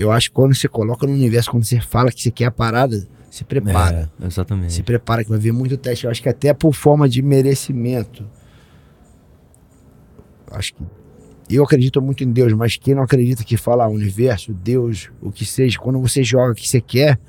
eu 0.00 0.10
acho 0.10 0.30
que 0.30 0.34
quando 0.34 0.54
você 0.54 0.66
coloca 0.66 1.06
no 1.06 1.12
universo, 1.12 1.50
quando 1.50 1.64
você 1.64 1.78
fala 1.78 2.10
que 2.10 2.22
você 2.22 2.30
quer 2.30 2.46
a 2.46 2.50
parada, 2.50 3.06
se 3.30 3.44
prepara. 3.44 4.10
É, 4.20 4.26
exatamente. 4.26 4.72
Se 4.72 4.82
prepara 4.82 5.22
que 5.22 5.28
vai 5.28 5.38
vir 5.38 5.52
muito 5.52 5.76
teste. 5.76 6.06
Eu 6.06 6.10
acho 6.10 6.22
que 6.22 6.28
até 6.28 6.54
por 6.54 6.74
forma 6.74 7.06
de 7.06 7.20
merecimento. 7.20 8.26
Acho 10.50 10.74
que 10.74 10.82
eu 11.50 11.62
acredito 11.62 12.00
muito 12.00 12.24
em 12.24 12.32
Deus, 12.32 12.52
mas 12.54 12.76
quem 12.76 12.94
não 12.94 13.02
acredita 13.02 13.44
que 13.44 13.56
fala 13.56 13.86
universo, 13.86 14.54
Deus, 14.54 15.10
o 15.20 15.30
que 15.30 15.44
seja, 15.44 15.78
quando 15.78 16.00
você 16.00 16.24
joga 16.24 16.52
o 16.52 16.54
que 16.54 16.68
você 16.68 16.80
quer, 16.80 17.20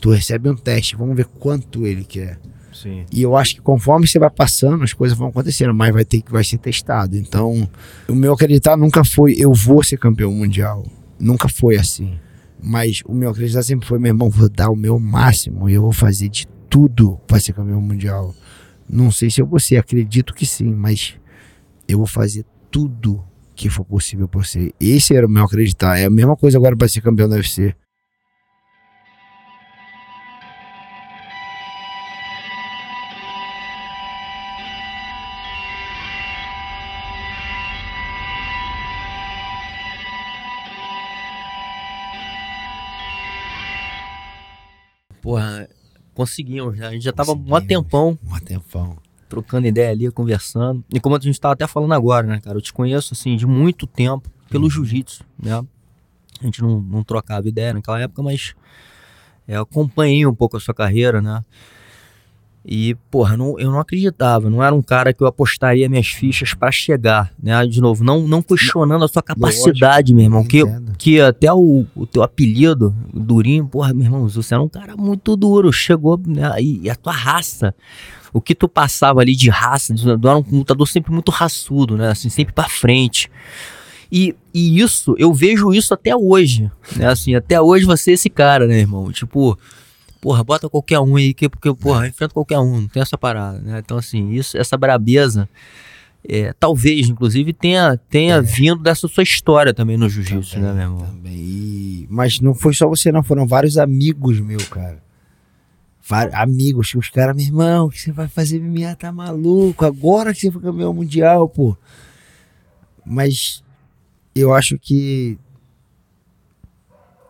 tu 0.00 0.10
recebe 0.10 0.50
um 0.50 0.54
teste. 0.54 0.96
Vamos 0.96 1.16
ver 1.16 1.24
quanto 1.24 1.86
ele 1.86 2.04
quer. 2.04 2.38
Sim. 2.72 3.04
E 3.10 3.22
eu 3.22 3.36
acho 3.36 3.54
que 3.54 3.60
conforme 3.62 4.06
você 4.06 4.18
vai 4.18 4.30
passando, 4.30 4.84
as 4.84 4.92
coisas 4.92 5.16
vão 5.16 5.28
acontecendo, 5.28 5.72
mas 5.72 5.92
vai 5.92 6.04
ter 6.04 6.20
que 6.20 6.30
vai 6.30 6.44
ser 6.44 6.58
testado. 6.58 7.16
Então, 7.16 7.68
o 8.08 8.14
meu 8.14 8.34
acreditar 8.34 8.76
nunca 8.76 9.02
foi 9.02 9.34
eu 9.38 9.52
vou 9.54 9.82
ser 9.82 9.96
campeão 9.96 10.30
mundial. 10.30 10.84
Nunca 11.22 11.48
foi 11.48 11.76
assim. 11.76 12.18
Mas 12.60 13.00
o 13.06 13.14
meu 13.14 13.30
acreditar 13.30 13.62
sempre 13.62 13.86
foi, 13.86 13.96
meu 14.00 14.10
irmão, 14.10 14.28
vou 14.28 14.48
dar 14.48 14.70
o 14.70 14.76
meu 14.76 14.98
máximo 14.98 15.70
e 15.70 15.74
eu 15.74 15.82
vou 15.82 15.92
fazer 15.92 16.28
de 16.28 16.48
tudo 16.68 17.16
para 17.28 17.38
ser 17.38 17.52
campeão 17.52 17.80
mundial. 17.80 18.34
Não 18.88 19.08
sei 19.12 19.30
se 19.30 19.40
eu 19.40 19.46
vou 19.46 19.60
ser, 19.60 19.76
acredito 19.76 20.34
que 20.34 20.44
sim, 20.44 20.74
mas 20.74 21.14
eu 21.86 21.98
vou 21.98 22.08
fazer 22.08 22.44
tudo 22.72 23.22
que 23.54 23.70
for 23.70 23.84
possível 23.84 24.26
por 24.26 24.44
ser. 24.44 24.72
Esse 24.80 25.14
era 25.14 25.24
o 25.24 25.30
meu 25.30 25.44
acreditar. 25.44 25.96
É 25.96 26.06
a 26.06 26.10
mesma 26.10 26.36
coisa 26.36 26.58
agora 26.58 26.76
para 26.76 26.88
ser 26.88 27.00
campeão 27.00 27.28
da 27.28 27.36
UFC. 27.36 27.72
Conseguimos, 46.14 46.78
né? 46.78 46.88
A 46.88 46.92
gente 46.92 47.04
já 47.04 47.12
tava 47.12 47.32
um 47.32 47.60
tempão. 47.60 48.18
Um 48.24 48.38
tempão. 48.38 48.96
Trocando 49.28 49.66
ideia 49.66 49.90
ali, 49.90 50.10
conversando. 50.10 50.84
E 50.92 51.00
como 51.00 51.16
a 51.16 51.18
gente 51.18 51.40
tava 51.40 51.54
até 51.54 51.66
falando 51.66 51.92
agora, 51.92 52.26
né, 52.26 52.40
cara? 52.40 52.56
Eu 52.56 52.62
te 52.62 52.72
conheço, 52.72 53.14
assim, 53.14 53.36
de 53.36 53.46
muito 53.46 53.86
tempo 53.86 54.30
pelo 54.48 54.64
uhum. 54.64 54.70
jiu-jitsu, 54.70 55.24
né? 55.42 55.64
A 56.40 56.44
gente 56.44 56.60
não, 56.60 56.80
não 56.80 57.02
trocava 57.02 57.48
ideia 57.48 57.72
naquela 57.72 58.00
época, 58.00 58.22
mas 58.22 58.54
é, 59.46 59.56
acompanhei 59.56 60.26
um 60.26 60.34
pouco 60.34 60.56
a 60.56 60.60
sua 60.60 60.74
carreira, 60.74 61.22
né? 61.22 61.42
E, 62.64 62.94
porra, 63.10 63.36
não, 63.36 63.58
eu 63.58 63.72
não 63.72 63.80
acreditava, 63.80 64.48
não 64.48 64.62
era 64.62 64.72
um 64.72 64.82
cara 64.82 65.12
que 65.12 65.20
eu 65.20 65.26
apostaria 65.26 65.88
minhas 65.88 66.06
fichas 66.06 66.54
para 66.54 66.70
chegar, 66.70 67.32
né? 67.42 67.66
De 67.66 67.80
novo, 67.80 68.04
não, 68.04 68.26
não 68.28 68.40
questionando 68.40 69.04
a 69.04 69.08
sua 69.08 69.22
capacidade, 69.22 70.14
meu 70.14 70.22
irmão. 70.24 70.44
Que, 70.44 70.62
que 70.96 71.20
até 71.20 71.52
o, 71.52 71.84
o 71.94 72.06
teu 72.06 72.22
apelido, 72.22 72.94
Durinho, 73.12 73.66
porra, 73.66 73.92
meu 73.92 74.04
irmão, 74.04 74.28
você 74.28 74.54
era 74.54 74.62
um 74.62 74.68
cara 74.68 74.96
muito 74.96 75.36
duro, 75.36 75.72
chegou, 75.72 76.20
né? 76.24 76.52
E, 76.60 76.82
e 76.82 76.90
a 76.90 76.94
tua 76.94 77.12
raça, 77.12 77.74
o 78.32 78.40
que 78.40 78.54
tu 78.54 78.68
passava 78.68 79.20
ali 79.20 79.34
de 79.34 79.50
raça, 79.50 79.92
tu 79.92 80.08
era 80.08 80.38
um 80.38 80.44
lutador 80.52 80.86
sempre 80.86 81.12
muito 81.12 81.32
raçudo, 81.32 81.96
né? 81.96 82.10
Assim, 82.10 82.28
sempre 82.28 82.54
para 82.54 82.68
frente. 82.68 83.28
E, 84.10 84.36
e 84.54 84.78
isso, 84.78 85.16
eu 85.18 85.34
vejo 85.34 85.74
isso 85.74 85.92
até 85.92 86.14
hoje, 86.14 86.70
né? 86.94 87.08
Assim, 87.08 87.34
até 87.34 87.60
hoje 87.60 87.84
você 87.84 88.12
é 88.12 88.14
esse 88.14 88.30
cara, 88.30 88.68
né, 88.68 88.78
irmão? 88.78 89.10
Tipo, 89.10 89.58
porra, 90.22 90.44
bota 90.44 90.68
qualquer 90.68 91.00
um 91.00 91.16
aí, 91.16 91.34
que, 91.34 91.48
porque, 91.48 91.74
porra, 91.74 92.06
enfrenta 92.06 92.32
qualquer 92.32 92.60
um, 92.60 92.82
não 92.82 92.88
tem 92.88 93.02
essa 93.02 93.18
parada, 93.18 93.58
né? 93.58 93.80
Então, 93.84 93.98
assim, 93.98 94.30
isso, 94.30 94.56
essa 94.56 94.76
brabeza, 94.76 95.48
é, 96.26 96.52
talvez, 96.52 97.08
inclusive, 97.08 97.52
tenha, 97.52 97.98
tenha 98.08 98.36
é. 98.36 98.40
vindo 98.40 98.80
dessa 98.80 99.08
sua 99.08 99.24
história 99.24 99.74
também 99.74 99.96
no 99.96 100.08
jiu-jitsu, 100.08 100.60
né, 100.60 100.72
meu 100.72 100.82
irmão? 100.82 101.06
Também. 101.06 101.34
E... 101.34 102.06
Mas 102.08 102.38
não 102.38 102.54
foi 102.54 102.72
só 102.72 102.88
você, 102.88 103.10
não, 103.10 103.24
foram 103.24 103.48
vários 103.48 103.76
amigos 103.76 104.38
meus, 104.38 104.68
cara. 104.68 105.02
Vários 106.08 106.34
amigos, 106.36 106.94
os 106.94 107.10
caras, 107.10 107.34
meu 107.34 107.44
irmão, 107.44 107.88
que 107.88 108.00
você 108.00 108.12
vai 108.12 108.28
fazer 108.28 108.60
MMA, 108.60 108.94
tá 108.94 109.10
maluco? 109.10 109.84
Agora 109.84 110.32
que 110.32 110.40
você 110.40 110.52
foi 110.52 110.62
campeão 110.62 110.94
mundial, 110.94 111.48
pô. 111.48 111.76
Mas 113.04 113.64
eu 114.36 114.54
acho 114.54 114.78
que 114.78 115.36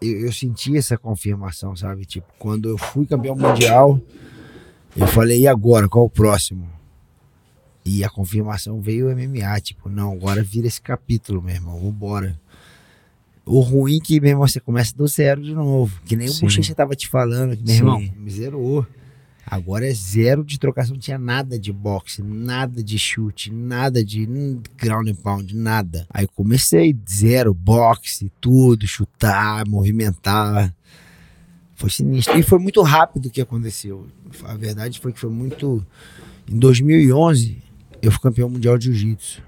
eu, 0.03 0.27
eu, 0.27 0.33
senti 0.33 0.77
essa 0.77 0.99
confirmação, 0.99 1.75
sabe? 1.77 2.05
Tipo, 2.05 2.27
quando 2.39 2.69
eu 2.69 2.77
fui 2.77 3.07
campeão 3.07 3.37
mundial, 3.37 4.01
eu 4.97 5.07
falei, 5.07 5.41
e 5.41 5.49
agora? 5.49 5.89
Qual 5.89 6.05
o 6.05 6.11
próximo? 6.11 6.69
E 7.85 8.05
a 8.05 8.11
confirmação 8.11 8.81
veio 8.81 9.09
o 9.09 9.17
MMA, 9.17 9.61
tipo, 9.61 9.89
não, 9.89 10.13
agora 10.13 10.43
vira 10.43 10.67
esse 10.67 10.81
capítulo, 10.81 11.43
meu 11.43 11.55
irmão, 11.55 11.81
vambora. 11.81 12.41
O 13.45 13.61
ruim 13.61 13.97
é 13.97 14.01
que, 14.01 14.21
meu 14.21 14.31
irmão, 14.31 14.47
você 14.47 14.61
começa 14.61 14.97
do 14.97 15.07
zero 15.09 15.43
de 15.43 15.53
novo. 15.53 16.01
Que 16.05 16.15
nem 16.15 16.29
Sim. 16.29 16.39
o 16.39 16.41
Bochecha 16.43 16.75
tava 16.75 16.95
te 16.95 17.09
falando, 17.09 17.57
que, 17.57 17.65
meu 17.65 17.75
irmão, 17.75 18.01
me 18.17 18.31
zerou. 18.31 18.87
Agora 19.53 19.87
é 19.87 19.93
zero 19.93 20.43
de 20.43 20.59
trocação, 20.59 20.95
não 20.95 20.99
tinha 20.99 21.19
nada 21.19 21.59
de 21.59 21.71
boxe, 21.71 22.23
nada 22.23 22.83
de 22.83 22.99
chute, 22.99 23.53
nada 23.53 24.03
de 24.03 24.27
ground 24.79 25.09
and 25.09 25.15
pound, 25.17 25.55
nada. 25.55 26.07
Aí 26.09 26.27
comecei 26.27 26.97
zero, 27.07 27.53
boxe, 27.53 28.33
tudo, 28.41 28.87
chutar, 28.87 29.69
movimentar. 29.69 30.75
Foi 31.75 31.91
sinistro. 31.91 32.39
E 32.39 32.43
foi 32.43 32.59
muito 32.59 32.81
rápido 32.81 33.27
o 33.27 33.31
que 33.31 33.43
aconteceu. 33.43 34.07
A 34.45 34.55
verdade 34.55 34.99
foi 34.99 35.13
que 35.13 35.21
foi 35.21 35.29
muito. 35.29 35.87
Em 36.51 36.59
2011, 36.59 37.63
eu 38.01 38.11
fui 38.11 38.21
campeão 38.23 38.49
mundial 38.49 38.79
de 38.79 38.87
jiu-jitsu. 38.87 39.43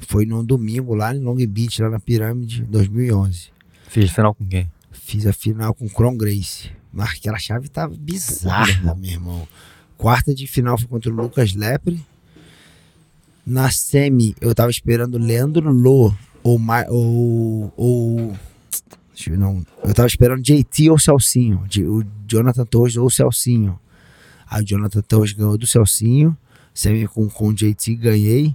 Foi 0.00 0.26
num 0.26 0.44
domingo 0.44 0.96
lá 0.96 1.14
em 1.14 1.20
Long 1.20 1.36
Beach, 1.46 1.80
lá 1.80 1.90
na 1.90 2.00
Pirâmide, 2.00 2.64
2011. 2.64 3.50
Fiz 3.86 4.10
a 4.10 4.14
final 4.14 4.34
com 4.34 4.44
quem? 4.44 4.68
Fiz 4.90 5.28
a 5.28 5.32
final 5.32 5.72
com 5.72 5.88
Cron 5.88 6.16
Grace. 6.16 6.81
Mas 6.92 7.10
aquela 7.10 7.38
chave 7.38 7.68
tava 7.68 7.94
bizarra, 7.96 8.94
meu 8.94 9.10
irmão. 9.10 9.48
Quarta 9.96 10.34
de 10.34 10.46
final 10.46 10.76
foi 10.76 10.88
contra 10.88 11.10
o 11.10 11.14
Lucas 11.14 11.54
Lepre. 11.54 12.04
Na 13.46 13.70
semi, 13.70 14.36
eu 14.40 14.54
tava 14.54 14.70
esperando 14.70 15.18
Leandro 15.18 15.72
Lô 15.72 16.12
ou, 16.44 16.60
ou, 16.88 17.72
ou 17.76 18.36
eu, 19.26 19.38
não, 19.38 19.64
eu 19.84 19.94
tava 19.94 20.08
esperando 20.08 20.42
JT 20.42 20.90
ou 20.90 20.98
Celcinho. 20.98 21.64
O 21.88 22.04
Jonathan 22.26 22.64
Torres 22.64 22.96
ou 22.96 23.08
Celcinho. 23.08 23.78
Aí 24.48 24.62
o 24.62 24.66
Jonathan 24.66 25.02
Torres 25.02 25.32
ganhou 25.32 25.56
do 25.56 25.66
Celcinho. 25.66 26.36
Semi 26.74 27.06
com, 27.06 27.28
com 27.28 27.48
o 27.48 27.54
JT 27.54 27.94
ganhei. 27.96 28.54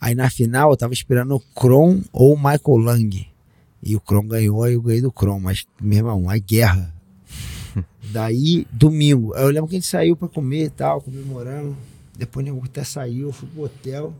Aí 0.00 0.14
na 0.14 0.30
final 0.30 0.70
eu 0.70 0.76
tava 0.76 0.92
esperando 0.92 1.34
o 1.34 1.40
Kron 1.40 2.02
ou 2.12 2.34
o 2.34 2.36
Michael 2.36 2.78
Lang. 2.78 3.26
E 3.82 3.96
o 3.96 4.00
Kron 4.00 4.26
ganhou, 4.26 4.62
aí 4.62 4.74
eu 4.74 4.82
ganhei 4.82 5.00
do 5.00 5.12
Kron. 5.12 5.40
Mas, 5.40 5.66
meu 5.80 5.98
irmão, 5.98 6.28
a 6.28 6.38
guerra 6.38 6.95
Daí, 8.10 8.66
domingo, 8.70 9.34
eu 9.34 9.48
lembro 9.48 9.68
que 9.68 9.76
a 9.76 9.78
gente 9.78 9.88
saiu 9.88 10.16
pra 10.16 10.28
comer 10.28 10.64
e 10.64 10.70
tal, 10.70 11.00
comemorando. 11.00 11.76
Depois 12.16 12.46
o 12.48 12.62
até 12.64 12.82
saiu, 12.82 13.28
eu 13.28 13.32
fui 13.32 13.48
pro 13.48 13.64
hotel 13.64 14.14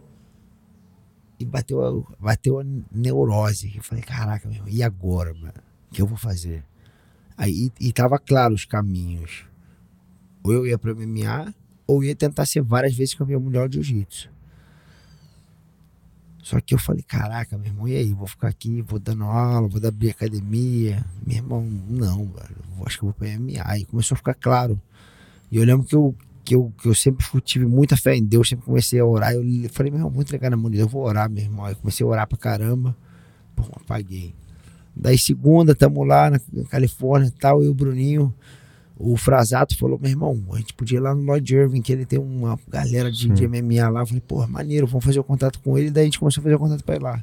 e 1.39 1.45
bateu, 1.45 2.07
bateu 2.19 2.61
a 2.61 2.65
neurose. 2.93 3.73
Eu 3.75 3.83
falei, 3.83 4.03
caraca, 4.05 4.49
meu, 4.49 4.69
e 4.69 4.83
agora, 4.83 5.33
mano? 5.35 5.55
O 5.91 5.95
que 5.95 6.03
eu 6.03 6.07
vou 6.07 6.19
fazer? 6.19 6.65
Aí, 7.37 7.71
e 7.81 7.93
tava 7.93 8.19
claro 8.19 8.55
os 8.55 8.65
caminhos. 8.65 9.45
Ou 10.43 10.53
eu 10.53 10.67
ia 10.67 10.79
pra 10.79 10.95
MMA, 10.95 11.55
ou 11.87 12.03
ia 12.03 12.15
tentar 12.15 12.47
ser 12.47 12.63
várias 12.63 12.95
vezes 12.95 13.15
campeão 13.15 13.41
mundial 13.41 13.69
de 13.69 13.77
jiu-jitsu. 13.77 14.31
Só 16.47 16.61
que 16.61 16.75
eu 16.75 16.79
falei, 16.79 17.03
caraca, 17.03 17.59
meu 17.59 17.67
irmão, 17.67 17.89
e 17.89 17.97
aí? 17.97 18.13
Vou 18.13 18.29
ficar 18.29 18.47
aqui, 18.47 18.81
vou 18.81 19.01
dando 19.01 19.25
aula, 19.25 19.67
vou 19.67 19.81
dar 19.81 19.93
academia. 20.09 21.05
Meu 21.27 21.39
irmão, 21.39 21.61
não, 21.89 22.19
velho, 22.19 22.57
acho 22.87 22.99
que 22.99 23.05
eu 23.05 23.09
vou 23.09 23.15
pra 23.15 23.37
MMA. 23.37 23.79
E 23.79 23.85
começou 23.85 24.15
a 24.15 24.19
ficar 24.19 24.35
claro. 24.35 24.81
E 25.51 25.57
eu 25.57 25.65
lembro 25.65 25.85
que 25.85 25.97
eu, 25.97 26.15
que 26.45 26.55
eu, 26.55 26.73
que 26.81 26.89
eu 26.89 26.95
sempre 26.95 27.27
tive 27.41 27.67
muita 27.67 27.97
fé 27.97 28.15
em 28.15 28.25
Deus, 28.25 28.49
sempre 28.49 28.65
comecei 28.65 29.01
a 29.01 29.05
orar. 29.05 29.33
Eu 29.33 29.43
falei, 29.71 29.91
meu 29.91 29.99
irmão, 29.99 30.09
vou 30.09 30.23
entregar 30.23 30.49
na 30.49 30.57
mão 30.57 30.71
de 30.71 30.77
Deus, 30.77 30.87
eu 30.87 30.93
vou 30.93 31.03
orar, 31.03 31.29
meu 31.29 31.43
irmão. 31.43 31.65
Aí 31.65 31.75
comecei 31.75 32.07
a 32.07 32.09
orar 32.09 32.29
pra 32.29 32.39
caramba. 32.39 32.97
Pô, 33.57 33.65
apaguei. 33.73 34.33
Daí 34.95 35.19
segunda, 35.19 35.75
tamo 35.75 36.05
lá 36.05 36.31
na 36.31 36.39
Califórnia 36.71 37.27
e 37.27 37.33
tal, 37.33 37.61
eu 37.61 37.65
e 37.65 37.69
o 37.71 37.75
Bruninho 37.75 38.33
o 38.99 39.17
Frasato 39.17 39.77
falou, 39.77 39.99
meu 39.99 40.11
irmão, 40.11 40.43
a 40.53 40.57
gente 40.57 40.73
podia 40.73 40.97
ir 40.97 41.01
lá 41.01 41.15
no 41.15 41.23
Lloyd 41.23 41.55
Irving, 41.55 41.83
que 41.83 41.93
ele 41.93 42.07
tem 42.07 42.19
uma 42.19 42.59
galera 42.67 43.13
de, 43.13 43.29
de 43.29 43.47
MMA 43.47 43.89
lá. 43.91 44.01
Eu 44.01 44.07
falei, 44.07 44.23
pô, 44.27 44.47
maneiro, 44.47 44.87
vamos 44.87 45.05
fazer 45.05 45.21
o 45.21 45.25
contato 45.25 45.61
com 45.61 45.77
ele. 45.77 45.91
Daí 45.91 46.03
a 46.03 46.05
gente 46.07 46.19
começou 46.19 46.41
a 46.41 46.45
fazer 46.45 46.55
o 46.55 46.59
contato 46.59 46.83
pra 46.83 46.97
ir 46.97 47.03
lá. 47.03 47.23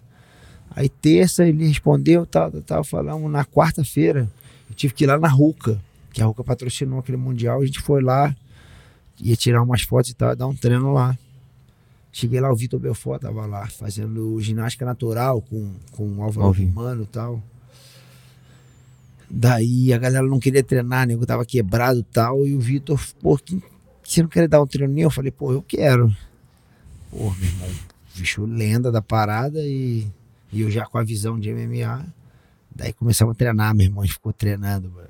Aí 0.75 0.87
terça 0.87 1.45
ele 1.47 1.67
respondeu, 1.67 2.25
tal, 2.27 2.51
tal, 2.51 2.61
tal. 2.61 2.83
Falamos 2.83 3.31
na 3.31 3.43
quarta-feira, 3.43 4.29
eu 4.69 4.75
tive 4.75 4.93
que 4.93 5.03
ir 5.03 5.07
lá 5.07 5.17
na 5.17 5.27
Ruca, 5.27 5.81
que 6.11 6.21
a 6.21 6.25
Ruca 6.25 6.43
patrocinou 6.43 6.99
aquele 6.99 7.17
Mundial. 7.17 7.61
A 7.61 7.65
gente 7.65 7.79
foi 7.79 8.03
lá, 8.03 8.35
ia 9.19 9.35
tirar 9.35 9.63
umas 9.63 9.81
fotos 9.81 10.11
e 10.11 10.13
tal, 10.13 10.35
dar 10.35 10.45
um 10.45 10.55
treino 10.55 10.93
lá. 10.93 11.17
Cheguei 12.11 12.39
lá, 12.39 12.51
o 12.51 12.55
Vitor 12.55 12.79
Belfort 12.79 13.19
tava 13.19 13.47
lá, 13.47 13.65
fazendo 13.67 14.39
ginástica 14.39 14.85
natural 14.85 15.41
com, 15.41 15.71
com 15.91 16.17
o 16.17 16.21
Álvaro 16.21 16.51
Romano 16.51 17.03
e 17.03 17.07
tal. 17.07 17.41
Daí 19.35 19.91
a 19.91 19.97
galera 19.97 20.27
não 20.27 20.39
queria 20.39 20.63
treinar, 20.63 21.07
nego 21.07 21.25
tava 21.25 21.43
quebrado 21.43 21.99
e 21.99 22.03
tal. 22.03 22.45
E 22.45 22.55
o 22.55 22.59
Vitor, 22.59 23.01
pô, 23.19 23.35
que, 23.35 23.59
você 24.03 24.21
não 24.21 24.29
quer 24.29 24.47
dar 24.47 24.61
um 24.61 24.67
treino 24.67 24.93
nem? 24.93 25.03
Eu 25.03 25.09
falei, 25.09 25.31
pô, 25.31 25.51
eu 25.51 25.63
quero. 25.63 26.15
Pô, 27.09 27.31
meu 27.31 27.49
irmão, 27.49 27.69
bicho 28.15 28.45
lenda 28.45 28.91
da 28.91 29.01
parada 29.01 29.59
e, 29.65 30.05
e 30.51 30.61
eu 30.61 30.69
já 30.69 30.85
com 30.85 30.99
a 30.99 31.03
visão 31.03 31.39
de 31.39 31.51
MMA. 31.51 32.05
Daí 32.75 32.93
começamos 32.93 33.33
a 33.33 33.35
treinar, 33.35 33.73
meu 33.73 33.87
irmão. 33.87 34.03
A 34.03 34.05
gente 34.05 34.13
ficou 34.13 34.31
treinando, 34.31 34.91
mano. 34.91 35.09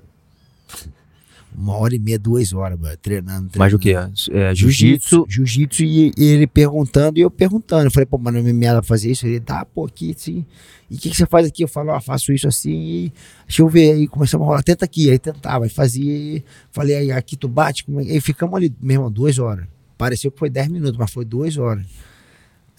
Uma 1.56 1.78
hora 1.78 1.96
e 1.96 2.00
meia, 2.00 2.18
duas 2.18 2.54
horas, 2.54 2.80
mano, 2.80 2.98
treinando, 2.98 3.50
treinando. 3.50 3.60
Mas 3.60 3.74
o 3.74 3.80
que? 3.80 3.94
É, 3.94 4.56
jiu-jitsu? 4.56 5.26
Jiu-jitsu 5.30 5.84
e, 5.84 6.12
e 6.18 6.26
ele 6.26 6.48
perguntando 6.48 7.20
e 7.20 7.22
eu 7.22 7.30
perguntando. 7.32 7.86
Eu 7.86 7.92
falei, 7.92 8.06
pô, 8.06 8.18
mano, 8.18 8.42
me 8.42 8.54
dá 8.54 8.74
pra 8.74 8.84
fazer 8.84 9.12
isso? 9.12 9.28
Ele, 9.28 9.40
tá, 9.40 9.64
pô, 9.66 9.86
aqui, 9.86 10.14
sim. 10.18 10.46
E 10.90 10.96
o 10.96 11.00
que, 11.00 11.10
que 11.10 11.16
você 11.16 11.26
faz 11.26 11.48
aqui? 11.48 11.64
Eu 11.64 11.68
falo, 11.68 11.92
ó, 11.92 12.00
faço 12.00 12.32
isso 12.32 12.48
assim 12.48 12.72
e 12.72 13.14
deixa 13.48 13.62
eu 13.62 13.68
ver. 13.68 13.94
Aí 13.94 14.08
começamos 14.08 14.46
a 14.46 14.48
rolar, 14.48 14.64
tenta 14.64 14.86
aqui. 14.86 15.10
Aí 15.10 15.20
tentava, 15.20 15.66
aí 15.66 15.70
fazia. 15.70 16.12
E 16.12 16.44
falei, 16.72 16.96
aí 16.96 17.12
aqui 17.12 17.36
tu 17.36 17.48
bate. 17.48 17.86
É? 17.90 18.14
Aí 18.14 18.22
ficamos 18.22 18.56
ali, 18.56 18.74
meu 18.82 18.96
irmão, 18.96 19.12
duas 19.12 19.40
horas. 19.40 19.66
Pareceu 19.98 20.32
que 20.32 20.40
foi 20.40 20.50
dez 20.50 20.68
minutos, 20.68 20.98
mas 20.98 21.12
foi 21.12 21.26
duas 21.26 21.58
horas. 21.58 21.86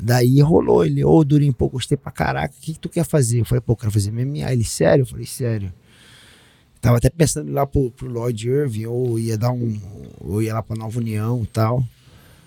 Daí 0.00 0.41
rolou, 0.41 0.85
ele, 0.85 1.05
ô, 1.05 1.11
oh, 1.11 1.25
Durinho, 1.25 1.53
pô, 1.53 1.69
gostei 1.69 1.97
pra 1.97 2.11
caraca, 2.11 2.55
o 2.55 2.61
que, 2.61 2.75
que 2.75 2.79
tu 2.81 2.88
quer 2.88 3.05
fazer? 3.05 3.41
Eu 3.41 3.44
falei, 3.44 3.61
pô, 3.61 3.77
quero 3.77 3.93
fazer 3.93 4.11
MMA. 4.11 4.53
Ele, 4.53 4.65
sério? 4.65 5.03
Eu 5.03 5.06
falei, 5.06 5.27
sério. 5.27 5.73
Tava 6.84 6.98
até 6.98 7.08
pensando 7.08 7.50
lá 7.50 7.66
pro, 7.66 7.90
pro 7.92 8.06
Lloyd 8.06 8.46
Irving, 8.46 8.84
ou 8.84 9.19
ia 9.19 9.38
dar 9.38 9.50
um. 9.50 9.75
ou 10.20 10.42
ia 10.42 10.52
lá 10.52 10.62
pra 10.62 10.76
Nova 10.76 10.98
União 10.98 11.42
e 11.42 11.46
tal. 11.46 11.82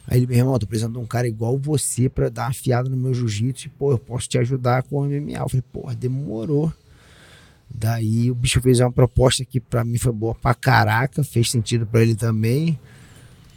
Aí 0.07 0.19
ele, 0.19 0.27
meu 0.27 0.37
irmão, 0.37 0.59
tô 0.59 0.67
precisando 0.67 0.93
de 0.93 0.99
um 0.99 1.07
cara 1.07 1.27
igual 1.27 1.57
você 1.57 2.07
pra 2.07 2.29
dar 2.29 2.45
uma 2.45 2.53
fiada 2.53 2.87
no 2.87 2.95
meu 2.95 3.15
jiu-jitsu 3.15 3.65
e, 3.65 3.69
pô, 3.71 3.93
eu 3.93 3.97
posso 3.97 4.29
te 4.29 4.37
ajudar 4.37 4.83
com 4.83 4.97
o 4.97 5.05
MMA. 5.05 5.39
Eu 5.39 5.49
falei, 5.49 5.63
porra, 5.73 5.95
demorou. 5.95 6.71
Daí 7.67 8.29
o 8.29 8.35
bicho 8.35 8.61
fez 8.61 8.79
uma 8.79 8.91
proposta 8.91 9.43
que 9.43 9.59
pra 9.59 9.83
mim 9.83 9.97
foi 9.97 10.13
boa 10.13 10.35
pra 10.35 10.53
caraca, 10.53 11.23
fez 11.23 11.49
sentido 11.49 11.87
pra 11.87 12.03
ele 12.03 12.13
também. 12.13 12.77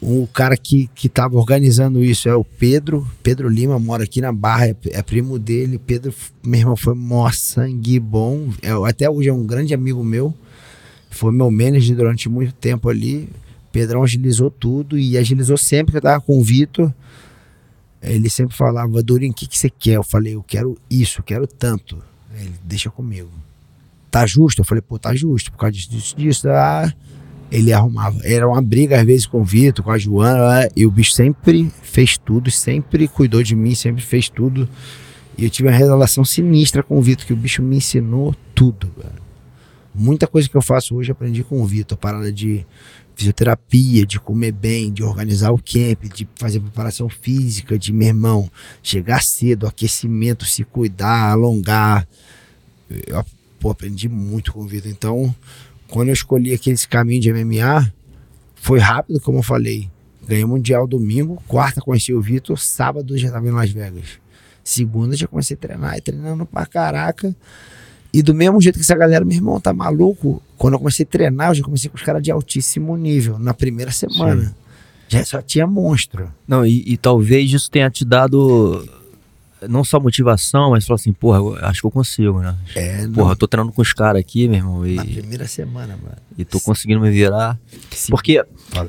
O 0.01 0.27
cara 0.33 0.57
que, 0.57 0.89
que 0.95 1.07
tava 1.07 1.37
organizando 1.37 2.03
isso 2.03 2.27
é 2.27 2.33
o 2.33 2.43
Pedro, 2.43 3.07
Pedro 3.21 3.47
Lima, 3.47 3.77
mora 3.77 4.05
aqui 4.05 4.19
na 4.19 4.33
Barra, 4.33 4.69
é, 4.69 4.75
é 4.93 5.03
primo 5.03 5.37
dele. 5.37 5.77
Pedro, 5.77 6.11
meu 6.43 6.59
irmão, 6.59 6.75
foi 6.75 6.95
mó 6.95 7.29
sangue 7.29 7.99
bom. 7.99 8.49
É, 8.63 8.71
até 8.89 9.07
hoje 9.07 9.29
é 9.29 9.33
um 9.33 9.45
grande 9.45 9.75
amigo 9.75 10.03
meu 10.03 10.35
foi 11.15 11.31
meu 11.31 11.51
manager 11.51 11.95
durante 11.95 12.29
muito 12.29 12.53
tempo 12.53 12.89
ali. 12.89 13.29
Pedrão 13.71 14.03
agilizou 14.03 14.51
tudo 14.51 14.97
e 14.97 15.17
agilizou 15.17 15.57
sempre 15.57 15.91
que 15.91 15.97
eu 15.97 16.01
tava 16.01 16.21
com 16.21 16.39
o 16.39 16.43
Vitor. 16.43 16.93
Ele 18.01 18.29
sempre 18.29 18.55
falava, 18.55 19.01
Durinho, 19.03 19.31
o 19.31 19.35
que, 19.35 19.47
que 19.47 19.57
você 19.57 19.69
quer? 19.69 19.95
Eu 19.95 20.03
falei, 20.03 20.35
eu 20.35 20.43
quero 20.43 20.77
isso, 20.89 21.19
eu 21.19 21.23
quero 21.23 21.45
tanto. 21.45 22.01
Ele, 22.35 22.53
deixa 22.63 22.89
comigo. 22.89 23.29
Tá 24.09 24.25
justo? 24.25 24.61
Eu 24.61 24.65
falei, 24.65 24.81
pô, 24.81 24.97
tá 24.97 25.13
justo, 25.15 25.51
por 25.51 25.57
causa 25.57 25.73
disso, 25.73 25.89
disso, 25.89 26.15
disso. 26.17 26.49
Ah, 26.49 26.91
ele 27.51 27.71
arrumava. 27.71 28.19
Era 28.23 28.47
uma 28.47 28.61
briga 28.61 28.99
às 28.99 29.05
vezes 29.05 29.25
com 29.25 29.41
o 29.41 29.43
Vitor, 29.43 29.85
com 29.85 29.91
a 29.91 29.97
Joana, 29.97 30.67
e 30.75 30.85
o 30.85 30.91
bicho 30.91 31.11
sempre 31.11 31.71
fez 31.83 32.17
tudo, 32.17 32.49
sempre 32.49 33.07
cuidou 33.07 33.43
de 33.43 33.55
mim, 33.55 33.75
sempre 33.75 34.01
fez 34.01 34.29
tudo. 34.29 34.67
E 35.37 35.43
eu 35.43 35.49
tive 35.49 35.69
uma 35.69 35.75
relação 35.75 36.25
sinistra 36.25 36.81
com 36.81 36.97
o 36.97 37.01
Vitor, 37.01 37.25
que 37.25 37.33
o 37.33 37.37
bicho 37.37 37.61
me 37.61 37.77
ensinou 37.77 38.35
tudo, 38.55 38.89
velho. 38.97 39.20
Muita 40.01 40.25
coisa 40.25 40.49
que 40.49 40.57
eu 40.57 40.63
faço 40.63 40.95
hoje 40.95 41.11
aprendi 41.11 41.43
com 41.43 41.61
o 41.61 41.65
Vitor. 41.65 41.95
Parada 41.95 42.33
de 42.33 42.65
fisioterapia, 43.15 44.03
de 44.03 44.19
comer 44.19 44.51
bem, 44.51 44.91
de 44.91 45.03
organizar 45.03 45.51
o 45.51 45.59
camp, 45.59 46.11
de 46.11 46.27
fazer 46.33 46.59
preparação 46.59 47.07
física, 47.07 47.77
de 47.77 47.93
meu 47.93 48.07
irmão, 48.07 48.51
chegar 48.81 49.21
cedo, 49.21 49.67
aquecimento, 49.67 50.43
se 50.43 50.63
cuidar, 50.63 51.29
alongar. 51.29 52.07
Eu 52.89 53.23
pô, 53.59 53.69
aprendi 53.69 54.09
muito 54.09 54.51
com 54.51 54.61
o 54.61 54.67
Vitor. 54.67 54.89
Então, 54.89 55.35
quando 55.87 56.07
eu 56.07 56.13
escolhi 56.13 56.51
aquele 56.51 56.79
caminho 56.89 57.21
de 57.21 57.31
MMA, 57.31 57.93
foi 58.55 58.79
rápido, 58.79 59.21
como 59.21 59.37
eu 59.37 59.43
falei. 59.43 59.87
Ganhei 60.27 60.45
Mundial 60.45 60.87
domingo, 60.87 61.39
quarta 61.47 61.79
conheci 61.79 62.11
o 62.11 62.19
Vitor, 62.19 62.57
sábado 62.57 63.15
já 63.19 63.27
estava 63.27 63.47
em 63.47 63.51
Las 63.51 63.69
Vegas. 63.69 64.19
Segunda 64.63 65.15
já 65.15 65.27
comecei 65.27 65.55
a 65.55 65.59
treinar, 65.59 65.95
e 65.95 66.01
treinando 66.01 66.43
pra 66.43 66.65
caraca. 66.65 67.35
E 68.13 68.21
do 68.21 68.33
mesmo 68.33 68.59
jeito 68.61 68.75
que 68.75 68.81
essa 68.81 68.95
galera, 68.95 69.23
meu 69.23 69.35
irmão, 69.35 69.59
tá 69.59 69.73
maluco. 69.73 70.41
Quando 70.57 70.73
eu 70.73 70.79
comecei 70.79 71.03
a 71.03 71.07
treinar, 71.07 71.51
eu 71.51 71.55
já 71.55 71.63
comecei 71.63 71.89
com 71.89 71.95
os 71.95 72.03
caras 72.03 72.21
de 72.21 72.31
altíssimo 72.31 72.95
nível, 72.97 73.39
na 73.39 73.53
primeira 73.53 73.91
semana. 73.91 74.45
Sim. 74.45 74.53
Já 75.07 75.25
só 75.25 75.41
tinha 75.41 75.67
monstro. 75.67 76.31
Não, 76.47 76.65
e, 76.65 76.83
e, 76.85 76.97
talvez 76.97 77.51
isso 77.51 77.69
tenha 77.69 77.89
te 77.89 78.05
dado 78.05 78.87
não 79.67 79.83
só 79.83 79.99
motivação, 79.99 80.71
mas 80.71 80.85
falou 80.85 80.95
assim, 80.95 81.13
porra, 81.13 81.67
acho 81.67 81.81
que 81.81 81.87
eu 81.87 81.91
consigo, 81.91 82.39
né? 82.39 82.55
É, 82.75 83.07
porra, 83.07 83.23
não. 83.23 83.29
eu 83.29 83.35
tô 83.35 83.47
treinando 83.47 83.73
com 83.73 83.81
os 83.81 83.93
caras 83.93 84.19
aqui, 84.19 84.47
meu 84.47 84.57
irmão. 84.57 84.87
E, 84.87 84.95
na 84.95 85.05
primeira 85.05 85.47
semana, 85.47 85.97
mano. 86.01 86.17
E 86.37 86.45
tô 86.45 86.59
conseguindo 86.59 87.01
me 87.01 87.11
virar. 87.11 87.59
Sim. 87.91 88.09
Porque 88.09 88.43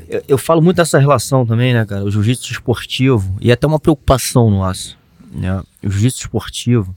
eu, 0.09 0.23
eu, 0.29 0.39
falo 0.39 0.63
muito 0.63 0.77
dessa 0.77 0.99
relação 0.99 1.45
também, 1.45 1.75
né, 1.75 1.85
cara? 1.85 2.05
O 2.05 2.11
jiu-jitsu 2.11 2.53
esportivo, 2.53 3.37
e 3.41 3.51
é 3.51 3.55
até 3.55 3.67
uma 3.67 3.81
preocupação 3.81 4.51
nossa. 4.51 4.95
Né? 5.33 5.61
O 5.83 5.91
jiu-jitsu 5.91 6.21
esportivo 6.21 6.95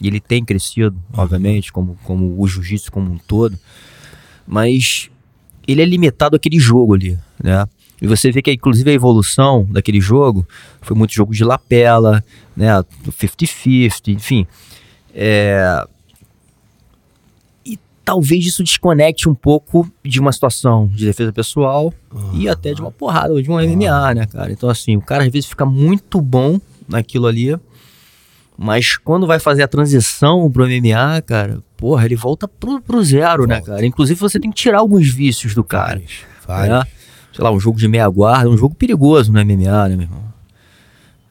e 0.00 0.06
ele 0.06 0.20
tem 0.20 0.44
crescido, 0.44 0.96
uhum. 1.12 1.22
obviamente, 1.22 1.72
como, 1.72 1.98
como 2.04 2.40
o 2.40 2.46
jiu-jitsu 2.46 2.92
como 2.92 3.10
um 3.10 3.18
todo. 3.18 3.58
Mas 4.46 5.10
ele 5.66 5.82
é 5.82 5.84
limitado 5.84 6.36
àquele 6.36 6.58
jogo 6.58 6.94
ali, 6.94 7.18
né? 7.42 7.66
E 8.00 8.06
você 8.06 8.30
vê 8.30 8.42
que, 8.42 8.52
inclusive, 8.52 8.90
a 8.90 8.94
evolução 8.94 9.66
daquele 9.70 10.00
jogo 10.00 10.46
foi 10.82 10.96
muito 10.96 11.14
jogo 11.14 11.32
de 11.32 11.42
lapela, 11.42 12.22
né? 12.54 12.68
50-50, 13.08 14.12
enfim. 14.12 14.46
É... 15.14 15.86
E 17.64 17.78
talvez 18.04 18.44
isso 18.44 18.62
desconecte 18.62 19.28
um 19.28 19.34
pouco 19.34 19.90
de 20.04 20.20
uma 20.20 20.30
situação 20.30 20.88
de 20.88 21.06
defesa 21.06 21.32
pessoal 21.32 21.92
uhum. 22.12 22.34
e 22.34 22.48
até 22.48 22.74
de 22.74 22.82
uma 22.82 22.92
porrada, 22.92 23.42
de 23.42 23.50
um 23.50 23.54
MMA, 23.54 24.14
né, 24.14 24.26
cara? 24.26 24.52
Então, 24.52 24.68
assim, 24.68 24.96
o 24.96 25.00
cara 25.00 25.24
às 25.24 25.32
vezes 25.32 25.48
fica 25.48 25.64
muito 25.64 26.20
bom 26.20 26.60
naquilo 26.86 27.26
ali 27.26 27.58
mas 28.56 28.96
quando 28.96 29.26
vai 29.26 29.38
fazer 29.38 29.62
a 29.62 29.68
transição 29.68 30.50
pro 30.50 30.66
MMA, 30.66 31.20
cara, 31.22 31.62
porra, 31.76 32.04
ele 32.04 32.16
volta 32.16 32.48
pro, 32.48 32.80
pro 32.80 33.04
zero, 33.04 33.46
né, 33.46 33.56
volta. 33.56 33.70
né, 33.70 33.76
cara? 33.76 33.86
Inclusive 33.86 34.18
você 34.18 34.40
tem 34.40 34.50
que 34.50 34.56
tirar 34.56 34.78
alguns 34.78 35.08
vícios 35.08 35.54
do 35.54 35.62
cara. 35.62 36.02
Vários, 36.46 36.78
Né? 36.78 36.82
Sei 37.34 37.44
lá, 37.44 37.50
um 37.50 37.60
jogo 37.60 37.78
de 37.78 37.86
meia 37.86 38.08
guarda, 38.08 38.48
um 38.48 38.56
jogo 38.56 38.74
perigoso 38.74 39.30
no 39.30 39.38
MMA, 39.44 39.88
né, 39.88 39.96
meu 39.96 40.02
irmão? 40.02 40.26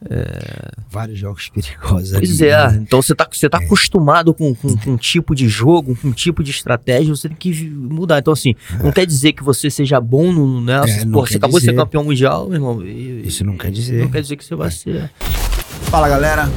É... 0.08 0.72
Vários 0.92 1.18
jogos 1.18 1.50
perigosos. 1.50 2.12
Pois 2.12 2.42
ali, 2.42 2.50
é, 2.50 2.72
né? 2.72 2.80
então 2.82 3.02
você 3.02 3.16
tá, 3.16 3.28
você 3.30 3.50
tá 3.50 3.60
é. 3.60 3.66
acostumado 3.66 4.34
com, 4.34 4.54
com, 4.54 4.78
com, 4.78 4.92
um 4.92 4.98
tipo 4.98 5.34
de 5.34 5.48
jogo, 5.50 5.96
com 5.96 6.10
um 6.10 6.12
tipo 6.12 6.44
de 6.44 6.52
estratégia, 6.52 7.16
você 7.16 7.28
tem 7.28 7.38
que 7.38 7.70
mudar. 7.70 8.20
Então, 8.20 8.32
assim, 8.32 8.56
é. 8.72 8.84
não 8.84 8.92
quer 8.92 9.06
dizer 9.06 9.34
que 9.34 9.44
você 9.44 9.70
seja 9.70 10.00
bom 10.00 10.32
no. 10.32 10.62
Né? 10.62 10.76
É, 10.76 11.06
Pô, 11.06 11.26
você 11.26 11.38
acabou 11.38 11.60
dizer. 11.60 11.72
de 11.72 11.78
ser 11.78 11.82
campeão 11.84 12.04
mundial, 12.04 12.46
meu 12.46 12.56
irmão. 12.56 12.86
E, 12.86 13.28
Isso 13.28 13.44
não 13.44 13.58
quer 13.58 13.72
dizer. 13.72 14.04
Não 14.04 14.12
quer 14.12 14.22
dizer 14.22 14.36
que 14.36 14.46
você 14.46 14.56
vai 14.56 14.70
ser. 14.70 15.10
Fala 15.90 16.08
galera, 16.08 16.50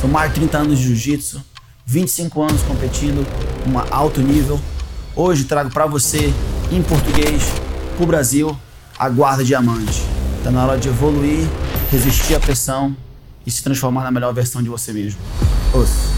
são 0.00 0.08
mais 0.08 0.32
de 0.32 0.40
30 0.40 0.58
anos 0.58 0.78
de 0.78 0.84
jiu-jitsu, 0.86 1.42
25 1.84 2.42
anos 2.42 2.62
competindo 2.62 3.26
com 3.64 3.70
um 3.70 3.78
alto 3.90 4.20
nível. 4.20 4.60
Hoje 5.16 5.44
trago 5.44 5.70
para 5.70 5.86
você, 5.86 6.32
em 6.70 6.82
português, 6.82 7.42
pro 7.96 8.06
Brasil, 8.06 8.56
a 8.98 9.08
guarda 9.08 9.44
diamante. 9.44 10.02
Tá 10.44 10.50
na 10.50 10.64
hora 10.64 10.78
de 10.78 10.88
evoluir, 10.88 11.48
resistir 11.90 12.34
à 12.34 12.40
pressão 12.40 12.96
e 13.44 13.50
se 13.50 13.62
transformar 13.62 14.04
na 14.04 14.10
melhor 14.10 14.32
versão 14.32 14.62
de 14.62 14.68
você 14.68 14.92
mesmo. 14.92 15.18
Os. 15.74 16.17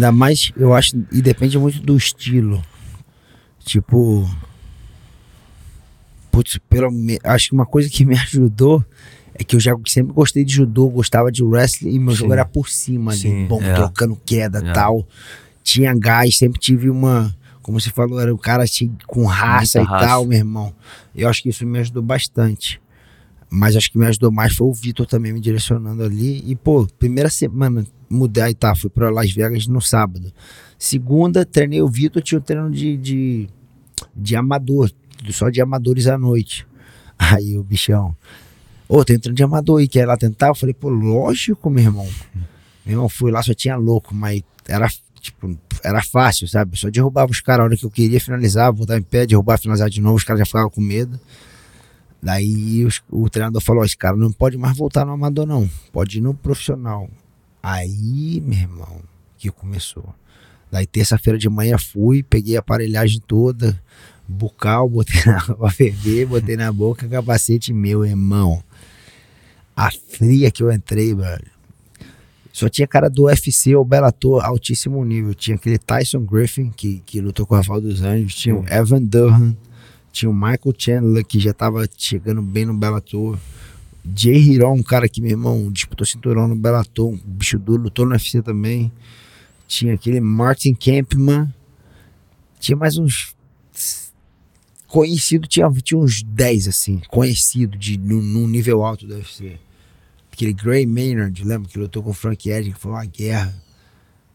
Ainda 0.00 0.12
mais, 0.12 0.50
eu 0.56 0.72
acho, 0.72 0.96
e 1.12 1.20
depende 1.20 1.58
muito 1.58 1.78
do 1.82 1.94
estilo. 1.94 2.62
Tipo. 3.62 4.26
Putz, 6.30 6.58
pelo, 6.70 6.88
acho 7.22 7.48
que 7.48 7.54
uma 7.54 7.66
coisa 7.66 7.90
que 7.90 8.06
me 8.06 8.16
ajudou 8.18 8.82
é 9.34 9.44
que 9.44 9.56
eu 9.56 9.60
já 9.60 9.76
sempre 9.86 10.14
gostei 10.14 10.42
de 10.42 10.54
judô, 10.54 10.88
gostava 10.88 11.30
de 11.30 11.42
wrestling 11.42 11.90
e 11.90 11.98
meu 11.98 12.12
Sim. 12.12 12.20
jogo 12.20 12.32
era 12.32 12.46
por 12.46 12.70
cima 12.70 13.12
ali, 13.12 13.20
Sim, 13.20 13.46
bom, 13.46 13.60
é. 13.62 13.74
trocando 13.74 14.18
queda 14.24 14.62
e 14.64 14.68
é. 14.68 14.72
tal. 14.72 15.06
Tinha 15.62 15.94
gás, 15.94 16.38
sempre 16.38 16.58
tive 16.58 16.88
uma. 16.88 17.36
Como 17.60 17.78
você 17.78 17.90
falou, 17.90 18.18
era 18.18 18.32
um 18.32 18.38
cara 18.38 18.62
assim, 18.62 18.96
com 19.06 19.26
raça 19.26 19.80
Muita 19.80 19.92
e 19.92 19.94
raça. 19.94 20.06
tal, 20.06 20.24
meu 20.24 20.38
irmão. 20.38 20.74
Eu 21.14 21.28
acho 21.28 21.42
que 21.42 21.50
isso 21.50 21.66
me 21.66 21.78
ajudou 21.78 22.02
bastante. 22.02 22.80
Mas 23.50 23.74
acho 23.74 23.90
que 23.90 23.98
me 23.98 24.06
ajudou 24.06 24.30
mais 24.30 24.54
foi 24.54 24.68
o 24.68 24.72
Vitor 24.72 25.06
também 25.06 25.32
me 25.32 25.40
direcionando 25.40 26.04
ali. 26.04 26.42
E, 26.46 26.54
pô, 26.54 26.86
primeira 26.98 27.28
semana, 27.28 27.84
mudei 28.08 28.54
tá, 28.54 28.76
fui 28.76 28.88
pra 28.88 29.10
Las 29.10 29.32
Vegas 29.32 29.66
no 29.66 29.80
sábado. 29.80 30.32
Segunda, 30.78 31.44
treinei 31.44 31.82
o 31.82 31.88
Vitor, 31.88 32.22
tinha 32.22 32.38
um 32.38 32.42
treino 32.42 32.70
de, 32.70 32.96
de, 32.96 33.48
de 34.14 34.36
amador, 34.36 34.90
só 35.30 35.50
de 35.50 35.60
amadores 35.60 36.06
à 36.06 36.16
noite. 36.16 36.64
Aí 37.18 37.58
o 37.58 37.62
bichão, 37.62 38.16
ô, 38.88 39.04
tem 39.04 39.16
entrando 39.16 39.36
de 39.36 39.42
amador 39.42 39.80
aí, 39.80 39.86
quer 39.86 40.00
ir 40.00 40.06
lá 40.06 40.16
tentar? 40.16 40.48
Eu 40.48 40.54
falei, 40.54 40.72
pô, 40.72 40.88
lógico, 40.88 41.68
meu 41.68 41.84
irmão. 41.84 42.08
Meu 42.82 42.94
irmão, 42.94 43.08
fui 43.10 43.30
lá, 43.30 43.42
só 43.42 43.52
tinha 43.52 43.76
louco, 43.76 44.14
mas 44.14 44.42
era, 44.66 44.88
tipo, 45.20 45.54
era 45.84 46.02
fácil, 46.02 46.48
sabe? 46.48 46.78
Só 46.78 46.88
derrubava 46.88 47.30
os 47.30 47.40
caras 47.40 47.60
a 47.60 47.64
hora 47.64 47.76
que 47.76 47.84
eu 47.84 47.90
queria 47.90 48.18
finalizar, 48.18 48.72
voltar 48.72 48.96
em 48.96 49.02
pé, 49.02 49.26
derrubar, 49.26 49.58
finalizar 49.58 49.90
de 49.90 50.00
novo, 50.00 50.16
os 50.16 50.24
caras 50.24 50.40
já 50.40 50.46
ficavam 50.46 50.70
com 50.70 50.80
medo. 50.80 51.20
Daí 52.22 52.84
os, 52.84 53.02
o 53.10 53.28
treinador 53.28 53.60
falou: 53.62 53.84
esse 53.84 53.96
cara 53.96 54.16
não 54.16 54.30
pode 54.30 54.56
mais 54.56 54.76
voltar 54.76 55.04
no 55.06 55.12
amador, 55.12 55.46
não. 55.46 55.68
Pode 55.92 56.18
ir 56.18 56.20
no 56.20 56.34
profissional. 56.34 57.08
Aí, 57.62 58.42
meu 58.44 58.58
irmão, 58.58 59.00
que 59.38 59.50
começou. 59.50 60.14
Daí 60.70 60.86
terça-feira 60.86 61.38
de 61.38 61.48
manhã 61.48 61.76
fui, 61.78 62.22
peguei 62.22 62.56
a 62.56 62.60
aparelhagem 62.60 63.20
toda, 63.26 63.80
bucal, 64.28 64.88
botei 64.88 65.20
na 65.26 65.38
água 65.48 65.70
ferver, 65.70 66.26
botei 66.26 66.56
na 66.56 66.72
boca, 66.72 67.08
capacete 67.08 67.72
meu, 67.72 68.04
irmão. 68.04 68.62
A 69.74 69.90
fria 69.90 70.50
que 70.50 70.62
eu 70.62 70.70
entrei, 70.70 71.14
velho. 71.14 71.50
Só 72.52 72.68
tinha 72.68 72.86
cara 72.86 73.08
do 73.08 73.24
UFC 73.24 73.74
ou 73.74 73.84
Bellator 73.84 74.44
altíssimo 74.44 75.02
nível. 75.04 75.34
Tinha 75.34 75.56
aquele 75.56 75.78
Tyson 75.78 76.20
Griffin, 76.20 76.70
que, 76.70 77.00
que 77.06 77.20
lutou 77.20 77.46
com 77.46 77.54
o 77.54 77.56
Rafael 77.56 77.80
dos 77.80 78.02
Anjos. 78.02 78.34
Tinha 78.34 78.54
o 78.54 78.66
Evan 78.68 79.02
Durham. 79.02 79.56
Tinha 80.12 80.30
o 80.30 80.34
Michael 80.34 80.74
Chandler, 80.76 81.24
que 81.24 81.38
já 81.38 81.52
tava 81.52 81.88
chegando 81.96 82.42
bem 82.42 82.64
no 82.64 82.74
Bellator. 82.74 83.38
Jay 84.16 84.36
Hiron, 84.36 84.74
um 84.74 84.82
cara 84.82 85.08
que, 85.08 85.20
meu 85.20 85.30
irmão, 85.30 85.70
disputou 85.70 86.06
cinturão 86.06 86.48
no 86.48 86.56
Bellator. 86.56 87.08
Um 87.08 87.20
bicho 87.24 87.58
duro, 87.58 87.84
lutou 87.84 88.04
no 88.04 88.12
UFC 88.12 88.42
também. 88.42 88.90
Tinha 89.68 89.94
aquele 89.94 90.20
Martin 90.20 90.74
Kempman. 90.74 91.52
Tinha 92.58 92.76
mais 92.76 92.98
uns 92.98 93.34
conhecido, 94.90 95.46
tinha, 95.46 95.70
tinha 95.70 95.98
uns 95.98 96.22
10, 96.22 96.68
assim, 96.68 97.00
conhecido 97.08 97.78
de, 97.78 97.96
num 97.96 98.46
nível 98.48 98.84
alto 98.84 99.06
do 99.06 99.14
UFC. 99.14 99.58
Aquele 100.32 100.52
Gray 100.52 100.84
Maynard, 100.84 101.44
lembra 101.44 101.68
que 101.68 101.78
lutou 101.78 102.02
com 102.02 102.10
o 102.10 102.14
Frank 102.14 102.48
Edge, 102.50 102.72
que 102.72 102.80
foi 102.80 102.90
uma 102.90 103.04
guerra. 103.04 103.54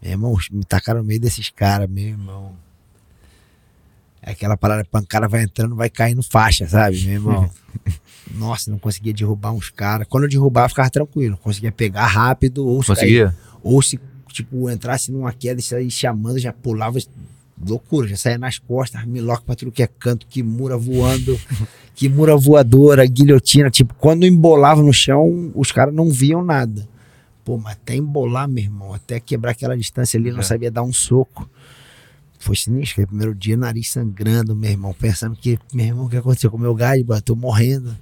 Meu 0.01 0.11
irmão, 0.11 0.37
me 0.51 0.63
tacaram 0.63 1.01
no 1.01 1.05
meio 1.05 1.19
desses 1.19 1.49
caras, 1.49 1.89
meu 1.89 2.05
irmão. 2.05 2.55
Aquela 4.25 4.57
parada, 4.57 4.83
pancada 4.83 5.27
vai 5.27 5.43
entrando, 5.43 5.75
vai 5.75 5.89
caindo 5.89 6.23
faixa, 6.23 6.67
sabe, 6.67 6.99
meu 7.05 7.13
irmão? 7.13 7.49
Nossa, 8.33 8.71
não 8.71 8.79
conseguia 8.79 9.13
derrubar 9.13 9.51
uns 9.53 9.69
caras. 9.69 10.07
Quando 10.09 10.23
eu 10.23 10.29
derrubava, 10.29 10.67
ficava 10.67 10.89
tranquilo. 10.89 11.37
Conseguia 11.37 11.71
pegar 11.71 12.07
rápido 12.07 12.65
ou 12.65 12.81
se 12.81 12.87
Conseguia? 12.87 13.25
cair- 13.27 13.35
ou 13.63 13.81
se, 13.81 13.99
tipo, 14.31 14.69
entrasse 14.69 15.11
numa 15.11 15.31
queda 15.31 15.61
e 15.79 15.91
chamando, 15.91 16.39
já 16.39 16.51
pulava 16.51 16.97
loucura, 17.65 18.07
já 18.07 18.17
saía 18.17 18.37
nas 18.37 18.57
costas, 18.57 19.05
miloca 19.05 19.43
pra 19.45 19.55
tudo 19.55 19.71
que 19.71 19.81
é 19.83 19.87
canto, 19.87 20.25
que 20.27 20.41
mura 20.43 20.75
voando, 20.77 21.39
que 21.95 22.09
mura 22.09 22.35
voadora, 22.35 23.05
guilhotina. 23.05 23.69
Tipo, 23.69 23.93
quando 23.93 24.25
embolava 24.25 24.81
no 24.81 24.91
chão, 24.91 25.51
os 25.55 25.71
caras 25.71 25.93
não 25.93 26.09
viam 26.09 26.43
nada. 26.43 26.87
Pô, 27.45 27.57
mas 27.57 27.73
até 27.73 27.95
embolar, 27.95 28.47
meu 28.49 28.63
irmão, 28.63 28.91
até 28.93 29.19
quebrar 29.19 29.51
aquela 29.51 29.77
distância 29.77 30.19
ali, 30.19 30.31
não 30.31 30.39
É. 30.39 30.43
sabia 30.43 30.71
dar 30.71 30.81
um 30.81 30.91
soco. 30.91 31.47
Foi 32.45 32.55
sinistro, 32.55 32.93
aquele 32.93 33.07
primeiro 33.07 33.33
dia, 33.33 33.57
nariz 33.57 33.89
sangrando, 33.89 34.55
meu 34.55 34.69
irmão, 34.69 34.93
pensando 34.93 35.35
que, 35.35 35.57
meu 35.73 35.87
irmão, 35.87 36.05
o 36.05 36.09
que 36.09 36.17
aconteceu 36.17 36.51
com 36.51 36.57
o 36.57 36.59
meu 36.59 36.75
gás, 36.75 37.03
mano? 37.03 37.19
tô 37.19 37.35
morrendo. 37.35 37.97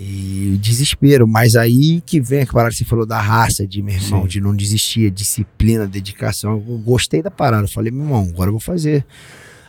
E 0.00 0.58
desespero, 0.62 1.28
mas 1.28 1.54
aí 1.54 2.00
que 2.06 2.22
vem 2.22 2.40
a 2.42 2.46
parada 2.46 2.70
que 2.70 2.78
você 2.78 2.86
falou 2.86 3.04
da 3.04 3.20
raça, 3.20 3.66
de 3.66 3.82
meu 3.82 3.94
irmão, 3.94 4.22
Sim. 4.22 4.28
de 4.28 4.40
não 4.40 4.56
desistir, 4.56 5.10
disciplina, 5.10 5.86
dedicação. 5.86 6.52
Eu 6.52 6.78
gostei 6.78 7.22
da 7.22 7.30
parada. 7.30 7.64
Eu 7.64 7.68
falei, 7.68 7.92
meu 7.92 8.04
irmão, 8.04 8.26
agora 8.30 8.48
eu 8.48 8.52
vou 8.54 8.60
fazer. 8.60 9.04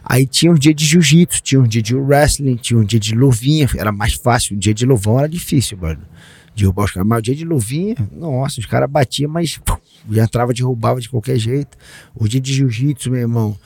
Aí 0.05 0.25
tinha 0.25 0.53
um 0.53 0.55
dia 0.55 0.73
de 0.73 0.85
jiu-jitsu, 0.85 1.41
tinha 1.41 1.59
um 1.59 1.67
dia 1.67 1.81
de 1.81 1.95
wrestling, 1.95 2.55
tinha 2.55 2.79
um 2.79 2.85
dia 2.85 2.99
de 2.99 3.13
luvinha, 3.13 3.69
era 3.75 3.91
mais 3.91 4.13
fácil. 4.13 4.55
O 4.55 4.59
dia 4.59 4.73
de 4.73 4.85
luvão 4.85 5.19
era 5.19 5.27
difícil, 5.27 5.77
mano. 5.77 6.01
Derrubar 6.55 6.85
os 6.85 6.91
caras. 6.91 7.07
Mas 7.07 7.19
o 7.19 7.21
dia 7.21 7.35
de 7.35 7.45
luvinha, 7.45 7.95
nossa, 8.11 8.59
os 8.59 8.65
caras 8.65 8.89
batiam, 8.89 9.29
mas 9.29 9.57
pum, 9.57 9.77
já 10.09 10.23
entrava, 10.23 10.53
derrubava 10.53 11.01
de 11.01 11.09
qualquer 11.09 11.37
jeito. 11.37 11.77
O 12.15 12.27
dia 12.27 12.39
de 12.39 12.53
jiu-jitsu, 12.53 13.11
meu 13.11 13.21
irmão. 13.21 13.57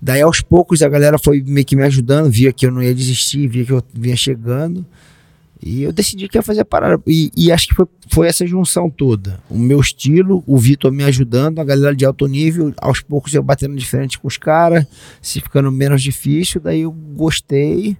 Daí 0.00 0.22
aos 0.22 0.40
poucos 0.40 0.80
a 0.82 0.88
galera 0.88 1.18
foi 1.18 1.42
meio 1.42 1.66
que 1.66 1.76
me 1.76 1.82
ajudando, 1.82 2.30
via 2.30 2.52
que 2.52 2.66
eu 2.66 2.70
não 2.70 2.82
ia 2.82 2.94
desistir, 2.94 3.48
via 3.48 3.64
que 3.64 3.72
eu 3.72 3.82
vinha 3.92 4.16
chegando. 4.16 4.86
E 5.60 5.82
eu 5.82 5.92
decidi 5.92 6.28
que 6.28 6.38
ia 6.38 6.42
fazer 6.42 6.60
a 6.60 6.64
parada. 6.64 7.02
E, 7.06 7.32
e 7.36 7.50
acho 7.50 7.68
que 7.68 7.74
foi, 7.74 7.86
foi 8.08 8.28
essa 8.28 8.46
junção 8.46 8.88
toda. 8.88 9.40
O 9.50 9.58
meu 9.58 9.80
estilo, 9.80 10.42
o 10.46 10.56
Vitor 10.56 10.92
me 10.92 11.02
ajudando, 11.04 11.58
a 11.58 11.64
galera 11.64 11.94
de 11.94 12.04
alto 12.04 12.26
nível, 12.26 12.72
aos 12.80 13.00
poucos 13.00 13.34
eu 13.34 13.42
batendo 13.42 13.74
de 13.74 13.84
frente 13.84 14.18
com 14.18 14.28
os 14.28 14.36
caras, 14.36 14.86
se 15.20 15.40
ficando 15.40 15.70
menos 15.72 16.00
difícil, 16.00 16.60
daí 16.60 16.82
eu 16.82 16.92
gostei. 16.92 17.96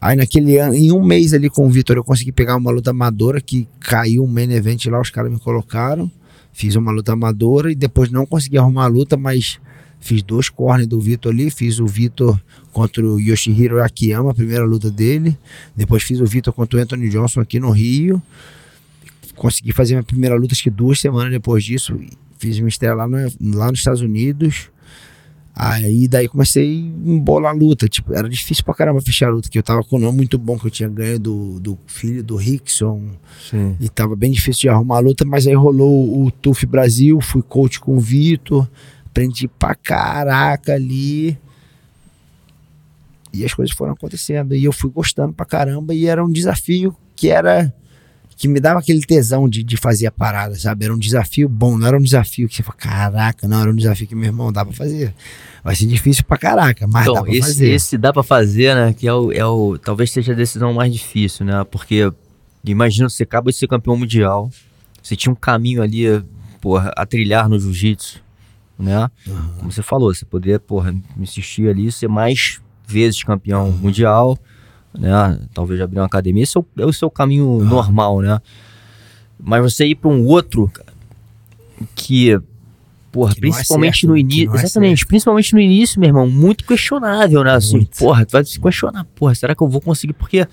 Aí 0.00 0.16
naquele 0.16 0.56
ano, 0.58 0.74
em 0.74 0.90
um 0.92 1.04
mês 1.04 1.34
ali 1.34 1.50
com 1.50 1.66
o 1.66 1.70
Vitor, 1.70 1.96
eu 1.96 2.04
consegui 2.04 2.32
pegar 2.32 2.56
uma 2.56 2.70
luta 2.70 2.90
amadora 2.90 3.40
que 3.40 3.68
caiu 3.78 4.24
um 4.24 4.26
main 4.26 4.50
event 4.52 4.86
lá, 4.86 5.00
os 5.00 5.10
caras 5.10 5.30
me 5.30 5.38
colocaram. 5.38 6.10
Fiz 6.52 6.74
uma 6.74 6.90
luta 6.90 7.12
amadora 7.12 7.70
e 7.70 7.74
depois 7.74 8.10
não 8.10 8.24
consegui 8.26 8.56
arrumar 8.58 8.84
a 8.84 8.88
luta, 8.88 9.16
mas 9.16 9.58
fiz 10.00 10.22
dois 10.22 10.48
corners 10.48 10.86
do 10.88 10.98
Vitor 11.00 11.32
ali. 11.32 11.50
Fiz 11.50 11.78
o 11.78 11.86
Vitor 11.86 12.40
contra 12.72 13.06
o 13.06 13.20
Yoshihiro 13.20 13.82
Akiyama, 13.82 14.30
a 14.30 14.34
primeira 14.34 14.64
luta 14.64 14.90
dele. 14.90 15.36
Depois 15.76 16.02
fiz 16.02 16.18
o 16.20 16.26
Vitor 16.26 16.52
contra 16.54 16.78
o 16.78 16.82
Anthony 16.82 17.08
Johnson 17.10 17.40
aqui 17.40 17.60
no 17.60 17.70
Rio. 17.70 18.20
Consegui 19.36 19.72
fazer 19.72 19.94
minha 19.94 20.02
primeira 20.02 20.34
luta, 20.34 20.54
acho 20.54 20.62
que 20.62 20.70
duas 20.70 21.00
semanas 21.00 21.30
depois 21.30 21.62
disso. 21.64 21.98
Fiz 22.38 22.58
uma 22.58 22.68
estreia 22.68 22.94
lá, 22.94 23.06
no- 23.06 23.30
lá 23.54 23.70
nos 23.70 23.80
Estados 23.80 24.00
Unidos. 24.00 24.70
Aí 25.54 26.08
daí 26.08 26.28
comecei 26.28 26.64
a 26.64 27.10
embolar 27.10 27.52
a 27.52 27.54
luta. 27.54 27.88
Tipo, 27.88 28.14
era 28.14 28.28
difícil 28.28 28.64
pra 28.64 28.74
caramba 28.74 29.00
fechar 29.00 29.28
a 29.28 29.30
luta, 29.30 29.48
que 29.48 29.58
eu 29.58 29.62
tava 29.62 29.82
com 29.84 29.96
um 29.96 30.00
nome 30.00 30.18
muito 30.18 30.38
bom 30.38 30.58
que 30.58 30.66
eu 30.66 30.70
tinha 30.70 30.88
ganho 30.88 31.18
do, 31.18 31.60
do 31.60 31.78
filho 31.86 32.22
do 32.22 32.36
Rickson. 32.36 33.10
Sim. 33.50 33.76
E 33.80 33.88
tava 33.88 34.16
bem 34.16 34.30
difícil 34.30 34.62
de 34.62 34.68
arrumar 34.68 34.96
a 34.96 35.00
luta, 35.00 35.24
mas 35.24 35.46
aí 35.46 35.54
rolou 35.54 36.24
o 36.24 36.30
TUF 36.30 36.64
Brasil, 36.66 37.20
fui 37.20 37.42
coach 37.42 37.80
com 37.80 37.96
o 37.96 38.00
Vitor, 38.00 38.68
aprendi 39.06 39.48
pra 39.48 39.74
caraca 39.74 40.74
ali. 40.74 41.38
E 43.32 43.44
as 43.44 43.54
coisas 43.54 43.74
foram 43.74 43.92
acontecendo. 43.92 44.54
E 44.54 44.64
eu 44.64 44.72
fui 44.72 44.90
gostando 44.90 45.32
pra 45.32 45.46
caramba. 45.46 45.94
E 45.94 46.06
era 46.06 46.24
um 46.24 46.30
desafio 46.30 46.94
que 47.14 47.28
era. 47.28 47.72
Que 48.40 48.48
me 48.48 48.58
dava 48.58 48.80
aquele 48.80 49.02
tesão 49.02 49.46
de, 49.46 49.62
de 49.62 49.76
fazer 49.76 50.06
a 50.06 50.10
parada, 50.10 50.54
sabe? 50.54 50.86
Era 50.86 50.94
um 50.94 50.98
desafio 50.98 51.46
bom, 51.46 51.76
não 51.76 51.86
era 51.86 51.98
um 51.98 52.00
desafio 52.00 52.48
que 52.48 52.56
você 52.56 52.62
fala, 52.62 52.78
caraca, 52.78 53.46
não, 53.46 53.60
era 53.60 53.70
um 53.70 53.76
desafio 53.76 54.06
que 54.06 54.14
meu 54.14 54.24
irmão 54.24 54.50
dá 54.50 54.64
pra 54.64 54.72
fazer. 54.72 55.14
Vai 55.62 55.76
ser 55.76 55.84
difícil 55.84 56.24
pra 56.24 56.38
caraca, 56.38 56.86
mas 56.86 57.04
dá 57.04 57.10
Então, 57.12 57.22
pra 57.24 57.32
esse, 57.34 57.40
fazer. 57.48 57.68
esse 57.70 57.98
dá 57.98 58.14
pra 58.14 58.22
fazer, 58.22 58.74
né? 58.74 58.94
Que 58.94 59.06
é 59.06 59.12
o, 59.12 59.30
é 59.30 59.44
o. 59.44 59.76
Talvez 59.76 60.10
seja 60.10 60.32
a 60.32 60.34
decisão 60.34 60.72
mais 60.72 60.90
difícil, 60.90 61.44
né? 61.44 61.62
Porque 61.70 62.10
imagina, 62.64 63.10
você 63.10 63.24
acaba 63.24 63.50
de 63.50 63.58
ser 63.58 63.68
campeão 63.68 63.94
mundial. 63.94 64.50
Você 65.02 65.14
tinha 65.14 65.30
um 65.30 65.36
caminho 65.36 65.82
ali, 65.82 66.06
porra, 66.62 66.90
a 66.96 67.04
trilhar 67.04 67.46
no 67.46 67.60
jiu-jitsu, 67.60 68.22
né? 68.78 69.10
Como 69.58 69.70
você 69.70 69.82
falou, 69.82 70.14
você 70.14 70.24
poderia, 70.24 70.58
porra, 70.58 70.94
insistir 71.18 71.68
ali, 71.68 71.92
ser 71.92 72.08
mais 72.08 72.58
vezes 72.86 73.22
campeão 73.22 73.70
mundial, 73.70 74.38
né? 74.98 75.38
Talvez 75.54 75.80
abrir 75.80 75.98
uma 76.00 76.06
academia. 76.06 76.42
Esse 76.42 76.56
é 76.56 76.60
o, 76.60 76.66
é 76.78 76.86
o 76.86 76.92
seu 76.92 77.10
caminho 77.10 77.64
normal, 77.64 78.20
né? 78.20 78.40
Mas 79.42 79.62
você 79.62 79.86
ir 79.86 79.94
pra 79.94 80.10
um 80.10 80.26
outro, 80.26 80.68
cara, 80.68 80.92
que. 81.94 82.38
Porra, 83.12 83.32
Que 83.32 83.38
é 83.38 83.40
principalmente 83.40 84.00
certo, 84.02 84.08
no 84.10 84.16
início. 84.16 84.52
é 84.56 84.62
Exatamente, 84.62 85.04
principalmente 85.06 85.52
no 85.52 85.60
início, 85.60 85.98
meu 85.98 86.08
irmão, 86.10 86.28
muito 86.30 86.64
questionável, 86.64 87.42
né? 87.42 87.54
Assim, 87.54 87.78
Muito. 87.78 87.98
porra, 87.98 88.24
tu 88.24 88.32
vai 88.32 88.44
se 88.44 88.60
questionar, 88.60 89.04
porra, 89.16 89.34
será 89.34 89.52
que 89.54 89.60
eu 89.62 89.68
vou 89.68 89.80
conseguir? 89.80 90.12
Porque 90.12 90.46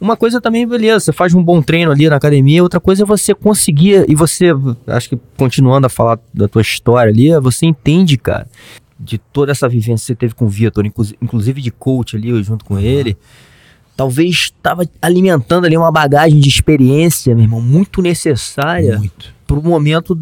uma 0.00 0.16
coisa 0.16 0.40
também, 0.40 0.64
beleza, 0.64 1.00
você 1.00 1.12
faz 1.12 1.34
um 1.34 1.42
bom 1.42 1.60
treino 1.60 1.90
ali 1.90 2.08
na 2.08 2.14
academia, 2.14 2.62
outra 2.62 2.78
coisa 2.78 3.02
é 3.02 3.06
você 3.06 3.34
conseguir, 3.34 4.04
e 4.08 4.14
você, 4.14 4.50
acho 4.86 5.08
que 5.08 5.18
continuando 5.36 5.88
a 5.88 5.90
falar 5.90 6.20
da 6.32 6.46
tua 6.46 6.62
história 6.62 7.10
ali, 7.10 7.36
você 7.40 7.66
entende, 7.66 8.16
cara, 8.16 8.46
de 9.00 9.18
toda 9.18 9.50
essa 9.50 9.68
vivência 9.68 9.96
que 10.04 10.06
você 10.06 10.14
teve 10.14 10.34
com 10.36 10.44
o 10.44 10.48
Vitor, 10.48 10.86
inclu- 10.86 11.04
inclusive 11.20 11.60
de 11.60 11.72
coach 11.72 12.14
ali 12.16 12.40
junto 12.44 12.64
com 12.64 12.78
ele, 12.78 13.16
talvez 13.98 14.52
estava 14.56 14.88
alimentando 15.02 15.66
ali 15.66 15.76
uma 15.76 15.90
bagagem 15.90 16.38
de 16.38 16.48
experiência, 16.48 17.34
meu 17.34 17.42
irmão, 17.42 17.60
muito 17.60 18.00
necessária 18.00 18.96
Muito. 18.96 19.34
pro 19.44 19.60
momento 19.60 20.16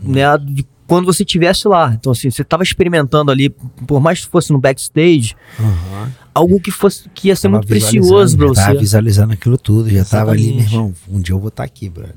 né, 0.00 0.22
de 0.38 0.64
quando 0.86 1.06
você 1.06 1.24
estivesse 1.24 1.66
lá. 1.66 1.92
Então, 1.92 2.12
assim, 2.12 2.30
você 2.30 2.42
estava 2.42 2.62
experimentando 2.62 3.32
ali, 3.32 3.50
por 3.84 4.00
mais 4.00 4.24
que 4.24 4.30
fosse 4.30 4.52
no 4.52 4.60
backstage, 4.60 5.34
Aham. 5.58 6.12
algo 6.32 6.60
que 6.60 6.70
fosse 6.70 7.08
que 7.12 7.26
ia 7.26 7.34
ser 7.34 7.48
Tava 7.48 7.56
muito 7.56 7.66
precioso 7.66 8.38
Tava 8.38 8.54
você. 8.54 8.78
visualizando 8.78 9.32
aquilo 9.32 9.58
tudo, 9.58 9.90
já 9.90 10.04
tava 10.04 10.30
ali, 10.30 10.52
meu 10.52 10.62
irmão, 10.62 10.94
um 11.08 11.20
dia 11.20 11.34
eu 11.34 11.40
vou 11.40 11.48
estar 11.48 11.64
aqui, 11.64 11.88
brother. 11.88 12.14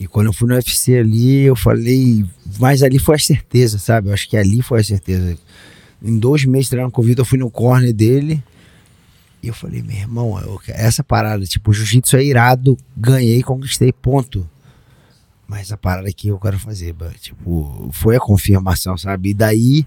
E 0.00 0.08
quando 0.08 0.26
eu 0.26 0.32
fui 0.32 0.48
no 0.48 0.54
UFC 0.56 0.98
ali, 0.98 1.42
eu 1.42 1.54
falei, 1.54 2.24
mas 2.58 2.82
ali 2.82 2.98
foi 2.98 3.14
a 3.14 3.20
certeza, 3.20 3.78
sabe? 3.78 4.08
Eu 4.08 4.14
acho 4.14 4.28
que 4.28 4.36
ali 4.36 4.62
foi 4.62 4.80
a 4.80 4.84
certeza. 4.84 5.38
Em 6.02 6.18
dois 6.18 6.44
meses 6.44 6.68
treinando 6.68 6.92
com 6.92 7.02
o 7.02 7.04
Vitor, 7.04 7.22
eu 7.22 7.28
fui 7.28 7.38
no 7.38 7.48
corner 7.48 7.92
dele. 7.92 8.42
E 9.42 9.48
eu 9.48 9.54
falei, 9.54 9.82
meu 9.82 9.96
irmão, 9.96 10.40
eu- 10.40 10.60
essa 10.68 11.04
parada, 11.04 11.44
tipo, 11.44 11.72
jiu-jitsu 11.72 12.16
é 12.16 12.24
irado, 12.24 12.76
ganhei, 12.96 13.42
conquistei, 13.42 13.92
ponto. 13.92 14.48
Mas 15.46 15.72
a 15.72 15.76
parada 15.76 16.12
que 16.12 16.28
eu 16.28 16.38
quero 16.38 16.58
fazer, 16.58 16.92
bro, 16.92 17.10
tipo, 17.20 17.88
foi 17.92 18.16
a 18.16 18.20
confirmação, 18.20 18.98
sabe? 18.98 19.30
E 19.30 19.34
daí, 19.34 19.86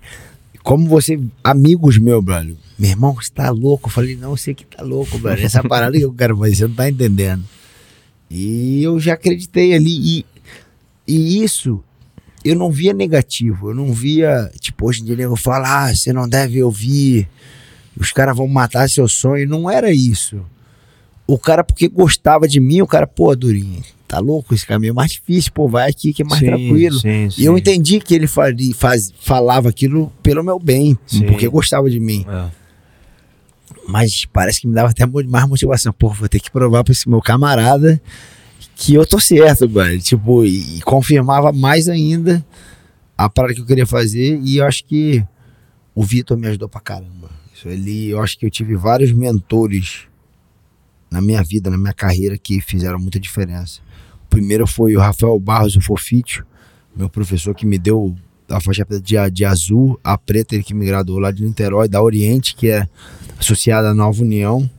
como 0.64 0.88
você, 0.88 1.20
amigos 1.44 1.98
meus, 1.98 2.24
brother, 2.24 2.56
meu 2.80 2.90
irmão, 2.90 3.14
você 3.14 3.30
tá 3.32 3.50
louco? 3.52 3.88
Eu 3.90 3.94
falei, 3.94 4.16
não, 4.16 4.36
sei 4.38 4.54
que 4.56 4.66
tá 4.66 4.82
louco, 4.84 5.20
brother. 5.20 5.46
Essa 5.46 5.62
parada 5.64 5.98
que 5.98 6.04
eu 6.04 6.14
quero 6.14 6.36
fazer, 6.38 6.56
você 6.56 6.68
não 6.68 6.76
tá 6.76 6.90
entendendo. 6.90 7.44
E 8.30 8.82
eu 8.82 9.00
já 9.00 9.14
acreditei 9.14 9.74
ali. 9.74 9.92
E, 10.20 10.26
e 11.08 11.44
isso, 11.44 11.84
eu 12.44 12.56
não 12.56 12.72
via 12.72 12.94
negativo. 12.94 13.70
Eu 13.70 13.76
não 13.76 13.94
via, 13.94 14.50
tipo, 14.60 14.88
hoje 14.88 15.02
em 15.02 15.06
dia 15.06 15.16
eu 15.20 15.36
falo, 15.36 15.66
ah, 15.66 15.94
você 15.94 16.12
não 16.14 16.28
deve 16.28 16.64
ouvir, 16.64 17.28
os 17.98 18.12
caras 18.12 18.36
vão 18.36 18.48
matar 18.48 18.90
seu 18.90 19.08
sonho. 19.08 19.48
Não 19.48 19.70
era 19.70 19.92
isso. 19.92 20.42
O 21.28 21.38
cara, 21.38 21.64
porque 21.64 21.88
gostava 21.88 22.48
de 22.48 22.60
mim, 22.60 22.82
o 22.82 22.88
cara, 22.88 23.08
pô, 23.08 23.34
Durinho, 23.36 23.82
tá 24.08 24.20
louco? 24.20 24.54
Esse 24.54 24.66
caminho 24.66 24.92
é 24.92 24.94
mais 24.94 25.12
difícil, 25.14 25.52
pô, 25.54 25.68
vai 25.68 25.90
aqui 25.90 26.12
que 26.14 26.24
é 26.24 26.26
mais 26.26 26.40
Sim, 26.40 26.46
tranquilo. 26.48 27.00
sim, 27.00 27.30
E 27.38 27.46
eu 27.46 27.54
sim. 27.54 27.60
entendi 27.60 28.00
que 28.02 28.14
ele 28.14 28.28
faria, 28.28 28.76
faz, 28.76 29.14
falava 29.22 29.70
aquilo 29.70 30.12
pelo 30.22 30.44
meu 30.44 30.60
bem, 30.60 30.98
Sim. 31.06 31.26
porque 31.28 31.48
gostava 31.48 31.90
de 31.90 32.00
mim. 32.00 32.26
É. 32.28 32.50
Mas 33.88 34.26
parece 34.26 34.62
que 34.62 34.68
me 34.68 34.74
dava 34.74 34.90
até 34.90 35.06
mais 35.06 35.48
motivação. 35.48 35.92
Pô, 35.94 36.10
vou 36.10 36.28
ter 36.30 36.40
que 36.40 36.52
provar 36.52 36.84
pra 36.84 36.92
esse 36.92 37.10
meu 37.10 37.22
camarada 37.22 38.02
que 38.76 38.94
eu 38.94 39.06
tô 39.06 39.20
certo, 39.20 39.70
mano. 39.70 40.00
Tipo, 40.00 40.46
e, 40.46 40.78
e 40.78 40.82
confirmava 40.82 41.52
mais 41.52 41.88
ainda 41.90 42.46
a 43.18 43.30
parada 43.30 43.54
que 43.54 43.62
eu 43.62 43.66
queria 43.66 43.86
fazer. 43.86 44.40
E 44.44 44.58
eu 44.58 44.66
acho 44.66 44.84
que 44.86 45.24
o 45.96 46.04
Vitor 46.04 46.38
me 46.38 46.48
ajudou 46.48 46.68
pra 46.70 46.80
caramba. 46.82 47.30
Ali, 47.70 48.10
eu 48.10 48.22
acho 48.22 48.38
que 48.38 48.46
eu 48.46 48.50
tive 48.50 48.76
vários 48.76 49.12
mentores 49.12 50.08
na 51.10 51.22
minha 51.22 51.44
vida, 51.44 51.70
na 51.70 51.78
minha 51.78 51.94
carreira, 51.94 52.38
que 52.38 52.62
fizeram 52.62 52.98
muita 52.98 53.20
diferença. 53.20 53.82
O 54.26 54.28
primeiro 54.30 54.66
foi 54.66 54.96
o 54.96 55.00
Rafael 55.00 55.38
Barros, 55.40 55.76
o 55.76 55.82
Fofítio, 55.82 56.46
meu 56.96 57.10
professor 57.10 57.54
que 57.54 57.66
me 57.66 57.78
deu 57.78 58.16
a 58.50 58.60
faixa 58.60 58.86
de, 58.86 59.32
de 59.32 59.46
azul, 59.46 60.00
a 60.04 60.18
preta, 60.18 60.56
ele 60.56 60.64
que 60.64 60.74
me 60.74 60.86
graduou 60.86 61.20
lá 61.20 61.32
de 61.32 61.44
Niterói, 61.44 61.88
da 61.88 62.02
Oriente, 62.02 62.56
que 62.56 62.70
é 62.70 62.88
associada 63.40 63.90
à 63.90 63.94
Nova 63.94 64.22
União. 64.22 64.70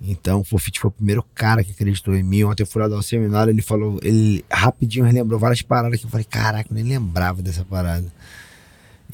Então, 0.00 0.40
o 0.40 0.44
Fofite 0.44 0.80
foi 0.80 0.88
o 0.88 0.92
primeiro 0.92 1.24
cara 1.34 1.64
que 1.64 1.70
acreditou 1.70 2.14
em 2.14 2.22
mim. 2.22 2.44
Ontem 2.44 2.62
eu 2.62 2.66
fui 2.66 2.82
lá 2.82 2.88
dar 2.88 2.96
um 2.96 3.02
seminário, 3.02 3.50
ele 3.50 3.62
falou, 3.62 3.98
ele 4.02 4.44
rapidinho 4.50 5.04
relembrou 5.04 5.38
várias 5.38 5.62
paradas 5.62 5.98
que 5.98 6.06
eu 6.06 6.10
falei, 6.10 6.26
caraca, 6.28 6.70
eu 6.70 6.74
nem 6.74 6.84
lembrava 6.84 7.42
dessa 7.42 7.64
parada. 7.64 8.12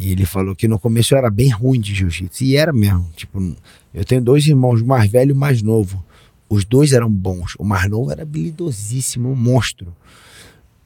E 0.02 0.12
ele 0.12 0.24
falou 0.24 0.56
que 0.56 0.66
no 0.66 0.78
começo 0.78 1.12
eu 1.12 1.18
era 1.18 1.28
bem 1.28 1.50
ruim 1.50 1.78
de 1.78 1.94
jiu-jitsu. 1.94 2.42
E 2.42 2.56
era 2.56 2.72
mesmo. 2.72 3.06
Tipo, 3.14 3.54
eu 3.92 4.02
tenho 4.02 4.22
dois 4.22 4.46
irmãos, 4.46 4.80
mais 4.80 5.10
velho 5.10 5.32
e 5.32 5.34
mais 5.34 5.60
novo. 5.60 6.02
Os 6.48 6.64
dois 6.64 6.94
eram 6.94 7.10
bons. 7.10 7.54
O 7.58 7.64
mais 7.64 7.86
novo 7.90 8.10
era 8.10 8.22
habilidosíssimo, 8.22 9.30
um 9.30 9.36
monstro. 9.36 9.94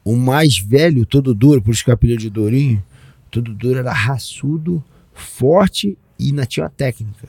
O 0.04 0.16
mais 0.16 0.58
velho, 0.58 1.06
todo 1.06 1.32
duro, 1.32 1.62
por 1.62 1.70
isso 1.70 1.84
que 1.84 1.90
eu 1.90 1.94
apelido 1.94 2.22
de 2.22 2.28
Dourinho, 2.28 2.82
todo 3.30 3.54
duro 3.54 3.78
era 3.78 3.92
raçudo, 3.92 4.82
forte 5.14 5.96
e 6.18 6.26
ainda 6.26 6.44
tinha 6.44 6.64
uma 6.64 6.70
técnica. 6.70 7.28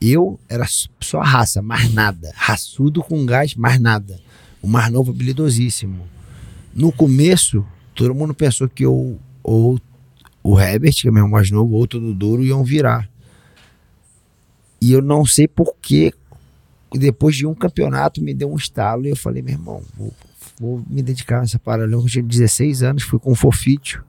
Eu 0.00 0.38
era 0.48 0.66
só 1.00 1.20
raça, 1.20 1.60
mais 1.60 1.92
nada. 1.92 2.32
Raçudo 2.36 3.02
com 3.02 3.26
gás, 3.26 3.56
mais 3.56 3.80
nada. 3.80 4.20
O 4.62 4.68
mais 4.68 4.88
novo, 4.88 5.10
habilidosíssimo. 5.10 6.06
No 6.72 6.92
começo, 6.92 7.66
todo 7.92 8.14
mundo 8.14 8.32
pensou 8.32 8.68
que 8.68 8.84
eu, 8.84 9.18
ou 9.42 9.80
o 10.42 10.58
Herbert, 10.58 10.94
que 10.94 11.08
é 11.08 11.10
meu 11.10 11.28
mais 11.28 11.50
novo, 11.50 11.74
ou 11.74 11.86
todo 11.86 12.12
duro, 12.14 12.42
iam 12.44 12.64
virar. 12.64 13.08
E 14.80 14.92
eu 14.92 15.00
não 15.00 15.24
sei 15.24 15.46
porquê, 15.46 16.12
depois 16.92 17.36
de 17.36 17.46
um 17.46 17.54
campeonato, 17.54 18.20
me 18.22 18.34
deu 18.34 18.50
um 18.52 18.56
estalo 18.56 19.06
e 19.06 19.10
eu 19.10 19.16
falei, 19.16 19.40
meu 19.42 19.54
irmão, 19.54 19.82
vou, 19.96 20.12
vou 20.58 20.84
me 20.88 21.02
dedicar 21.02 21.40
nessa 21.40 21.58
parada. 21.58 21.84
Eu 21.84 21.88
lembro 21.90 22.02
que 22.04 22.08
eu 22.08 22.12
tinha 22.12 22.24
16 22.24 22.82
anos, 22.82 23.02
fui 23.04 23.18
com 23.18 23.32
o 23.32 23.36
Fofítio. 23.36 24.02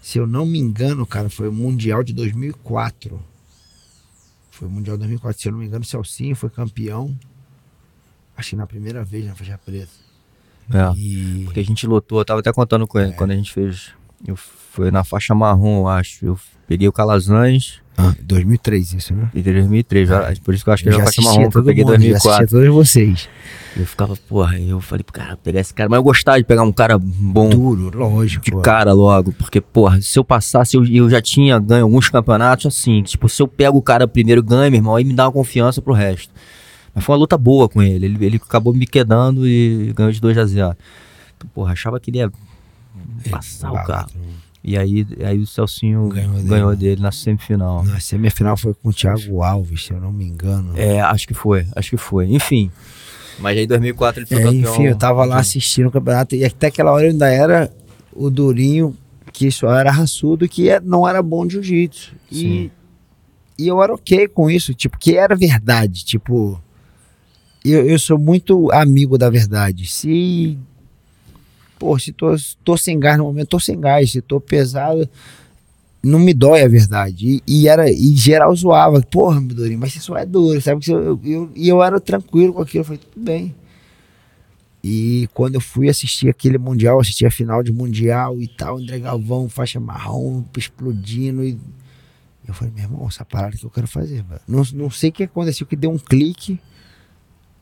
Se 0.00 0.16
eu 0.18 0.26
não 0.26 0.46
me 0.46 0.58
engano, 0.58 1.04
cara, 1.04 1.28
foi 1.28 1.48
o 1.48 1.52
Mundial 1.52 2.02
de 2.04 2.12
2004. 2.12 3.20
Foi 4.50 4.68
o 4.68 4.70
Mundial 4.70 4.96
de 4.96 5.00
2004. 5.00 5.42
Se 5.42 5.48
eu 5.48 5.52
não 5.52 5.58
me 5.58 5.66
engano, 5.66 5.82
o 5.82 5.86
Celcinho 5.86 6.36
foi 6.36 6.48
campeão. 6.48 7.14
Acho 8.36 8.50
que 8.50 8.56
na 8.56 8.66
primeira 8.66 9.04
vez 9.04 9.26
na 9.26 9.34
faixa 9.34 9.58
preta. 9.58 9.90
É. 10.72 10.96
E 10.96 11.42
Porque 11.44 11.60
a 11.60 11.64
gente 11.64 11.86
lutou, 11.86 12.20
eu 12.20 12.24
tava 12.24 12.40
até 12.40 12.52
contando 12.52 12.86
com 12.86 12.98
É. 13.00 13.04
ele, 13.04 13.12
quando 13.14 13.32
a 13.32 13.36
gente 13.36 13.52
fez. 13.52 13.92
Eu 14.26 14.36
foi 14.36 14.90
na 14.90 15.04
faixa 15.04 15.34
marrom, 15.34 15.80
eu 15.82 15.88
acho. 15.88 16.24
Eu 16.26 16.38
peguei 16.66 16.86
o 16.88 16.92
Calazans 16.92 17.80
ah, 17.96 18.14
2003 18.22 18.92
isso, 18.94 19.12
né? 19.14 19.28
em 19.34 19.40
2003, 19.42 20.08
já- 20.08 20.32
por 20.44 20.54
isso 20.54 20.62
que 20.62 20.70
eu 20.70 20.74
acho 20.74 20.82
que 20.84 20.88
Eu 20.88 20.92
era 20.94 20.98
já 21.00 21.04
faixa 21.06 21.22
marrom, 21.22 21.48
que 21.50 21.56
eu 21.58 21.64
peguei 21.64 21.82
em 21.82 21.86
mundo, 21.86 21.92
já 21.94 21.98
2004. 21.98 22.30
assistia 22.44 22.58
todos 22.60 22.74
vocês. 22.74 23.28
Eu 23.76 23.86
ficava, 23.86 24.14
porra, 24.28 24.58
eu 24.58 24.80
falei, 24.80 25.04
cara, 25.12 25.36
pegar 25.36 25.60
esse 25.60 25.72
cara. 25.74 25.88
Mas 25.88 25.96
eu 25.98 26.02
gostava 26.02 26.38
de 26.38 26.44
pegar 26.44 26.62
um 26.62 26.72
cara 26.72 26.96
bom 26.98 27.48
Duro, 27.48 27.98
lógico. 27.98 28.44
de 28.44 28.50
pô. 28.52 28.60
cara 28.60 28.92
logo, 28.92 29.32
porque, 29.32 29.60
porra, 29.60 30.00
se 30.00 30.16
eu 30.18 30.24
passasse, 30.24 30.76
eu, 30.76 30.84
eu 30.84 31.08
já 31.10 31.20
tinha 31.22 31.58
ganho 31.58 31.84
alguns 31.84 32.08
campeonatos 32.08 32.66
assim. 32.66 33.02
Tipo, 33.02 33.28
se 33.28 33.40
eu 33.42 33.48
pego 33.48 33.78
o 33.78 33.82
cara 33.82 34.06
primeiro 34.06 34.40
e 34.40 34.44
ganho, 34.44 34.70
meu 34.70 34.78
irmão, 34.78 34.94
aí 34.96 35.04
me 35.04 35.14
dá 35.14 35.26
uma 35.26 35.32
confiança 35.32 35.80
pro 35.82 35.92
resto. 35.92 36.32
Mas 36.94 37.04
foi 37.04 37.14
uma 37.14 37.20
luta 37.20 37.36
boa 37.38 37.68
com 37.68 37.82
ele. 37.82 38.06
Ele, 38.06 38.24
ele 38.26 38.36
acabou 38.36 38.72
me 38.74 38.86
quedando 38.86 39.46
e 39.46 39.92
ganhou 39.96 40.10
de 40.12 40.20
2 40.20 40.38
a 40.38 40.44
0. 40.46 40.76
Então, 41.36 41.48
porra, 41.54 41.72
achava 41.72 41.98
que 42.00 42.10
ele 42.10 42.18
ia 42.18 42.30
passar 43.30 43.70
o 43.72 43.84
cara. 43.84 44.06
E 44.62 44.76
aí, 44.76 45.06
aí 45.24 45.38
o 45.38 45.46
Celcinho 45.46 46.08
Ganhou 46.08 46.42
ganhou, 46.42 46.70
dele. 46.76 46.90
dele 46.90 47.02
na 47.02 47.12
semifinal. 47.12 47.84
Na 47.84 48.00
semifinal 48.00 48.56
foi 48.56 48.74
com 48.74 48.88
o 48.88 48.92
Thiago 48.92 49.42
Alves, 49.42 49.84
se 49.86 49.92
eu 49.92 50.00
não 50.00 50.12
me 50.12 50.24
engano. 50.24 50.72
É, 50.76 51.00
acho 51.00 51.26
que 51.26 51.32
foi, 51.34 51.66
acho 51.76 51.90
que 51.90 51.96
foi. 51.96 52.26
Enfim. 52.30 52.70
Mas 53.38 53.56
aí 53.56 53.64
em 53.64 53.68
2004 53.68 54.20
ele 54.20 54.26
foi 54.26 54.36
É, 54.38 54.42
campeão. 54.44 54.72
enfim, 54.74 54.82
eu 54.86 54.96
tava 54.96 55.24
lá 55.24 55.38
assistindo 55.38 55.86
o 55.86 55.90
campeonato 55.92 56.34
e 56.34 56.44
até 56.44 56.66
aquela 56.66 56.90
hora 56.92 57.06
ainda 57.06 57.28
era 57.30 57.72
o 58.12 58.28
Durinho, 58.28 58.96
que 59.32 59.50
só 59.50 59.72
era 59.72 59.92
raçudo, 59.92 60.48
que 60.48 60.68
é- 60.68 60.80
não 60.80 61.06
era 61.08 61.22
bom 61.22 61.46
de 61.46 61.54
jiu-jitsu. 61.54 62.12
E, 62.30 62.70
e 63.56 63.68
eu 63.68 63.80
era 63.80 63.94
ok 63.94 64.26
com 64.26 64.50
isso, 64.50 64.74
tipo, 64.74 64.98
que 64.98 65.16
era 65.16 65.36
verdade. 65.36 66.04
Tipo, 66.04 66.60
eu, 67.64 67.86
eu 67.88 67.98
sou 67.98 68.18
muito 68.18 68.70
amigo 68.72 69.16
da 69.16 69.30
verdade. 69.30 69.86
Se. 69.86 70.58
Pô, 71.78 71.98
se 71.98 72.12
tô, 72.12 72.34
tô 72.64 72.76
sem 72.76 72.98
gás 72.98 73.18
no 73.18 73.24
momento, 73.24 73.48
tô 73.48 73.60
sem 73.60 73.78
gás. 73.80 74.10
Se 74.10 74.20
tô 74.20 74.40
pesado, 74.40 75.08
não 76.02 76.18
me 76.18 76.34
dói 76.34 76.62
a 76.62 76.68
verdade. 76.68 77.42
E, 77.46 77.62
e 77.62 77.68
era, 77.68 77.90
e 77.90 78.14
geral 78.16 78.54
zoava. 78.54 79.00
Porra, 79.02 79.40
meu 79.40 79.54
Durinho, 79.54 79.78
mas 79.78 79.92
você 79.92 80.00
só 80.00 80.16
é 80.16 80.26
duro, 80.26 80.60
sabe? 80.60 80.80
Que 80.80 80.90
eu, 80.90 81.20
eu, 81.24 81.50
e 81.54 81.68
eu 81.68 81.82
era 81.82 82.00
tranquilo 82.00 82.52
com 82.52 82.62
aquilo. 82.62 82.80
Eu 82.80 82.84
falei, 82.84 83.00
tudo 83.00 83.24
bem. 83.24 83.54
E 84.82 85.28
quando 85.34 85.56
eu 85.56 85.60
fui 85.60 85.88
assistir 85.88 86.28
aquele 86.28 86.56
Mundial, 86.56 87.00
assisti 87.00 87.26
a 87.26 87.30
final 87.30 87.62
de 87.62 87.72
Mundial 87.72 88.40
e 88.40 88.46
tal, 88.46 88.78
André 88.78 89.00
Galvão, 89.00 89.48
faixa 89.48 89.80
marrom, 89.80 90.44
explodindo. 90.56 91.44
E 91.44 91.58
eu 92.46 92.54
falei, 92.54 92.72
meu 92.74 92.84
irmão, 92.84 93.06
essa 93.08 93.24
parada 93.24 93.56
que 93.56 93.64
eu 93.64 93.70
quero 93.70 93.86
fazer. 93.86 94.22
velho. 94.22 94.40
Não, 94.46 94.62
não 94.74 94.90
sei 94.90 95.10
o 95.10 95.12
que 95.12 95.24
aconteceu, 95.24 95.66
que 95.66 95.76
deu 95.76 95.90
um 95.90 95.98
clique. 95.98 96.60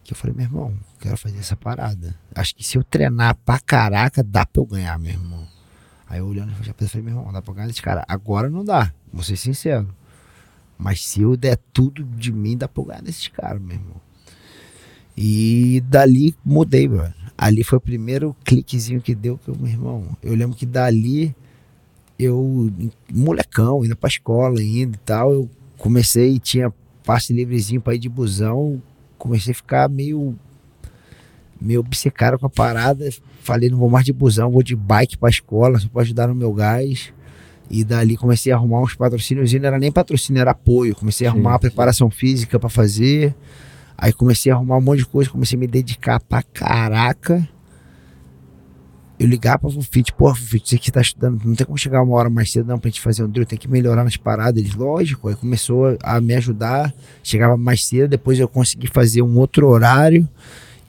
Que 0.07 0.12
eu 0.12 0.16
falei, 0.16 0.37
meu 0.37 0.45
irmão, 0.45 0.73
quero 1.01 1.16
fazer 1.16 1.38
essa 1.38 1.57
parada. 1.57 2.14
Acho 2.33 2.55
que 2.55 2.62
se 2.62 2.79
eu 2.79 2.85
treinar 2.85 3.37
pra 3.45 3.59
caraca, 3.59 4.23
dá 4.23 4.47
pra 4.47 4.62
eu 4.62 4.66
ganhar, 4.66 4.97
meu 5.01 5.11
irmão. 5.11 5.45
Aí 6.09 6.21
eu 6.21 6.27
olhando, 6.29 6.51
eu 6.51 6.88
falei, 6.88 7.05
meu 7.05 7.16
irmão, 7.16 7.33
dá 7.33 7.42
pra 7.42 7.55
ganhar 7.55 7.66
desse 7.66 7.83
cara. 7.83 8.05
Agora 8.07 8.49
não 8.49 8.64
dá, 8.64 8.92
vou 9.12 9.25
ser 9.25 9.37
sincero. 9.37 9.92
Mas 10.79 11.05
se 11.05 11.23
eu 11.23 11.37
der 11.37 11.59
tudo 11.73 12.05
de 12.05 12.31
mim, 12.31 12.57
dá 12.57 12.69
pra 12.69 12.83
eu 12.83 12.87
ganhar 12.87 13.03
desses 13.03 13.27
caras, 13.27 13.61
meu 13.61 13.75
irmão. 13.75 14.01
E 15.16 15.83
dali 15.88 16.37
mudei, 16.45 16.87
mano. 16.87 17.12
Ali 17.37 17.64
foi 17.64 17.79
o 17.79 17.81
primeiro 17.81 18.37
cliquezinho 18.45 19.01
que 19.01 19.12
deu 19.12 19.37
que 19.38 19.49
eu, 19.49 19.57
meu 19.57 19.66
irmão. 19.66 20.16
Eu 20.23 20.37
lembro 20.37 20.57
que 20.57 20.66
dali 20.66 21.35
eu, 22.16 22.73
molecão, 23.12 23.85
indo 23.85 23.97
pra 23.97 24.07
escola 24.07 24.61
ainda 24.61 24.97
e 24.97 25.01
tal, 25.01 25.33
eu 25.33 25.51
comecei, 25.77 26.38
tinha 26.38 26.73
passe 27.03 27.33
livrezinho 27.33 27.81
pra 27.81 27.97
ir 27.97 27.99
de 27.99 28.09
busão, 28.09 28.81
comecei 29.18 29.52
a 29.52 29.55
ficar 29.55 29.88
meio 29.88 30.35
meio 31.61 31.81
obcecado 31.81 32.38
com 32.38 32.46
a 32.46 32.50
parada. 32.50 33.09
Falei, 33.40 33.70
não 33.70 33.79
vou 33.79 33.88
mais 33.88 34.05
de 34.05 34.12
busão, 34.12 34.50
vou 34.50 34.62
de 34.62 34.76
bike 34.76 35.16
pra 35.16 35.31
escola, 35.31 35.79
só 35.79 35.88
pra 35.88 36.02
ajudar 36.02 36.29
no 36.29 36.35
meu 36.35 36.52
gás. 36.52 37.12
E 37.68 37.83
dali 37.83 38.16
comecei 38.16 38.52
a 38.52 38.57
arrumar 38.57 38.81
uns 38.81 38.94
patrocínios, 38.94 39.52
e 39.52 39.59
não 39.59 39.66
era 39.66 39.79
nem 39.79 39.90
patrocínio, 39.90 40.40
era 40.40 40.52
apoio. 40.52 40.94
Comecei 40.94 41.26
a 41.26 41.31
arrumar 41.31 41.50
uma 41.50 41.57
sim. 41.57 41.62
preparação 41.62 42.11
física 42.11 42.59
pra 42.59 42.68
fazer. 42.68 43.35
Aí 43.98 44.12
comecei 44.12 44.52
a 44.52 44.55
arrumar 44.55 44.76
um 44.76 44.81
monte 44.81 44.98
de 44.98 45.07
coisa, 45.07 45.31
comecei 45.31 45.57
a 45.57 45.61
me 45.61 45.66
dedicar 45.66 46.20
pra 46.20 46.42
caraca. 46.42 47.48
Eu 49.18 49.26
ligava 49.26 49.61
pra 49.61 49.70
Fufite, 49.70 50.12
pô, 50.12 50.35
Fufite, 50.35 50.70
você 50.70 50.79
que 50.79 50.92
tá 50.92 51.00
estudando, 51.00 51.42
não 51.44 51.55
tem 51.55 51.64
como 51.64 51.79
chegar 51.79 52.02
uma 52.02 52.14
hora 52.14 52.29
mais 52.29 52.52
cedo 52.52 52.66
não 52.66 52.79
pra 52.79 52.90
gente 52.90 53.00
fazer 53.00 53.24
um 53.24 53.29
drill, 53.29 53.46
tem 53.46 53.59
que 53.59 53.68
melhorar 53.68 54.05
nas 54.05 54.16
paradas. 54.16 54.61
Eles, 54.61 54.74
lógico, 54.74 55.29
aí 55.29 55.35
começou 55.35 55.96
a 56.02 56.20
me 56.20 56.35
ajudar, 56.35 56.92
chegava 57.22 57.57
mais 57.57 57.85
cedo, 57.85 58.11
depois 58.11 58.38
eu 58.38 58.46
consegui 58.46 58.88
fazer 58.88 59.22
um 59.22 59.38
outro 59.38 59.68
horário 59.68 60.29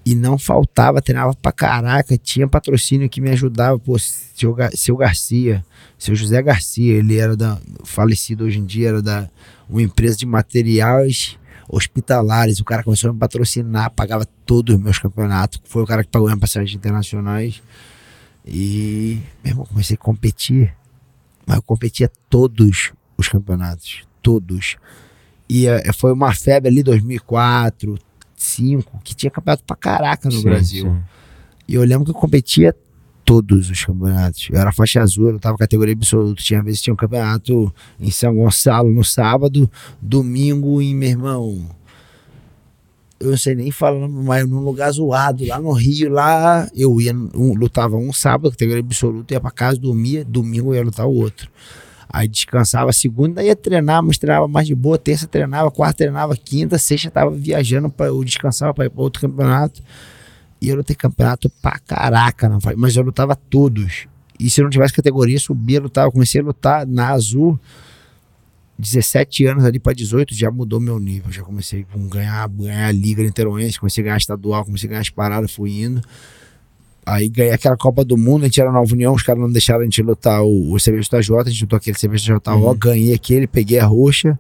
e 0.06 0.16
não 0.16 0.38
faltava, 0.38 1.02
treinava 1.02 1.34
pra 1.36 1.52
caraca, 1.52 2.18
tinha 2.18 2.48
patrocínio 2.48 3.10
que 3.10 3.20
me 3.20 3.30
ajudava, 3.30 3.78
pô, 3.80 3.98
seu, 4.00 4.56
seu 4.74 4.96
Garcia, 4.98 5.66
seu 5.98 6.16
José 6.16 6.42
Garcia, 6.42 6.94
ele 6.94 7.18
era 7.18 7.36
da, 7.36 7.58
falecido 7.84 8.46
hoje 8.46 8.60
em 8.60 8.66
dia, 8.66 8.90
era 8.90 9.02
da 9.02 9.30
uma 9.70 9.82
empresa 9.82 10.18
de 10.18 10.26
materiais 10.26 11.38
hospitalares, 11.68 12.60
o 12.60 12.64
cara 12.64 12.84
começou 12.84 13.10
a 13.10 13.14
me 13.14 13.20
patrocinar, 13.20 13.92
pagava 13.92 14.26
todos 14.46 14.76
os 14.76 14.82
meus 14.82 14.98
campeonatos, 14.98 15.60
foi 15.66 15.84
o 15.84 15.86
cara 15.86 16.04
que 16.04 16.10
pagou 16.10 16.28
minhas 16.28 16.40
passagens 16.40 16.74
internacionais, 16.74 17.62
e, 18.48 19.22
meu 19.44 19.52
irmão, 19.52 19.66
comecei 19.66 19.96
a 19.96 19.98
competir, 19.98 20.74
mas 21.46 21.58
eu 21.58 21.64
competia 21.64 22.12
todos 22.30 22.68
os 22.68 22.94
os 23.18 23.28
campeonatos. 23.28 24.04
Todos. 24.22 24.78
E 25.50 25.68
é, 25.68 25.92
foi 25.94 26.14
uma 26.14 26.34
febre 26.34 26.70
ali 26.70 26.84
2004, 26.84 27.98
2005, 28.36 29.00
que 29.04 29.16
tinha 29.16 29.32
campeonato 29.32 29.64
pra 29.64 29.76
caraca 29.76 30.30
no 30.30 30.36
Sim, 30.36 30.44
Brasil. 30.44 30.86
sim. 30.86 31.04
E 31.68 31.74
eu 31.76 31.84
lembro 31.84 32.06
que 32.06 32.12
eu 32.12 32.16
competia 32.16 32.76
todos 33.26 33.70
os 33.70 33.84
campeonatos. 33.84 34.48
Eu 34.52 34.60
era 34.60 34.72
faixa 34.72 35.02
azul, 35.02 35.28
eu 35.28 35.34
lutava 35.34 35.58
categoria 35.58 35.94
absoluta. 35.94 36.42
Tinha 36.42 36.62
vezes 36.64 36.82
tinha 36.82 36.94
um 36.94 36.98
campeonato 36.98 37.74
em 38.00 38.12
São 38.12 38.36
Gonçalo 38.36 38.90
no 38.92 39.04
sábado, 39.04 39.70
domingo 40.02 40.82
em 40.82 40.96
meu 40.96 41.10
irmão. 41.10 41.70
Eu 43.20 43.32
não 43.32 43.38
sei 43.38 43.56
nem 43.56 43.72
falando, 43.72 44.10
mas 44.10 44.48
num 44.48 44.60
lugar 44.60 44.92
zoado, 44.92 45.44
lá 45.48 45.60
no 45.60 45.72
Rio, 45.72 46.10
lá 46.12 46.68
eu 46.76 47.02
ia, 47.02 47.14
um- 47.16 47.56
lutava 47.56 47.96
um 47.98 48.14
sábado, 48.14 48.52
categoria 48.52 48.82
absoluta, 48.84 49.34
ia 49.34 49.40
pra 49.42 49.50
casa, 49.50 49.80
dormia, 49.80 50.24
domingo 50.24 50.72
eu 50.72 50.76
ia 50.76 50.84
lutar 50.84 51.08
o 51.08 51.14
outro. 51.14 51.50
Aí 52.10 52.28
descansava 52.28 52.94
segunda, 52.94 53.44
ia 53.44 53.56
treinar, 53.56 54.02
mas 54.04 54.18
treinava 54.20 54.48
mais 54.48 54.68
de 54.68 54.76
boa, 54.76 54.98
terça 55.00 55.28
treinava, 55.28 55.70
quarta 55.72 55.98
treinava, 55.98 56.38
quinta, 56.38 56.78
sexta 56.78 57.10
tava 57.10 57.32
viajando, 57.32 57.90
pra, 57.90 58.06
eu 58.06 58.24
descansava 58.24 58.74
pra 58.74 58.86
ir 58.86 58.90
pra 58.90 59.02
outro 59.02 59.20
campeonato. 59.22 59.82
E 60.62 60.70
eu 60.70 60.76
lutei 60.76 60.96
campeonato 60.96 61.50
pra 61.62 61.78
caraca, 61.80 62.48
não, 62.48 62.60
mas 62.78 62.96
eu 62.96 63.04
lutava 63.04 63.36
todos. 63.36 64.08
E 64.40 64.50
se 64.50 64.62
não 64.62 64.70
tivesse 64.70 64.94
categoria, 64.94 65.40
subia, 65.40 65.82
lutava. 65.82 66.12
Comecei 66.12 66.40
a 66.42 66.44
lutar 66.44 66.86
na 66.88 67.10
Azul, 67.10 67.60
17 68.80 69.46
anos 69.48 69.66
ali 69.66 69.80
pra 69.80 69.94
18, 69.94 70.34
já 70.36 70.52
mudou 70.52 70.80
meu 70.80 71.00
nível. 71.00 71.32
Já 71.32 71.42
comecei 71.42 71.86
a 71.94 71.98
ganhar, 72.14 72.48
ganhar 72.50 72.88
a 72.88 72.92
Liga 72.92 73.24
Niteroense, 73.24 73.80
comecei 73.80 74.04
a 74.04 74.06
ganhar 74.06 74.18
estadual, 74.18 74.64
comecei 74.66 74.88
a 74.88 74.90
ganhar 74.90 75.02
as 75.02 75.10
paradas, 75.10 75.52
fui 75.52 75.82
indo. 75.82 76.02
Aí 77.06 77.30
ganhei 77.30 77.54
aquela 77.54 77.78
Copa 77.78 78.04
do 78.04 78.18
Mundo, 78.18 78.44
a 78.44 78.46
gente 78.48 78.60
era 78.60 78.72
Nova 78.72 78.92
União, 78.94 79.14
os 79.14 79.24
caras 79.24 79.42
não 79.42 79.50
deixaram 79.50 79.80
a 79.82 79.84
gente 79.86 80.02
lutar 80.02 80.44
o, 80.44 80.74
o 80.74 80.78
CBJJ, 80.78 81.36
a 81.40 81.50
gente 81.50 81.62
lutou 81.62 81.78
aquele 81.78 81.98
CBJJ, 81.98 82.34
ganhei 82.78 83.14
aquele, 83.14 83.48
peguei 83.48 83.80
a 83.80 83.86
roxa. 83.86 84.38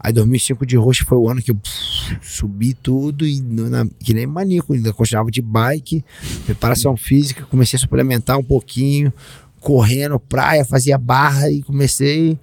Aí 0.00 0.12
2005 0.12 0.64
de 0.66 0.76
roxa 0.76 1.04
foi 1.04 1.16
o 1.18 1.28
ano 1.28 1.40
que 1.42 1.50
eu 1.50 1.54
pff, 1.56 2.18
subi 2.22 2.74
tudo 2.74 3.26
e 3.26 3.40
na- 3.40 3.86
que 4.00 4.12
nem 4.14 4.26
maníaco, 4.26 4.72
ainda 4.72 4.92
continuava 4.92 5.30
de 5.30 5.40
bike, 5.42 6.04
preparação 6.44 6.96
física, 6.96 7.44
comecei 7.46 7.76
a 7.76 7.80
suplementar 7.80 8.36
um 8.38 8.44
pouquinho, 8.44 9.12
correndo, 9.60 10.18
praia, 10.20 10.64
fazia 10.64 10.98
barra 10.98 11.50
e 11.50 11.62
comecei. 11.62 12.38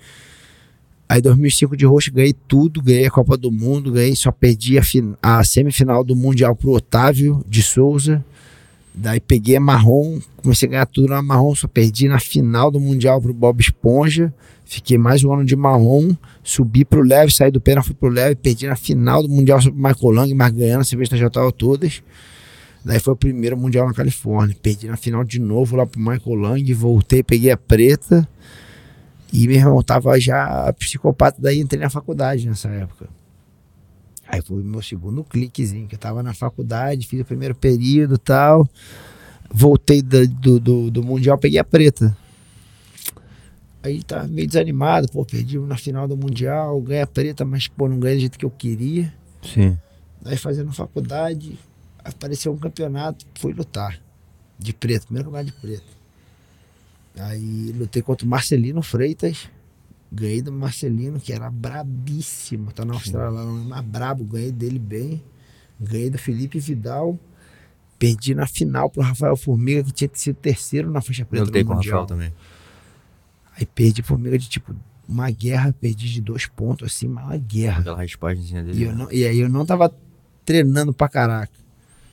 Aí 1.08 1.22
2005 1.22 1.78
de 1.78 1.86
roxa 1.86 2.12
ganhei 2.12 2.34
tudo, 2.48 2.82
ganhei 2.82 3.06
a 3.06 3.12
Copa 3.12 3.38
do 3.38 3.52
Mundo, 3.52 3.92
ganhei, 3.92 4.16
só 4.16 4.32
perdi 4.32 4.78
a, 4.80 4.82
a 5.22 5.44
semifinal 5.44 6.04
do 6.04 6.16
Mundial 6.16 6.56
pro 6.56 6.72
Otávio 6.72 7.44
de 7.48 7.62
Souza. 7.62 8.24
Daí 8.94 9.20
peguei 9.20 9.58
a 9.58 9.60
marrom, 9.60 10.20
comecei 10.38 10.68
a 10.68 10.72
ganhar 10.72 10.86
tudo 10.86 11.10
na 11.10 11.22
marrom, 11.22 11.54
só 11.54 11.68
perdi 11.68 12.08
na 12.08 12.18
final 12.18 12.72
do 12.72 12.80
Mundial 12.80 13.22
pro 13.22 13.34
Bob 13.34 13.60
Esponja. 13.60 14.34
Fiquei 14.64 14.98
mais 14.98 15.24
um 15.24 15.32
ano 15.32 15.46
de 15.46 15.56
marrom, 15.56 16.16
subi 16.44 16.84
pro 16.84 17.04
leve, 17.04 17.32
saí 17.32 17.52
do 17.52 17.62
pênalti, 17.62 17.88
fui 17.88 17.96
pro 17.96 18.10
leve, 18.10 18.36
perdi 18.36 18.66
na 18.66 18.76
final 18.76 19.22
do 19.22 19.30
Mundial 19.30 19.62
sobre 19.62 19.80
o 19.80 19.84
Michael 19.84 20.12
Lang, 20.12 20.34
mas 20.34 20.52
ganhando 20.54 20.82
a 20.82 20.86
cerveja 20.86 21.18
já 21.18 21.30
tava 21.30 21.52
todas. 21.52 22.02
Daí 22.84 23.00
foi 23.00 23.14
o 23.14 23.18
primeiro 23.18 23.58
Mundial 23.58 23.88
na 23.88 23.94
Califórnia. 23.94 24.56
Perdi 24.60 24.88
na 24.88 24.98
final 24.98 25.24
de 25.24 25.40
novo 25.40 25.76
lá 25.76 25.86
pro 25.86 26.00
Michael 26.00 26.36
Lang, 26.36 26.74
voltei, 26.74 27.22
peguei 27.22 27.52
a 27.52 27.58
preta. 27.58 28.28
E 29.34 29.48
meu 29.48 29.58
irmão 29.58 29.84
tava 29.84 30.20
já 30.20 30.72
psicopata, 30.74 31.42
daí 31.42 31.60
entrei 31.60 31.82
na 31.82 31.90
faculdade 31.90 32.48
nessa 32.48 32.70
época. 32.70 33.08
Aí 34.28 34.42
foi 34.42 34.62
o 34.62 34.66
meu 34.66 34.82
segundo 34.82 35.24
cliquezinho, 35.24 35.88
que 35.88 35.96
eu 35.96 36.00
tava 36.00 36.24
na 36.24 36.34
faculdade, 36.34 37.06
fiz 37.08 37.22
o 37.22 37.26
primeiro 37.26 37.54
período 37.54 38.16
e 38.16 38.18
tal. 38.18 38.68
Voltei 39.52 40.02
da- 40.02 40.26
do, 40.26 40.60
do, 40.60 40.90
do 40.92 41.04
Mundial, 41.04 41.38
peguei 41.38 41.60
a 41.60 41.64
preta. 41.64 42.16
Aí 43.84 44.02
tava 44.02 44.28
meio 44.28 44.48
desanimado, 44.48 45.08
pô, 45.12 45.24
perdi 45.24 45.60
na 45.60 45.78
final 45.78 46.08
do 46.08 46.18
Mundial, 46.18 46.82
ganhei 46.82 47.04
a 47.04 47.08
preta, 47.08 47.46
mas 47.46 47.68
pô, 47.68 47.88
não 47.88 48.00
ganhei 48.00 48.18
do 48.18 48.22
jeito 48.22 48.40
que 48.40 48.46
eu 48.46 48.50
queria. 48.50 49.14
Sim. 49.44 49.78
Daí 50.22 50.38
fazendo 50.38 50.72
faculdade, 50.74 51.60
apareceu 52.04 52.52
um 52.52 52.58
campeonato, 52.58 53.26
fui 53.36 53.54
lutar. 53.54 54.00
De 54.58 54.74
preto, 54.74 55.06
primeiro 55.06 55.30
lugar 55.30 55.44
de 55.44 55.52
preto. 55.52 55.95
Aí 57.20 57.72
lutei 57.78 58.02
contra 58.02 58.26
o 58.26 58.30
Marcelino 58.30 58.82
Freitas. 58.82 59.50
Ganhei 60.12 60.42
do 60.42 60.52
Marcelino, 60.52 61.20
que 61.20 61.34
era 61.34 61.50
brabíssimo. 61.50 62.72
Tá 62.72 62.86
na 62.86 62.94
Austrália, 62.94 63.40
lá, 63.40 63.46
mais 63.46 63.86
brabo. 63.86 64.24
Ganhei 64.24 64.52
dele 64.52 64.80
bem. 64.80 65.24
Ganhei 65.80 66.10
do 66.10 66.18
Felipe 66.18 66.60
Vidal. 66.60 67.20
Perdi 67.98 68.36
na 68.36 68.46
final 68.46 68.90
pro 68.90 69.02
Rafael 69.02 69.36
Formiga, 69.36 69.84
que 69.84 69.92
tinha 69.92 70.10
sido 70.14 70.36
terceiro 70.36 70.92
na 70.92 71.02
faixa 71.02 71.24
Eu 71.24 71.26
preta 71.26 71.46
lutei 71.46 71.64
com 71.64 71.74
o. 71.74 71.76
Rafael 71.78 72.06
também. 72.06 72.34
Aí 73.58 73.66
perdi 73.66 74.02
pro 74.02 74.10
Formiga 74.10 74.38
de 74.38 74.50
tipo 74.50 74.76
uma 75.08 75.30
guerra, 75.30 75.74
perdi 75.80 76.12
de 76.12 76.22
dois 76.22 76.46
pontos, 76.48 76.92
assim, 76.92 77.08
mas 77.08 77.26
uma 77.26 77.38
guerra. 77.38 77.80
Aquela 77.80 77.98
raspagemzinha 77.98 78.64
dele. 78.64 78.80
E, 78.80 78.84
eu 78.84 78.96
não, 78.96 79.12
e 79.12 79.26
aí 79.26 79.40
eu 79.40 79.50
não 79.50 79.66
tava 79.66 79.94
treinando 80.44 80.94
pra 80.94 81.08
caraca. 81.08 81.54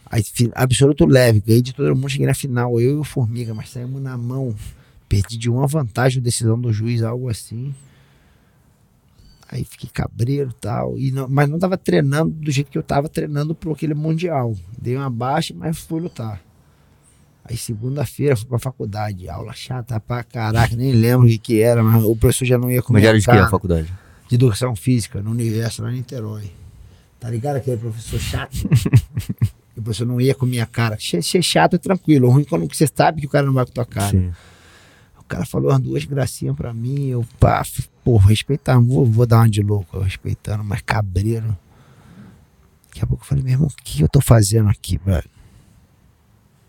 Aí, 0.06 0.22
absoluto 0.54 1.06
leve, 1.06 1.40
ganhei 1.40 1.62
de 1.62 1.72
todo 1.72 1.94
mundo, 1.96 2.10
cheguei 2.10 2.26
na 2.26 2.34
final, 2.34 2.78
eu 2.78 2.96
e 2.96 2.98
o 2.98 3.04
Formiga, 3.04 3.54
mas 3.54 3.70
saímos 3.70 4.02
na 4.02 4.16
mão. 4.16 4.54
Perdi 5.12 5.36
de 5.36 5.50
uma 5.50 5.66
vantagem, 5.66 6.22
decisão 6.22 6.58
do 6.58 6.72
juiz, 6.72 7.02
algo 7.02 7.28
assim. 7.28 7.74
Aí 9.46 9.62
fiquei 9.62 9.90
cabreiro 9.92 10.48
e 10.48 10.54
tal. 10.54 10.98
E 10.98 11.10
não, 11.10 11.28
mas 11.28 11.50
não 11.50 11.58
tava 11.58 11.76
treinando 11.76 12.30
do 12.30 12.50
jeito 12.50 12.70
que 12.70 12.78
eu 12.78 12.82
tava 12.82 13.10
treinando 13.10 13.54
pro 13.54 13.72
aquele 13.72 13.92
Mundial. 13.92 14.56
Dei 14.80 14.96
uma 14.96 15.10
baixa, 15.10 15.52
mas 15.54 15.76
fui 15.76 16.00
lutar. 16.00 16.40
Aí 17.44 17.58
segunda-feira 17.58 18.34
fui 18.34 18.46
pra 18.46 18.58
faculdade, 18.58 19.28
aula 19.28 19.52
chata 19.52 20.00
pra 20.00 20.24
caraca, 20.24 20.74
nem 20.74 20.92
lembro 20.92 21.26
o 21.26 21.28
que 21.28 21.36
que 21.36 21.60
era, 21.60 21.82
mas 21.82 22.02
o 22.02 22.16
professor 22.16 22.46
já 22.46 22.56
não 22.56 22.70
ia 22.70 22.80
comer 22.80 23.00
Mas 23.00 23.08
era 23.08 23.18
de 23.20 23.26
cara 23.26 23.44
a 23.44 23.50
faculdade? 23.50 23.92
de 24.28 24.34
educação 24.34 24.74
física 24.74 25.20
no 25.20 25.30
universo 25.30 25.82
lá 25.82 25.92
em 25.92 25.96
Niterói. 25.96 26.50
Tá 27.20 27.28
ligado 27.28 27.56
aquele 27.56 27.76
professor 27.76 28.18
chato? 28.18 28.54
e 29.76 29.78
o 29.78 29.82
professor 29.82 30.06
não 30.06 30.18
ia 30.18 30.34
com 30.34 30.46
minha 30.46 30.64
cara. 30.64 30.96
Ser 30.98 31.22
ser 31.22 31.42
chato 31.42 31.74
é 31.74 31.78
tranquilo. 31.78 32.28
O 32.28 32.30
ruim 32.30 32.42
é 32.42 32.46
quando 32.46 32.66
você 32.66 32.86
sabe 32.86 33.20
que 33.20 33.26
o 33.26 33.30
cara 33.30 33.44
não 33.44 33.52
vai 33.52 33.66
com 33.66 33.72
tua 33.72 33.84
cara. 33.84 34.08
Sim. 34.08 34.32
Cara 35.32 35.46
falou 35.46 35.78
duas 35.78 36.04
gracinhas 36.04 36.54
pra 36.54 36.74
mim. 36.74 37.06
Eu, 37.06 37.24
pá, 37.40 37.62
pô, 38.04 38.18
respeitando. 38.18 38.86
Vou, 38.86 39.06
vou 39.06 39.24
dar 39.24 39.38
uma 39.38 39.48
de 39.48 39.62
louco, 39.62 39.98
respeitando, 39.98 40.62
mas 40.62 40.82
cabreiro. 40.82 41.56
Daqui 42.88 43.02
a 43.02 43.06
pouco 43.06 43.24
eu 43.24 43.26
falei, 43.26 43.42
meu 43.42 43.54
irmão, 43.54 43.66
o 43.66 43.82
que 43.82 44.02
eu 44.02 44.08
tô 44.10 44.20
fazendo 44.20 44.68
aqui, 44.68 45.00
velho? 45.02 45.24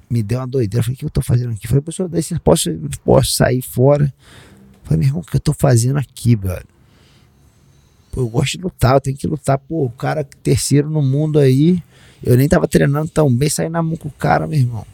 Me 0.10 0.24
deu 0.24 0.40
uma 0.40 0.48
doideira. 0.48 0.80
Eu 0.80 0.84
falei, 0.86 0.96
o 0.96 0.98
que 0.98 1.04
eu 1.04 1.10
tô 1.10 1.22
fazendo 1.22 1.52
aqui? 1.52 1.66
Eu 1.66 1.70
falei, 1.70 1.82
professor, 1.82 2.08
daí 2.08 2.24
posso, 2.40 2.70
posso 3.04 3.32
sair 3.34 3.62
fora? 3.62 4.06
Eu 4.06 4.80
falei, 4.86 5.00
meu 5.00 5.08
irmão, 5.10 5.22
o 5.22 5.26
que 5.26 5.36
eu 5.36 5.42
tô 5.42 5.52
fazendo 5.52 6.00
aqui, 6.00 6.34
velho? 6.34 6.66
Pô, 8.14 8.22
eu 8.22 8.30
gosto 8.30 8.58
de 8.58 8.64
lutar, 8.64 8.94
eu 8.94 9.02
tenho 9.02 9.18
que 9.18 9.28
lutar. 9.28 9.58
Pô, 9.58 9.84
o 9.84 9.90
cara 9.90 10.24
terceiro 10.24 10.90
no 10.90 11.02
mundo 11.02 11.38
aí. 11.38 11.84
Eu 12.24 12.38
nem 12.38 12.48
tava 12.48 12.66
treinando 12.66 13.10
tão 13.10 13.30
bem, 13.36 13.50
saí 13.50 13.68
na 13.68 13.84
mão 13.84 13.98
com 13.98 14.08
o 14.08 14.12
cara, 14.12 14.48
meu 14.48 14.58
irmão. 14.58 14.88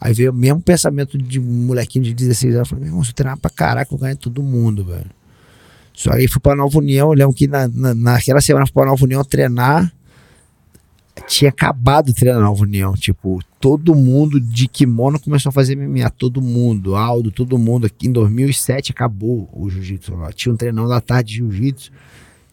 Aí 0.00 0.12
veio 0.12 0.30
o 0.30 0.34
mesmo 0.34 0.60
pensamento 0.60 1.16
de 1.16 1.40
um 1.40 1.66
molequinho 1.66 2.04
de 2.04 2.14
16 2.14 2.54
anos. 2.54 2.66
Eu 2.68 2.70
falei, 2.70 2.84
meu 2.84 2.92
irmão, 2.92 3.04
se 3.04 3.10
eu 3.10 3.14
treinar 3.14 3.38
pra 3.38 3.50
caraca, 3.50 3.94
eu 3.94 3.98
ganho 3.98 4.16
todo 4.16 4.42
mundo, 4.42 4.84
velho. 4.84 5.10
Só 5.92 6.12
aí 6.12 6.28
fui 6.28 6.40
pra 6.40 6.54
Nova 6.54 6.78
União, 6.78 7.08
eu 7.08 7.14
lembro 7.14 7.34
que 7.34 7.46
na, 7.48 7.66
na, 7.68 7.94
naquela 7.94 8.40
semana 8.40 8.66
fui 8.66 8.74
pra 8.74 8.84
Nova 8.84 9.02
União 9.02 9.24
treinar. 9.24 9.90
Tinha 11.26 11.48
acabado 11.48 12.10
o 12.10 12.14
treino 12.14 12.38
na 12.38 12.44
Nova 12.44 12.62
União. 12.62 12.92
Tipo, 12.92 13.40
todo 13.58 13.94
mundo 13.94 14.38
de 14.38 14.68
kimono 14.68 15.18
começou 15.18 15.48
a 15.48 15.52
fazer 15.52 15.74
MMA. 15.74 16.10
Todo 16.10 16.42
mundo, 16.42 16.94
Aldo, 16.94 17.30
todo 17.30 17.56
mundo. 17.56 17.86
Aqui 17.86 18.06
em 18.06 18.12
2007 18.12 18.92
acabou 18.92 19.48
o 19.50 19.70
jiu-jitsu 19.70 20.14
lá. 20.14 20.30
Tinha 20.30 20.52
um 20.52 20.56
treinão 20.56 20.86
da 20.86 21.00
tarde 21.00 21.30
de 21.30 21.36
jiu-jitsu 21.36 21.90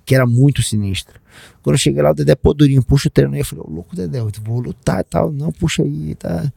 que 0.06 0.15
era 0.15 0.25
muito 0.25 0.62
sinistro. 0.62 1.19
Quando 1.62 1.75
eu 1.75 1.79
cheguei 1.79 2.01
lá, 2.01 2.12
o 2.12 2.13
Dedé 2.13 2.36
pô, 2.36 2.53
durinho, 2.53 2.84
puxa 2.84 3.08
o 3.08 3.12
treino 3.12 3.34
aí. 3.34 3.41
Eu 3.41 3.45
falei, 3.45 3.65
ô 3.67 3.69
louco, 3.69 3.95
Dedé, 3.95 4.19
eu 4.19 4.32
vou 4.43 4.60
lutar 4.60 5.01
e 5.01 5.03
tal. 5.03 5.32
Não, 5.32 5.51
puxa 5.51 5.84
aí, 5.84 6.15
tá. 6.15 6.51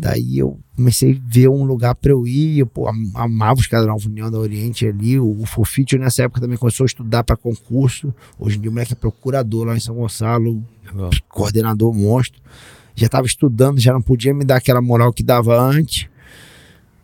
Daí 0.00 0.38
eu 0.38 0.58
comecei 0.74 1.12
a 1.12 1.20
ver 1.30 1.48
um 1.48 1.62
lugar 1.64 1.94
pra 1.94 2.10
eu 2.12 2.26
ir. 2.26 2.58
Eu 2.60 2.66
pô, 2.66 2.88
am- 2.88 3.10
amava 3.14 3.60
os 3.60 3.66
caras 3.66 3.84
da 3.86 3.92
Nova 3.92 4.08
União 4.08 4.30
da 4.30 4.38
Oriente 4.38 4.86
ali. 4.86 5.18
O, 5.20 5.42
o 5.42 5.44
Fofito 5.46 5.98
nessa 5.98 6.22
época 6.22 6.40
também 6.40 6.56
começou 6.56 6.84
a 6.84 6.86
estudar 6.86 7.22
pra 7.22 7.36
concurso. 7.36 8.14
Hoje 8.38 8.56
em 8.56 8.60
dia 8.62 8.70
o 8.70 8.72
moleque 8.72 8.94
é 8.94 8.96
procurador 8.96 9.66
lá 9.66 9.76
em 9.76 9.80
São 9.80 9.94
Gonçalo, 9.94 10.64
Legal. 10.86 11.10
coordenador 11.28 11.92
monstro. 11.92 12.40
Já 12.94 13.08
tava 13.08 13.26
estudando, 13.26 13.78
já 13.78 13.92
não 13.92 14.00
podia 14.02 14.32
me 14.32 14.44
dar 14.44 14.56
aquela 14.56 14.80
moral 14.80 15.12
que 15.12 15.22
dava 15.22 15.60
antes. 15.60 16.08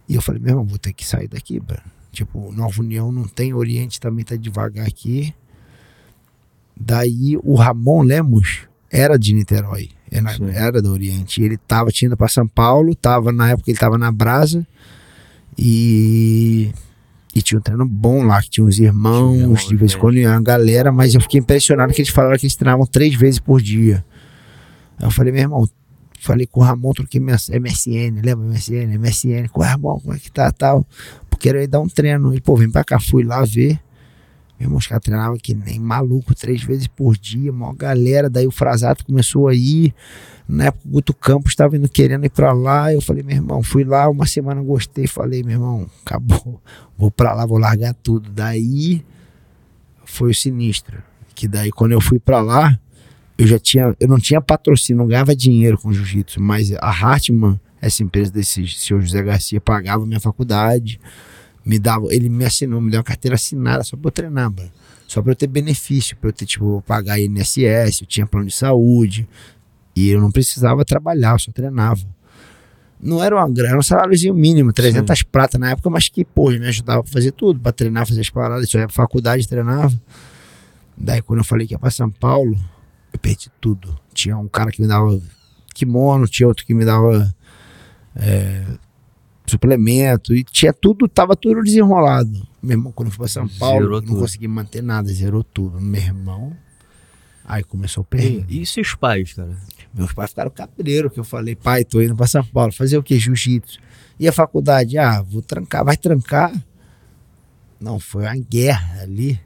E 0.09 0.15
eu 0.15 0.23
falei, 0.23 0.41
meu 0.41 0.51
irmão, 0.53 0.65
vou 0.65 0.79
ter 0.79 0.93
que 0.93 1.07
sair 1.07 1.29
daqui, 1.29 1.61
bro. 1.61 1.79
Tipo, 2.13 2.51
Nova 2.53 2.81
União 2.81 3.13
não 3.13 3.25
tem, 3.25 3.53
Oriente 3.53 4.01
também 4.01 4.25
tá 4.25 4.37
devagar 4.37 4.87
aqui. 4.87 5.35
Daí 6.79 7.37
o 7.43 7.55
Ramon 7.55 8.03
Lemos 8.03 8.61
era 8.91 9.19
de 9.19 9.35
Niterói, 9.35 9.91
era, 10.11 10.33
Sim. 10.35 10.51
era 10.51 10.83
do 10.83 10.93
Oriente. 10.93 11.43
Ele 11.43 11.57
tava 11.57 11.91
tinha 11.91 12.09
ido 12.09 12.17
pra 12.17 12.29
São 12.29 12.47
Paulo, 12.47 12.95
tava 12.95 13.33
na 13.33 13.51
época 13.51 13.71
ele 13.71 13.79
tava 13.79 13.99
na 13.99 14.11
Brasa 14.11 14.67
e 15.57 16.71
e 17.35 17.43
tinha 17.43 17.59
um 17.59 17.61
treino 17.61 17.85
bom 17.85 18.23
lá, 18.25 18.41
que 18.41 18.49
tinha 18.49 18.65
uns 18.67 18.79
irmãos, 18.79 19.39
irmão, 19.39 19.55
de 19.55 19.77
vez 19.77 19.93
em 19.93 19.99
quando 19.99 20.17
uma 20.17 20.41
galera, 20.41 20.91
mas 20.91 21.15
eu 21.15 21.21
fiquei 21.21 21.39
impressionado 21.39 21.93
que 21.93 22.01
eles 22.01 22.11
falaram 22.11 22.39
que 22.39 22.47
eles 22.47 22.57
treinavam 22.57 22.87
três 22.87 23.15
vezes 23.15 23.39
por 23.39 23.61
dia. 23.61 24.03
Aí 24.99 25.07
eu 25.07 25.11
falei, 25.11 25.35
meu 25.35 25.43
irmão, 25.43 25.69
falei 26.19 26.47
com 26.47 26.61
o 26.61 26.63
Ramon, 26.63 26.93
troquei 26.93 27.21
minha 27.21 27.37
MSN, 27.37 28.23
lembra 28.25 28.47
MSN? 28.47 28.99
MSN, 28.99 29.49
com 29.53 29.61
o 29.61 29.63
Ramon, 29.63 30.01
como 30.01 30.15
é 30.15 30.19
que 30.19 30.33
tá, 30.33 30.51
tal. 30.51 30.87
Porque 31.29 31.49
era 31.51 31.69
dar 31.69 31.81
um 31.81 31.89
treino. 31.89 32.33
Ele, 32.33 32.41
pô, 32.41 32.57
vem 32.57 32.71
pra 32.71 32.83
cá, 32.83 32.99
fui 32.99 33.23
lá 33.23 33.45
ver. 33.45 33.79
Meu 34.59 34.67
irmão, 34.67 34.79
os 34.79 34.87
caras 34.87 35.05
treinavam 35.05 35.37
que 35.37 35.55
nem 35.55 35.79
maluco, 35.79 36.35
três 36.35 36.63
vezes 36.63 36.87
por 36.87 37.17
dia, 37.17 37.53
maior 37.53 37.75
galera. 37.75 38.31
Daí 38.31 38.47
o 38.47 38.51
Frasato 38.51 39.05
começou 39.05 39.49
a 39.49 39.55
ir. 39.55 39.95
Na 40.49 40.67
época 40.67 40.83
o 40.87 40.91
Guto 40.93 41.15
Campos 41.15 41.53
estava 41.53 41.77
indo 41.77 41.89
querendo 41.89 42.25
ir 42.25 42.31
pra 42.31 42.53
lá. 42.53 42.93
Eu 42.93 43.03
falei, 43.03 43.23
meu 43.23 43.37
irmão, 43.37 43.63
fui 43.63 43.85
lá, 43.85 44.09
uma 44.09 44.27
semana 44.27 44.63
gostei. 44.63 45.07
Falei, 45.07 45.43
meu 45.43 45.53
irmão, 45.53 45.87
acabou. 46.05 46.61
Vou 46.97 47.11
pra 47.11 47.35
lá, 47.35 47.45
vou 47.45 47.59
largar 47.59 47.93
tudo. 47.95 48.31
Daí 48.31 49.05
foi 50.05 50.31
o 50.31 50.35
sinistro. 50.35 51.03
Que 51.35 51.47
daí 51.47 51.71
quando 51.71 51.93
eu 51.93 52.01
fui 52.01 52.19
pra 52.19 52.41
lá, 52.41 52.79
eu 53.37 53.47
já 53.47 53.59
tinha. 53.59 53.95
Eu 54.01 54.09
não 54.09 54.19
tinha 54.19 54.41
patrocínio, 54.41 55.03
não 55.03 55.09
ganhava 55.09 55.37
dinheiro 55.37 55.77
com 55.77 55.93
jiu-jitsu, 55.93 56.41
mas 56.41 56.73
a 56.73 56.89
Hartmann, 56.89 57.61
essa 57.79 58.03
empresa 58.03 58.33
desse 58.33 58.67
seu 58.69 59.03
José 59.03 59.23
Garcia, 59.23 59.61
pagava 59.61 60.07
minha 60.07 60.21
faculdade 60.21 60.99
me 61.67 61.81
dava, 61.81 62.07
ele 62.15 62.29
me 62.29 62.45
assinou, 62.45 62.81
me 62.81 62.93
deu 62.93 63.01
uma 63.01 63.05
carteira 63.05 63.35
assinada 63.35 63.83
só 63.83 63.97
pra 63.97 64.07
eu 64.07 64.13
treinar, 64.13 64.51
mano. 64.51 64.71
Só 65.09 65.21
pra 65.21 65.33
eu 65.33 65.37
ter 65.37 65.49
benefício, 65.49 66.17
pra 66.17 66.31
eu 66.31 66.33
ter, 66.33 66.47
tipo, 66.47 66.83
pagar 66.87 67.19
INSS, 67.19 68.03
eu 68.03 68.07
tinha 68.07 68.25
plano 68.27 68.47
de 68.47 68.55
saúde. 68.55 69.29
E 69.95 70.11
eu 70.11 70.21
não 70.21 70.31
precisava 70.31 70.85
trabalhar, 70.85 71.33
eu 71.33 71.39
só 71.41 71.51
treinava. 71.51 72.07
Não 73.01 73.23
era 73.23 73.35
uma 73.35 73.49
grana, 73.49 73.71
era 73.71 73.79
um 73.79 73.83
saláriozinho 73.83 74.33
mínimo, 74.33 74.73
300 74.73 75.19
Sim. 75.19 75.25
prata 75.31 75.59
na 75.59 75.71
época, 75.71 75.91
mas 75.91 76.09
que, 76.09 76.25
pô, 76.25 76.51
me 76.51 76.67
ajudava 76.69 77.01
a 77.01 77.05
fazer 77.05 77.33
tudo, 77.33 77.59
pra 77.59 77.73
treinar, 77.73 78.07
fazer 78.07 78.21
as 78.21 78.31
paradas. 78.31 78.71
Só 78.71 78.79
ia 78.79 78.87
pra 78.87 78.95
faculdade, 78.95 79.47
treinava. 79.49 79.93
Daí, 80.97 81.21
quando 81.21 81.41
eu 81.41 81.45
falei 81.45 81.67
que 81.67 81.75
ia 81.75 81.79
pra 81.79 81.91
São 81.91 82.11
Paulo, 82.11 82.57
eu 83.13 83.19
perdi 83.19 83.51
tudo. 83.61 83.99
Tinha 84.15 84.39
um 84.39 84.49
cara 84.49 84.71
que 84.71 84.81
me 84.81 84.89
dava 84.89 85.21
kimono, 85.75 86.27
tinha 86.27 86.47
outro 86.47 86.65
que 86.65 86.73
me 86.73 86.85
dava 86.85 87.35
é, 88.15 88.65
suplemento, 89.51 90.35
e 90.35 90.45
tinha 90.45 90.73
tudo, 90.73 91.09
tava 91.09 91.37
tudo 91.37 91.63
desenrolado. 91.63 92.47
Meu 92.63 92.79
irmão, 92.79 92.93
quando 92.93 93.09
eu 93.09 93.13
fui 93.13 93.21
pra 93.21 93.29
São 93.29 93.49
Paulo, 93.49 94.01
não 94.01 94.17
consegui 94.17 94.49
manter 94.49 94.83
nada, 94.83 95.09
zerou 95.09 95.45
tudo. 95.45 95.81
Meu 95.81 96.01
irmão, 96.01 96.57
aí 97.45 97.63
começou 97.63 98.03
o 98.03 98.07
perrengue. 98.07 98.61
E, 98.61 98.67
seus 98.67 98.95
pais, 98.95 99.33
cara? 99.33 99.57
Meus 99.95 100.13
pais 100.13 100.31
ficaram 100.31 100.51
cabreiro, 100.51 101.11
que 101.11 101.19
eu 101.19 101.25
falei, 101.25 101.55
pai, 101.55 101.85
tô 101.85 102.01
indo 102.03 102.15
pra 102.15 102.27
São 102.27 102.45
Paulo, 102.45 102.73
fazer 102.73 102.99
o 102.99 103.03
que? 103.03 103.19
Jiu-jitsu. 103.19 103.79
E 104.19 104.27
a 104.27 104.33
faculdade? 104.33 104.99
Ah, 104.99 105.23
vou 105.23 105.43
trancar, 105.43 105.85
vai 105.85 105.97
trancar? 105.97 106.53
Não, 107.81 107.99
foi 107.99 108.25
uma 108.25 108.37
guerra 108.37 109.03
ali. 109.03 109.41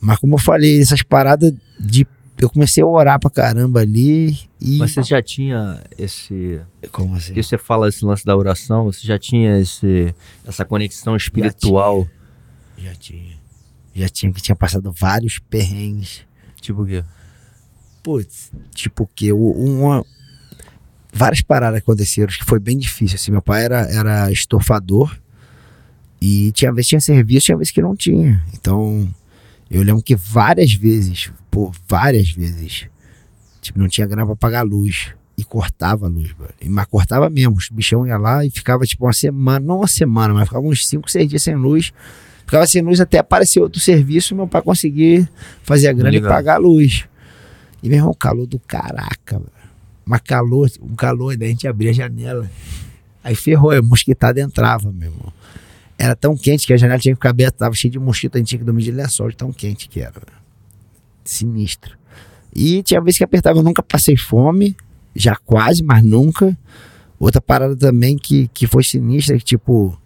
Mas 0.00 0.18
como 0.18 0.34
eu 0.34 0.38
falei, 0.38 0.80
essas 0.80 1.02
paradas 1.02 1.52
de 1.80 2.06
eu 2.38 2.50
comecei 2.50 2.82
a 2.82 2.86
orar 2.86 3.18
pra 3.18 3.30
caramba 3.30 3.80
ali 3.80 4.38
e. 4.60 4.78
Mas 4.78 4.92
você 4.92 5.02
já 5.02 5.22
tinha 5.22 5.82
esse. 5.96 6.60
Como 6.92 7.16
assim? 7.16 7.32
Que 7.32 7.42
você 7.42 7.56
fala 7.56 7.88
esse 7.88 8.04
lance 8.04 8.24
da 8.24 8.36
oração, 8.36 8.84
você 8.84 9.06
já 9.06 9.18
tinha 9.18 9.58
esse, 9.58 10.14
essa 10.46 10.64
conexão 10.64 11.16
espiritual? 11.16 12.06
Já 12.76 12.92
tinha. 12.92 12.92
Já 12.92 12.94
tinha. 12.96 13.36
Já 13.94 14.08
tinha, 14.10 14.32
que 14.32 14.42
tinha 14.42 14.56
passado 14.56 14.92
vários 14.92 15.38
perrengues. 15.38 16.26
Tipo 16.60 16.82
o 16.82 16.86
quê? 16.86 17.02
Putz, 18.02 18.52
tipo 18.74 19.08
que 19.14 19.32
uma. 19.32 20.04
Várias 21.12 21.40
paradas 21.40 21.78
aconteceram 21.78 22.30
que 22.30 22.44
foi 22.44 22.58
bem 22.58 22.76
difícil. 22.76 23.14
Assim, 23.14 23.30
meu 23.30 23.40
pai 23.40 23.64
era, 23.64 23.80
era 23.90 24.30
estofador 24.30 25.18
e 26.20 26.52
tinha 26.52 26.72
vezes 26.72 26.88
tinha 26.88 27.00
serviço, 27.00 27.46
tinha 27.46 27.56
vezes 27.56 27.72
que 27.72 27.80
não 27.80 27.96
tinha. 27.96 28.44
Então 28.52 29.08
eu 29.70 29.82
lembro 29.82 30.02
que 30.02 30.14
várias 30.14 30.72
vezes, 30.74 31.30
pô, 31.50 31.72
várias 31.88 32.30
vezes, 32.30 32.86
tipo, 33.60 33.78
não 33.78 33.88
tinha 33.88 34.06
grana 34.06 34.26
pra 34.26 34.36
pagar 34.36 34.60
a 34.60 34.62
luz. 34.62 35.08
E 35.38 35.44
cortava 35.44 36.06
a 36.06 36.08
luz, 36.08 36.32
mano. 36.38 36.50
Mas 36.64 36.86
cortava 36.86 37.28
mesmo. 37.28 37.56
Os 37.56 37.68
bichão 37.68 38.06
ia 38.06 38.16
lá 38.16 38.42
e 38.42 38.48
ficava 38.48 38.86
tipo 38.86 39.04
uma 39.04 39.12
semana, 39.12 39.60
não 39.60 39.78
uma 39.78 39.86
semana, 39.86 40.32
mas 40.32 40.44
ficava 40.48 40.66
uns 40.66 40.86
5, 40.86 41.10
6 41.10 41.28
dias 41.28 41.42
sem 41.42 41.54
luz. 41.54 41.92
Ficava 42.46 42.66
sem 42.66 42.80
luz 42.80 43.00
até 43.00 43.18
aparecer 43.18 43.60
outro 43.60 43.78
serviço 43.78 44.34
meu 44.34 44.48
pai 44.48 44.62
conseguir 44.62 45.28
fazer 45.62 45.88
a 45.88 45.92
grana 45.92 46.10
Legal. 46.10 46.30
e 46.30 46.32
pagar 46.32 46.54
a 46.54 46.58
luz. 46.58 47.04
E 47.82 47.88
meu 47.88 47.98
irmão, 47.98 48.14
calor 48.14 48.46
do 48.46 48.58
caraca, 48.58 49.34
mano. 49.34 49.50
Mas 50.06 50.20
calor, 50.22 50.70
um 50.80 50.94
calor, 50.94 51.36
daí 51.36 51.48
a 51.48 51.50
gente 51.50 51.68
abria 51.68 51.90
a 51.90 51.94
janela. 51.94 52.50
Aí 53.22 53.34
ferrou, 53.34 53.72
a 53.72 53.82
mosquitada 53.82 54.40
entrava, 54.40 54.90
meu 54.90 55.10
irmão. 55.10 55.32
Era 55.98 56.14
tão 56.14 56.36
quente 56.36 56.66
que 56.66 56.72
a 56.72 56.76
janela 56.76 56.98
tinha 56.98 57.14
que 57.14 57.18
ficar 57.18 57.30
aberta, 57.30 57.58
tava 57.58 57.74
cheio 57.74 57.92
de 57.92 57.98
mosquito, 57.98 58.36
a 58.36 58.38
gente 58.38 58.48
tinha 58.48 58.58
que 58.58 58.64
dormir 58.64 58.82
de 58.82 58.92
lençol, 58.92 59.30
de 59.30 59.36
tão 59.36 59.52
quente 59.52 59.88
que 59.88 60.00
era. 60.00 60.20
Sinistro. 61.24 61.96
E 62.54 62.82
tinha 62.82 63.00
vezes 63.00 63.18
que 63.18 63.24
apertava, 63.24 63.58
eu 63.58 63.62
nunca 63.62 63.82
passei 63.82 64.16
fome, 64.16 64.76
já 65.14 65.36
quase, 65.36 65.82
mas 65.82 66.04
nunca. 66.04 66.56
Outra 67.18 67.40
parada 67.40 67.74
também 67.76 68.16
que, 68.16 68.48
que 68.48 68.66
foi 68.66 68.84
sinistra, 68.84 69.38
que 69.38 69.44
tipo. 69.44 69.98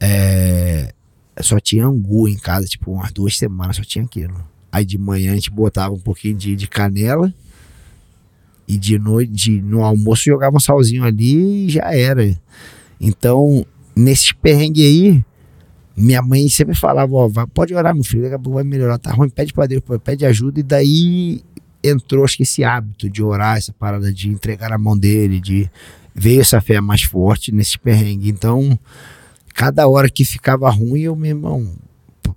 É, 0.00 0.92
só 1.40 1.58
tinha 1.58 1.86
angu 1.86 2.28
em 2.28 2.36
casa, 2.36 2.66
tipo, 2.66 2.92
umas 2.92 3.12
duas 3.12 3.36
semanas 3.36 3.76
só 3.76 3.82
tinha 3.82 4.04
aquilo. 4.04 4.44
Aí 4.70 4.84
de 4.84 4.98
manhã 4.98 5.32
a 5.32 5.34
gente 5.34 5.50
botava 5.50 5.94
um 5.94 6.00
pouquinho 6.00 6.36
de, 6.36 6.54
de 6.54 6.68
canela. 6.68 7.32
E 8.68 8.76
de 8.76 8.98
noite, 8.98 9.32
de, 9.32 9.62
no 9.62 9.82
almoço, 9.82 10.24
jogava 10.24 10.56
um 10.56 10.60
salzinho 10.60 11.04
ali 11.04 11.66
e 11.66 11.70
já 11.70 11.94
era. 11.94 12.36
Então, 13.00 13.64
nesses 13.96 14.32
perrengues 14.32 14.84
aí, 14.84 15.24
minha 15.96 16.20
mãe 16.20 16.48
sempre 16.48 16.74
falava, 16.74 17.14
ó, 17.14 17.30
pode 17.54 17.74
orar, 17.74 17.94
meu 17.94 18.04
filho, 18.04 18.22
daqui 18.22 18.34
a 18.34 18.38
pouco 18.38 18.56
vai 18.56 18.64
melhorar, 18.64 18.98
tá 18.98 19.10
ruim, 19.12 19.30
pede 19.30 19.52
pra 19.54 19.66
Deus, 19.66 19.82
pede 20.04 20.26
ajuda, 20.26 20.60
e 20.60 20.62
daí 20.62 21.42
entrou, 21.82 22.24
acho 22.24 22.36
que 22.36 22.42
esse 22.42 22.62
hábito 22.62 23.08
de 23.08 23.22
orar, 23.22 23.56
essa 23.56 23.72
parada 23.72 24.12
de 24.12 24.28
entregar 24.28 24.70
na 24.70 24.78
mão 24.78 24.96
dele, 24.98 25.40
de 25.40 25.70
veio 26.14 26.40
essa 26.40 26.60
fé 26.60 26.80
mais 26.80 27.02
forte 27.02 27.52
nesse 27.52 27.78
perrengue. 27.78 28.28
Então, 28.28 28.78
cada 29.54 29.88
hora 29.88 30.10
que 30.10 30.24
ficava 30.24 30.68
ruim, 30.70 31.00
eu, 31.00 31.16
meu 31.16 31.30
irmão, 31.30 31.74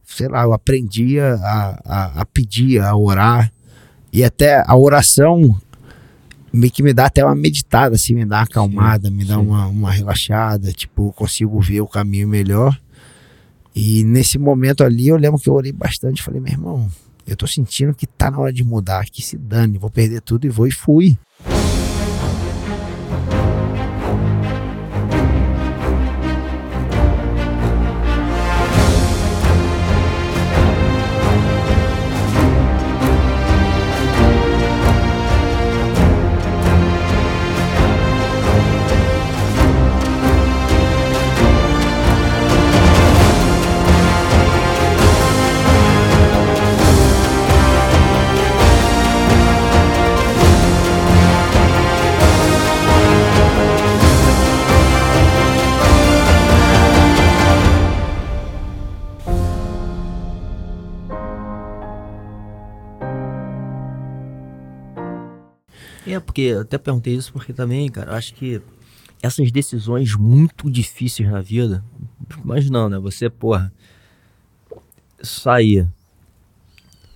sei 0.05 0.27
lá, 0.27 0.43
eu 0.43 0.53
aprendia 0.53 1.35
a, 1.35 1.79
a, 1.85 2.21
a 2.21 2.25
pedir, 2.25 2.79
a 2.79 2.95
orar, 2.95 3.51
e 4.11 4.23
até 4.23 4.63
a 4.65 4.75
oração 4.75 5.59
meio 6.51 6.71
que 6.71 6.83
me 6.83 6.93
dá 6.93 7.05
até 7.05 7.23
uma 7.23 7.35
meditada, 7.35 7.95
assim, 7.95 8.15
me 8.15 8.25
dá 8.25 8.37
uma 8.37 8.43
acalmada, 8.43 9.09
sim, 9.09 9.13
me 9.13 9.25
dá 9.25 9.39
uma, 9.39 9.67
uma 9.67 9.91
relaxada, 9.91 10.71
tipo, 10.71 11.11
consigo 11.13 11.59
ver 11.59 11.81
o 11.81 11.87
caminho 11.87 12.27
melhor. 12.27 12.79
E 13.75 14.03
nesse 14.03 14.37
momento 14.37 14.83
ali 14.83 15.07
eu 15.07 15.17
lembro 15.17 15.39
que 15.39 15.49
eu 15.49 15.53
orei 15.53 15.71
bastante, 15.71 16.23
falei, 16.23 16.41
meu 16.41 16.51
irmão, 16.51 16.89
eu 17.25 17.35
tô 17.35 17.45
sentindo 17.45 17.93
que 17.93 18.07
tá 18.07 18.31
na 18.31 18.39
hora 18.39 18.51
de 18.51 18.63
mudar, 18.63 19.05
que 19.05 19.21
se 19.21 19.37
dane, 19.37 19.77
vou 19.77 19.89
perder 19.89 20.21
tudo 20.21 20.45
e 20.45 20.49
vou 20.49 20.67
e 20.67 20.71
fui. 20.71 21.17
É, 66.19 66.21
porque 66.21 66.41
eu 66.41 66.61
até 66.61 66.77
perguntei 66.77 67.15
isso 67.15 67.31
porque 67.31 67.53
também, 67.53 67.89
cara, 67.89 68.11
eu 68.11 68.15
acho 68.15 68.33
que 68.33 68.61
essas 69.21 69.51
decisões 69.51 70.15
muito 70.15 70.69
difíceis 70.69 71.29
na 71.29 71.41
vida, 71.41 71.83
imaginando, 72.43 72.89
né? 72.89 72.99
Você, 72.99 73.29
porra, 73.29 73.71
sair 75.21 75.87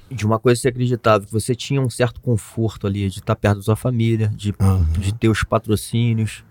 de 0.10 0.26
uma 0.26 0.39
coisa 0.39 0.58
que 0.58 0.62
você 0.62 0.68
acreditava, 0.70 1.26
que 1.26 1.32
você 1.32 1.56
tinha 1.56 1.82
um 1.82 1.89
certo 1.89 2.22
conforto 2.22 2.88
ali 2.88 3.10
de 3.10 3.20
estar 3.20 3.36
perto 3.36 3.58
da 3.58 3.63
sua 3.63 3.76
família, 3.76 4.32
de, 4.36 4.54
uhum. 4.60 4.84
de 5.00 5.13
ter 5.13 5.28
os 5.28 5.44
patrocínios, 5.44 6.44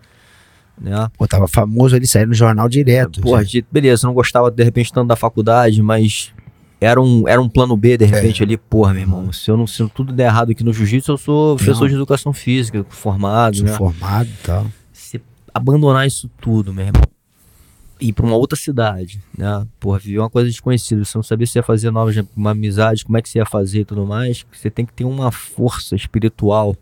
né? 0.78 1.08
Pô, 1.16 1.26
tava 1.26 1.46
famoso 1.46 1.94
ali, 1.94 2.06
sair 2.06 2.26
no 2.26 2.34
jornal 2.34 2.68
direto. 2.68 3.20
Porra, 3.20 3.44
de, 3.44 3.64
beleza, 3.70 4.06
não 4.06 4.14
gostava 4.14 4.50
de 4.50 4.64
repente 4.64 4.92
tanto 4.92 5.08
da 5.08 5.16
faculdade, 5.16 5.82
mas 5.82 6.34
era 6.82 7.00
um, 7.00 7.28
era 7.28 7.40
um 7.40 7.48
plano 7.48 7.76
B, 7.76 7.96
de 7.96 8.04
repente, 8.04 8.42
é. 8.42 8.44
ali, 8.44 8.56
porra, 8.56 8.92
meu 8.92 9.02
irmão, 9.02 9.32
se 9.32 9.50
eu 9.50 9.56
não 9.56 9.66
se 9.66 9.86
tudo 9.88 10.12
der 10.12 10.24
errado 10.24 10.50
aqui 10.50 10.64
no 10.64 10.72
jiu-jitsu, 10.72 11.12
eu 11.12 11.16
sou 11.16 11.56
professor 11.56 11.88
de 11.88 11.94
educação 11.94 12.32
física, 12.32 12.84
formado, 12.88 13.56
sou 13.56 13.66
né? 13.66 13.72
formado 13.72 14.28
e 14.28 14.42
tal. 14.44 14.66
Se 14.92 15.22
abandonar 15.54 16.06
isso 16.06 16.28
tudo, 16.40 16.74
meu 16.74 16.86
irmão, 16.86 17.02
ir 18.00 18.12
pra 18.12 18.26
uma 18.26 18.34
outra 18.34 18.58
cidade, 18.58 19.22
né? 19.38 19.64
Porra, 19.78 20.00
viver 20.00 20.18
uma 20.18 20.30
coisa 20.30 20.48
desconhecida, 20.48 21.04
você 21.04 21.16
não 21.16 21.22
sabia 21.22 21.46
se 21.46 21.56
ia 21.56 21.62
fazer 21.62 21.92
novas, 21.92 22.16
uma 22.36 22.50
amizade, 22.50 23.04
como 23.04 23.16
é 23.16 23.22
que 23.22 23.28
você 23.28 23.38
ia 23.38 23.46
fazer 23.46 23.80
e 23.80 23.84
tudo 23.84 24.04
mais, 24.04 24.44
você 24.52 24.68
tem 24.68 24.84
que 24.84 24.92
ter 24.92 25.04
uma 25.04 25.30
força 25.30 25.94
espiritual 25.94 26.76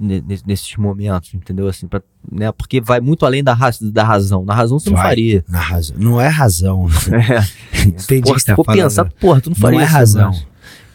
nesses 0.00 0.76
momentos, 0.76 1.34
entendeu? 1.34 1.68
Assim, 1.68 1.86
pra, 1.86 2.02
né? 2.30 2.50
Porque 2.52 2.80
vai 2.80 3.00
muito 3.00 3.26
além 3.26 3.42
da, 3.44 3.52
ra- 3.54 3.70
da 3.80 4.02
razão. 4.04 4.44
Na 4.44 4.54
razão 4.54 4.78
você 4.78 4.90
não 4.90 4.96
Vai. 4.96 5.06
faria. 5.08 5.44
Na 5.48 5.60
razão. 5.60 5.96
Não 5.98 6.20
é 6.20 6.28
razão. 6.28 6.86
É. 7.12 7.86
Entendi 7.86 8.22
Porra, 8.22 8.34
que 8.34 8.40
você 8.40 8.46
tá 8.46 8.56
falando. 8.64 8.82
pensar, 8.82 9.04
porra, 9.20 9.40
tu 9.40 9.50
não 9.50 9.56
faria 9.56 9.78
não 9.78 9.82
é 9.84 9.86
isso, 9.86 9.94
razão. 9.94 10.28
mas- 10.30 10.46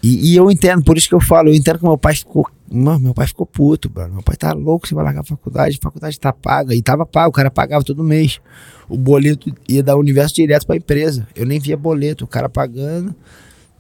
E, 0.02 0.32
e 0.32 0.36
eu 0.36 0.50
entendo, 0.52 0.84
por 0.84 0.98
isso 0.98 1.08
que 1.08 1.16
eu 1.16 1.22
falo, 1.22 1.50
eu 1.50 1.54
entendo 1.56 1.78
que 1.80 1.86
meu 1.86 1.98
pai 1.98 2.16
ficou. 2.16 2.48
Mano, 2.72 3.00
meu 3.00 3.14
pai 3.14 3.28
ficou 3.28 3.46
puto, 3.46 3.90
mano. 3.94 4.16
Meu 4.16 4.24
pai 4.24 4.36
tá 4.36 4.52
louco, 4.52 4.88
você 4.88 4.96
vai 4.96 5.04
largar 5.04 5.22
a 5.22 5.24
faculdade, 5.24 5.78
a 5.80 5.84
faculdade 5.84 6.20
tá 6.20 6.34
paga. 6.34 6.74
E 6.76 6.82
tava 6.82 7.06
pago, 7.06 7.30
o 7.30 7.32
cara 7.32 7.50
pagava 7.52 7.84
todo 7.86 8.04
mês. 8.04 8.42
O 8.90 8.98
boleto 8.98 9.54
ia 9.70 9.82
da 9.84 9.96
universo 9.96 10.36
direto 10.36 10.66
pra 10.66 10.76
empresa. 10.76 11.26
Eu 11.36 11.46
nem 11.46 11.60
via 11.60 11.78
boleto, 11.78 12.26
o 12.26 12.28
cara 12.28 12.50
pagando. 12.50 13.16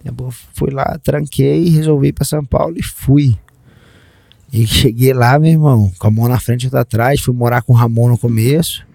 Eu 0.05 0.13
fui 0.53 0.69
lá, 0.71 0.97
tranquei, 1.03 1.67
resolvi 1.69 2.09
ir 2.09 2.13
pra 2.13 2.23
São 2.25 2.43
Paulo 2.45 2.75
e 2.77 2.83
fui. 2.83 3.35
E 4.53 4.67
cheguei 4.67 5.13
lá, 5.13 5.39
meu 5.39 5.49
irmão, 5.49 5.91
com 5.97 6.07
a 6.07 6.11
mão 6.11 6.27
na 6.27 6.39
frente 6.39 6.63
e 6.63 6.67
outra 6.67 6.81
atrás. 6.81 7.19
Fui 7.19 7.33
morar 7.33 7.63
com 7.63 7.73
o 7.73 7.75
Ramon 7.75 8.09
no 8.09 8.17
começo. 8.19 8.85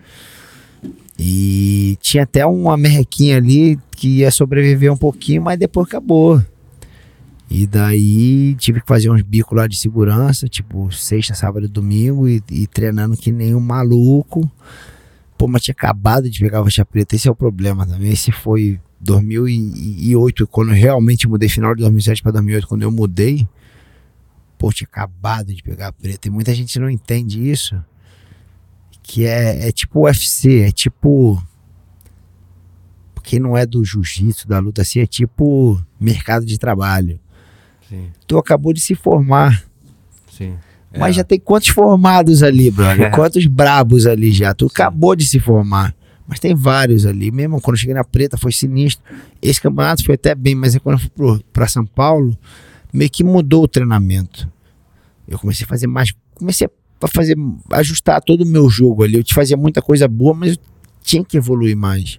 E 1.18 1.98
tinha 2.00 2.22
até 2.22 2.46
uma 2.46 2.76
merrequinha 2.76 3.38
ali 3.38 3.76
que 3.90 4.18
ia 4.18 4.30
sobreviver 4.30 4.92
um 4.92 4.96
pouquinho, 4.96 5.42
mas 5.42 5.58
depois 5.58 5.88
acabou. 5.88 6.40
E 7.50 7.66
daí 7.66 8.54
tive 8.54 8.80
que 8.80 8.86
fazer 8.86 9.10
uns 9.10 9.22
bicos 9.22 9.56
lá 9.56 9.66
de 9.66 9.76
segurança, 9.76 10.46
tipo 10.46 10.92
sexta, 10.92 11.34
sábado 11.34 11.66
e 11.66 11.68
domingo, 11.68 12.28
e, 12.28 12.40
e 12.52 12.68
treinando 12.68 13.16
que 13.16 13.32
nem 13.32 13.52
um 13.52 13.60
maluco. 13.60 14.48
Pô, 15.36 15.48
mas 15.48 15.62
tinha 15.62 15.72
acabado 15.72 16.30
de 16.30 16.38
pegar 16.38 16.60
a 16.60 16.64
faixa 16.64 16.84
preta, 16.84 17.16
esse 17.16 17.26
é 17.26 17.30
o 17.30 17.34
problema 17.34 17.84
também. 17.84 18.12
Esse 18.12 18.30
foi 18.30 18.78
2008, 19.00 20.46
quando 20.46 20.68
eu 20.68 20.76
realmente 20.76 21.26
mudei, 21.26 21.48
final 21.48 21.74
de 21.74 21.80
2007 21.82 22.22
para 22.22 22.32
2008, 22.32 22.68
quando 22.68 22.82
eu 22.82 22.92
mudei. 22.92 23.48
Pô, 24.58 24.72
tinha 24.72 24.88
acabado 24.90 25.54
de 25.54 25.62
pegar 25.62 25.88
a 25.88 25.92
preta. 25.92 26.26
E 26.28 26.30
muita 26.30 26.52
gente 26.54 26.78
não 26.80 26.90
entende 26.90 27.48
isso. 27.48 27.82
Que 29.02 29.24
é, 29.24 29.68
é 29.68 29.72
tipo 29.72 30.00
UFC, 30.04 30.62
é 30.62 30.70
tipo. 30.72 31.40
Quem 33.22 33.38
não 33.38 33.56
é 33.56 33.66
do 33.66 33.84
jiu-jitsu, 33.84 34.48
da 34.48 34.58
luta 34.58 34.80
assim, 34.82 35.00
é 35.00 35.06
tipo 35.06 35.80
mercado 36.00 36.46
de 36.46 36.58
trabalho. 36.58 37.20
Sim, 37.88 38.08
Tu 38.26 38.38
acabou 38.38 38.72
de 38.72 38.80
se 38.80 38.94
formar. 38.94 39.64
sim. 40.30 40.54
Mas 40.96 41.10
É. 41.10 41.18
já 41.18 41.24
tem 41.24 41.38
quantos 41.38 41.68
formados 41.68 42.42
ali, 42.42 42.70
brother? 42.70 43.08
É. 43.08 43.10
Quantos 43.10 43.46
brabos 43.46 44.06
ali 44.06 44.32
já? 44.32 44.54
Tu 44.54 44.66
acabou 44.66 45.14
de 45.14 45.26
se 45.26 45.38
formar. 45.38 45.94
Mas 46.26 46.40
tem 46.40 46.54
vários 46.54 47.04
ali. 47.04 47.30
Mesmo 47.30 47.60
quando 47.60 47.74
eu 47.74 47.80
cheguei 47.80 47.94
na 47.94 48.04
preta 48.04 48.38
foi 48.38 48.52
sinistro. 48.52 49.04
Esse 49.42 49.60
campeonato 49.60 50.02
foi 50.04 50.14
até 50.14 50.34
bem, 50.34 50.54
mas 50.54 50.76
quando 50.78 50.94
eu 50.96 51.00
fui 51.00 51.10
pro, 51.10 51.44
pra 51.52 51.68
São 51.68 51.84
Paulo, 51.84 52.36
meio 52.92 53.10
que 53.10 53.24
mudou 53.24 53.64
o 53.64 53.68
treinamento. 53.68 54.50
Eu 55.26 55.38
comecei 55.38 55.64
a 55.64 55.68
fazer 55.68 55.86
mais. 55.86 56.12
Comecei 56.34 56.68
a 57.00 57.08
fazer. 57.08 57.36
ajustar 57.72 58.22
todo 58.22 58.42
o 58.42 58.46
meu 58.46 58.68
jogo 58.68 59.02
ali. 59.02 59.16
Eu 59.16 59.24
te 59.24 59.34
fazia 59.34 59.56
muita 59.56 59.82
coisa 59.82 60.08
boa, 60.08 60.34
mas 60.34 60.52
eu 60.52 60.58
tinha 61.02 61.24
que 61.24 61.36
evoluir 61.36 61.76
mais. 61.76 62.18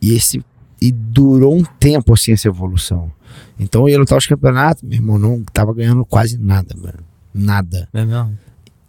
E 0.00 0.14
esse. 0.14 0.44
E 0.80 0.92
durou 0.92 1.56
um 1.56 1.64
tempo 1.64 2.12
assim 2.12 2.32
essa 2.32 2.48
evolução. 2.48 3.10
Então 3.58 3.82
eu 3.82 3.88
ia 3.90 3.98
lutar 3.98 4.18
os 4.18 4.26
campeonatos, 4.26 4.82
meu 4.82 4.94
irmão, 4.94 5.18
não 5.18 5.42
tava 5.44 5.72
ganhando 5.72 6.04
quase 6.04 6.36
nada, 6.36 6.74
mano. 6.76 6.98
Nada. 7.32 7.88
É 7.92 8.04
mesmo? 8.04 8.38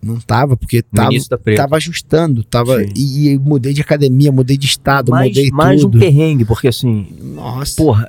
Não 0.05 0.19
tava, 0.19 0.55
porque 0.55 0.83
tava, 0.83 1.09
tava 1.55 1.75
ajustando, 1.77 2.43
tava. 2.43 2.83
E, 2.95 3.29
e 3.29 3.39
mudei 3.39 3.73
de 3.73 3.81
academia, 3.81 4.31
mudei 4.31 4.55
de 4.55 4.67
estado, 4.67 5.11
mais, 5.11 5.29
mudei 5.29 5.49
mais 5.49 5.83
um 5.83 5.89
tudo. 5.89 5.99
perrengue, 5.99 6.45
porque 6.45 6.67
assim, 6.67 7.07
Nossa. 7.19 7.75
porra, 7.75 8.07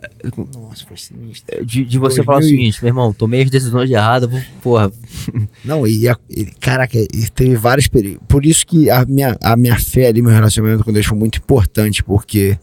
Nossa, 0.54 0.84
foi 0.86 0.96
sinistro. 0.98 1.64
de, 1.64 1.84
de 1.84 1.98
você 1.98 2.16
2000 2.22 2.24
falar 2.24 2.38
o 2.38 2.42
seguinte, 2.42 2.78
meu 2.82 2.90
irmão, 2.90 3.12
tomei 3.14 3.42
as 3.42 3.50
decisões 3.50 3.90
erradas, 3.90 4.28
vou, 4.30 4.40
porra, 4.62 4.92
Não, 5.64 5.86
e, 5.86 6.06
a- 6.06 6.18
e, 6.28 6.44
caraca, 6.44 6.98
e 6.98 7.06
teve 7.34 7.56
vários 7.56 7.88
períodos. 7.88 8.20
Por 8.28 8.44
isso 8.44 8.66
que 8.66 8.90
a 8.90 9.04
minha, 9.06 9.36
a 9.42 9.56
minha 9.56 9.78
fé 9.78 10.08
ali, 10.08 10.20
meu 10.20 10.32
relacionamento 10.32 10.84
com 10.84 10.92
Deus 10.92 11.06
foi 11.06 11.16
muito 11.16 11.38
importante, 11.38 12.04
porque 12.04 12.58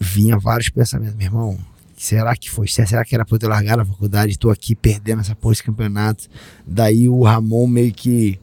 vinha 0.00 0.36
vários 0.38 0.68
pensamentos, 0.68 1.14
meu 1.16 1.26
irmão. 1.26 1.58
Será 1.96 2.36
que 2.36 2.50
foi? 2.50 2.68
Será 2.68 3.04
que 3.04 3.14
era 3.14 3.24
pra 3.24 3.34
eu 3.34 3.38
ter 3.38 3.46
largado 3.48 3.82
a 3.82 3.84
faculdade? 3.84 4.38
Tô 4.38 4.50
aqui 4.50 4.74
perdendo 4.74 5.20
essa 5.22 5.34
porra 5.34 5.54
de 5.54 5.62
campeonato. 5.62 6.28
Daí 6.66 7.08
o 7.08 7.22
Ramon 7.22 7.66
meio 7.66 7.92
que 7.92 8.38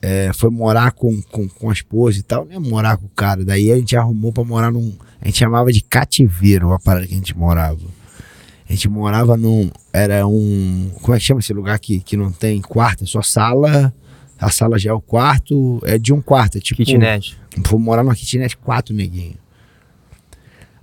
é, 0.00 0.30
foi 0.32 0.50
morar 0.50 0.92
com, 0.92 1.20
com, 1.22 1.48
com 1.48 1.68
a 1.68 1.72
esposa 1.72 2.18
e 2.18 2.22
tal, 2.22 2.46
né? 2.46 2.58
Morar 2.58 2.96
com 2.96 3.06
o 3.06 3.10
cara. 3.10 3.44
Daí 3.44 3.70
a 3.70 3.76
gente 3.76 3.94
arrumou 3.94 4.32
pra 4.32 4.42
morar 4.42 4.70
num. 4.70 4.94
A 5.20 5.26
gente 5.26 5.38
chamava 5.38 5.70
de 5.70 5.82
cativeiro 5.82 6.72
a 6.72 6.78
parada 6.78 7.06
que 7.06 7.12
a 7.12 7.16
gente 7.16 7.36
morava. 7.36 7.80
A 8.68 8.72
gente 8.72 8.88
morava 8.88 9.36
num. 9.36 9.70
Era 9.92 10.26
um. 10.26 10.90
Como 11.02 11.14
é 11.14 11.18
que 11.18 11.24
chama 11.24 11.40
esse 11.40 11.52
lugar 11.52 11.78
que, 11.78 12.00
que 12.00 12.16
não 12.16 12.32
tem 12.32 12.60
quarto? 12.60 13.04
É 13.04 13.06
só 13.06 13.20
sala. 13.20 13.92
A 14.38 14.50
sala 14.50 14.78
já 14.78 14.90
é 14.90 14.92
o 14.94 15.00
quarto. 15.00 15.80
É 15.84 15.98
de 15.98 16.12
um 16.12 16.22
quarto. 16.22 16.56
É 16.58 16.60
tipo. 16.60 16.84
kitnet. 16.84 17.36
Fui 17.66 17.78
morar 17.78 18.02
numa 18.02 18.14
kitnet 18.14 18.56
quatro, 18.56 18.94
neguinho. 18.94 19.36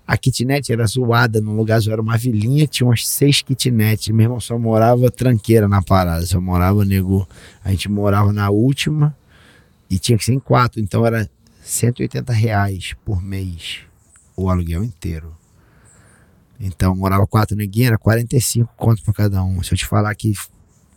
A 0.05 0.17
kitnet 0.17 0.71
era 0.71 0.85
zoada, 0.85 1.39
no 1.39 1.55
lugar 1.55 1.79
era 1.87 2.01
uma 2.01 2.17
vilinha, 2.17 2.67
tinha 2.67 2.85
umas 2.85 3.07
seis 3.07 3.41
kitnets. 3.41 4.09
Meu 4.09 4.25
irmão 4.25 4.39
só 4.39 4.57
morava 4.59 5.09
tranqueira 5.09 5.67
na 5.67 5.81
parada, 5.81 6.25
só 6.25 6.41
morava 6.41 6.83
nego. 6.83 7.27
A 7.63 7.71
gente 7.71 7.89
morava 7.89 8.33
na 8.33 8.49
última 8.49 9.15
e 9.89 9.97
tinha 9.97 10.17
que 10.17 10.25
ser 10.25 10.33
em 10.33 10.39
quatro, 10.39 10.81
então 10.81 11.05
era 11.05 11.29
180 11.63 12.33
reais 12.33 12.95
por 13.05 13.21
mês 13.21 13.79
o 14.35 14.49
aluguel 14.49 14.83
inteiro. 14.83 15.35
Então 16.59 16.95
morava 16.95 17.25
quatro 17.25 17.55
neguinhos, 17.55 17.87
era 17.87 17.97
45 17.97 18.73
conto 18.75 19.03
pra 19.03 19.13
cada 19.13 19.43
um. 19.43 19.63
Se 19.63 19.73
eu 19.73 19.77
te 19.77 19.85
falar 19.85 20.13
que 20.15 20.33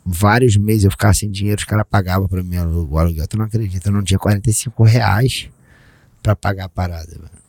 vários 0.05 0.57
meses 0.57 0.85
eu 0.85 0.91
ficava 0.91 1.15
sem 1.15 1.31
dinheiro, 1.31 1.59
os 1.59 1.65
caras 1.65 1.87
pagavam 1.89 2.29
pra 2.29 2.43
mim 2.43 2.57
o 2.57 2.99
aluguel. 2.99 3.27
Tu 3.27 3.39
não 3.39 3.45
acredita, 3.45 3.89
eu 3.89 3.93
não 3.93 4.03
tinha 4.03 4.19
45 4.19 4.83
reais 4.83 5.49
pra 6.23 6.35
pagar 6.35 6.65
a 6.65 6.69
parada. 6.69 7.17
Mano. 7.17 7.46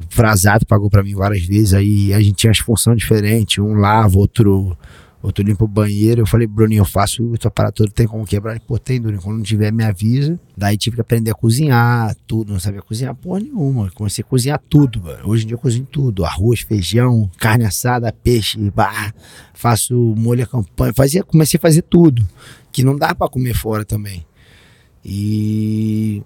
O 0.00 0.14
Frasato 0.14 0.66
pagou 0.66 0.88
pra 0.88 1.02
mim 1.02 1.14
várias 1.14 1.44
vezes, 1.44 1.74
aí 1.74 2.12
a 2.14 2.20
gente 2.20 2.34
tinha 2.34 2.50
as 2.50 2.58
funções 2.58 2.98
diferentes, 2.98 3.58
um 3.58 3.74
lava, 3.74 4.16
outro 4.18 4.76
outro 5.22 5.44
limpa 5.44 5.64
o 5.64 5.68
banheiro. 5.68 6.22
Eu 6.22 6.26
falei, 6.26 6.46
Bruninho, 6.46 6.80
eu 6.80 6.84
faço 6.84 7.36
tua 7.38 7.50
parada 7.50 7.72
toda, 7.72 7.90
tem 7.90 8.06
como 8.06 8.24
quebrar? 8.24 8.52
Ele, 8.52 8.60
pô, 8.60 8.78
tem, 8.78 9.00
Bruninho, 9.00 9.22
quando 9.22 9.38
não 9.38 9.42
tiver, 9.42 9.72
me 9.72 9.84
avisa. 9.84 10.38
Daí 10.56 10.76
tive 10.76 10.96
que 10.96 11.00
aprender 11.00 11.30
a 11.30 11.34
cozinhar, 11.34 12.14
tudo, 12.26 12.52
não 12.52 12.60
sabia 12.60 12.82
cozinhar 12.82 13.14
porra 13.14 13.40
nenhuma. 13.40 13.90
Comecei 13.90 14.22
a 14.22 14.26
cozinhar 14.26 14.60
tudo, 14.68 15.02
mano. 15.02 15.28
Hoje 15.28 15.44
em 15.44 15.46
dia 15.48 15.54
eu 15.54 15.58
cozinho 15.58 15.86
tudo, 15.90 16.24
arroz, 16.24 16.60
feijão, 16.60 17.30
carne 17.38 17.64
assada, 17.64 18.12
peixe, 18.12 18.58
faço 19.54 19.94
molho 20.16 20.44
à 20.44 20.46
campanha, 20.46 20.92
fazia, 20.94 21.22
comecei 21.22 21.58
a 21.58 21.60
fazer 21.60 21.82
tudo, 21.82 22.26
que 22.72 22.82
não 22.82 22.96
dá 22.96 23.14
pra 23.14 23.28
comer 23.28 23.54
fora 23.54 23.84
também. 23.84 24.24
E 25.04 26.22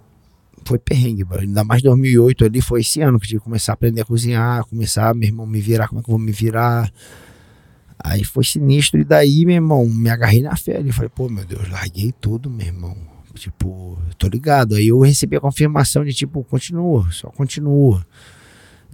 foi 0.64 0.78
perrengue, 0.78 1.24
mano. 1.24 1.42
ainda 1.42 1.64
mais 1.64 1.82
2008 1.82 2.44
ali, 2.44 2.60
foi 2.60 2.80
esse 2.80 3.00
ano 3.00 3.18
que 3.18 3.26
eu 3.26 3.28
tive 3.28 3.40
que 3.40 3.44
começar 3.44 3.72
a 3.72 3.74
aprender 3.74 4.02
a 4.02 4.04
cozinhar, 4.04 4.64
começar, 4.66 5.14
meu 5.14 5.28
irmão, 5.28 5.46
me 5.46 5.60
virar, 5.60 5.88
como 5.88 6.00
é 6.00 6.04
que 6.04 6.10
eu 6.10 6.16
vou 6.16 6.24
me 6.24 6.32
virar. 6.32 6.92
Aí 8.04 8.24
foi 8.24 8.44
sinistro, 8.44 9.00
e 9.00 9.04
daí, 9.04 9.44
meu 9.44 9.54
irmão, 9.54 9.88
me 9.88 10.10
agarrei 10.10 10.42
na 10.42 10.56
fé 10.56 10.76
ali. 10.76 10.90
Falei, 10.90 11.08
pô, 11.08 11.28
meu 11.28 11.44
Deus, 11.44 11.68
larguei 11.68 12.12
tudo, 12.20 12.50
meu 12.50 12.66
irmão. 12.66 12.96
Tipo, 13.34 13.98
tô 14.18 14.28
ligado. 14.28 14.74
Aí 14.74 14.88
eu 14.88 15.00
recebi 15.00 15.36
a 15.36 15.40
confirmação 15.40 16.04
de, 16.04 16.12
tipo, 16.12 16.42
continua, 16.44 17.08
só 17.12 17.28
continua. 17.28 18.04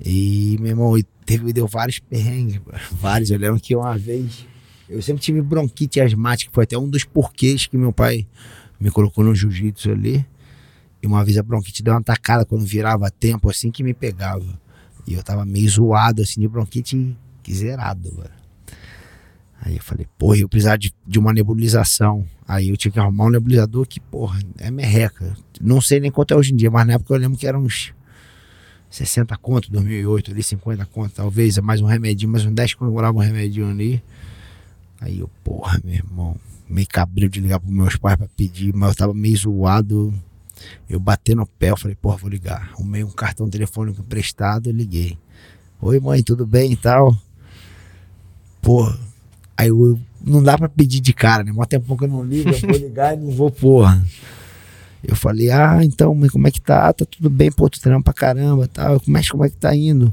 E, 0.05 0.57
meu 0.61 0.71
irmão, 0.71 0.95
teve, 1.25 1.53
deu 1.53 1.67
vários 1.67 1.99
perrengues, 1.99 2.61
vários. 2.93 3.31
Eu 3.31 3.39
lembro 3.39 3.61
que 3.61 3.75
uma 3.75 3.97
vez, 3.97 4.47
eu 4.89 5.01
sempre 5.03 5.23
tive 5.23 5.41
bronquite 5.43 6.01
asmática, 6.01 6.53
foi 6.53 6.65
até 6.65 6.79
um 6.79 6.89
dos 6.89 7.05
porquês 7.05 7.67
que 7.67 7.77
meu 7.77 7.93
pai 7.93 8.27
me 8.79 8.91
colocou 8.91 9.25
no 9.25 9.35
jiu-jitsu 9.35 9.91
ali. 9.91 10.25
E 11.03 11.07
uma 11.07 11.25
vez 11.25 11.39
a 11.39 11.43
bronquite 11.43 11.83
deu 11.83 11.93
uma 11.95 12.01
atacada 12.01 12.45
quando 12.45 12.65
virava 12.65 13.11
tempo, 13.11 13.49
assim 13.49 13.71
que 13.71 13.83
me 13.83 13.95
pegava. 13.95 14.59
E 15.07 15.15
eu 15.15 15.23
tava 15.23 15.45
meio 15.45 15.69
zoado, 15.69 16.23
assim, 16.23 16.41
de 16.41 16.49
bronquite 16.49 17.17
zerado, 17.51 18.13
mano. 18.15 18.31
Aí 19.61 19.77
eu 19.77 19.83
falei, 19.83 20.07
porra, 20.17 20.39
eu 20.39 20.49
precisava 20.49 20.79
de, 20.79 20.95
de 21.07 21.19
uma 21.19 21.33
nebulização. 21.33 22.25
Aí 22.47 22.69
eu 22.69 22.77
tinha 22.77 22.93
que 22.93 22.99
arrumar 22.99 23.27
um 23.27 23.31
nebulizador 23.31 23.87
que, 23.87 24.01
porra, 24.01 24.39
é 24.59 24.71
merreca. 24.71 25.37
Não 25.61 25.81
sei 25.81 25.99
nem 25.99 26.11
quanto 26.11 26.33
é 26.33 26.37
hoje 26.37 26.53
em 26.53 26.57
dia, 26.57 26.71
mas 26.71 26.87
na 26.87 26.95
época 26.95 27.15
eu 27.15 27.19
lembro 27.19 27.37
que 27.37 27.47
era 27.47 27.59
uns 27.59 27.93
60 28.89 29.37
conto, 29.39 29.71
2008, 29.71 30.31
ali 30.31 30.43
50 30.43 30.87
conto, 30.87 31.13
talvez, 31.13 31.59
mais 31.59 31.81
um 31.81 31.87
remedinho, 31.87 32.31
mais 32.31 32.45
um 32.45 32.53
10 32.53 32.75
conto, 32.75 32.89
eu 32.89 32.93
morava 32.93 33.17
um 33.17 33.21
remedinho 33.21 33.69
ali. 33.69 34.03
Aí 35.01 35.19
eu, 35.21 35.29
porra, 35.43 35.81
meu 35.85 35.95
irmão, 35.95 36.37
meio 36.69 36.87
cabreiro 36.87 37.31
de 37.31 37.41
ligar 37.41 37.61
pros 37.61 37.73
meus 37.73 37.97
pais 37.97 38.17
pra 38.17 38.29
pedir, 38.29 38.75
mas 38.75 38.91
eu 38.91 38.95
tava 38.97 39.15
meio 39.15 39.37
zoado. 39.37 40.15
Eu 40.89 40.99
bati 40.99 41.35
no 41.35 41.47
pé, 41.47 41.71
eu 41.71 41.77
falei, 41.77 41.97
porra, 41.97 42.17
vou 42.17 42.31
ligar. 42.31 42.71
Arrumei 42.73 43.05
um 43.05 43.11
cartão 43.11 43.49
telefônico 43.49 44.01
emprestado, 44.01 44.69
eu 44.69 44.75
liguei. 44.75 45.19
Oi, 45.81 46.01
mãe, 46.01 46.23
tudo 46.23 46.47
bem 46.47 46.73
e 46.73 46.77
tal? 46.77 47.17
Porra, 48.61 48.99
aí 49.57 49.69
eu, 49.69 50.01
não 50.25 50.43
dá 50.43 50.59
pra 50.59 50.69
pedir 50.69 51.01
de 51.01 51.13
cara, 51.13 51.45
né? 51.45 51.53
Mó 51.53 51.65
tempo 51.65 51.97
que 51.97 52.05
eu 52.05 52.09
não 52.09 52.25
ligo, 52.25 52.51
eu 52.51 52.61
vou 52.61 52.71
ligar 52.77 53.15
e 53.15 53.17
não 53.17 53.31
vou, 53.31 53.51
porra. 53.51 54.05
Eu 55.03 55.15
falei, 55.15 55.51
ah, 55.51 55.79
então, 55.83 56.15
mãe, 56.15 56.29
como 56.29 56.49
é 56.49 56.51
que 56.51 56.61
tá? 56.61 56.93
Tá 56.93 57.05
tudo 57.05 57.31
bem, 57.31 57.53
pô, 57.53 57.71
tu 57.71 57.81
treina 57.81 58.03
pra 58.03 58.13
caramba 58.13 58.67
tal. 58.67 58.99
Como 59.01 59.17
é, 59.17 59.23
como 59.31 59.45
é 59.45 59.49
que 59.49 59.57
tá 59.57 59.75
indo? 59.75 60.13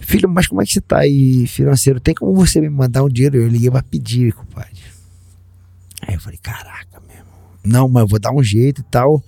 Filho, 0.00 0.28
mas 0.28 0.46
como 0.46 0.62
é 0.62 0.64
que 0.64 0.72
você 0.72 0.80
tá 0.80 0.98
aí 0.98 1.46
financeiro? 1.46 2.00
Tem 2.00 2.14
como 2.14 2.32
você 2.34 2.60
me 2.60 2.70
mandar 2.70 3.02
um 3.02 3.08
dinheiro? 3.08 3.36
Eu 3.36 3.48
liguei 3.48 3.70
pra 3.70 3.82
pedir, 3.82 4.32
compadre. 4.32 4.80
Aí 6.00 6.14
eu 6.14 6.20
falei, 6.20 6.38
caraca. 6.42 6.95
Não, 7.66 7.88
mas 7.88 8.02
eu 8.02 8.08
vou 8.08 8.18
dar 8.18 8.32
um 8.32 8.42
jeito 8.42 8.80
e 8.80 8.84
tal. 8.84 9.22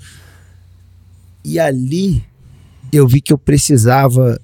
E 1.44 1.58
ali 1.58 2.24
eu 2.92 3.06
vi 3.06 3.20
que 3.20 3.32
eu 3.32 3.38
precisava. 3.38 4.40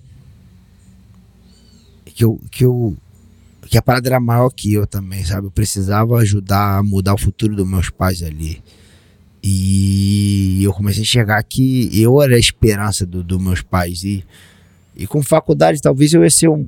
Que 2.04 2.24
eu, 2.24 2.40
que 2.50 2.64
eu. 2.64 2.96
Que 3.66 3.78
a 3.78 3.82
parada 3.82 4.08
era 4.08 4.20
maior 4.20 4.50
que 4.50 4.72
eu 4.72 4.86
também, 4.86 5.24
sabe? 5.24 5.46
Eu 5.46 5.50
precisava 5.50 6.16
ajudar 6.18 6.78
a 6.78 6.82
mudar 6.82 7.14
o 7.14 7.18
futuro 7.18 7.56
dos 7.56 7.66
meus 7.66 7.90
pais 7.90 8.22
ali. 8.22 8.62
E 9.42 10.62
eu 10.62 10.72
comecei 10.72 11.00
a 11.00 11.02
enxergar 11.02 11.42
que 11.42 11.90
eu 12.00 12.22
era 12.22 12.36
a 12.36 12.38
esperança 12.38 13.04
dos 13.04 13.24
do 13.24 13.40
meus 13.40 13.62
pais. 13.62 14.04
E, 14.04 14.24
e 14.96 15.06
com 15.06 15.22
faculdade, 15.22 15.82
talvez 15.82 16.12
eu 16.14 16.22
ia 16.22 16.30
ser 16.30 16.48
um. 16.48 16.66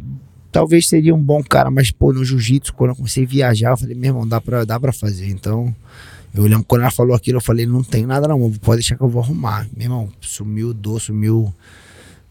Talvez 0.52 0.88
seria 0.88 1.14
um 1.14 1.22
bom 1.22 1.42
cara, 1.42 1.70
mas, 1.70 1.90
pô, 1.90 2.12
no 2.12 2.24
jiu-jitsu, 2.24 2.72
quando 2.72 2.90
eu 2.90 2.96
comecei 2.96 3.24
a 3.24 3.26
viajar, 3.26 3.70
eu 3.70 3.76
falei, 3.76 3.94
meu 3.94 4.08
irmão, 4.08 4.26
dá 4.26 4.40
pra, 4.40 4.64
dá 4.64 4.80
pra 4.80 4.92
fazer. 4.92 5.28
Então, 5.28 5.74
eu 6.42 6.50
lembro 6.50 6.64
quando 6.64 6.82
ela 6.82 6.90
falou 6.90 7.14
aquilo, 7.14 7.38
eu 7.38 7.42
falei, 7.42 7.66
não 7.66 7.82
tem 7.82 8.04
nada 8.04 8.28
não, 8.28 8.52
pode 8.52 8.80
deixar 8.80 8.96
que 8.96 9.02
eu 9.02 9.08
vou 9.08 9.22
arrumar. 9.22 9.66
Meu 9.74 9.84
irmão, 9.86 10.12
sumiu 10.20 10.74
dor, 10.74 11.00
sumiu. 11.00 11.52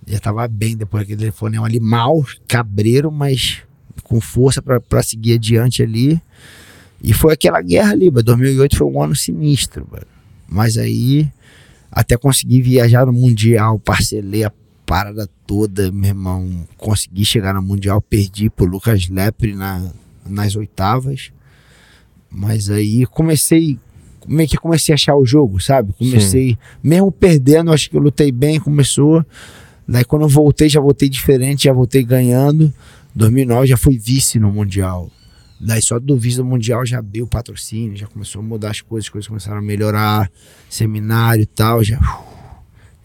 Já 0.06 0.20
tava 0.20 0.48
bem 0.48 0.78
depois 0.78 1.04
daquele 1.04 1.20
telefonema 1.20 1.66
ali, 1.66 1.80
mal, 1.80 2.24
cabreiro, 2.48 3.12
mas 3.12 3.64
com 4.04 4.22
força 4.22 4.62
para 4.62 5.02
seguir 5.02 5.34
adiante 5.34 5.82
ali. 5.82 6.22
E 7.02 7.14
foi 7.14 7.34
aquela 7.34 7.62
guerra 7.62 7.92
ali, 7.92 8.10
2008 8.10 8.78
foi 8.78 8.88
um 8.88 9.02
ano 9.02 9.16
sinistro, 9.16 9.88
mano. 9.92 10.06
Mas 10.48 10.78
aí, 10.78 11.28
até 11.92 12.18
consegui 12.18 12.62
viajar 12.62 13.06
no 13.06 13.14
Mundial, 13.14 13.80
parcelei 13.80 14.44
a 14.44 14.52
parada 14.86 15.28
toda, 15.48 15.92
meu 15.92 16.10
irmão. 16.10 16.68
Consegui 16.78 17.26
chegar 17.26 17.54
no 17.54 17.62
Mundial, 17.62 18.02
perdi 18.02 18.50
pro 18.50 18.66
Lucas 18.66 19.08
Lepre 19.10 19.56
na, 19.56 19.92
nas 20.26 20.56
oitavas. 20.56 21.32
Mas 22.30 22.70
aí 22.70 23.06
comecei, 23.06 23.80
meio 24.28 24.50
que 24.50 24.58
comecei 24.58 24.94
a 24.94 24.96
achar 24.96 25.16
o 25.16 25.26
jogo, 25.26 25.60
sabe? 25.60 25.94
Comecei, 25.94 26.50
Sim. 26.52 26.58
mesmo 26.84 27.12
perdendo, 27.12 27.72
acho 27.72 27.90
que 27.90 27.98
eu 27.98 28.02
lutei 28.02 28.32
bem, 28.32 28.60
começou. 28.60 29.26
Daí 29.88 30.04
quando 30.04 30.24
eu 30.24 30.30
voltei, 30.30 30.68
já 30.68 30.80
voltei 30.80 31.10
diferente, 31.10 31.66
já 31.66 31.74
voltei 31.74 32.04
ganhando. 32.04 32.74
2009 33.14 33.68
já 33.68 33.78
fui 33.78 33.98
vice 33.98 34.40
no 34.40 34.52
Mundial. 34.52 35.10
Daí 35.60 35.82
só 35.82 36.00
do 36.00 36.18
vice 36.18 36.38
do 36.38 36.46
Mundial 36.46 36.86
já 36.86 37.00
abriu 37.00 37.26
o 37.26 37.28
patrocínio, 37.28 37.96
já 37.96 38.08
começou 38.08 38.42
a 38.42 38.44
mudar 38.44 38.72
as 38.72 38.82
coisas, 38.82 39.06
as 39.06 39.10
coisas 39.10 39.28
começaram 39.28 39.60
a 39.60 39.62
melhorar, 39.62 40.30
seminário 40.70 41.44
e 41.44 41.46
tal, 41.46 41.84
já, 41.84 41.98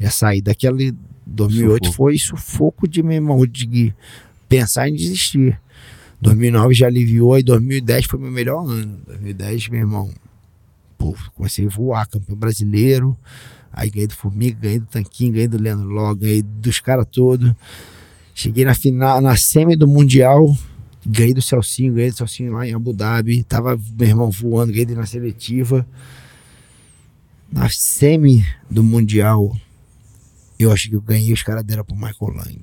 já 0.01 0.11
saí 0.11 0.43
daquele 0.43 0.93
2008 1.27 1.87
sufoco. 1.87 1.97
foi 1.97 2.19
sufoco 2.19 2.89
de 2.89 3.03
meu 3.03 3.13
irmão, 3.13 3.47
de 3.47 3.95
pensar 4.49 4.89
em 4.89 4.95
desistir. 4.95 5.59
2009 6.21 6.75
já 6.75 6.87
aliviou 6.87 7.39
e 7.39 7.43
2010 7.43 8.07
foi 8.07 8.19
meu 8.19 8.31
melhor 8.31 8.67
ano. 8.67 9.01
2010, 9.07 9.69
meu 9.69 9.81
irmão, 9.81 10.11
pô, 11.01 11.17
comecei 11.35 11.65
a 11.65 11.69
voar, 11.71 12.07
campeão 12.07 12.37
brasileiro. 12.37 13.17
Aí 13.73 13.89
ganhei 13.89 14.07
do 14.07 14.15
Formiga, 14.15 14.61
ganhei 14.61 14.79
do 14.79 14.87
Tanquinho, 14.87 15.33
ganhei 15.33 15.49
do 15.49 15.61
Leandro 15.61 15.89
Ló, 15.89 16.15
ganhei 16.15 16.43
dos 16.43 16.79
caras 16.79 17.07
todos. 17.11 17.53
Cheguei 18.35 18.65
na 18.65 18.75
final, 18.75 19.21
na 19.21 19.35
semi 19.37 19.75
do 19.77 19.89
Mundial, 19.89 20.55
ganhei 21.07 21.33
do 21.33 21.41
Celcinho, 21.41 21.95
ganhei 21.95 22.11
do 22.11 22.17
Celcinho 22.17 22.53
lá 22.53 22.67
em 22.67 22.75
Abu 22.75 22.93
Dhabi. 22.93 23.43
Tava, 23.43 23.77
meu 23.99 24.09
irmão, 24.09 24.31
voando, 24.31 24.73
ganhei 24.73 24.95
na 24.95 25.07
seletiva. 25.07 25.87
Na 27.51 27.69
semi 27.71 28.45
do 28.71 28.85
Mundial, 28.85 29.57
eu 30.59 30.71
acho 30.71 30.89
que 30.91 30.97
eu 30.97 31.01
ganhei, 31.01 31.33
os 31.33 31.43
caras 31.43 31.65
deram 31.65 31.85
pro 31.85 31.97
Michael 31.97 32.35
Lang. 32.35 32.61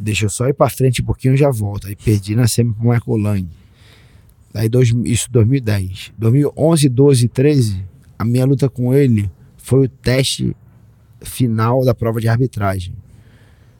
Deixa 0.00 0.24
eu 0.24 0.30
só 0.30 0.46
ir 0.48 0.54
pra 0.54 0.70
frente 0.70 1.02
um 1.02 1.04
pouquinho 1.04 1.34
e 1.34 1.36
já 1.36 1.50
volto. 1.50 1.88
Aí 1.88 1.96
perdi 1.96 2.34
na 2.34 2.48
semi 2.48 2.72
pro 2.72 2.88
Michael 2.88 3.16
Lang. 3.18 3.48
Aí 4.54 4.68
dois, 4.68 4.92
isso 5.04 5.30
2010. 5.30 6.12
2011, 6.18 6.88
12, 6.88 7.28
13, 7.28 7.84
a 8.18 8.24
minha 8.24 8.44
luta 8.44 8.68
com 8.68 8.94
ele 8.94 9.30
foi 9.56 9.84
o 9.86 9.88
teste 9.88 10.56
final 11.20 11.84
da 11.84 11.94
prova 11.94 12.20
de 12.20 12.28
arbitragem. 12.28 12.94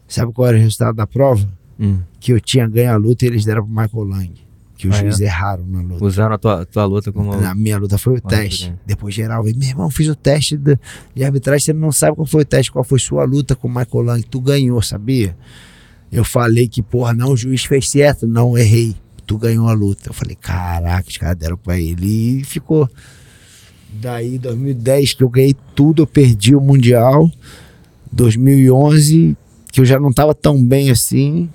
Sabe 0.06 0.32
qual 0.32 0.48
era 0.48 0.56
o 0.56 0.60
resultado 0.60 0.96
da 0.96 1.06
prova? 1.06 1.48
Hum. 1.78 2.00
Que 2.18 2.32
eu 2.32 2.40
tinha 2.40 2.66
ganho 2.66 2.92
a 2.92 2.96
luta 2.96 3.24
e 3.24 3.28
eles 3.28 3.44
deram 3.44 3.64
pro 3.64 3.70
Michael 3.70 4.04
Lang. 4.04 4.48
Que 4.76 4.86
os 4.86 4.94
ah, 4.94 5.00
juízes 5.00 5.20
é? 5.20 5.24
erraram 5.24 5.66
na 5.66 5.80
luta. 5.80 6.04
Usaram 6.04 6.34
a 6.34 6.38
tua, 6.38 6.64
tua 6.64 6.84
luta 6.84 7.10
como. 7.10 7.36
Na 7.36 7.54
minha 7.54 7.76
luta 7.78 7.98
foi 7.98 8.14
o 8.14 8.20
teste. 8.20 8.72
Depois 8.86 9.12
geral 9.12 9.42
veio, 9.42 9.58
meu 9.58 9.68
irmão, 9.68 9.90
fiz 9.90 10.08
o 10.08 10.14
teste 10.14 10.56
de, 10.56 10.78
de 11.14 11.24
arbitragem, 11.24 11.64
você 11.64 11.72
não 11.72 11.90
sabe 11.90 12.14
qual 12.14 12.26
foi 12.26 12.42
o 12.42 12.44
teste, 12.44 12.70
qual 12.70 12.84
foi 12.84 12.98
sua 12.98 13.24
luta 13.24 13.56
com 13.56 13.66
o 13.66 13.70
Michael 13.70 14.04
Lang. 14.04 14.22
Tu 14.22 14.40
ganhou, 14.40 14.80
sabia? 14.80 15.36
Eu 16.12 16.24
falei 16.24 16.68
que, 16.68 16.80
porra, 16.80 17.12
não, 17.12 17.32
o 17.32 17.36
juiz 17.36 17.64
fez 17.64 17.90
certo, 17.90 18.26
não, 18.26 18.56
errei. 18.56 18.96
Tu 19.28 19.36
ganhou 19.36 19.68
a 19.68 19.74
luta. 19.74 20.08
Eu 20.08 20.14
falei, 20.14 20.34
caraca, 20.34 21.06
os 21.06 21.18
caras 21.18 21.36
deram 21.36 21.58
pra 21.58 21.78
ele. 21.78 22.40
E 22.40 22.44
ficou. 22.44 22.88
Daí, 23.92 24.38
2010, 24.38 25.12
que 25.12 25.22
eu 25.22 25.28
ganhei 25.28 25.54
tudo, 25.74 26.02
eu 26.02 26.06
perdi 26.06 26.56
o 26.56 26.60
Mundial. 26.62 27.30
2011, 28.10 29.36
que 29.70 29.82
eu 29.82 29.84
já 29.84 30.00
não 30.00 30.14
tava 30.14 30.34
tão 30.34 30.64
bem 30.64 30.90
assim. 30.90 31.50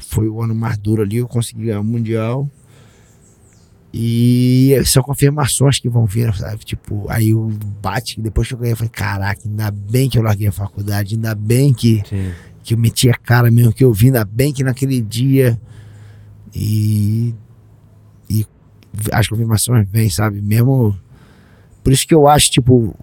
Foi 0.00 0.28
o 0.28 0.40
ano 0.42 0.54
mais 0.54 0.78
duro 0.78 1.02
ali, 1.02 1.18
eu 1.18 1.28
consegui 1.28 1.66
ganhar 1.66 1.80
o 1.80 1.84
Mundial. 1.84 2.48
E 3.92 4.74
são 4.86 5.02
confirmações 5.02 5.78
que 5.78 5.88
vão 5.90 6.06
vir, 6.06 6.34
sabe? 6.34 6.64
Tipo, 6.64 7.04
aí 7.10 7.34
o 7.34 7.50
bate, 7.82 8.18
depois 8.18 8.48
que 8.48 8.54
eu 8.54 8.58
ganhei, 8.58 8.72
eu 8.72 8.76
falei, 8.78 8.90
caraca, 8.90 9.42
ainda 9.44 9.70
bem 9.70 10.08
que 10.08 10.16
eu 10.16 10.22
larguei 10.22 10.48
a 10.48 10.52
faculdade, 10.52 11.16
ainda 11.16 11.34
bem 11.34 11.74
que, 11.74 12.02
que 12.62 12.72
eu 12.72 12.78
meti 12.78 13.10
a 13.10 13.14
cara 13.14 13.50
mesmo 13.50 13.74
que 13.74 13.84
eu 13.84 13.92
vim, 13.92 14.06
ainda 14.06 14.24
bem 14.24 14.54
que 14.54 14.64
naquele 14.64 15.02
dia. 15.02 15.60
E, 16.54 17.34
e 18.30 18.46
as 19.12 19.26
confirmações 19.26 19.88
vêm, 19.90 20.08
sabe? 20.08 20.40
Mesmo 20.40 20.96
por 21.84 21.92
isso 21.92 22.08
que 22.08 22.14
eu 22.14 22.26
acho, 22.26 22.50
tipo. 22.50 22.96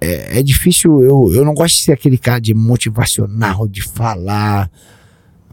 É, 0.00 0.38
é 0.38 0.42
difícil. 0.42 1.00
Eu, 1.02 1.32
eu 1.32 1.44
não 1.44 1.54
gosto 1.54 1.76
de 1.76 1.82
ser 1.82 1.92
aquele 1.92 2.18
cara 2.18 2.40
de 2.40 2.52
motivacional, 2.52 3.66
de 3.66 3.82
falar. 3.82 4.70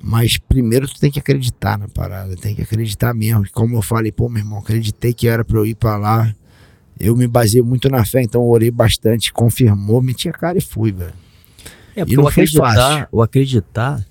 Mas 0.04 0.38
primeiro 0.38 0.88
tu 0.88 1.00
tem 1.00 1.10
que 1.10 1.18
acreditar 1.18 1.80
na 1.80 1.88
parada, 1.88 2.36
tem 2.36 2.54
que 2.54 2.62
acreditar 2.62 3.14
mesmo. 3.14 3.46
Como 3.52 3.76
eu 3.76 3.82
falei, 3.82 4.12
pô, 4.12 4.30
meu 4.30 4.44
irmão, 4.44 4.60
acreditei 4.60 5.14
que 5.14 5.28
era 5.28 5.44
pra 5.44 5.58
eu 5.58 5.66
ir 5.66 5.74
pra 5.74 5.98
lá. 5.98 6.36
Eu 7.00 7.16
me 7.16 7.28
baseei 7.28 7.64
muito 7.64 7.90
na 7.90 8.06
fé, 8.06 8.22
então 8.22 8.42
orei 8.44 8.70
bastante, 8.70 9.34
confirmou, 9.34 10.02
meti 10.02 10.30
a 10.30 10.32
cara 10.32 10.58
e 10.58 10.62
fui, 10.62 10.92
velho. 10.92 11.14
É, 11.96 12.02
porque 12.02 12.14
e 12.14 12.18
não 12.18 12.26
o 12.26 12.28
acreditar, 12.28 13.08
o 13.12 13.22
acreditar, 13.22 14.06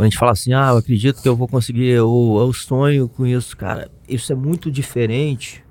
quando 0.00 0.06
a 0.06 0.08
gente 0.08 0.18
fala 0.18 0.32
assim, 0.32 0.52
ah, 0.52 0.70
eu 0.70 0.78
acredito 0.78 1.20
que 1.20 1.28
eu 1.28 1.36
vou 1.36 1.46
conseguir, 1.46 2.00
ou 2.00 2.40
eu 2.40 2.52
sonho 2.52 3.08
com 3.08 3.26
isso, 3.26 3.56
cara, 3.56 3.90
isso 4.08 4.32
é 4.32 4.36
muito 4.36 4.70
diferente 4.70 5.62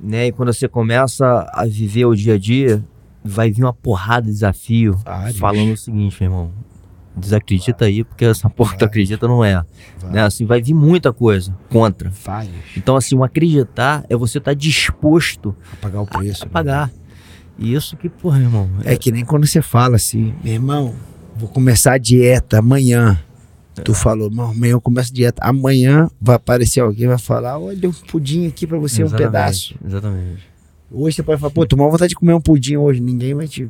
né? 0.00 0.26
E 0.26 0.32
quando 0.32 0.52
você 0.52 0.68
começa 0.68 1.48
a 1.52 1.64
viver 1.64 2.04
o 2.04 2.14
dia 2.14 2.34
a 2.34 2.38
dia, 2.38 2.84
vai 3.24 3.50
vir 3.50 3.62
uma 3.62 3.72
porrada 3.72 4.26
de 4.26 4.32
desafio 4.32 4.98
Vários. 5.04 5.38
falando 5.38 5.72
o 5.72 5.76
seguinte, 5.76 6.16
meu 6.20 6.30
irmão. 6.30 6.52
Desacredita 7.18 7.86
aí, 7.86 8.04
porque 8.04 8.26
essa 8.26 8.50
porra 8.50 8.72
que 8.72 8.78
tu 8.80 8.84
acredita 8.84 9.26
não 9.26 9.42
é. 9.42 9.64
Né? 10.04 10.20
Assim, 10.20 10.44
vai 10.44 10.60
vir 10.60 10.74
muita 10.74 11.14
coisa 11.14 11.56
contra. 11.70 12.10
Vários. 12.10 12.54
Então, 12.76 12.94
assim, 12.94 13.16
o 13.16 13.24
acreditar 13.24 14.04
é 14.10 14.14
você 14.14 14.36
estar 14.36 14.50
tá 14.50 14.54
disposto 14.54 15.56
a 15.72 15.76
pagar 15.76 16.02
o 16.02 16.06
preço. 16.06 16.42
A, 16.42 16.44
a 16.44 16.46
né? 16.46 16.52
pagar. 16.52 16.90
E 17.58 17.72
isso 17.72 17.96
que, 17.96 18.10
porra, 18.10 18.38
irmão. 18.38 18.68
É... 18.84 18.92
é 18.92 18.96
que 18.98 19.10
nem 19.10 19.24
quando 19.24 19.46
você 19.46 19.62
fala 19.62 19.96
assim, 19.96 20.34
meu 20.44 20.52
irmão, 20.52 20.94
vou 21.38 21.48
começar 21.48 21.94
a 21.94 21.98
dieta 21.98 22.58
amanhã. 22.58 23.20
Tu 23.84 23.92
falou, 23.92 24.28
amanhã 24.28 24.72
eu 24.72 24.80
começo 24.80 25.12
dieta. 25.12 25.42
Amanhã 25.44 26.08
vai 26.20 26.36
aparecer 26.36 26.80
alguém 26.80 27.06
vai 27.06 27.18
falar: 27.18 27.58
olha 27.58 27.88
um 27.88 27.92
pudim 27.92 28.46
aqui 28.46 28.66
pra 28.66 28.78
você, 28.78 29.02
exatamente, 29.02 29.14
um 29.14 29.32
pedaço. 29.32 29.74
Exatamente. 29.84 30.42
Hoje 30.90 31.16
você 31.16 31.22
pode 31.22 31.40
falar, 31.40 31.52
pô, 31.52 31.66
tomar 31.66 31.88
vontade 31.88 32.10
de 32.10 32.14
comer 32.14 32.32
um 32.32 32.40
pudim 32.40 32.76
hoje, 32.76 33.00
ninguém 33.00 33.34
vai 33.34 33.46
te. 33.46 33.68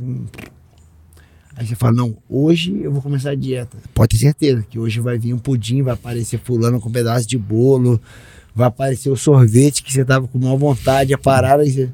Aí 1.57 1.67
você 1.67 1.75
fala, 1.75 1.95
não, 1.95 2.17
hoje 2.29 2.79
eu 2.83 2.93
vou 2.93 3.01
começar 3.01 3.31
a 3.31 3.35
dieta. 3.35 3.79
Pode 3.95 4.11
ter 4.11 4.19
certeza 4.19 4.63
que 4.69 4.79
hoje 4.79 5.01
vai 5.01 5.19
vir 5.19 5.33
um 5.33 5.39
pudim, 5.39 5.83
vai 5.83 5.95
aparecer 5.95 6.39
fulano 6.39 6.79
com 6.79 6.91
um 6.91 6.93
pedaço 6.93 7.27
de 7.27 7.39
bolo, 7.39 7.99
vai 8.55 8.69
aparecer 8.69 9.09
o 9.09 9.17
sorvete 9.17 9.83
que 9.83 9.91
você 9.91 10.05
tava 10.05 10.29
com 10.29 10.39
maior 10.39 10.59
vontade, 10.59 11.15
a 11.15 11.19
parada 11.19 11.65
e 11.65 11.71
você... 11.71 11.89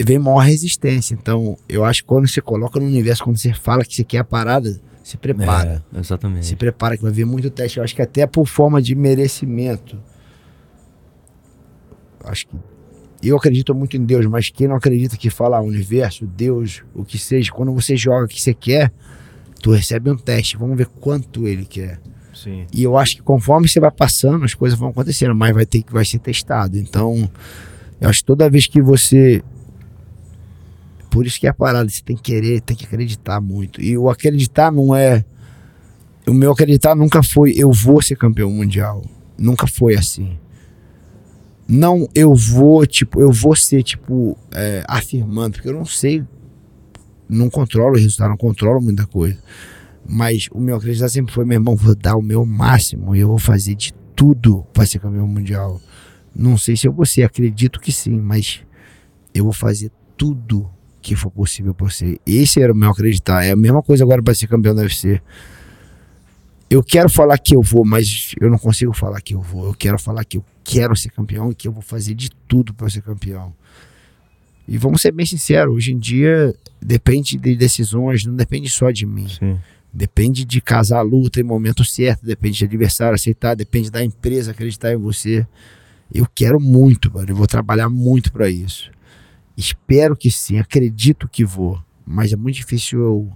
vem 0.00 0.16
maior 0.16 0.38
resistência. 0.38 1.12
Então, 1.12 1.58
eu 1.68 1.84
acho 1.84 2.02
que 2.02 2.08
quando 2.08 2.28
você 2.28 2.40
coloca 2.40 2.78
no 2.78 2.86
universo, 2.86 3.24
quando 3.24 3.36
você 3.36 3.52
fala 3.52 3.84
que 3.84 3.96
você 3.96 4.04
quer 4.04 4.18
a 4.18 4.24
parada, 4.24 4.80
se 5.04 5.18
prepara. 5.18 5.84
É, 5.94 6.00
exatamente. 6.00 6.46
Se 6.46 6.56
prepara 6.56 6.96
que 6.96 7.02
vai 7.02 7.12
vir 7.12 7.26
muito 7.26 7.50
teste. 7.50 7.76
Eu 7.76 7.84
acho 7.84 7.94
que 7.94 8.00
até 8.00 8.26
por 8.26 8.46
forma 8.46 8.80
de 8.80 8.94
merecimento. 8.94 10.00
Acho 12.24 12.46
que 12.48 12.56
eu 13.22 13.36
acredito 13.36 13.74
muito 13.74 13.98
em 13.98 14.04
Deus, 14.04 14.24
mas 14.24 14.48
quem 14.48 14.66
não 14.66 14.76
acredita 14.76 15.18
que 15.18 15.28
fala 15.28 15.60
universo, 15.60 16.26
Deus, 16.26 16.82
o 16.94 17.04
que 17.04 17.18
seja, 17.18 17.52
quando 17.52 17.72
você 17.74 17.98
joga 17.98 18.24
o 18.24 18.28
que 18.28 18.40
você 18.40 18.54
quer, 18.54 18.90
tu 19.60 19.72
recebe 19.72 20.10
um 20.10 20.16
teste. 20.16 20.56
Vamos 20.56 20.78
ver 20.78 20.86
quanto 20.86 21.46
ele 21.46 21.66
quer. 21.66 22.00
Sim. 22.32 22.66
E 22.72 22.82
eu 22.82 22.96
acho 22.96 23.16
que 23.16 23.22
conforme 23.22 23.68
você 23.68 23.78
vai 23.78 23.90
passando, 23.90 24.42
as 24.42 24.54
coisas 24.54 24.78
vão 24.78 24.88
acontecendo, 24.88 25.34
mas 25.34 25.54
vai 25.54 25.66
ter 25.66 25.82
que 25.82 25.92
vai 25.92 26.06
ser 26.06 26.18
testado. 26.18 26.78
Então, 26.78 27.30
eu 28.00 28.08
acho 28.08 28.20
que 28.20 28.26
toda 28.26 28.48
vez 28.48 28.66
que 28.66 28.80
você 28.80 29.42
por 31.14 31.24
isso 31.24 31.38
que 31.38 31.46
é 31.46 31.50
a 31.50 31.54
parada, 31.54 31.88
você 31.88 32.02
tem 32.02 32.16
que 32.16 32.22
querer, 32.22 32.60
tem 32.60 32.76
que 32.76 32.84
acreditar 32.84 33.40
muito. 33.40 33.80
E 33.80 33.96
o 33.96 34.10
acreditar 34.10 34.72
não 34.72 34.96
é. 34.96 35.24
O 36.26 36.34
meu 36.34 36.50
acreditar 36.50 36.96
nunca 36.96 37.22
foi 37.22 37.54
eu 37.56 37.70
vou 37.70 38.02
ser 38.02 38.16
campeão 38.16 38.50
mundial. 38.50 39.00
Nunca 39.38 39.64
foi 39.68 39.94
assim. 39.94 40.36
não 41.68 42.08
eu 42.16 42.34
vou, 42.34 42.84
tipo, 42.84 43.20
eu 43.20 43.30
vou 43.30 43.54
ser, 43.54 43.84
tipo, 43.84 44.36
é, 44.52 44.82
afirmando, 44.88 45.52
porque 45.52 45.68
eu 45.68 45.72
não 45.72 45.84
sei, 45.84 46.24
não 47.28 47.48
controlo 47.48 47.94
o 47.94 47.98
resultado, 48.00 48.30
não 48.30 48.36
controlo 48.36 48.80
muita 48.80 49.06
coisa. 49.06 49.38
Mas 50.04 50.48
o 50.50 50.58
meu 50.58 50.74
acreditar 50.74 51.08
sempre 51.08 51.32
foi, 51.32 51.44
meu 51.44 51.58
irmão, 51.58 51.76
vou 51.76 51.94
dar 51.94 52.16
o 52.16 52.22
meu 52.22 52.44
máximo 52.44 53.14
e 53.14 53.20
eu 53.20 53.28
vou 53.28 53.38
fazer 53.38 53.76
de 53.76 53.94
tudo 54.16 54.66
para 54.72 54.84
ser 54.84 54.98
campeão 54.98 55.28
mundial. 55.28 55.80
Não 56.34 56.58
sei 56.58 56.76
se 56.76 56.88
eu 56.88 56.92
vou 56.92 57.06
ser, 57.06 57.22
acredito 57.22 57.78
que 57.78 57.92
sim, 57.92 58.18
mas 58.18 58.62
eu 59.32 59.44
vou 59.44 59.52
fazer 59.52 59.92
tudo 60.16 60.73
que 61.04 61.14
for 61.14 61.30
possível 61.30 61.74
por 61.74 61.92
ser. 61.92 62.18
Esse 62.26 62.62
era 62.62 62.72
o 62.72 62.74
meu 62.74 62.90
acreditar. 62.90 63.44
É 63.44 63.50
a 63.50 63.56
mesma 63.56 63.82
coisa 63.82 64.02
agora 64.02 64.22
para 64.22 64.34
ser 64.34 64.46
campeão 64.46 64.74
da 64.74 64.80
UFC. 64.80 65.20
Eu 66.70 66.82
quero 66.82 67.10
falar 67.10 67.36
que 67.36 67.54
eu 67.54 67.60
vou, 67.60 67.84
mas 67.84 68.34
eu 68.40 68.50
não 68.50 68.56
consigo 68.56 68.94
falar 68.94 69.20
que 69.20 69.34
eu 69.34 69.40
vou. 69.42 69.66
Eu 69.66 69.74
quero 69.74 69.98
falar 69.98 70.24
que 70.24 70.38
eu 70.38 70.44
quero 70.64 70.96
ser 70.96 71.10
campeão 71.10 71.50
e 71.50 71.54
que 71.54 71.68
eu 71.68 71.72
vou 71.72 71.82
fazer 71.82 72.14
de 72.14 72.30
tudo 72.48 72.72
para 72.72 72.88
ser 72.88 73.02
campeão. 73.02 73.52
E 74.66 74.78
vamos 74.78 75.02
ser 75.02 75.12
bem 75.12 75.26
sinceros, 75.26 75.74
hoje 75.74 75.92
em 75.92 75.98
dia 75.98 76.54
depende 76.80 77.36
de 77.36 77.54
decisões, 77.54 78.24
não 78.24 78.34
depende 78.34 78.70
só 78.70 78.90
de 78.90 79.04
mim. 79.04 79.28
Sim. 79.28 79.58
Depende 79.92 80.42
de 80.46 80.58
casar 80.62 81.00
a 81.00 81.02
luta 81.02 81.38
em 81.38 81.42
momento 81.42 81.84
certo, 81.84 82.24
depende 82.24 82.56
de 82.58 82.64
adversário 82.64 83.14
aceitar, 83.14 83.54
depende 83.54 83.90
da 83.90 84.02
empresa 84.02 84.52
acreditar 84.52 84.90
em 84.90 84.96
você. 84.96 85.46
Eu 86.12 86.26
quero 86.34 86.58
muito, 86.58 87.12
mano. 87.12 87.28
Eu 87.28 87.36
vou 87.36 87.46
trabalhar 87.46 87.90
muito 87.90 88.32
para 88.32 88.48
isso. 88.48 88.90
Espero 89.56 90.16
que 90.16 90.30
sim, 90.30 90.58
acredito 90.58 91.28
que 91.28 91.44
vou. 91.44 91.80
Mas 92.06 92.32
é 92.32 92.36
muito 92.36 92.56
difícil 92.56 93.00
eu. 93.00 93.32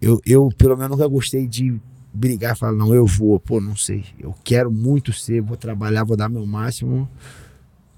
Eu, 0.00 0.20
eu 0.26 0.48
pelo 0.56 0.76
menos, 0.76 0.96
nunca 0.96 1.06
gostei 1.08 1.46
de 1.46 1.80
brigar 2.12 2.54
e 2.54 2.58
falar, 2.58 2.72
não, 2.72 2.94
eu 2.94 3.06
vou. 3.06 3.38
Pô, 3.40 3.60
não 3.60 3.76
sei. 3.76 4.04
Eu 4.18 4.34
quero 4.44 4.70
muito 4.70 5.12
ser, 5.12 5.40
vou 5.40 5.56
trabalhar, 5.56 6.04
vou 6.04 6.16
dar 6.16 6.28
meu 6.28 6.44
máximo. 6.46 7.08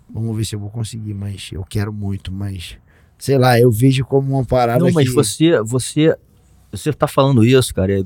Vamos 0.08 0.36
ver 0.36 0.44
se 0.44 0.54
eu 0.54 0.60
vou 0.60 0.70
conseguir, 0.70 1.14
mas 1.14 1.50
eu 1.52 1.64
quero 1.64 1.92
muito, 1.92 2.30
mas. 2.32 2.76
Sei 3.18 3.38
lá, 3.38 3.58
eu 3.58 3.70
vejo 3.70 4.04
como 4.04 4.34
uma 4.34 4.44
parada. 4.44 4.84
Não, 4.84 4.92
mas 4.92 5.08
que... 5.08 5.14
você, 5.14 5.60
você, 5.62 6.14
você 6.70 6.92
tá 6.92 7.08
falando 7.08 7.44
isso, 7.44 7.74
cara, 7.74 8.00
é, 8.00 8.04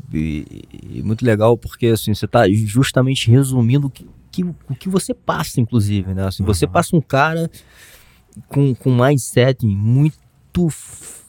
muito 1.03 1.24
legal 1.24 1.59
porque 1.59 1.88
assim 1.88 2.14
você 2.14 2.26
tá 2.28 2.49
justamente 2.49 3.30
resumindo 3.30 3.88
o 3.88 3.91
que, 3.91 4.07
que, 4.30 4.45
o 4.45 4.74
que 4.78 4.88
você 4.88 5.12
passa, 5.12 5.61
inclusive, 5.61 6.14
né? 6.14 6.26
Assim, 6.26 6.45
Você 6.45 6.64
Uhum. 6.64 6.70
passa 6.72 6.97
um 6.97 7.01
cara 7.01 7.51
com, 8.49 8.74
com 8.74 8.95
mindset 8.95 9.66
muito 9.66 10.18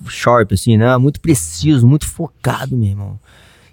sharp, 0.08 0.52
assim, 0.54 0.78
né? 0.78 0.96
Muito 0.98 1.20
preciso, 1.20 1.88
muito 1.88 2.08
focado, 2.08 2.76
meu 2.76 2.90
irmão. 2.90 3.20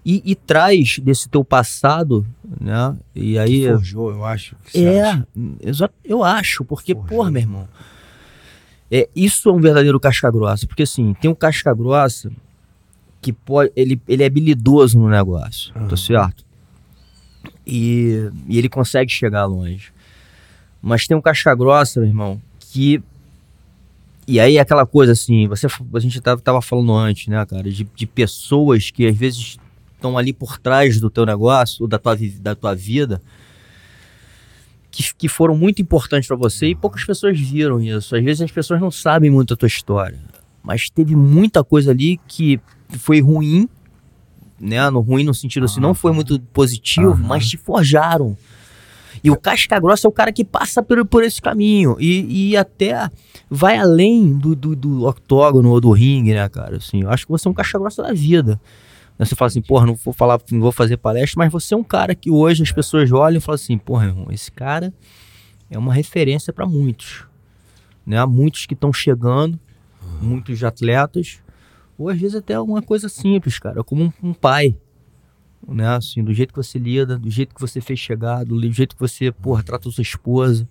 E, 0.04 0.22
e 0.24 0.34
traz 0.34 0.98
desse 1.00 1.28
teu 1.28 1.44
passado, 1.44 2.26
né? 2.60 2.96
E 3.14 3.38
aí. 3.38 3.66
forjou, 3.66 4.10
eu 4.10 4.24
acho. 4.24 4.56
que. 4.66 4.86
É, 4.86 5.22
exato, 5.62 5.94
eu 6.04 6.24
acho, 6.24 6.64
porque, 6.64 6.94
Forjou. 6.94 7.08
porra, 7.08 7.30
meu 7.30 7.42
irmão. 7.42 7.68
É, 8.90 9.08
isso 9.14 9.50
é 9.50 9.52
um 9.52 9.60
verdadeiro 9.60 10.00
casca 10.00 10.30
grossa, 10.30 10.66
porque 10.66 10.84
assim, 10.84 11.12
tem 11.20 11.30
um 11.30 11.34
casca 11.34 11.74
grossa 11.74 12.32
que 13.20 13.32
pode, 13.32 13.70
ele, 13.76 14.00
ele 14.08 14.22
é 14.22 14.26
habilidoso 14.26 14.98
no 14.98 15.08
negócio, 15.08 15.72
Aham. 15.76 15.88
tá 15.88 15.96
certo? 15.96 16.44
E, 17.66 18.30
e 18.48 18.56
ele 18.56 18.68
consegue 18.68 19.10
chegar 19.10 19.44
longe. 19.44 19.92
Mas 20.80 21.06
tem 21.06 21.16
um 21.16 21.20
casca 21.20 21.54
grossa, 21.54 22.00
meu 22.00 22.08
irmão, 22.08 22.40
que 22.58 23.02
e 24.28 24.38
aí 24.38 24.58
aquela 24.58 24.84
coisa 24.84 25.12
assim, 25.12 25.48
você, 25.48 25.66
a 25.66 25.98
gente 25.98 26.20
tava, 26.20 26.38
tava 26.42 26.60
falando 26.60 26.92
antes, 26.92 27.28
né, 27.28 27.44
cara, 27.46 27.70
de, 27.70 27.88
de 27.94 28.06
pessoas 28.06 28.90
que 28.90 29.06
às 29.06 29.16
vezes 29.16 29.56
estão 29.94 30.18
ali 30.18 30.34
por 30.34 30.58
trás 30.58 31.00
do 31.00 31.08
teu 31.08 31.24
negócio, 31.24 31.82
ou 31.82 31.88
da 31.88 31.98
tua, 31.98 32.14
da 32.38 32.54
tua 32.54 32.74
vida, 32.74 33.22
que, 34.90 35.02
que 35.16 35.28
foram 35.28 35.56
muito 35.56 35.80
importantes 35.80 36.28
para 36.28 36.36
você 36.36 36.68
e 36.68 36.74
poucas 36.74 37.04
pessoas 37.04 37.40
viram 37.40 37.80
isso. 37.80 38.14
Às 38.14 38.22
vezes 38.22 38.42
as 38.42 38.50
pessoas 38.50 38.78
não 38.80 38.90
sabem 38.90 39.30
muito 39.30 39.54
a 39.54 39.56
tua 39.56 39.66
história, 39.66 40.20
mas 40.62 40.90
teve 40.90 41.16
muita 41.16 41.64
coisa 41.64 41.90
ali 41.90 42.20
que 42.28 42.60
foi 42.98 43.22
ruim, 43.22 43.66
né? 44.60 44.90
No 44.90 45.00
ruim 45.00 45.24
no 45.24 45.32
sentido 45.32 45.64
assim, 45.64 45.80
não 45.80 45.94
foi 45.94 46.12
muito 46.12 46.38
positivo, 46.52 47.12
Aham. 47.12 47.26
mas 47.26 47.48
te 47.48 47.56
forjaram. 47.56 48.36
E 49.22 49.30
o 49.30 49.36
casca 49.36 49.78
grossa 49.78 50.06
é 50.06 50.08
o 50.08 50.12
cara 50.12 50.32
que 50.32 50.44
passa 50.44 50.82
por, 50.82 51.04
por 51.06 51.24
esse 51.24 51.40
caminho 51.40 51.96
e, 51.98 52.50
e 52.50 52.56
até 52.56 53.10
vai 53.50 53.76
além 53.76 54.36
do, 54.36 54.54
do, 54.54 54.76
do 54.76 55.06
octógono 55.06 55.70
ou 55.70 55.80
do 55.80 55.90
ringue, 55.90 56.34
né, 56.34 56.48
cara? 56.48 56.76
Assim, 56.76 57.02
eu 57.02 57.10
acho 57.10 57.26
que 57.26 57.32
você 57.32 57.48
é 57.48 57.50
um 57.50 57.54
casca 57.54 57.78
grossa 57.78 58.02
da 58.02 58.12
vida. 58.12 58.60
Né, 59.18 59.24
Você 59.24 59.34
fala 59.34 59.48
assim, 59.48 59.62
porra, 59.62 59.86
não 59.86 59.94
vou 59.94 60.14
falar, 60.14 60.40
não 60.50 60.60
vou 60.60 60.72
fazer 60.72 60.96
palestra, 60.96 61.38
mas 61.38 61.52
você 61.52 61.74
é 61.74 61.76
um 61.76 61.84
cara 61.84 62.14
que 62.14 62.30
hoje 62.30 62.62
as 62.62 62.72
pessoas 62.72 63.10
olham 63.10 63.38
e 63.38 63.40
falam 63.40 63.56
assim, 63.56 63.76
porra, 63.76 64.06
irmão, 64.06 64.26
esse 64.30 64.52
cara 64.52 64.92
é 65.70 65.78
uma 65.78 65.92
referência 65.92 66.52
para 66.52 66.66
muitos. 66.66 67.24
Né? 68.06 68.16
Há 68.18 68.26
muitos 68.26 68.66
que 68.66 68.74
estão 68.74 68.92
chegando, 68.92 69.58
muitos 70.20 70.62
atletas, 70.64 71.40
ou 71.98 72.08
às 72.08 72.18
vezes 72.18 72.36
até 72.36 72.58
uma 72.58 72.80
coisa 72.80 73.08
simples, 73.08 73.58
cara, 73.58 73.82
como 73.82 74.04
um, 74.04 74.12
um 74.30 74.32
pai. 74.32 74.76
Né? 75.66 75.86
Assim, 75.88 76.22
do 76.22 76.32
jeito 76.32 76.52
que 76.52 76.56
você 76.62 76.78
lida, 76.78 77.18
do 77.18 77.30
jeito 77.30 77.54
que 77.54 77.60
você 77.60 77.80
fez 77.80 77.98
chegar, 77.98 78.44
do 78.44 78.60
jeito 78.72 78.94
que 78.94 79.00
você, 79.00 79.30
porra, 79.32 79.62
trata 79.62 79.88
a 79.88 79.92
sua 79.92 80.02
esposa. 80.02 80.68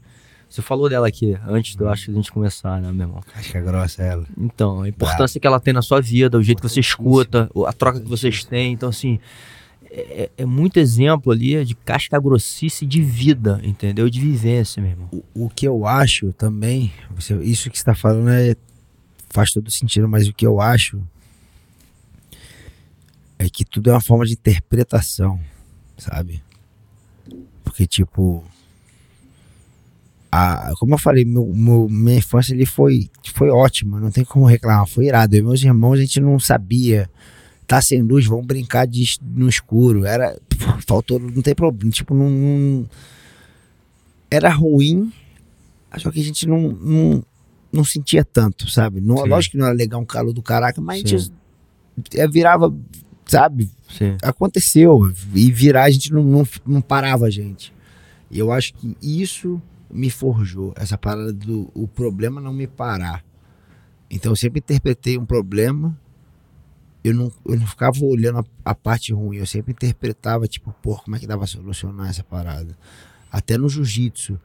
Você 0.50 0.62
falou 0.62 0.88
dela 0.90 1.08
aqui 1.10 1.38
antes, 1.46 1.76
eu 1.78 1.90
acho, 1.90 2.10
da 2.10 2.16
gente 2.18 2.32
começar, 2.32 2.82
né, 2.82 2.90
meu 2.92 3.06
irmão? 3.08 3.22
Casca 3.34 3.60
grossa 3.60 4.02
ela. 4.02 4.26
Então, 4.38 4.82
a 4.82 4.88
importância 4.90 5.40
que 5.42 5.46
ela 5.46 5.60
tem 5.60 5.74
na 5.74 5.82
sua 5.82 6.00
vida, 6.02 6.38
o 6.38 6.42
jeito 6.44 6.62
que 6.62 6.70
você 6.70 6.80
escuta, 6.80 7.50
a 7.68 7.74
troca 7.74 8.00
que 8.00 8.08
vocês 8.08 8.46
têm. 8.46 8.72
Então, 8.72 8.88
assim, 8.88 9.20
é, 9.92 10.30
é 10.38 10.46
muito 10.46 10.78
exemplo 10.78 11.34
ali 11.34 11.66
de 11.66 11.76
casca 11.76 12.18
grossice 12.18 12.86
de 12.86 13.02
vida, 13.02 13.60
entendeu? 13.62 14.10
De 14.10 14.22
vivência, 14.22 14.82
meu 14.82 14.92
irmão. 14.92 15.10
O, 15.12 15.46
o 15.46 15.50
que 15.50 15.68
eu 15.68 15.86
acho 15.86 16.32
também, 16.32 16.94
você- 17.14 17.36
isso 17.44 17.70
que 17.70 17.78
você 17.78 17.82
está 17.82 17.94
falando 17.94 18.30
é, 18.30 18.56
faz 19.30 19.52
todo 19.52 19.70
sentido, 19.70 20.08
mas 20.08 20.30
o 20.30 20.34
que 20.34 20.48
eu 20.48 20.62
acho 20.62 21.02
é 23.40 23.50
que 23.50 23.64
tudo 23.66 23.90
é 23.90 23.94
uma 23.94 24.02
forma 24.02 24.26
de 24.26 24.34
interpretação, 24.34 25.40
sabe? 25.98 26.42
Porque, 27.64 27.86
tipo, 27.86 28.44
a, 30.32 30.74
como 30.80 30.94
eu 30.96 30.98
falei, 30.98 31.24
meu, 31.26 31.46
meu- 31.54 31.88
minha 31.90 32.18
infância 32.18 32.54
ali 32.54 32.66
foi, 32.66 33.10
foi 33.34 33.50
ótima, 33.50 34.00
não 34.00 34.12
tem 34.12 34.24
como 34.26 34.46
reclamar, 34.46 34.88
foi 34.88 35.06
irado. 35.06 35.36
Eu 35.36 35.40
e 35.40 35.44
meus 35.44 35.64
irmãos, 35.64 35.94
a 35.94 36.02
gente 36.02 36.20
não 36.20 36.40
sabia, 36.40 37.10
tá 37.66 37.82
sem 37.82 38.02
luz, 38.02 38.26
vamos 38.26 38.46
brincar 38.46 38.86
de, 38.88 39.04
no 39.22 39.48
escuro. 39.48 40.06
Era, 40.06 40.38
faltou, 40.88 41.20
não 41.20 41.42
tem 41.42 41.54
problema, 41.56 41.92
tipo, 41.92 42.14
não- 42.14 42.30
não 42.30 42.90
era 44.30 44.50
ruim, 44.50 45.12
só 45.98 46.12
que 46.12 46.20
a 46.20 46.24
gente 46.24 46.46
não, 46.48 46.70
não, 46.74 47.24
não 47.72 47.84
sentia 47.86 48.24
tanto, 48.26 48.70
sabe? 48.70 49.00
Não, 49.00 49.18
Sim. 49.18 49.30
lógico 49.30 49.52
que 49.54 49.58
não 49.58 49.66
era 49.68 49.76
legal 49.76 50.02
um 50.02 50.06
calor 50.06 50.34
do 50.34 50.42
caraca, 50.42 50.82
mas 50.82 51.04
a 51.06 51.08
Sim. 51.08 51.18
gente 51.98 52.20
é, 52.20 52.28
virava, 52.28 52.74
sabe? 53.28 53.72
Sim. 53.90 54.18
Aconteceu. 54.24 55.12
E 55.34 55.52
virar 55.52 55.84
a 55.84 55.90
gente 55.90 56.12
não, 56.12 56.24
não, 56.24 56.48
não 56.66 56.82
parava 56.82 57.26
a 57.26 57.30
gente. 57.30 57.74
E 58.30 58.40
eu 58.40 58.52
acho 58.52 58.74
que 58.74 58.96
isso 59.02 59.62
me 59.90 60.10
forjou. 60.10 60.74
Essa 60.76 60.98
parada 60.98 61.32
do 61.32 61.70
o 61.74 61.88
problema 61.88 62.42
não 62.42 62.54
me 62.54 62.68
parar. 62.68 63.24
Então 64.10 64.32
eu 64.32 64.36
sempre 64.36 64.60
interpretei 64.60 65.18
um 65.18 65.26
problema. 65.26 65.98
Eu 67.04 67.14
não, 67.14 67.32
eu 67.46 67.58
não 67.58 67.68
ficava 67.68 68.04
olhando 68.04 68.40
a, 68.40 68.72
a 68.72 68.76
parte 68.76 69.14
ruim. 69.14 69.38
Eu 69.38 69.46
sempre 69.46 69.72
interpretava, 69.72 70.48
tipo, 70.48 70.74
pô, 70.82 70.96
como 70.98 71.16
é 71.16 71.20
que 71.20 71.28
dava 71.28 71.40
pra 71.40 71.48
solucionar 71.48 72.10
essa 72.10 72.24
parada? 72.24 72.78
Até 73.32 73.58
no 73.58 73.70
jiu-jitsu. 73.70 74.40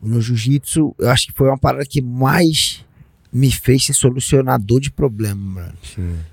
No 0.00 0.20
jiu-jitsu, 0.20 0.94
eu 0.98 1.10
acho 1.10 1.28
que 1.28 1.32
foi 1.32 1.48
uma 1.48 1.58
parada 1.58 1.84
que 1.84 2.02
mais 2.02 2.84
me 3.32 3.50
fez 3.50 3.86
ser 3.86 3.94
solucionador 3.94 4.78
de 4.80 4.90
problema, 4.90 5.62
mano. 5.62 5.74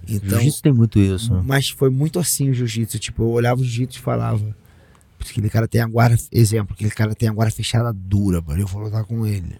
Então, 0.08 0.30
Jiu-jitsu 0.40 0.62
tem 0.62 0.74
muito 0.74 1.00
isso. 1.00 1.34
né? 1.34 1.42
mas 1.46 1.70
foi 1.70 1.90
muito 1.90 2.20
assim 2.20 2.50
o 2.50 2.54
jiu-jitsu. 2.54 3.00
Tipo, 3.00 3.24
eu 3.24 3.30
olhava 3.30 3.62
o 3.62 3.64
jiu-jitsu 3.64 4.00
e 4.00 4.02
falava. 4.02 4.40
"Putz, 5.18 5.32
Aquele 5.32 5.50
cara 5.50 5.68
tem 5.68 5.82
a 5.82 5.88
guarda. 5.88 6.18
Exemplo, 6.32 6.74
aquele 6.74 6.92
cara 6.92 7.16
tem 7.16 7.30
a 7.30 7.32
guarda 7.34 7.52
fechada 7.52 7.94
dura, 7.94 8.42
mano. 8.42 8.62
Eu 8.62 8.68
vou 8.68 8.82
lutar 8.84 9.04
com 9.06 9.26
ele. 9.26 9.56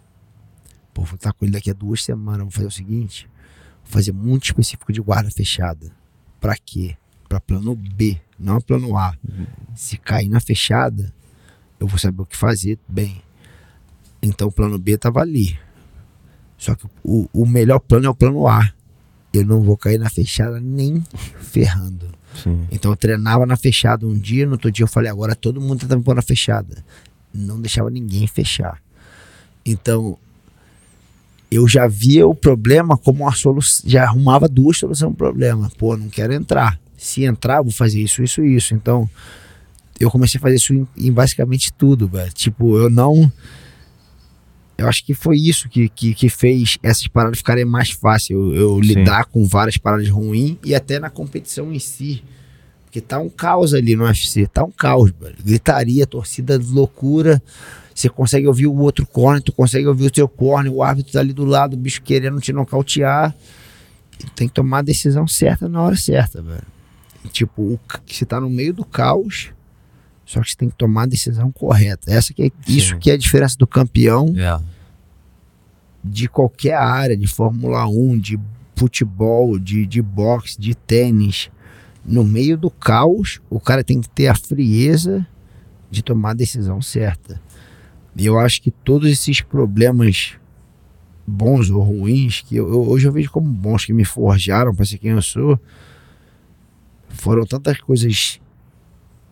Pô, 0.94 1.04
vou 1.04 1.14
lutar 1.14 1.32
com 1.34 1.46
ele 1.46 1.54
daqui 1.54 1.70
a 1.70 1.74
duas 1.74 2.04
semanas. 2.04 2.42
Vou 2.42 2.52
fazer 2.52 2.68
o 2.68 2.72
seguinte: 2.72 3.30
vou 3.84 3.92
fazer 3.94 4.12
muito 4.12 4.44
específico 4.46 4.92
de 4.92 5.00
guarda 5.02 5.32
fechada. 5.32 5.92
Pra 6.42 6.56
quê? 6.58 6.96
Pra 7.30 7.40
plano 7.40 7.76
B, 7.76 8.20
não 8.38 8.60
plano 8.60 8.98
A. 8.98 9.16
Se 9.76 9.98
cair 9.98 10.28
na 10.30 10.40
fechada, 10.42 11.14
eu 11.80 11.88
vou 11.88 12.00
saber 12.00 12.22
o 12.22 12.26
que 12.26 12.36
fazer 12.36 12.78
bem. 12.88 13.22
Então 14.22 14.48
o 14.48 14.52
plano 14.52 14.78
B 14.78 14.98
tava 14.98 15.22
ali. 15.22 15.58
Só 16.60 16.76
que 16.76 16.86
o, 17.04 17.28
o 17.34 17.46
melhor 17.46 17.80
plano 17.80 18.06
é 18.06 18.10
o 18.10 18.14
plano 18.14 18.46
A. 18.46 18.70
Eu 19.34 19.46
não 19.46 19.62
vou 19.62 19.78
cair 19.78 19.98
na 19.98 20.10
fechada 20.10 20.60
nem 20.60 21.02
ferrando. 21.40 22.08
Sim. 22.44 22.68
Então 22.70 22.92
eu 22.92 22.98
treinava 22.98 23.46
na 23.46 23.56
fechada 23.56 24.06
um 24.06 24.18
dia, 24.18 24.46
no 24.46 24.54
outro 24.54 24.70
dia 24.70 24.84
eu 24.84 24.88
falei, 24.88 25.10
agora 25.10 25.36
todo 25.36 25.62
mundo 25.62 25.88
tá 25.88 25.96
me 25.96 26.04
pondo 26.04 26.18
na 26.18 26.22
fechada. 26.22 26.84
Não 27.34 27.62
deixava 27.62 27.90
ninguém 27.90 28.28
fechar. 28.28 28.82
Então 29.66 30.18
eu 31.50 31.68
já 31.68 31.88
via 31.88 32.28
o 32.28 32.36
problema 32.36 32.98
como 32.98 33.24
uma 33.24 33.34
solução, 33.34 33.90
já 33.90 34.04
arrumava 34.04 34.48
duas 34.50 34.78
soluções 34.78 35.16
pro 35.16 35.28
problema. 35.28 35.72
Pô, 35.78 35.96
não 35.96 36.10
quero 36.10 36.34
entrar. 36.34 36.78
Se 36.98 37.24
entrar, 37.24 37.62
vou 37.62 37.72
fazer 37.72 38.02
isso, 38.02 38.22
isso 38.22 38.44
isso. 38.44 38.74
Então 38.74 39.10
eu 39.98 40.12
comecei 40.12 40.38
a 40.38 40.42
fazer 40.42 40.56
isso 40.56 40.74
em, 40.74 40.86
em 40.98 41.12
basicamente 41.12 41.72
tudo, 41.72 42.08
velho. 42.08 42.34
Tipo, 42.34 42.78
eu 42.78 42.90
não 42.90 43.32
eu 44.80 44.88
acho 44.88 45.04
que 45.04 45.14
foi 45.14 45.38
isso 45.38 45.68
que, 45.68 45.90
que, 45.90 46.14
que 46.14 46.30
fez 46.30 46.78
essas 46.82 47.08
paradas 47.08 47.38
ficarem 47.38 47.66
mais 47.66 47.92
fáceis. 47.92 48.30
Eu, 48.30 48.56
eu 48.56 48.80
lidar 48.80 49.26
com 49.26 49.46
várias 49.46 49.78
paradas 49.78 50.08
ruins 50.08 50.58
e 50.64 50.74
até 50.74 51.00
na 51.00 51.10
competição 51.10 51.74
em 51.74 51.80
si. 51.80 52.24
Porque 52.86 53.02
tá 53.02 53.20
um 53.20 53.30
caos 53.30 53.74
ali 53.74 53.96
no 53.96 54.06
UFC, 54.06 54.48
tá 54.48 54.64
um 54.64 54.72
caos, 54.72 55.12
velho. 55.12 55.36
Gritaria, 55.44 56.08
torcida 56.08 56.58
loucura. 56.58 57.42
Você 57.94 58.08
consegue 58.08 58.48
ouvir 58.48 58.68
o 58.68 58.76
outro 58.78 59.06
corner, 59.06 59.44
tu 59.44 59.52
consegue 59.52 59.86
ouvir 59.86 60.10
o 60.10 60.16
seu 60.16 60.28
corner, 60.30 60.72
o 60.72 60.82
árbitro 60.82 61.12
tá 61.12 61.20
ali 61.20 61.34
do 61.34 61.44
lado, 61.44 61.74
o 61.74 61.78
bicho 61.78 62.02
querendo 62.02 62.40
te 62.40 62.54
nocautear. 62.54 63.36
Tem 64.34 64.48
que 64.48 64.54
tomar 64.54 64.80
a 64.80 64.82
decisão 64.82 65.28
certa 65.28 65.68
na 65.68 65.82
hora 65.82 65.98
certa, 65.98 66.42
velho. 66.42 66.64
Tipo, 67.34 67.62
o, 67.62 67.80
você 68.08 68.26
tá 68.26 68.40
no 68.40 68.50
meio 68.50 68.74
do 68.74 68.86
caos, 68.86 69.50
só 70.26 70.42
que 70.42 70.52
você 70.52 70.56
tem 70.56 70.70
que 70.70 70.76
tomar 70.76 71.04
a 71.04 71.08
decisão 71.08 71.52
correta. 71.52 72.12
Essa 72.12 72.34
que 72.34 72.44
é, 72.44 72.52
isso 72.68 72.98
que 72.98 73.12
é 73.12 73.16
a 73.16 73.18
diferença 73.18 73.58
do 73.58 73.68
campeão 73.68 74.34
É. 74.38 74.60
de 76.04 76.28
qualquer 76.28 76.74
área, 76.76 77.16
de 77.18 77.28
Fórmula 77.28 77.88
1, 77.88 78.18
de 78.20 78.40
futebol, 78.76 79.60
de, 79.60 79.86
de 79.86 80.02
boxe, 80.02 80.60
de 80.60 80.74
tênis. 80.76 81.50
No 82.06 82.24
meio 82.24 82.58
do 82.58 82.72
caos, 82.72 83.42
o 83.50 83.60
cara 83.60 83.84
tem 83.84 84.00
que 84.02 84.10
ter 84.10 84.28
a 84.28 84.36
frieza 84.36 85.28
de 85.92 86.02
tomar 86.02 86.32
a 86.32 86.34
decisão 86.36 86.82
certa. 86.82 87.42
E 88.16 88.26
eu 88.26 88.40
acho 88.40 88.62
que 88.62 88.72
todos 88.72 89.10
esses 89.10 89.42
problemas 89.42 90.36
bons 91.28 91.70
ou 91.70 91.82
ruins, 91.84 92.42
que 92.42 92.56
eu, 92.56 92.68
eu- 92.70 92.88
hoje 92.90 93.08
eu 93.08 93.12
vejo 93.12 93.30
como 93.32 93.48
bons, 93.50 93.86
que 93.86 93.94
me 93.94 94.04
forjaram 94.06 94.74
para 94.74 94.86
ser 94.86 94.98
quem 94.98 95.12
eu 95.12 95.22
sou, 95.22 95.60
foram 97.10 97.46
tantas 97.46 97.80
coisas, 97.80 98.40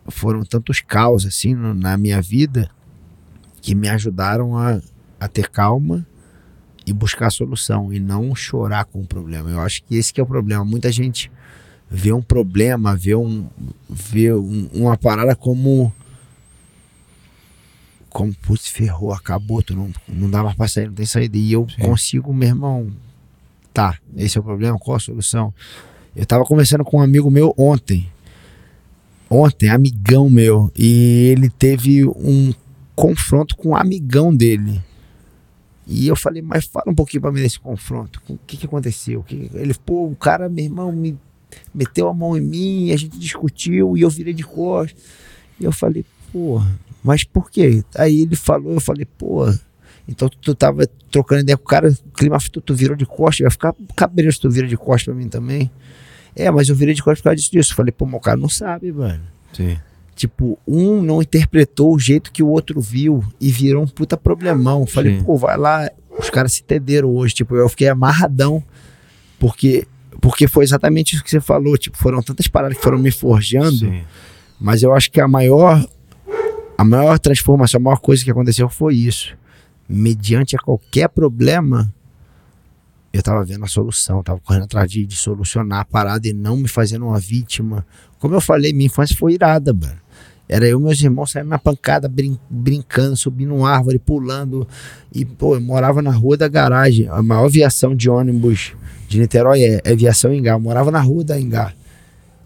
foram 0.10 0.44
tantos 0.44 0.82
caos 0.82 1.26
assim 1.26 1.54
no- 1.56 1.74
na 1.74 1.98
minha 1.98 2.22
vida, 2.22 2.70
que 3.62 3.74
me 3.74 3.88
ajudaram 3.90 4.58
a, 4.58 4.80
a 5.20 5.28
ter 5.28 5.50
calma 5.50 6.06
e 6.88 6.94
buscar 6.94 7.28
a 7.28 7.30
solução 7.30 7.92
e 7.92 8.00
não 8.00 8.34
chorar 8.34 8.86
com 8.86 9.02
o 9.02 9.06
problema. 9.06 9.50
Eu 9.50 9.60
acho 9.60 9.84
que 9.84 9.96
esse 9.96 10.14
que 10.14 10.22
é 10.22 10.24
o 10.24 10.28
problema. 10.28 10.64
Muita 10.64 10.90
gente 10.92 11.30
vê 11.92 12.14
um 12.14 12.22
problema, 12.22 12.96
vê, 12.96 13.14
um, 13.14 13.48
vê 13.90 14.34
um- 14.34 14.70
uma 14.74 14.98
parada 14.98 15.36
como 15.36 15.94
como, 18.10 18.34
putz, 18.34 18.68
ferrou, 18.68 19.14
acabou, 19.14 19.62
tu 19.62 19.76
não, 19.76 19.92
não 20.08 20.30
dá 20.30 20.42
mais 20.42 20.56
pra 20.56 20.68
sair, 20.68 20.88
não 20.88 20.94
tem 20.94 21.06
saída. 21.06 21.38
E 21.38 21.52
eu 21.52 21.68
Sim. 21.70 21.82
consigo, 21.84 22.34
meu 22.34 22.48
irmão, 22.48 22.88
tá, 23.74 23.98
esse 24.16 24.38
é 24.38 24.42
o 24.42 24.44
problema, 24.44 24.80
qual 24.80 24.98
a 24.98 25.00
solução? 25.00 25.54
Eu 26.16 26.26
tava 26.26 26.44
conversando 26.46 26.84
com 26.84 26.98
um 26.98 27.02
amigo 27.02 27.30
meu 27.30 27.54
ontem, 27.58 28.10
ontem, 29.30 29.70
amigão 29.70 30.30
meu, 30.32 30.72
e 30.76 31.28
ele 31.32 31.48
teve 31.50 32.06
um 32.06 32.52
confronto 32.96 33.56
com 33.56 33.70
um 33.70 33.76
amigão 33.76 34.36
dele. 34.36 34.82
E 35.88 36.08
eu 36.08 36.16
falei, 36.16 36.42
mas 36.42 36.66
fala 36.66 36.92
um 36.92 36.96
pouquinho 36.96 37.22
pra 37.22 37.32
mim 37.32 37.42
desse 37.42 37.60
confronto. 37.60 38.22
O 38.28 38.38
que 38.46 38.58
que 38.58 38.66
aconteceu? 38.66 39.24
Que 39.24 39.50
Ele, 39.54 39.74
pô, 39.74 40.08
o 40.08 40.16
cara, 40.16 40.50
meu 40.50 40.66
irmão, 40.66 40.92
me 40.92 41.18
meteu 41.74 42.10
a 42.10 42.14
mão 42.14 42.38
em 42.38 42.42
mim, 42.42 42.92
a 42.92 42.98
gente 42.98 43.18
discutiu 43.18 43.96
e 43.96 44.02
eu 44.02 44.10
virei 44.10 44.34
de 44.34 44.44
costas. 44.44 45.00
E 45.60 45.64
eu 45.64 45.72
falei, 45.72 46.06
porra, 46.32 46.78
mas 47.02 47.24
por 47.24 47.50
quê? 47.50 47.84
Aí 47.96 48.22
ele 48.22 48.36
falou, 48.36 48.74
eu 48.74 48.82
falei, 48.82 49.06
pô, 49.06 49.46
então 50.08 50.28
tu, 50.28 50.38
tu 50.40 50.56
tava 50.56 50.86
trocando 51.10 51.42
ideia 51.42 51.58
com 51.58 51.64
o 51.64 51.68
cara, 51.68 51.90
o 51.90 52.12
clima 52.12 52.38
tu, 52.52 52.60
tu 52.60 52.76
virou 52.76 52.96
de 52.96 53.06
costas, 53.06 53.44
vai 53.44 53.52
ficar 53.52 53.76
cabreiro 53.96 54.32
se 54.32 54.40
tu 54.40 54.50
vira 54.50 54.68
de 54.68 54.76
costas 54.76 55.06
pra 55.06 55.14
mim 55.14 55.30
também. 55.30 55.72
É, 56.36 56.52
mas 56.52 56.70
eu 56.70 56.76
virei 56.76 56.94
de 56.94 57.02
costas 57.02 57.20
por 57.20 57.26
causa 57.26 57.38
disso. 57.38 57.52
disso. 57.52 57.72
Eu 57.72 57.76
falei, 57.76 57.92
pô, 57.92 58.06
o 58.06 58.20
cara 58.20 58.38
não 58.38 58.50
sabe, 58.50 58.92
mano. 58.92 59.24
Sim. 59.54 59.78
Tipo, 60.18 60.58
um 60.68 61.04
não 61.04 61.22
interpretou 61.22 61.94
o 61.94 62.00
jeito 62.00 62.32
que 62.32 62.42
o 62.42 62.48
outro 62.48 62.82
viu 62.82 63.24
e 63.40 63.52
virou 63.52 63.84
um 63.84 63.88
puta 63.88 64.18
problemão. 64.18 64.88
Falei, 64.88 65.20
Sim. 65.20 65.24
pô, 65.24 65.38
vai 65.38 65.56
lá. 65.56 65.88
Os 66.18 66.32
caras 66.32 66.54
se 66.54 66.64
entenderam 66.64 67.10
hoje. 67.10 67.36
Tipo, 67.36 67.56
eu 67.56 67.70
fiquei 67.70 67.88
amarradão. 67.88 68.64
Porque, 69.38 69.88
porque 70.20 70.48
foi 70.48 70.64
exatamente 70.64 71.14
isso 71.14 71.24
que 71.24 71.30
você 71.30 71.40
falou. 71.40 71.78
Tipo, 71.78 71.96
foram 71.96 72.20
tantas 72.24 72.48
paradas 72.48 72.76
que 72.76 72.84
foram 72.84 72.98
me 72.98 73.12
forjando. 73.12 73.78
Sim. 73.78 74.02
Mas 74.60 74.82
eu 74.82 74.92
acho 74.92 75.12
que 75.12 75.22
a 75.22 75.28
maior, 75.28 75.88
a 76.76 76.84
maior 76.84 77.20
transformação, 77.20 77.80
a 77.80 77.84
maior 77.84 78.00
coisa 78.00 78.24
que 78.24 78.32
aconteceu 78.32 78.68
foi 78.68 78.96
isso. 78.96 79.38
Mediante 79.88 80.56
a 80.56 80.60
qualquer 80.60 81.10
problema, 81.10 81.94
eu 83.18 83.24
tava 83.24 83.44
vendo 83.44 83.64
a 83.64 83.68
solução, 83.68 84.22
tava 84.24 84.40
correndo 84.40 84.64
atrás 84.64 84.90
de, 84.90 85.06
de 85.06 85.16
solucionar 85.16 85.80
a 85.82 85.86
parada 85.86 86.28
e 86.28 86.34
não 86.34 86.58
me 86.58 86.68
fazendo 86.68 87.06
uma 87.06 87.20
vítima. 87.20 87.86
Como 88.20 88.34
eu 88.36 88.42
falei, 88.42 88.74
minha 88.74 88.88
infância 88.88 89.16
foi 89.18 89.34
irada, 89.34 89.74
mano. 89.74 89.98
Era 90.50 90.66
eu 90.66 90.80
e 90.80 90.84
meus 90.84 91.02
irmãos 91.02 91.32
saindo 91.32 91.50
na 91.50 91.60
pancada, 91.60 92.08
brin- 92.08 92.40
brincando, 92.50 93.18
subindo 93.18 93.54
uma 93.54 93.70
árvore, 93.70 94.00
pulando. 94.00 94.66
E, 95.14 95.26
pô, 95.26 95.56
eu 95.56 95.62
morava 95.62 96.02
na 96.02 96.12
rua 96.12 96.38
da 96.38 96.48
garagem. 96.48 97.08
A 97.10 97.22
maior 97.22 97.50
viação 97.50 97.94
de 97.94 98.10
ônibus 98.10 98.74
de 99.10 99.20
Niterói 99.20 99.62
é, 99.62 99.82
é 99.84 99.96
viação 99.96 100.34
Engá. 100.34 100.52
Eu 100.54 100.60
morava 100.60 100.90
na 100.90 101.02
rua 101.02 101.24
da 101.24 101.38
Engá. 101.38 101.74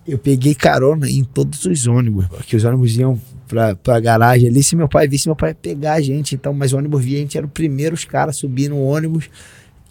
Eu 0.07 0.17
peguei 0.17 0.55
carona 0.55 1.07
em 1.07 1.23
todos 1.23 1.63
os 1.65 1.85
ônibus, 1.85 2.25
porque 2.27 2.55
os 2.55 2.63
ônibus 2.63 2.95
iam 2.97 3.21
pra, 3.47 3.75
pra 3.75 3.99
garagem 3.99 4.49
ali. 4.49 4.63
Se 4.63 4.75
meu 4.75 4.89
pai 4.89 5.07
visse, 5.07 5.27
meu 5.27 5.35
pai 5.35 5.51
ia 5.51 5.55
pegar 5.55 5.93
a 5.93 6.01
gente. 6.01 6.33
Então, 6.33 6.53
mas 6.53 6.73
o 6.73 6.77
ônibus 6.77 7.03
via, 7.03 7.17
a 7.19 7.21
gente 7.21 7.37
era 7.37 7.45
o 7.45 7.49
primeiro 7.49 7.93
os 7.93 8.03
caras 8.03 8.35
subindo 8.35 8.71
no 8.71 8.81
ônibus. 8.81 9.29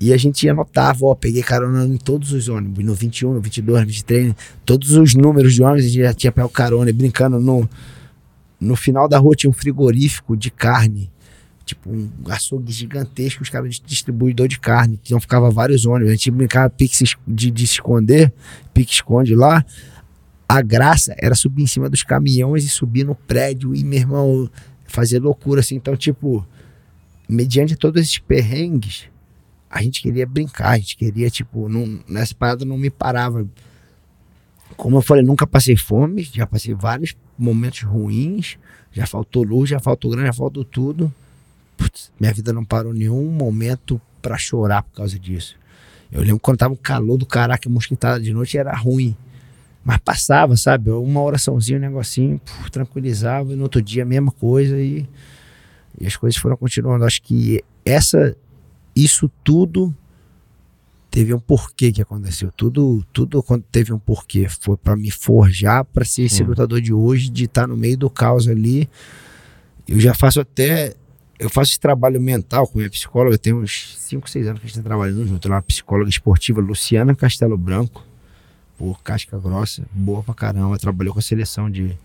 E 0.00 0.14
a 0.14 0.16
gente 0.16 0.48
anotava, 0.48 1.04
ó, 1.04 1.14
peguei 1.14 1.42
carona 1.42 1.84
em 1.84 1.98
todos 1.98 2.32
os 2.32 2.48
ônibus, 2.48 2.82
no 2.82 2.94
21, 2.94 3.34
no 3.34 3.40
22, 3.40 3.80
no 3.80 3.86
23, 3.86 4.34
todos 4.64 4.92
os 4.92 5.14
números 5.14 5.54
de 5.54 5.62
ônibus 5.62 5.84
a 5.84 5.88
gente 5.88 6.02
já 6.02 6.14
tinha 6.14 6.32
pego 6.32 6.48
carona, 6.48 6.90
brincando 6.90 7.38
no, 7.38 7.68
no 8.58 8.74
final 8.76 9.06
da 9.06 9.18
rua 9.18 9.34
tinha 9.34 9.50
um 9.50 9.52
frigorífico 9.52 10.34
de 10.34 10.50
carne, 10.50 11.10
tipo 11.66 11.90
um 11.90 12.10
açougue 12.30 12.72
gigantesco, 12.72 13.42
os 13.42 13.50
caras 13.50 13.78
distribuidor 13.84 14.48
de 14.48 14.58
carne, 14.58 14.98
então 15.04 15.20
ficava 15.20 15.50
vários 15.50 15.84
ônibus, 15.84 16.08
a 16.08 16.12
gente 16.12 16.30
brincava 16.30 16.70
pique 16.70 16.96
de, 17.28 17.50
de 17.50 17.66
se 17.66 17.74
esconder, 17.74 18.32
pique 18.72 18.94
esconde 18.94 19.34
lá, 19.34 19.62
a 20.48 20.62
graça 20.62 21.14
era 21.18 21.34
subir 21.34 21.64
em 21.64 21.66
cima 21.66 21.90
dos 21.90 22.02
caminhões 22.02 22.64
e 22.64 22.70
subir 22.70 23.04
no 23.04 23.14
prédio 23.14 23.74
e, 23.74 23.84
meu 23.84 23.98
irmão, 23.98 24.50
fazer 24.86 25.18
loucura 25.18 25.60
assim, 25.60 25.76
então 25.76 25.94
tipo, 25.94 26.46
mediante 27.28 27.76
todos 27.76 28.00
esses 28.00 28.18
perrengues, 28.18 29.10
a 29.70 29.80
gente 29.82 30.02
queria 30.02 30.26
brincar, 30.26 30.70
a 30.70 30.78
gente 30.78 30.96
queria, 30.96 31.30
tipo, 31.30 31.68
não, 31.68 32.00
nessa 32.08 32.34
parada 32.34 32.64
não 32.64 32.76
me 32.76 32.90
parava. 32.90 33.46
Como 34.76 34.96
eu 34.96 35.02
falei, 35.02 35.22
nunca 35.22 35.46
passei 35.46 35.76
fome, 35.76 36.24
já 36.24 36.44
passei 36.44 36.74
vários 36.74 37.14
momentos 37.38 37.82
ruins, 37.82 38.58
já 38.90 39.06
faltou 39.06 39.44
luz, 39.44 39.70
já 39.70 39.78
faltou 39.78 40.10
grana, 40.10 40.26
já 40.26 40.32
faltou 40.32 40.64
tudo. 40.64 41.12
Putz, 41.76 42.10
minha 42.18 42.32
vida 42.34 42.52
não 42.52 42.64
parou 42.64 42.92
nenhum 42.92 43.30
momento 43.30 44.00
pra 44.20 44.36
chorar 44.36 44.82
por 44.82 44.96
causa 44.96 45.16
disso. 45.16 45.56
Eu 46.10 46.22
lembro 46.22 46.40
quando 46.40 46.58
tava 46.58 46.74
um 46.74 46.76
calor 46.76 47.16
do 47.16 47.24
caraca, 47.24 47.70
mosquitada 47.70 48.20
de 48.20 48.32
noite 48.32 48.58
era 48.58 48.74
ruim. 48.76 49.16
Mas 49.84 49.98
passava, 49.98 50.56
sabe? 50.56 50.90
Uma 50.90 51.22
oraçãozinha, 51.22 51.78
um 51.78 51.82
negocinho, 51.82 52.40
puf, 52.40 52.70
tranquilizava, 52.70 53.52
e 53.52 53.56
no 53.56 53.62
outro 53.62 53.80
dia 53.80 54.02
a 54.02 54.06
mesma 54.06 54.32
coisa 54.32 54.76
e, 54.78 55.08
e 55.98 56.06
as 56.06 56.16
coisas 56.16 56.38
foram 56.38 56.56
continuando. 56.56 57.04
Acho 57.04 57.22
que 57.22 57.64
essa 57.84 58.36
isso 59.04 59.30
tudo 59.42 59.94
teve 61.10 61.34
um 61.34 61.40
porquê 61.40 61.90
que 61.90 62.00
aconteceu. 62.00 62.52
Tudo, 62.52 63.04
tudo 63.12 63.42
quando 63.42 63.64
teve 63.64 63.92
um 63.92 63.98
porquê. 63.98 64.48
Foi 64.48 64.76
para 64.76 64.96
me 64.96 65.10
forjar 65.10 65.84
para 65.84 66.04
ser 66.04 66.22
esse 66.22 66.36
Sim. 66.36 66.44
lutador 66.44 66.80
de 66.80 66.92
hoje, 66.92 67.28
de 67.28 67.44
estar 67.44 67.66
no 67.66 67.76
meio 67.76 67.98
do 67.98 68.08
caos 68.08 68.46
ali. 68.46 68.88
Eu 69.88 69.98
já 69.98 70.14
faço 70.14 70.40
até. 70.40 70.94
Eu 71.38 71.48
faço 71.48 71.72
esse 71.72 71.80
trabalho 71.80 72.20
mental 72.20 72.66
com 72.66 72.78
minha 72.78 72.90
psicóloga. 72.90 73.36
Tem 73.36 73.52
uns 73.52 73.96
5, 73.98 74.28
6 74.28 74.46
anos 74.46 74.60
que 74.60 74.66
a 74.66 74.68
gente 74.68 74.78
está 74.78 74.88
trabalhando 74.88 75.26
junto. 75.26 75.48
Ela 75.48 75.56
é 75.56 75.58
uma 75.58 75.62
psicóloga 75.62 76.08
esportiva, 76.08 76.60
Luciana 76.60 77.14
Castelo 77.14 77.56
Branco. 77.56 78.04
Pô, 78.78 78.94
casca 79.02 79.38
grossa, 79.38 79.82
boa 79.92 80.22
pra 80.22 80.34
caramba. 80.34 80.78
Trabalhou 80.78 81.12
com 81.12 81.18
a 81.18 81.22
seleção 81.22 81.70
de, 81.70 81.96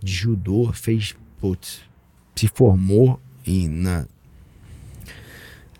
de 0.00 0.12
judô, 0.12 0.72
fez. 0.72 1.16
Putz, 1.40 1.80
se 2.36 2.46
formou 2.48 3.20
em, 3.46 3.68
na, 3.68 4.06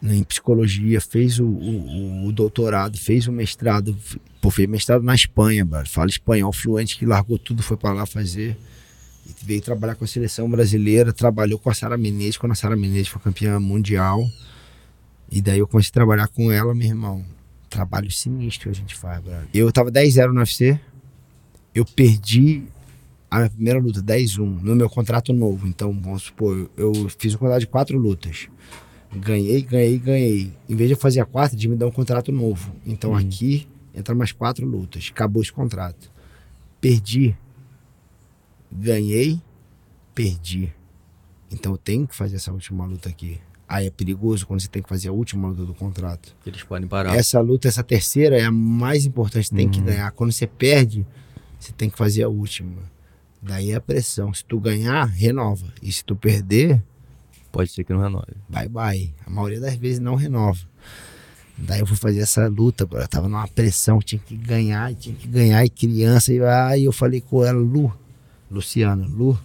em 0.03 0.25
psicologia, 0.25 1.01
fez 1.01 1.39
o, 1.39 1.47
o, 1.47 2.27
o 2.27 2.33
doutorado, 2.33 2.99
fez 2.99 3.29
o 3.29 3.33
mestrado, 3.33 3.97
pô, 4.41 4.51
fez 4.51 4.69
mestrado 4.69 5.03
na 5.03 5.15
Espanha, 5.15 5.65
mano. 5.65 5.87
fala 5.87 6.11
espanhol 6.11 6.53
fluente, 6.53 6.99
que 6.99 7.07
largou 7.07 7.39
tudo, 7.39 7.63
foi 7.63 7.77
para 7.77 7.93
lá 7.93 8.07
fazer. 8.07 8.57
E 9.25 9.45
veio 9.45 9.63
trabalhar 9.63 9.95
com 9.95 10.05
a 10.05 10.09
seleção 10.09 10.51
brasileira, 10.51 11.13
trabalhou 11.13 11.59
com 11.59 11.71
a 11.71 11.75
Sara 11.75 11.97
Menezes, 11.97 12.37
quando 12.37 12.53
a 12.53 12.57
Sara 12.57 12.75
Menezes 12.75 13.09
foi 13.09 13.23
campeã 13.23 13.61
mundial. 13.61 14.29
E 15.31 15.41
daí 15.41 15.61
eu 15.61 15.69
comecei 15.69 15.91
a 15.91 15.93
trabalhar 15.93 16.27
com 16.29 16.51
ela, 16.51 16.75
meu 16.75 16.89
irmão. 16.89 17.25
Trabalho 17.71 18.11
sinistro 18.11 18.65
que 18.65 18.69
a 18.71 18.75
gente 18.75 18.95
faz, 18.97 19.23
brother. 19.23 19.49
Eu 19.55 19.71
tava 19.71 19.91
10-0 19.93 20.33
no 20.33 20.41
UFC, 20.41 20.79
eu 21.75 21.85
perdi 21.85 22.65
a 23.31 23.39
minha 23.39 23.51
primeira 23.51 23.79
luta, 23.79 24.03
10-1, 24.03 24.39
no 24.39 24.75
meu 24.75 24.91
contrato 24.91 25.33
novo. 25.33 25.67
Então, 25.67 25.99
vamos 26.03 26.25
supor, 26.25 26.69
eu 26.77 26.93
eu 26.93 27.09
fiz 27.17 27.35
um 27.35 27.39
contrato 27.39 27.61
de 27.61 27.67
quatro 27.69 27.97
lutas. 27.97 28.49
Ganhei, 29.15 29.63
ganhei, 29.63 29.99
ganhei. 29.99 30.53
Em 30.69 30.75
vez 30.75 30.89
de 30.89 30.95
eu 30.95 30.99
fazer 30.99 31.21
a 31.21 31.25
quarta, 31.27 31.55
de 31.57 31.69
me 31.69 31.77
dar 31.77 31.87
um 31.87 31.91
contrato 31.91 32.33
novo. 32.33 32.73
Então 32.87 33.15
aqui 33.15 33.69
entra 33.95 34.15
mais 34.15 34.33
quatro 34.33 34.67
lutas. 34.67 35.11
Acabou 35.13 35.43
esse 35.43 35.53
contrato. 35.53 36.11
Perdi. 36.81 37.37
Ganhei, 38.71 39.41
perdi. 40.15 40.73
Então 41.51 41.73
eu 41.73 41.79
tenho 41.79 42.07
que 42.07 42.15
fazer 42.15 42.37
essa 42.37 42.53
última 42.53 42.87
luta 42.87 43.09
aqui. 43.09 43.39
Aí 43.69 43.87
é 43.87 43.91
perigoso 43.91 44.47
quando 44.47 44.61
você 44.61 44.69
tem 44.69 44.83
que 44.83 44.89
fazer 44.89 45.09
a 45.09 45.13
última 45.13 45.49
luta 45.49 45.65
do 45.65 45.75
contrato. 45.75 46.35
Eles 46.47 46.63
podem 46.63 46.89
parar. 46.89 47.15
Essa 47.17 47.41
luta, 47.41 47.69
essa 47.69 47.83
terceira 47.83 48.39
é 48.39 48.45
a 48.45 48.51
mais 48.51 49.05
importante, 49.07 49.49
você 49.49 49.55
tem 49.55 49.69
que 49.69 49.79
Uhum. 49.79 49.87
ganhar. 49.87 50.11
Quando 50.13 50.33
você 50.33 50.47
perde, 50.47 51.07
você 51.59 51.73
tem 51.73 51.89
que 51.91 51.97
fazer 51.97 52.23
a 52.23 52.29
última. 52.29 52.83
Daí 53.43 53.73
é 53.73 53.75
a 53.77 53.81
pressão. 53.81 54.33
Se 54.33 54.45
tu 54.45 54.59
ganhar, 54.61 55.05
renova. 55.05 55.67
E 55.83 55.91
se 55.93 56.05
tu 56.05 56.15
perder, 56.15 56.83
Pode 57.53 57.71
ser 57.71 57.85
que 57.85 57.93
não 57.93 58.01
renove. 58.01 58.33
bye 58.49 58.69
bye. 58.69 59.15
A 59.27 59.31
maioria 59.31 59.61
das 59.61 59.77
vezes 59.77 60.01
não 60.01 60.15
renova. 60.15 60.59
Daí 61.57 61.81
eu 61.81 61.87
fui 61.87 61.97
fazer 61.97 62.21
essa 62.21 62.49
luta, 62.49 62.89
eu 62.91 63.09
tava 63.09 63.29
numa 63.29 63.47
pressão, 63.47 64.01
tinha 64.01 64.19
que 64.19 64.35
ganhar, 64.37 64.93
tinha 64.95 65.15
que 65.15 65.29
ganhar, 65.29 65.65
e 65.65 65.69
criança, 65.69 66.33
e 66.33 66.43
aí 66.43 66.85
eu 66.85 66.93
falei 66.93 67.21
com 67.21 67.45
ela, 67.45 67.59
Lu, 67.59 67.95
Luciana, 68.51 69.07
Lu, 69.07 69.39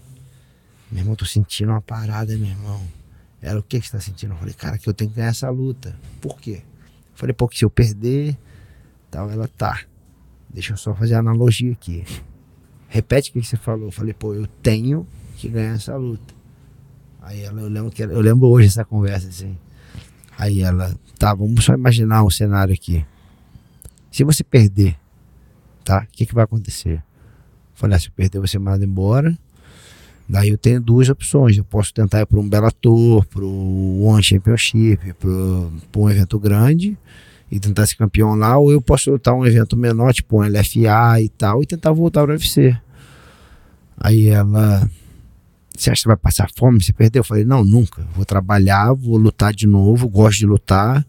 meu 0.90 1.02
irmão, 1.02 1.16
tô 1.16 1.26
sentindo 1.26 1.70
uma 1.70 1.82
parada, 1.82 2.36
meu 2.38 2.48
irmão. 2.48 2.82
Ela, 3.42 3.60
o 3.60 3.64
que 3.64 3.80
você 3.80 3.92
tá 3.92 4.00
sentindo? 4.00 4.34
Eu 4.34 4.38
falei, 4.38 4.54
cara, 4.54 4.78
que 4.78 4.88
eu 4.88 4.94
tenho 4.94 5.12
que 5.12 5.18
ganhar 5.18 5.30
essa 5.30 5.50
luta. 5.50 5.96
Por 6.22 6.40
quê? 6.40 6.62
Eu 6.64 7.18
falei, 7.18 7.34
pô, 7.34 7.48
que 7.48 7.58
se 7.58 7.66
eu 7.66 7.70
perder, 7.70 8.38
tal, 9.12 9.30
ela 9.30 9.48
tá. 9.48 9.82
Deixa 10.50 10.74
eu 10.74 10.78
só 10.78 10.96
fazer 10.96 11.16
a 11.16 11.20
analogia 11.20 11.74
aqui. 11.74 12.06
Repete 12.88 13.30
o 13.30 13.34
que 13.34 13.44
você 13.44 13.58
falou. 13.58 13.90
Eu 13.90 13.92
falei, 13.92 14.14
pô, 14.14 14.34
eu 14.34 14.48
tenho 14.48 15.06
que 15.36 15.50
ganhar 15.50 15.76
essa 15.76 15.96
luta. 15.98 16.34
Aí 17.22 17.42
ela, 17.42 17.62
eu 17.62 17.68
lembro, 17.68 17.92
que 17.92 18.04
ela- 18.04 18.14
eu 18.14 18.22
lembro 18.22 18.48
hoje 18.48 18.68
essa 18.68 18.86
conversa, 18.86 19.28
assim. 19.28 19.58
Aí 20.38 20.62
ela, 20.62 20.96
tá, 21.18 21.34
vamos 21.34 21.64
só 21.66 21.74
imaginar 21.74 22.24
um 22.24 22.30
cenário 22.30 22.74
aqui. 22.74 23.06
Se 24.12 24.24
você 24.24 24.44
perder, 24.44 24.96
tá? 25.84 26.04
O 26.04 26.08
que, 26.12 26.26
que 26.26 26.34
vai 26.34 26.44
acontecer? 26.44 27.04
Falei, 27.74 27.96
ah, 27.98 28.00
se 28.00 28.08
eu 28.08 28.12
perder, 28.16 28.40
você 28.40 28.58
manda 28.58 28.84
embora. 28.86 29.38
Daí 30.30 30.50
eu 30.50 30.58
tenho 30.58 30.82
duas 30.82 31.10
opções. 31.10 31.58
Eu 31.58 31.64
posso 31.64 31.94
tentar 31.94 32.22
ir 32.22 32.26
para 32.26 32.40
um 32.40 32.48
Bellator, 32.48 33.26
para 33.26 33.44
o 33.44 34.04
One 34.04 34.22
Championship, 34.24 35.14
para 35.14 36.02
um 36.02 36.10
evento 36.10 36.40
grande 36.40 36.98
e 37.50 37.60
tentar 37.60 37.86
ser 37.88 37.96
campeão 37.96 38.36
lá, 38.36 38.58
ou 38.58 38.72
eu 38.72 38.82
posso 38.82 39.10
lutar 39.10 39.34
um 39.34 39.46
evento 39.46 39.78
menor, 39.78 40.14
tipo 40.14 40.38
um 40.38 40.44
LFA 40.44 41.22
e 41.22 41.30
tal, 41.30 41.64
e 41.64 41.66
tentar 41.66 41.94
voltar 41.94 42.24
para 42.24 42.32
o 42.32 42.34
UFC. 42.34 42.78
Aí 43.98 44.28
ela, 44.28 44.90
você 45.78 45.92
acha 45.92 46.02
que 46.02 46.08
vai 46.08 46.18
passar 46.18 46.50
fome 46.58 46.84
se 46.84 46.92
perder? 46.92 47.20
Eu 47.20 47.24
falei, 47.24 47.46
não, 47.46 47.64
nunca. 47.64 48.02
Vou 48.16 48.26
trabalhar, 48.26 48.94
vou 48.94 49.16
lutar 49.16 49.54
de 49.54 49.68
novo, 49.68 50.10
gosto 50.10 50.40
de 50.40 50.46
lutar, 50.48 51.06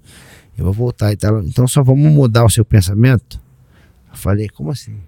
eu 0.56 0.64
vou 0.64 0.74
voltar 0.74 1.12
e 1.12 1.16
tal. 1.16 1.42
Então 1.42 1.66
só 1.66 1.82
vamos 1.82 2.12
mudar 2.12 2.44
o 2.44 2.50
seu 2.50 2.64
pensamento? 2.64 3.40
Eu 4.10 4.16
falei, 4.16 4.48
como 4.48 4.70
assim? 4.70 4.98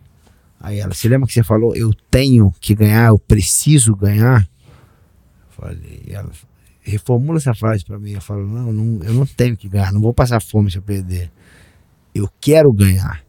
Aí 0.58 0.78
ela, 0.78 0.94
você 0.94 1.08
lembra 1.08 1.26
que 1.26 1.34
você 1.34 1.42
falou, 1.42 1.74
eu 1.76 1.92
tenho 2.10 2.52
que 2.60 2.74
ganhar, 2.74 3.08
eu 3.08 3.18
preciso 3.18 3.94
ganhar? 3.94 4.42
Eu 4.42 5.64
falei, 5.64 6.02
ela, 6.08 6.30
reformula 6.82 7.38
essa 7.38 7.54
frase 7.54 7.84
pra 7.84 7.98
mim. 7.98 8.12
Eu 8.12 8.20
falo, 8.20 8.46
não, 8.46 8.72
não, 8.72 9.04
eu 9.04 9.12
não 9.12 9.26
tenho 9.26 9.56
que 9.56 9.68
ganhar, 9.68 9.92
não 9.92 10.00
vou 10.00 10.14
passar 10.14 10.40
fome 10.40 10.70
se 10.70 10.78
eu 10.78 10.82
perder. 10.82 11.30
Eu 12.14 12.28
quero 12.40 12.72
ganhar. 12.72 13.22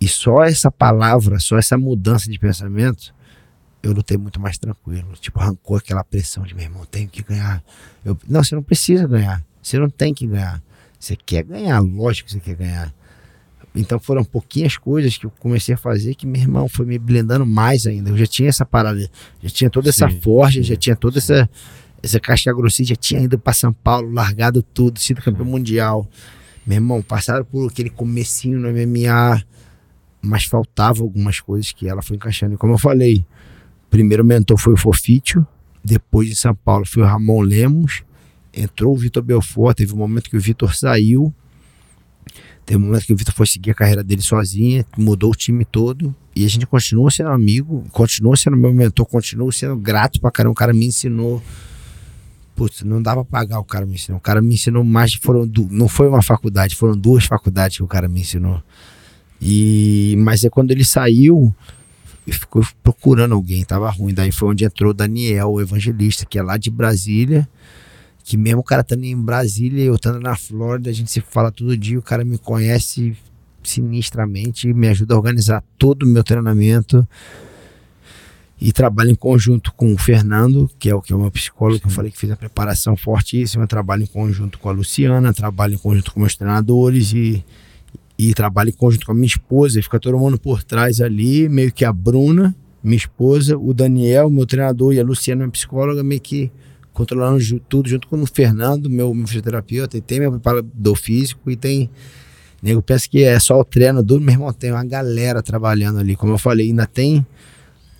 E 0.00 0.08
só 0.08 0.42
essa 0.42 0.70
palavra, 0.70 1.38
só 1.38 1.58
essa 1.58 1.76
mudança 1.76 2.30
de 2.30 2.38
pensamento, 2.38 3.14
eu 3.82 3.92
lutei 3.92 4.16
muito 4.16 4.40
mais 4.40 4.58
tranquilo. 4.58 5.12
Tipo, 5.20 5.40
arrancou 5.40 5.76
aquela 5.76 6.04
pressão 6.04 6.42
de 6.44 6.54
meu 6.54 6.64
irmão, 6.64 6.84
tenho 6.84 7.08
que 7.08 7.22
ganhar. 7.22 7.62
Eu, 8.04 8.16
não, 8.28 8.42
você 8.42 8.54
não 8.54 8.62
precisa 8.62 9.06
ganhar. 9.06 9.44
Você 9.62 9.78
não 9.78 9.88
tem 9.88 10.12
que 10.12 10.26
ganhar. 10.26 10.62
Você 10.98 11.16
quer 11.16 11.42
ganhar, 11.44 11.80
lógico 11.80 12.26
que 12.26 12.34
você 12.34 12.40
quer 12.40 12.54
ganhar. 12.54 12.94
Então 13.74 14.00
foram 14.00 14.24
pouquinhas 14.24 14.76
coisas 14.76 15.16
que 15.16 15.26
eu 15.26 15.30
comecei 15.38 15.74
a 15.74 15.78
fazer 15.78 16.14
que 16.14 16.26
meu 16.26 16.40
irmão 16.40 16.68
foi 16.68 16.84
me 16.84 16.98
blindando 16.98 17.46
mais 17.46 17.86
ainda. 17.86 18.10
Eu 18.10 18.18
já 18.18 18.26
tinha 18.26 18.48
essa 18.48 18.66
parada, 18.66 19.08
já 19.42 19.48
tinha 19.48 19.70
toda 19.70 19.88
essa 19.88 20.10
Sim, 20.10 20.20
forja, 20.20 20.60
sim. 20.60 20.68
já 20.68 20.76
tinha 20.76 20.96
toda 20.96 21.18
essa 21.18 21.48
essa 22.02 22.18
casca 22.18 22.52
grossa, 22.52 22.82
já 22.82 22.96
tinha 22.96 23.20
ido 23.20 23.38
para 23.38 23.52
São 23.52 23.72
Paulo, 23.72 24.10
largado 24.10 24.62
tudo, 24.62 24.98
sido 24.98 25.20
campeão 25.20 25.44
mundial. 25.44 26.08
Meu 26.66 26.76
irmão, 26.76 27.02
passaram 27.02 27.44
por 27.44 27.68
aquele 27.68 27.90
comecinho 27.90 28.58
no 28.58 28.70
MMA, 28.70 29.42
mas 30.22 30.44
faltava 30.44 31.02
algumas 31.02 31.40
coisas 31.40 31.72
que 31.72 31.88
ela 31.88 32.02
foi 32.02 32.16
encaixando. 32.16 32.54
E 32.54 32.56
como 32.56 32.74
eu 32.74 32.78
falei, 32.78 33.24
primeiro 33.90 34.24
mentor 34.24 34.56
foi 34.58 34.72
o 34.74 34.76
Fofítio, 34.76 35.46
depois 35.84 36.30
em 36.30 36.34
São 36.34 36.54
Paulo 36.54 36.86
foi 36.86 37.02
o 37.02 37.06
Ramon 37.06 37.40
Lemos, 37.42 38.02
entrou 38.54 38.94
o 38.94 38.98
Vitor 38.98 39.22
Belfort, 39.22 39.76
teve 39.76 39.92
um 39.92 39.96
momento 39.96 40.30
que 40.30 40.36
o 40.36 40.40
Vitor 40.40 40.74
saiu, 40.74 41.34
teve 42.64 42.82
um 42.82 42.86
momento 42.86 43.04
que 43.06 43.12
o 43.12 43.16
Vitor 43.16 43.34
foi 43.34 43.46
seguir 43.46 43.70
a 43.72 43.74
carreira 43.74 44.02
dele 44.04 44.22
sozinho, 44.22 44.84
mudou 44.96 45.30
o 45.32 45.34
time 45.34 45.64
todo, 45.64 46.14
e 46.34 46.44
a 46.44 46.48
gente 46.48 46.66
continua 46.66 47.10
sendo 47.10 47.30
amigo, 47.30 47.84
continua 47.92 48.36
sendo 48.36 48.56
meu 48.56 48.72
mentor, 48.72 49.06
continua 49.06 49.50
sendo 49.52 49.76
grato 49.76 50.20
pra 50.20 50.30
caramba, 50.30 50.52
o 50.52 50.54
cara 50.56 50.72
me 50.72 50.86
ensinou 50.86 51.42
Putz, 52.54 52.82
não 52.82 53.00
dá 53.00 53.14
pra 53.14 53.24
pagar 53.24 53.58
o 53.58 53.64
cara 53.64 53.86
me 53.86 53.94
ensinou. 53.94 54.18
O 54.18 54.20
cara 54.20 54.42
me 54.42 54.52
ensinou 54.52 54.84
mais, 54.84 55.14
foram 55.14 55.46
du- 55.48 55.68
não 55.70 55.88
foi 55.88 56.06
uma 56.08 56.20
faculdade, 56.20 56.76
foram 56.76 56.94
duas 56.94 57.24
faculdades 57.24 57.78
que 57.78 57.82
o 57.82 57.86
cara 57.86 58.06
me 58.06 58.20
ensinou. 58.20 58.62
E 59.40 60.14
mas 60.18 60.44
é 60.44 60.50
quando 60.50 60.70
ele 60.70 60.84
saiu, 60.84 61.54
ele 62.30 62.38
ficou 62.38 62.64
procurando 62.82 63.34
alguém, 63.34 63.64
tava 63.64 63.90
ruim. 63.90 64.14
Daí 64.14 64.30
foi 64.30 64.48
onde 64.48 64.64
entrou 64.64 64.90
o 64.90 64.94
Daniel, 64.94 65.50
o 65.50 65.60
evangelista, 65.60 66.24
que 66.24 66.38
é 66.38 66.42
lá 66.42 66.56
de 66.56 66.70
Brasília. 66.70 67.48
Que 68.24 68.36
mesmo 68.36 68.60
o 68.60 68.64
cara 68.64 68.82
estando 68.82 69.04
em 69.04 69.16
Brasília, 69.16 69.82
eu 69.82 69.96
estando 69.96 70.20
na 70.20 70.36
Flórida, 70.36 70.90
a 70.90 70.92
gente 70.92 71.10
se 71.10 71.20
fala 71.20 71.50
todo 71.50 71.76
dia, 71.76 71.98
o 71.98 72.02
cara 72.02 72.24
me 72.24 72.38
conhece 72.38 73.16
sinistramente, 73.62 74.72
me 74.72 74.88
ajuda 74.88 75.14
a 75.14 75.16
organizar 75.16 75.64
todo 75.76 76.04
o 76.04 76.06
meu 76.06 76.22
treinamento 76.22 77.06
e 78.60 78.72
trabalho 78.72 79.10
em 79.10 79.14
conjunto 79.14 79.72
com 79.72 79.92
o 79.92 79.98
Fernando, 79.98 80.70
que 80.78 80.88
é 80.88 80.94
o 80.94 81.00
que 81.00 81.12
é 81.12 81.16
o 81.16 81.18
meu 81.18 81.30
psicólogo, 81.30 81.80
que 81.80 81.86
eu 81.86 81.90
falei 81.90 82.10
que 82.10 82.18
fez 82.18 82.30
a 82.30 82.36
preparação 82.36 82.96
fortíssima, 82.96 83.66
trabalho 83.66 84.02
em 84.02 84.06
conjunto 84.06 84.58
com 84.58 84.68
a 84.68 84.72
Luciana, 84.72 85.32
trabalho 85.32 85.74
em 85.74 85.78
conjunto 85.78 86.12
com 86.12 86.20
meus 86.20 86.36
treinadores 86.36 87.12
e, 87.12 87.44
e 88.28 88.34
trabalho 88.34 88.70
em 88.70 88.72
conjunto 88.72 89.06
com 89.06 89.12
a 89.12 89.14
minha 89.14 89.26
esposa, 89.26 89.78
e 89.78 89.82
fica 89.82 89.98
todo 89.98 90.18
mundo 90.18 90.38
por 90.38 90.62
trás 90.62 91.00
ali, 91.00 91.48
meio 91.48 91.72
que 91.72 91.84
a 91.84 91.92
Bruna, 91.92 92.54
minha 92.82 92.96
esposa, 92.96 93.56
o 93.56 93.72
Daniel, 93.72 94.28
meu 94.28 94.46
treinador, 94.46 94.92
e 94.92 95.00
a 95.00 95.04
Luciana, 95.04 95.40
minha 95.40 95.50
psicóloga, 95.50 96.02
meio 96.02 96.20
que 96.20 96.50
controlando 96.92 97.42
tudo 97.68 97.88
junto 97.88 98.08
com 98.08 98.20
o 98.20 98.26
Fernando, 98.26 98.90
meu, 98.90 99.14
meu 99.14 99.26
fisioterapeuta, 99.26 99.96
e 99.96 100.00
tem 100.00 100.20
meu 100.20 100.32
preparador 100.32 100.96
físico, 100.96 101.50
e 101.50 101.56
tem 101.56 101.90
Nego 102.62 102.82
pensa 102.82 103.08
que 103.08 103.22
é 103.22 103.38
só 103.38 103.58
o 103.58 103.64
treino 103.64 104.02
do 104.02 104.20
meu 104.20 104.34
irmão, 104.34 104.52
tem 104.52 104.70
uma 104.70 104.84
galera 104.84 105.42
trabalhando 105.42 105.98
ali. 105.98 106.14
Como 106.14 106.34
eu 106.34 106.38
falei, 106.38 106.66
ainda 106.66 106.86
tem 106.86 107.24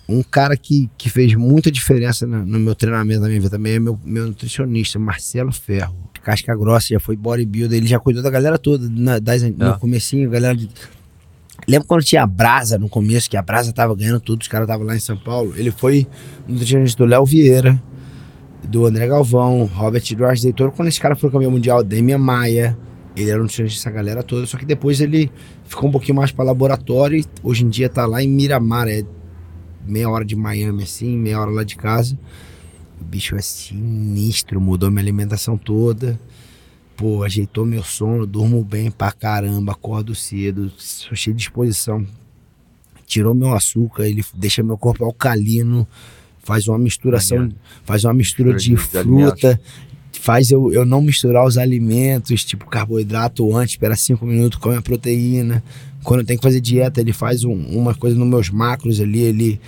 um 0.07 0.21
cara 0.21 0.55
que, 0.55 0.89
que 0.97 1.09
fez 1.09 1.33
muita 1.33 1.71
diferença 1.71 2.27
no, 2.27 2.45
no 2.45 2.59
meu 2.59 2.75
treinamento, 2.75 3.21
na 3.21 3.27
minha 3.27 3.39
vida 3.39 3.57
também, 3.57 3.73
é 3.73 3.79
meu, 3.79 3.99
meu 4.03 4.27
nutricionista, 4.27 4.99
Marcelo 4.99 5.51
Ferro. 5.51 6.10
Casca 6.21 6.55
grossa, 6.55 6.87
já 6.89 6.99
foi 6.99 7.15
bodybuilder, 7.15 7.77
ele 7.77 7.87
já 7.87 7.99
cuidou 7.99 8.21
da 8.21 8.29
galera 8.29 8.57
toda, 8.57 8.87
na, 8.89 9.19
das, 9.19 9.41
no 9.41 9.79
comecinho, 9.79 10.29
a 10.29 10.31
galera 10.31 10.55
de, 10.55 10.69
Lembra 11.67 11.87
quando 11.87 12.03
tinha 12.03 12.23
a 12.23 12.27
Brasa 12.27 12.77
no 12.77 12.89
começo, 12.89 13.29
que 13.29 13.37
a 13.37 13.41
Brasa 13.41 13.71
tava 13.71 13.95
ganhando 13.95 14.19
tudo, 14.19 14.41
os 14.41 14.47
caras 14.47 14.65
estavam 14.65 14.85
lá 14.85 14.95
em 14.95 14.99
São 14.99 15.17
Paulo? 15.17 15.53
Ele 15.55 15.71
foi 15.71 16.07
nutricionista 16.47 17.03
do 17.03 17.09
Léo 17.09 17.25
Vieira, 17.25 17.81
do 18.63 18.85
André 18.85 19.07
Galvão, 19.07 19.65
Robert 19.65 20.03
Duarte 20.15 20.41
Deitor, 20.43 20.71
quando 20.71 20.87
esse 20.87 20.99
cara 20.99 21.15
foi 21.15 21.29
campeão 21.29 21.51
mundial, 21.51 21.83
Demian 21.83 22.17
Maia, 22.17 22.77
ele 23.15 23.29
era 23.29 23.39
um 23.39 23.43
nutricionista 23.43 23.89
dessa 23.89 23.95
galera 23.95 24.23
toda, 24.23 24.45
só 24.45 24.57
que 24.57 24.65
depois 24.65 25.01
ele 25.01 25.31
ficou 25.65 25.89
um 25.89 25.91
pouquinho 25.91 26.15
mais 26.15 26.31
para 26.31 26.45
laboratório 26.45 27.19
e 27.19 27.25
hoje 27.43 27.65
em 27.65 27.69
dia 27.69 27.89
tá 27.89 28.05
lá 28.05 28.23
em 28.23 28.29
Miramar, 28.29 28.87
é 28.87 29.03
meia 29.85 30.09
hora 30.09 30.25
de 30.25 30.35
Miami 30.35 30.83
assim, 30.83 31.17
meia 31.17 31.39
hora 31.39 31.51
lá 31.51 31.63
de 31.63 31.75
casa. 31.75 32.17
O 33.01 33.03
bicho 33.03 33.35
é 33.35 33.41
sinistro, 33.41 34.61
mudou 34.61 34.89
minha 34.91 35.01
alimentação 35.01 35.57
toda. 35.57 36.19
Pô, 36.95 37.23
ajeitou 37.23 37.65
meu 37.65 37.83
sono, 37.83 38.27
durmo 38.27 38.63
bem 38.63 38.91
pra 38.91 39.11
caramba, 39.11 39.71
acordo 39.71 40.13
cedo, 40.13 40.71
sou 40.77 41.15
cheio 41.15 41.35
de 41.35 41.39
disposição. 41.39 42.05
Tirou 43.07 43.33
meu 43.33 43.53
açúcar, 43.53 44.07
ele 44.07 44.23
deixa 44.35 44.61
meu 44.61 44.77
corpo 44.77 45.03
alcalino, 45.03 45.87
faz 46.43 46.67
uma 46.67 46.77
misturação, 46.77 47.37
faz 47.83 48.05
uma 48.05 48.13
mistura 48.13 48.51
de, 48.53 48.75
fruta, 49.31 49.61
faz 50.13 50.51
eu, 50.51 50.71
eu 50.71 50.85
não 50.85 51.01
misturar 51.01 51.43
os 51.45 51.57
alimentos, 51.57 52.45
tipo 52.45 52.67
carboidrato 52.67 53.55
antes, 53.57 53.73
espera 53.73 53.95
cinco 53.95 54.25
minutos, 54.25 54.59
come 54.59 54.75
a 54.77 54.81
proteína. 54.81 55.63
Quando 56.03 56.19
eu 56.21 56.25
tenho 56.25 56.39
que 56.39 56.43
fazer 56.43 56.61
dieta, 56.61 57.01
ele 57.01 57.13
faz 57.13 57.43
um- 57.43 57.65
uma 57.77 57.93
coisa 57.95 58.15
nos 58.17 58.27
meus 58.27 58.49
macros 58.49 58.99
ali, 59.01 59.19
ele 59.21 59.59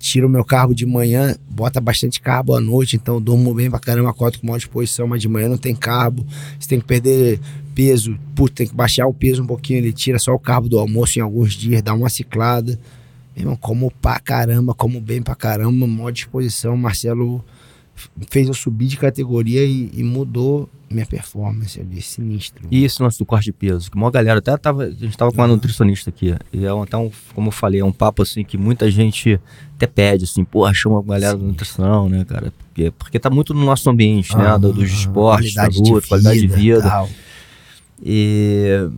tira 0.00 0.26
o 0.26 0.30
meu 0.30 0.44
carbo 0.44 0.74
de 0.74 0.86
manhã, 0.86 1.36
bota 1.48 1.78
bastante 1.78 2.20
carbo 2.20 2.56
à 2.56 2.60
noite, 2.60 2.96
então 2.96 3.16
eu 3.16 3.20
durmo 3.20 3.54
bem 3.54 3.70
pra 3.70 3.78
caramba, 3.78 4.08
acordo 4.08 4.40
com 4.40 4.46
maior 4.46 4.56
disposição, 4.56 5.06
mas 5.06 5.20
de 5.20 5.28
manhã 5.28 5.46
não 5.46 5.58
tem 5.58 5.74
carbo. 5.74 6.26
Você 6.58 6.70
tem 6.70 6.80
que 6.80 6.86
perder 6.86 7.38
peso, 7.74 8.18
putz, 8.34 8.54
tem 8.54 8.66
que 8.66 8.74
baixar 8.74 9.06
o 9.06 9.12
peso 9.12 9.42
um 9.42 9.46
pouquinho, 9.46 9.78
ele 9.78 9.92
tira 9.92 10.18
só 10.18 10.32
o 10.34 10.38
carbo 10.38 10.70
do 10.70 10.78
almoço 10.78 11.18
em 11.18 11.22
alguns 11.22 11.52
dias, 11.52 11.82
dá 11.82 11.92
uma 11.92 12.08
ciclada. 12.08 12.80
Meu 13.36 13.42
irmão, 13.42 13.56
como 13.56 13.92
pra 14.00 14.18
caramba, 14.18 14.74
como 14.74 15.00
bem 15.00 15.22
pra 15.22 15.34
caramba, 15.34 15.86
maior 15.86 16.10
disposição. 16.10 16.76
Marcelo 16.76 17.44
fez 18.28 18.48
eu 18.48 18.54
subir 18.54 18.86
de 18.86 18.96
categoria 18.96 19.64
e, 19.64 19.90
e 19.94 20.02
mudou 20.02 20.68
minha 20.90 21.06
performance 21.06 21.80
ali, 21.80 22.02
sinistro. 22.02 22.66
E 22.70 22.84
esse 22.84 23.02
lance 23.02 23.18
do 23.18 23.24
corte 23.24 23.44
de 23.44 23.52
peso? 23.52 23.90
Que 23.90 23.96
uma 23.96 24.10
galera, 24.10 24.40
até 24.40 24.56
tava, 24.56 24.84
a 24.84 24.90
gente 24.90 25.16
tava 25.16 25.30
com 25.30 25.38
uma 25.38 25.46
nutricionista 25.46 26.10
aqui. 26.10 26.34
E 26.52 26.64
é 26.64 26.74
um, 26.74 26.82
até 26.82 26.96
um, 26.96 27.10
como 27.34 27.48
eu 27.48 27.52
falei, 27.52 27.80
é 27.80 27.84
um 27.84 27.92
papo 27.92 28.22
assim 28.22 28.42
que 28.42 28.58
muita 28.58 28.90
gente 28.90 29.40
até 29.76 29.86
pede, 29.86 30.24
assim, 30.24 30.44
pô, 30.44 30.72
chama 30.74 30.98
a 30.98 31.02
galera 31.02 31.36
da 31.36 31.44
nutrição, 31.44 32.08
né, 32.08 32.24
cara? 32.24 32.52
Porque, 32.58 32.90
porque 32.90 33.18
tá 33.18 33.30
muito 33.30 33.54
no 33.54 33.64
nosso 33.64 33.88
ambiente, 33.88 34.36
né? 34.36 34.58
Do, 34.58 34.72
dos 34.72 34.90
esportes, 34.90 35.54
da 35.54 35.62
qualidade 35.62 35.90
luta, 35.90 36.00
de 36.00 36.08
qualidade 36.08 36.40
de 36.40 36.46
vida. 36.48 36.82
tal. 36.82 37.08
E 38.02 38.90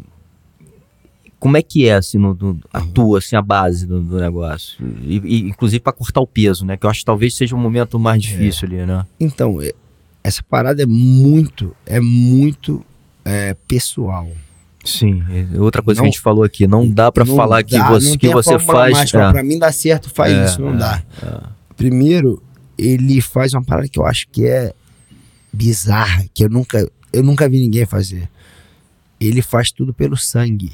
como 1.42 1.56
é 1.56 1.62
que 1.62 1.88
é 1.88 1.94
assim 1.94 2.18
no, 2.18 2.34
no- 2.34 2.60
a 2.72 2.80
tua 2.80 3.18
assim 3.18 3.34
a 3.34 3.42
base 3.42 3.84
do, 3.84 4.00
do 4.00 4.20
negócio 4.20 4.76
e, 5.02 5.16
e, 5.24 5.40
inclusive 5.48 5.80
para 5.80 5.92
cortar 5.92 6.20
o 6.20 6.26
peso 6.26 6.64
né 6.64 6.76
que 6.76 6.86
eu 6.86 6.90
acho 6.90 7.00
que 7.00 7.04
talvez 7.04 7.34
seja 7.34 7.56
um 7.56 7.58
momento 7.58 7.98
mais 7.98 8.22
difícil 8.22 8.68
ali 8.68 8.86
né 8.86 9.04
Então, 9.18 9.60
é- 9.60 9.72
essa 10.22 10.40
parada 10.48 10.80
é 10.84 10.86
muito, 10.86 11.74
é 11.84 11.98
muito 11.98 12.86
é, 13.24 13.56
pessoal. 13.66 14.30
sim 14.84 15.20
é 15.54 15.60
outra 15.60 15.82
coisa 15.82 15.98
Não- 15.98 16.04
que 16.04 16.08
a 16.10 16.12
gente 16.12 16.20
falou 16.20 16.44
aqui 16.44 16.64
não 16.68 16.88
dá 16.88 17.10
para 17.10 17.26
falar 17.26 17.64
que 17.64 17.76
dá, 17.76 17.88
você 17.88 18.12
que 18.12 18.18
tem 18.18 18.30
a 18.30 18.34
você 18.34 18.56
faz 18.60 18.92
mágica, 18.96 19.18
é, 19.28 19.32
Pra 19.32 19.42
mim 19.42 19.58
dá 19.58 19.72
certo, 19.72 20.08
faz 20.10 20.32
É, 20.32 20.44
isso, 20.44 20.60
não 20.62 20.74
é, 20.74 20.76
dá. 20.78 21.02
Primeiro, 21.76 22.40
ele 22.78 23.20
faz 23.20 23.52
uma 23.52 23.64
parada 23.64 23.88
que 23.88 23.98
eu 23.98 24.06
acho 24.06 24.28
que 24.30 24.46
é 24.46 24.72
bizarra, 25.52 26.24
que 26.32 26.44
eu 26.44 26.48
nunca, 26.48 26.88
eu 27.12 27.22
nunca 27.24 27.48
vi 27.48 27.58
ninguém 27.58 27.84
fazer. 27.84 28.28
Ele 29.20 29.42
faz 29.42 29.70
tudo 29.72 29.92
pelo 29.92 30.16
sangue. 30.16 30.72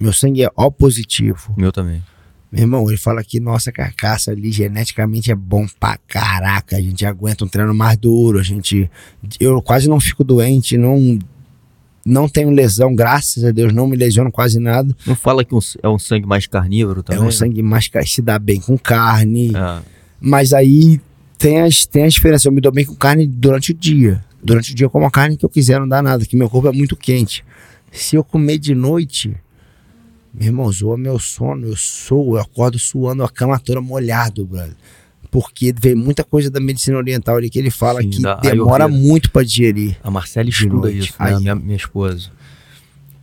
Meu 0.00 0.12
sangue 0.12 0.42
é 0.44 0.48
O 0.56 0.70
positivo. 0.70 1.54
meu 1.56 1.70
também 1.70 2.02
Meu 2.50 2.62
irmão, 2.62 2.88
ele 2.88 2.96
fala 2.98 3.22
que 3.22 3.38
nossa 3.38 3.70
carcaça 3.70 4.30
ali 4.32 4.50
geneticamente 4.50 5.30
é 5.30 5.34
bom 5.34 5.66
pra 5.78 5.98
caraca. 6.08 6.76
A 6.76 6.80
gente 6.80 7.04
aguenta 7.06 7.44
um 7.44 7.48
treino 7.48 7.74
mais 7.74 7.96
duro, 7.96 8.38
a 8.38 8.42
gente. 8.42 8.90
Eu 9.38 9.60
quase 9.62 9.88
não 9.88 10.00
fico 10.00 10.24
doente, 10.24 10.76
não. 10.76 11.18
Não 12.04 12.26
tenho 12.28 12.50
lesão, 12.50 12.94
graças 12.94 13.44
a 13.44 13.50
Deus, 13.50 13.74
não 13.74 13.86
me 13.86 13.94
lesiono 13.94 14.32
quase 14.32 14.58
nada. 14.58 14.96
não 15.06 15.14
fala 15.14 15.44
que 15.44 15.54
um- 15.54 15.58
é 15.82 15.88
um 15.88 15.98
sangue 15.98 16.26
mais 16.26 16.46
carnívoro 16.46 17.02
também 17.02 17.22
é 17.22 17.26
um 17.26 17.30
sangue 17.30 17.62
mais. 17.62 17.90
se 18.06 18.22
dá 18.22 18.38
bem 18.38 18.58
com 18.58 18.76
carne. 18.78 19.52
É. 19.54 19.82
Mas 20.18 20.52
aí 20.54 20.98
tem 21.38 21.60
as, 21.60 21.84
tem 21.84 22.04
as 22.04 22.14
diferenças. 22.14 22.46
Eu 22.46 22.52
me 22.52 22.60
dou 22.60 22.72
bem 22.72 22.86
com 22.86 22.94
carne 22.94 23.26
durante 23.26 23.72
o 23.72 23.74
dia. 23.74 24.24
Durante 24.42 24.72
o 24.72 24.74
dia 24.74 24.86
eu 24.86 24.90
como 24.90 25.04
a 25.04 25.10
carne 25.10 25.36
que 25.36 25.44
eu 25.44 25.48
quiser, 25.50 25.78
não 25.78 25.86
dá 25.86 26.00
nada, 26.00 26.24
que 26.24 26.34
meu 26.36 26.48
corpo 26.48 26.68
é 26.68 26.72
muito 26.72 26.96
quente. 26.96 27.44
Se 27.92 28.16
eu 28.16 28.24
comer 28.24 28.56
de 28.58 28.74
noite, 28.74 29.36
meu 30.32 30.46
irmão, 30.46 30.70
zoa 30.72 30.96
meu 30.96 31.18
sono. 31.18 31.66
Eu 31.66 31.76
sou, 31.76 32.36
eu 32.36 32.40
acordo 32.40 32.78
suando 32.78 33.24
a 33.24 33.28
cama 33.28 33.58
toda 33.58 33.80
molhado, 33.80 34.46
brother. 34.46 34.74
Porque 35.30 35.72
vem 35.78 35.94
muita 35.94 36.24
coisa 36.24 36.50
da 36.50 36.58
medicina 36.58 36.96
oriental 36.96 37.36
ali 37.36 37.48
que 37.48 37.58
ele 37.58 37.70
fala 37.70 38.02
Sim, 38.02 38.10
que 38.10 38.22
demora 38.42 38.84
Ayurveda. 38.84 38.88
muito 38.88 39.30
pra 39.30 39.42
digerir. 39.44 39.96
a 40.02 40.10
Marcela 40.10 40.48
estuda 40.48 40.90
isso 40.90 41.14
né? 41.20 41.38
Minha, 41.38 41.54
minha 41.54 41.76
esposa 41.76 42.30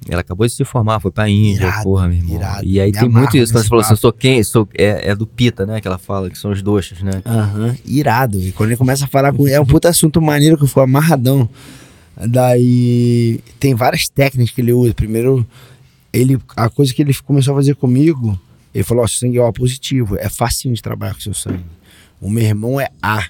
ela 0.10 0.22
acabou 0.22 0.46
de 0.46 0.54
se 0.54 0.64
formar, 0.64 1.00
foi 1.00 1.12
pra 1.12 1.30
Índia, 1.30 1.66
Irado, 1.66 1.84
porra, 1.84 2.08
meu 2.08 2.18
irmão. 2.18 2.36
irado. 2.36 2.66
E 2.66 2.80
aí 2.80 2.92
tem 2.92 3.10
muito 3.10 3.36
isso, 3.38 3.52
quando 3.52 3.64
você 3.64 3.70
falou 3.70 3.82
assim, 3.84 3.94
eu 3.94 3.98
sou 3.98 4.14
quem? 4.14 4.44
Sou, 4.44 4.68
é, 4.74 5.10
é 5.10 5.16
do 5.16 5.28
pita, 5.28 5.66
né? 5.66 5.82
Que 5.82 5.88
ela 5.88 5.98
fala, 5.98 6.30
que 6.30 6.38
são 6.38 6.52
os 6.52 6.62
doxas, 6.62 7.02
né? 7.02 7.22
Aham, 7.26 7.76
irado. 7.86 8.40
E 8.40 8.52
quando 8.52 8.70
ele 8.70 8.78
começa 8.78 9.06
a 9.06 9.08
falar 9.08 9.34
com 9.34 9.48
é 9.48 9.60
um 9.60 9.66
puta 9.66 9.90
assunto 9.90 10.22
maneiro 10.22 10.58
que 10.58 10.64
eu 10.64 10.68
fui 10.68 10.84
amarradão. 10.84 11.50
Daí 12.16 13.40
tem 13.60 13.76
várias 13.76 14.08
técnicas 14.08 14.54
que 14.54 14.62
ele 14.62 14.74
usa. 14.74 14.94
Primeiro, 14.94 15.46
ele, 16.20 16.38
a 16.56 16.70
coisa 16.70 16.94
que 16.94 17.02
ele 17.02 17.14
começou 17.14 17.54
a 17.54 17.58
fazer 17.58 17.76
comigo, 17.76 18.40
ele 18.74 18.84
falou: 18.84 19.04
ó, 19.04 19.08
seu 19.08 19.20
sangue 19.20 19.38
é 19.38 19.42
O 19.44 19.52
positivo, 19.54 20.18
é 20.18 20.30
facinho 20.30 20.74
de 20.74 20.82
trabalhar 20.82 21.14
com 21.14 21.22
seu 21.22 21.34
sangue. 21.34 21.64
O 22.20 22.30
meu 22.30 22.44
irmão 22.44 22.80
é 22.82 22.88
A, 23.02 23.26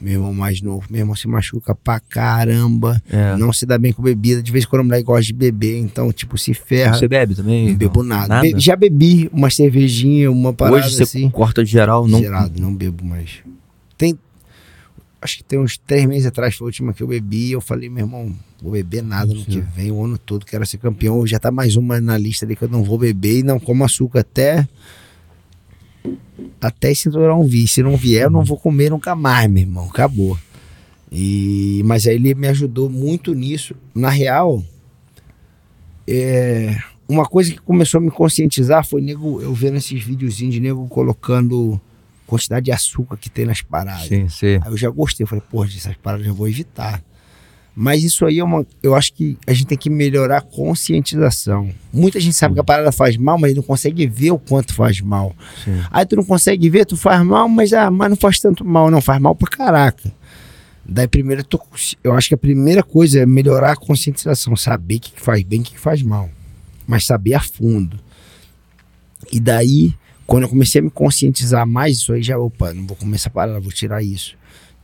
meu 0.00 0.12
irmão 0.14 0.32
mais 0.32 0.60
novo. 0.62 0.86
Meu 0.90 1.00
irmão 1.00 1.16
se 1.16 1.26
machuca 1.26 1.74
pra 1.74 1.98
caramba, 1.98 3.02
É. 3.10 3.36
não 3.36 3.52
se 3.52 3.66
dá 3.66 3.76
bem 3.76 3.92
com 3.92 4.00
bebida. 4.02 4.40
De 4.42 4.52
vez 4.52 4.64
em 4.64 4.68
quando 4.68 4.82
o 4.82 4.84
moleque 4.84 5.04
gosta 5.04 5.24
de 5.24 5.32
beber, 5.32 5.76
então, 5.78 6.12
tipo, 6.12 6.38
se 6.38 6.54
ferra. 6.54 6.94
Você 6.96 7.08
bebe 7.08 7.34
também? 7.34 7.70
Não 7.70 7.74
bebo 7.76 8.02
Não? 8.02 8.16
nada. 8.16 8.40
Be- 8.40 8.54
já 8.58 8.76
bebi 8.76 9.28
uma 9.32 9.50
cervejinha, 9.50 10.30
uma 10.30 10.52
parada 10.52 10.76
Hoje 10.76 10.94
você 10.94 11.02
assim. 11.02 11.28
corta 11.30 11.64
de 11.64 11.70
geral, 11.72 12.06
não. 12.06 12.20
Zerado, 12.20 12.60
não 12.60 12.72
bebo 12.74 13.04
mais. 13.04 13.38
Tem. 13.96 14.16
Acho 15.20 15.38
que 15.38 15.42
tem 15.44 15.58
uns 15.58 15.76
três 15.76 16.06
meses 16.06 16.26
atrás 16.26 16.54
foi 16.54 16.66
a 16.66 16.68
última 16.68 16.92
que 16.94 17.02
eu 17.02 17.08
bebi. 17.08 17.50
Eu 17.50 17.60
falei, 17.60 17.88
meu 17.88 18.04
irmão, 18.06 18.32
vou 18.60 18.72
beber 18.72 19.02
nada 19.02 19.32
no 19.32 19.44
que 19.44 19.60
vem, 19.60 19.90
o 19.90 20.04
ano 20.04 20.18
todo, 20.18 20.44
quero 20.44 20.66
ser 20.66 20.78
campeão. 20.78 21.26
Já 21.26 21.38
tá 21.38 21.50
mais 21.50 21.76
uma 21.76 22.00
na 22.00 22.18
lista 22.18 22.44
ali 22.44 22.56
que 22.56 22.64
eu 22.64 22.68
não 22.68 22.82
vou 22.82 22.98
beber 22.98 23.38
e 23.38 23.42
não 23.42 23.58
como 23.60 23.84
açúcar 23.84 24.20
até. 24.20 24.68
Até 26.60 26.90
esse 26.90 27.02
cinturão 27.02 27.44
vir. 27.44 27.68
Se 27.68 27.82
não 27.82 27.96
vier, 27.96 28.24
eu 28.24 28.30
não 28.30 28.44
vou 28.44 28.56
comer 28.56 28.90
nunca 28.90 29.14
mais, 29.14 29.50
meu 29.50 29.62
irmão. 29.62 29.88
Acabou. 29.88 30.38
E, 31.10 31.82
mas 31.84 32.06
aí 32.06 32.16
ele 32.16 32.34
me 32.34 32.48
ajudou 32.48 32.90
muito 32.90 33.32
nisso. 33.32 33.74
Na 33.94 34.10
real, 34.10 34.62
é, 36.06 36.76
uma 37.08 37.24
coisa 37.24 37.52
que 37.52 37.58
começou 37.58 37.98
a 37.98 38.00
me 38.02 38.10
conscientizar 38.10 38.84
foi 38.84 39.00
nego, 39.00 39.40
eu 39.40 39.54
vendo 39.54 39.76
esses 39.76 40.02
videozinhos 40.02 40.54
de 40.54 40.60
nego 40.60 40.86
colocando 40.88 41.80
quantidade 42.26 42.66
de 42.66 42.72
açúcar 42.72 43.16
que 43.16 43.30
tem 43.30 43.46
nas 43.46 43.62
paradas. 43.62 44.06
Sim, 44.06 44.28
sim. 44.28 44.58
Aí 44.60 44.70
eu 44.70 44.76
já 44.76 44.90
gostei, 44.90 45.24
eu 45.24 45.28
falei, 45.28 45.42
pô, 45.50 45.64
essas 45.64 45.96
paradas 45.96 46.26
eu 46.26 46.34
vou 46.34 46.46
evitar. 46.46 47.02
Mas 47.80 48.02
isso 48.02 48.26
aí 48.26 48.40
é 48.40 48.44
uma. 48.44 48.66
Eu 48.82 48.96
acho 48.96 49.12
que 49.12 49.38
a 49.46 49.52
gente 49.52 49.66
tem 49.68 49.78
que 49.78 49.88
melhorar 49.88 50.38
a 50.38 50.40
conscientização. 50.40 51.72
Muita 51.92 52.18
gente 52.18 52.34
sabe 52.34 52.54
que 52.54 52.60
a 52.60 52.64
parada 52.64 52.90
faz 52.90 53.16
mal, 53.16 53.38
mas 53.38 53.54
não 53.54 53.62
consegue 53.62 54.04
ver 54.04 54.32
o 54.32 54.38
quanto 54.38 54.74
faz 54.74 55.00
mal. 55.00 55.32
Sim. 55.64 55.80
Aí 55.88 56.04
tu 56.04 56.16
não 56.16 56.24
consegue 56.24 56.68
ver, 56.68 56.84
tu 56.84 56.96
faz 56.96 57.24
mal, 57.24 57.48
mas, 57.48 57.72
ah, 57.72 57.88
mas 57.88 58.10
não 58.10 58.16
faz 58.16 58.40
tanto 58.40 58.64
mal, 58.64 58.90
não, 58.90 59.00
faz 59.00 59.20
mal 59.20 59.32
pra 59.36 59.48
caraca. 59.48 60.12
Daí 60.84 61.06
primeiro, 61.06 61.44
tu- 61.44 61.60
eu 62.02 62.14
acho 62.14 62.26
que 62.28 62.34
a 62.34 62.38
primeira 62.38 62.82
coisa 62.82 63.20
é 63.20 63.26
melhorar 63.26 63.72
a 63.72 63.76
conscientização, 63.76 64.56
saber 64.56 64.96
o 64.96 65.00
que, 65.00 65.12
que 65.12 65.20
faz 65.20 65.44
bem 65.44 65.60
e 65.60 65.62
o 65.62 65.64
que, 65.64 65.72
que 65.74 65.80
faz 65.80 66.02
mal. 66.02 66.28
Mas 66.84 67.06
saber 67.06 67.34
a 67.34 67.40
fundo. 67.40 67.96
E 69.30 69.38
daí, 69.38 69.94
quando 70.26 70.42
eu 70.44 70.48
comecei 70.48 70.80
a 70.80 70.84
me 70.84 70.90
conscientizar 70.90 71.64
mais, 71.64 71.98
isso 71.98 72.12
aí 72.12 72.22
já, 72.24 72.36
opa, 72.38 72.74
não 72.74 72.86
vou 72.88 72.96
começar 72.96 73.28
a 73.28 73.32
parar, 73.32 73.60
vou 73.60 73.70
tirar 73.70 74.02
isso. 74.02 74.36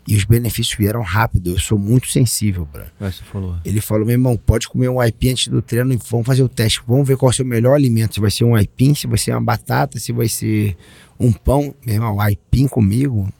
E 0.07 0.17
os 0.17 0.25
benefícios 0.25 0.77
vieram 0.77 1.01
rápido, 1.01 1.51
eu 1.51 1.59
sou 1.59 1.79
muito 1.79 2.09
sensível, 2.09 2.69
bro. 2.71 2.85
Mas 3.01 3.17
você 3.17 3.25
falou. 3.25 3.57
Ele 3.65 3.81
falou, 3.81 4.05
meu 4.05 4.13
irmão, 4.13 4.37
pode 4.37 4.69
comer 4.69 4.89
um 4.91 5.01
aipim 5.01 5.31
antes 5.31 5.49
do 5.49 5.63
treino 5.63 5.95
e 5.95 5.97
vamos 6.11 6.27
fazer 6.27 6.43
o 6.43 6.49
teste. 6.49 6.83
Vamos 6.87 7.09
ver 7.09 7.17
qual 7.17 7.31
é 7.31 7.33
o 7.33 7.37
seu 7.37 7.45
melhor 7.45 7.75
alimento. 7.75 8.15
Se 8.15 8.21
vai 8.21 8.31
ser 8.31 8.45
um 8.45 8.55
aipim, 8.55 8.95
se 8.95 9.07
vai 9.07 9.17
ser 9.17 9.31
uma 9.31 9.41
batata, 9.41 9.99
se 9.99 10.13
vai 10.13 10.29
ser 10.29 10.77
um 11.19 11.33
pão. 11.33 11.75
Meu 11.87 11.95
irmão, 11.95 12.21
aipim 12.21 12.69
comigo, 12.69 13.33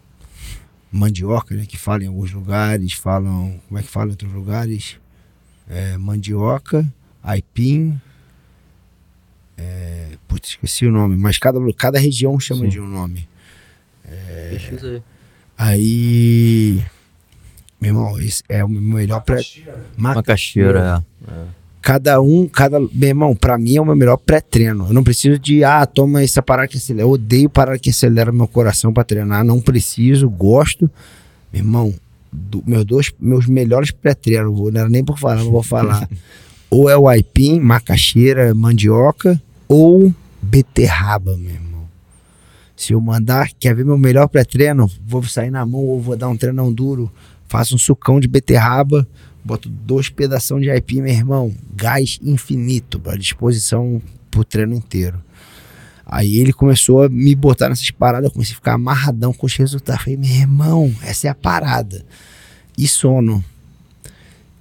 mandioca, 0.91 1.55
né? 1.55 1.67
Que 1.67 1.77
fala 1.77 2.05
em 2.05 2.07
alguns 2.07 2.33
lugares, 2.33 2.95
falam. 2.95 3.61
Como 3.69 3.79
é 3.79 3.83
que 3.83 3.89
fala 3.89 4.07
em 4.07 4.11
outros 4.13 4.33
lugares? 4.33 4.97
É, 5.69 5.99
mandioca, 5.99 6.91
aipim. 7.23 8.01
É, 9.59 10.17
putz, 10.27 10.51
esqueci 10.51 10.87
o 10.87 10.91
nome, 10.91 11.17
mas 11.17 11.37
cada, 11.37 11.61
cada 11.75 11.99
região 11.99 12.41
chama 12.41 12.63
Sim. 12.63 12.69
de 12.69 12.81
um 12.81 12.89
nome. 12.89 13.29
Pesquisa 14.51 14.89
aí. 14.89 15.03
Aí. 15.57 16.83
Meu 17.81 17.91
irmão, 17.91 18.19
esse 18.21 18.43
é 18.49 18.65
o 18.65 18.69
meu 18.69 18.81
melhor 18.81 19.21
pré. 19.23 19.37
Macaxeira, 19.97 21.05
é. 21.29 21.33
Cada 21.83 22.21
um, 22.21 22.49
cada. 22.49 22.81
Meu 22.81 23.09
irmão, 23.09 23.37
pra 23.37 23.59
mim 23.59 23.77
é 23.77 23.81
o 23.81 23.85
meu 23.85 23.95
melhor 23.95 24.17
pré-treino. 24.17 24.87
Eu 24.89 24.95
não 24.95 25.05
preciso 25.05 25.39
de, 25.39 25.63
ah, 25.65 25.85
toma 25.85 26.23
essa 26.23 26.43
parada 26.43 26.67
que 26.69 26.79
acelera. 26.79 27.07
Eu 27.07 27.11
odeio 27.11 27.51
parada 27.51 27.79
que 27.79 27.91
acelera 27.91 28.33
meu 28.33 28.49
coração 28.49 28.91
pra 28.93 29.05
treinar. 29.05 29.45
Não 29.45 29.61
preciso, 29.61 30.29
gosto. 30.31 30.91
Meu 31.53 31.61
irmão, 31.63 31.95
do- 32.33 32.63
meus 32.67 32.85
dois, 32.87 33.13
meus 33.21 33.47
melhores 33.47 33.91
pré-treinos, 33.91 34.59
não 34.73 34.81
era 34.81 34.89
nem 34.89 35.05
por 35.05 35.19
falar, 35.19 35.37
não 35.37 35.51
vou 35.51 35.63
falar. 35.63 36.09
ou 36.71 36.89
é 36.89 36.97
o 36.97 37.07
aipim, 37.07 37.61
macaxeira, 37.61 38.55
mandioca, 38.55 39.41
ou 39.69 40.11
beterraba, 40.41 41.37
meu 41.37 41.51
irmão. 41.51 41.64
Se 42.77 42.93
eu 42.93 43.01
mandar, 43.01 43.51
quer 43.59 43.75
ver 43.75 43.85
meu 43.85 43.97
melhor 43.97 44.29
pré-treino? 44.29 44.91
Vou 45.07 45.23
sair 45.23 45.51
na 45.51 45.65
mão 45.65 45.81
ou 45.81 46.01
vou 46.01 46.17
dar 46.17 46.29
um 46.29 46.37
treinão 46.37 46.73
duro. 46.73 47.11
Faço 47.47 47.75
um 47.75 47.79
sucão 47.79 48.19
de 48.19 48.27
beterraba, 48.27 49.07
boto 49.45 49.69
dois 49.69 50.09
pedaços 50.09 50.61
de 50.61 50.71
aipim, 50.71 51.01
meu 51.03 51.13
irmão. 51.13 51.55
Gás 51.75 52.19
infinito, 52.23 53.01
à 53.07 53.17
disposição 53.17 54.03
pro 54.31 54.45
treino 54.45 54.75
inteiro. 54.75 55.23
Aí 56.05 56.37
ele 56.37 56.53
começou 56.53 57.05
a 57.05 57.09
me 57.09 57.35
botar 57.35 57.69
nessas 57.69 57.91
paradas, 57.91 58.25
eu 58.27 58.33
comecei 58.33 58.53
a 58.53 58.57
ficar 58.57 58.75
amarradão 58.75 59.33
com 59.33 59.47
os 59.47 59.57
resultados. 59.57 60.03
Falei, 60.03 60.17
meu 60.17 60.31
irmão, 60.31 60.95
essa 61.03 61.29
é 61.29 61.31
a 61.31 61.35
parada. 61.35 62.05
E 62.77 62.89
sono. 62.89 63.43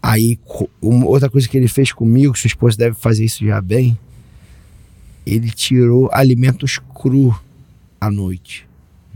Aí, 0.01 0.37
outra 0.81 1.29
coisa 1.29 1.47
que 1.47 1.57
ele 1.57 1.67
fez 1.67 1.91
comigo, 1.91 2.37
sua 2.37 2.47
esposa 2.47 2.77
deve 2.77 2.95
fazer 2.95 3.25
isso 3.25 3.45
já 3.45 3.59
bem, 3.61 3.97
ele 5.25 5.49
tirou 5.49 6.09
alimentos 6.11 6.79
cru 6.93 7.33
à 8.05 8.11
noite. 8.11 8.67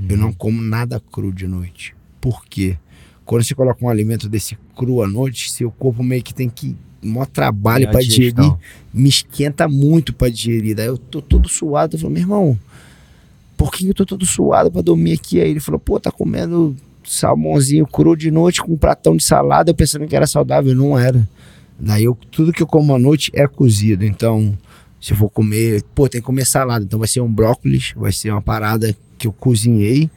Eu 0.07 0.17
não 0.17 0.31
como 0.31 0.61
nada 0.61 0.99
cru 1.11 1.31
de 1.33 1.47
noite. 1.47 1.95
Por 2.21 2.45
quê? 2.45 2.77
Quando 3.25 3.43
você 3.43 3.55
coloca 3.55 3.83
um 3.83 3.89
alimento 3.89 4.29
desse 4.29 4.57
cru 4.75 5.01
à 5.01 5.07
noite, 5.07 5.51
seu 5.51 5.71
corpo 5.71 6.03
meio 6.03 6.23
que 6.23 6.33
tem 6.33 6.47
que 6.49 6.77
mó 7.01 7.25
trabalho 7.25 7.85
É 7.85 7.91
para 7.91 8.01
digerir, 8.01 8.53
me 8.93 9.09
esquenta 9.09 9.67
muito 9.67 10.13
para 10.13 10.29
digerir. 10.29 10.75
Daí 10.75 10.87
eu 10.87 10.97
tô 10.97 11.21
todo 11.21 11.49
suado, 11.49 11.95
eu 11.95 11.99
falo, 11.99 12.13
meu 12.13 12.21
irmão, 12.21 12.59
por 13.55 13.71
que 13.71 13.87
eu 13.87 13.93
tô 13.93 14.05
todo 14.05 14.25
suado 14.25 14.71
para 14.71 14.81
dormir 14.81 15.13
aqui? 15.13 15.41
Aí 15.41 15.49
ele 15.49 15.59
falou, 15.59 15.79
pô, 15.79 15.99
tá 15.99 16.11
comendo 16.11 16.75
salmãozinho 17.03 17.87
cru 17.87 18.15
de 18.15 18.29
noite 18.29 18.61
com 18.61 18.73
um 18.73 18.77
pratão 18.77 19.15
de 19.15 19.23
salada, 19.23 19.71
eu 19.71 19.75
pensando 19.75 20.05
que 20.07 20.15
era 20.15 20.27
saudável, 20.27 20.75
não 20.75 20.97
era. 20.97 21.27
Daí 21.79 22.03
eu, 22.03 22.17
tudo 22.31 22.51
que 22.51 22.61
eu 22.61 22.67
como 22.67 22.93
à 22.93 22.99
noite 22.99 23.31
é 23.33 23.47
cozido. 23.47 24.03
Então, 24.05 24.57
se 24.99 25.13
for 25.13 25.29
comer, 25.29 25.83
pô, 25.95 26.09
tem 26.09 26.21
que 26.21 26.25
comer 26.25 26.45
salada. 26.45 26.83
Então 26.83 26.99
vai 26.99 27.07
ser 27.07 27.21
um 27.21 27.31
brócolis, 27.31 27.93
vai 27.95 28.11
ser 28.11 28.31
uma 28.31 28.41
parada 28.41 28.95
que 29.17 29.27
eu 29.27 29.33
cozinhei 29.33 30.09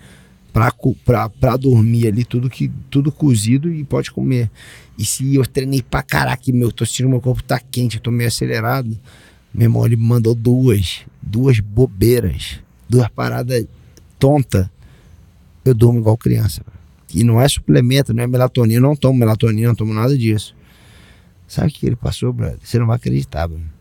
pra, 0.53 0.73
pra, 1.05 1.29
pra 1.29 1.57
dormir 1.57 2.07
ali, 2.07 2.25
tudo, 2.25 2.49
que, 2.51 2.71
tudo 2.91 3.13
cozido 3.13 3.73
e 3.73 3.85
pode 3.85 4.11
comer. 4.11 4.51
E 4.99 5.05
se 5.05 5.35
eu 5.35 5.47
treinei 5.47 5.83
pra 5.83 6.03
caraca 6.03 6.53
meu, 6.53 6.73
tô 6.73 6.85
sentindo 6.85 7.09
meu 7.09 7.21
corpo 7.21 7.43
tá 7.43 7.59
quente, 7.59 7.97
eu 7.97 8.03
tô 8.03 8.11
meio 8.11 8.29
acelerado, 8.29 8.99
meu 9.53 9.67
irmão, 9.67 9.85
ele 9.87 9.97
me 9.97 10.05
mandou 10.05 10.35
duas, 10.35 11.01
duas 11.23 11.61
bobeiras, 11.61 12.61
duas 12.89 13.09
paradas 13.09 13.67
tontas. 14.19 14.69
Eu 15.65 15.75
durmo 15.75 16.01
igual 16.01 16.17
criança. 16.17 16.63
E 17.13 17.25
não 17.25 17.41
é 17.41 17.49
suplemento, 17.49 18.15
não 18.15 18.23
é 18.23 18.27
melatonina, 18.27 18.79
eu 18.79 18.83
não 18.83 18.97
tomo 18.97 19.19
melatonina, 19.19 19.69
não 19.69 19.75
tomo 19.75 19.93
nada 19.93 20.17
disso. 20.17 20.55
Sabe 21.47 21.69
o 21.69 21.71
que 21.71 21.87
ele 21.87 21.97
passou, 21.97 22.33
brother? 22.33 22.59
Você 22.63 22.79
não 22.79 22.87
vai 22.87 22.97
acreditar, 22.97 23.49
brother. 23.49 23.80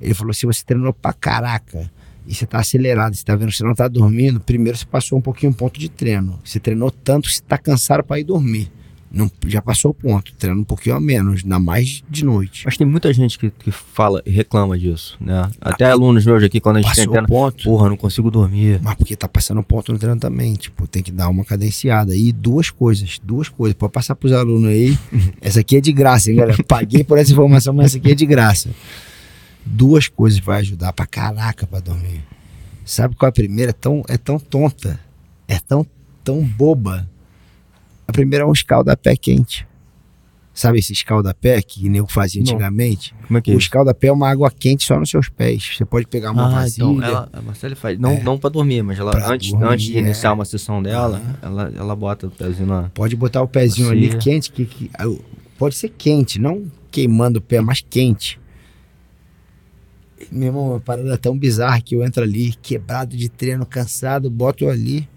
Ele 0.00 0.14
falou: 0.14 0.32
se 0.32 0.46
você 0.46 0.64
treinou 0.64 0.92
pra 0.92 1.12
caraca 1.12 1.90
e 2.26 2.34
você 2.34 2.46
tá 2.46 2.58
acelerado, 2.58 3.14
você 3.14 3.24
tá 3.24 3.34
vendo 3.34 3.50
que 3.50 3.56
você 3.56 3.64
não 3.64 3.74
tá 3.74 3.88
dormindo, 3.88 4.38
primeiro 4.38 4.76
você 4.76 4.84
passou 4.86 5.18
um 5.18 5.22
pouquinho 5.22 5.52
o 5.52 5.54
ponto 5.54 5.78
de 5.78 5.88
treino. 5.88 6.38
Você 6.44 6.60
treinou 6.60 6.90
tanto 6.90 7.28
que 7.28 7.34
você 7.34 7.42
tá 7.42 7.56
cansado 7.56 8.04
pra 8.04 8.18
ir 8.18 8.24
dormir. 8.24 8.70
Não, 9.10 9.30
já 9.46 9.62
passou 9.62 9.90
o 9.90 9.94
ponto, 9.94 10.34
treina 10.34 10.60
um 10.60 10.64
pouquinho 10.64 10.94
a 10.96 11.00
menos, 11.00 11.42
ainda 11.42 11.58
mais 11.58 12.02
de 12.10 12.24
noite. 12.24 12.62
Mas 12.66 12.76
tem 12.76 12.86
muita 12.86 13.10
gente 13.12 13.38
que, 13.38 13.50
que 13.50 13.70
fala 13.70 14.22
e 14.26 14.30
reclama 14.30 14.78
disso, 14.78 15.16
né? 15.18 15.50
Até 15.60 15.86
alunos 15.90 16.26
meus 16.26 16.42
aqui, 16.42 16.60
quando 16.60 16.76
a 16.76 16.82
gente 16.82 17.08
o 17.08 17.26
ponto. 17.26 17.64
Porra, 17.64 17.88
não 17.88 17.96
consigo 17.96 18.30
dormir. 18.30 18.78
Mas 18.82 18.94
porque 18.96 19.16
tá 19.16 19.26
passando 19.26 19.62
ponto 19.62 19.92
no 19.92 19.98
treino 19.98 20.20
também. 20.20 20.54
Tipo, 20.54 20.86
tem 20.86 21.02
que 21.02 21.10
dar 21.10 21.30
uma 21.30 21.44
cadenciada. 21.44 22.14
E 22.14 22.32
duas 22.32 22.68
coisas, 22.68 23.18
duas 23.22 23.48
coisas. 23.48 23.74
Pode 23.74 23.92
passar 23.92 24.14
pros 24.14 24.32
alunos 24.32 24.68
aí. 24.68 24.98
essa 25.40 25.60
aqui 25.60 25.78
é 25.78 25.80
de 25.80 25.92
graça, 25.92 26.30
hein, 26.30 26.36
galera? 26.36 26.62
Paguei 26.64 27.02
por 27.02 27.16
essa 27.16 27.32
informação, 27.32 27.72
mas 27.72 27.86
essa 27.86 27.98
aqui 27.98 28.12
é 28.12 28.14
de 28.14 28.26
graça. 28.26 28.68
Duas 29.70 30.08
coisas 30.08 30.38
vai 30.40 30.60
ajudar 30.60 30.92
pra 30.92 31.06
caraca 31.06 31.66
pra 31.66 31.80
dormir. 31.80 32.22
Sabe 32.84 33.14
qual 33.14 33.28
é 33.28 33.30
a 33.30 33.32
primeira? 33.32 33.70
É 33.70 33.74
tão, 33.74 34.02
é 34.08 34.16
tão 34.16 34.38
tonta. 34.38 34.98
É 35.46 35.58
tão, 35.58 35.86
tão 36.24 36.42
boba. 36.42 37.08
A 38.06 38.12
primeira 38.12 38.44
é 38.44 38.46
um 38.48 38.52
escaldapé 38.52 39.14
quente. 39.16 39.66
Sabe 40.54 40.78
esse 40.80 40.92
escaldapé 40.92 41.60
que 41.62 41.88
nem 41.88 41.98
eu 41.98 42.06
fazia 42.08 42.42
Não. 42.42 42.50
antigamente? 42.50 43.14
Como 43.26 43.38
é 43.38 43.42
que 43.42 43.52
é 43.52 43.54
O 43.54 43.58
escaldapé 43.58 44.08
é 44.08 44.12
uma 44.12 44.28
água 44.28 44.50
quente 44.50 44.84
só 44.84 44.98
nos 44.98 45.08
seus 45.10 45.28
pés. 45.28 45.76
Você 45.76 45.84
pode 45.84 46.06
pegar 46.06 46.32
uma 46.32 46.46
Ah, 46.46 46.50
vasilha. 46.50 46.84
então, 46.84 47.02
ela, 47.04 47.28
a 47.32 47.40
Marcela 47.42 47.76
faz. 47.76 47.98
Não, 47.98 48.10
É. 48.12 48.22
não 48.22 48.38
pra 48.38 48.50
dormir, 48.50 48.82
mas 48.82 48.98
ela, 48.98 49.12
Pra 49.12 49.30
antes, 49.34 49.50
dormir, 49.52 49.66
antes 49.68 49.86
de 49.86 49.98
iniciar 49.98 50.30
é. 50.30 50.32
uma 50.32 50.44
sessão 50.44 50.82
dela, 50.82 51.22
ela, 51.42 51.72
ela 51.76 51.94
bota 51.94 52.26
o 52.26 52.30
pezinho 52.30 52.66
na. 52.66 52.88
Pode 52.94 53.14
botar 53.14 53.42
o 53.42 53.46
pezinho 53.46 53.90
ali 53.90 54.06
Bacia. 54.06 54.18
quente, 54.20 54.50
que, 54.50 54.64
que- 54.64 54.90
ah, 54.98 55.04
pode 55.58 55.76
ser 55.76 55.90
quente, 55.90 56.40
não 56.40 56.64
queimando 56.90 57.38
o 57.38 57.42
pé, 57.42 57.60
mas 57.60 57.80
quente. 57.88 58.40
Meu 60.30 60.48
irmão, 60.48 60.70
uma 60.70 60.80
parada 60.80 61.16
tão 61.16 61.36
bizarra 61.36 61.80
que 61.80 61.94
eu 61.94 62.04
entro 62.04 62.22
ali, 62.22 62.52
quebrado 62.60 63.16
de 63.16 63.28
treino, 63.28 63.64
cansado, 63.64 64.30
boto 64.30 64.68
ali. 64.68 65.08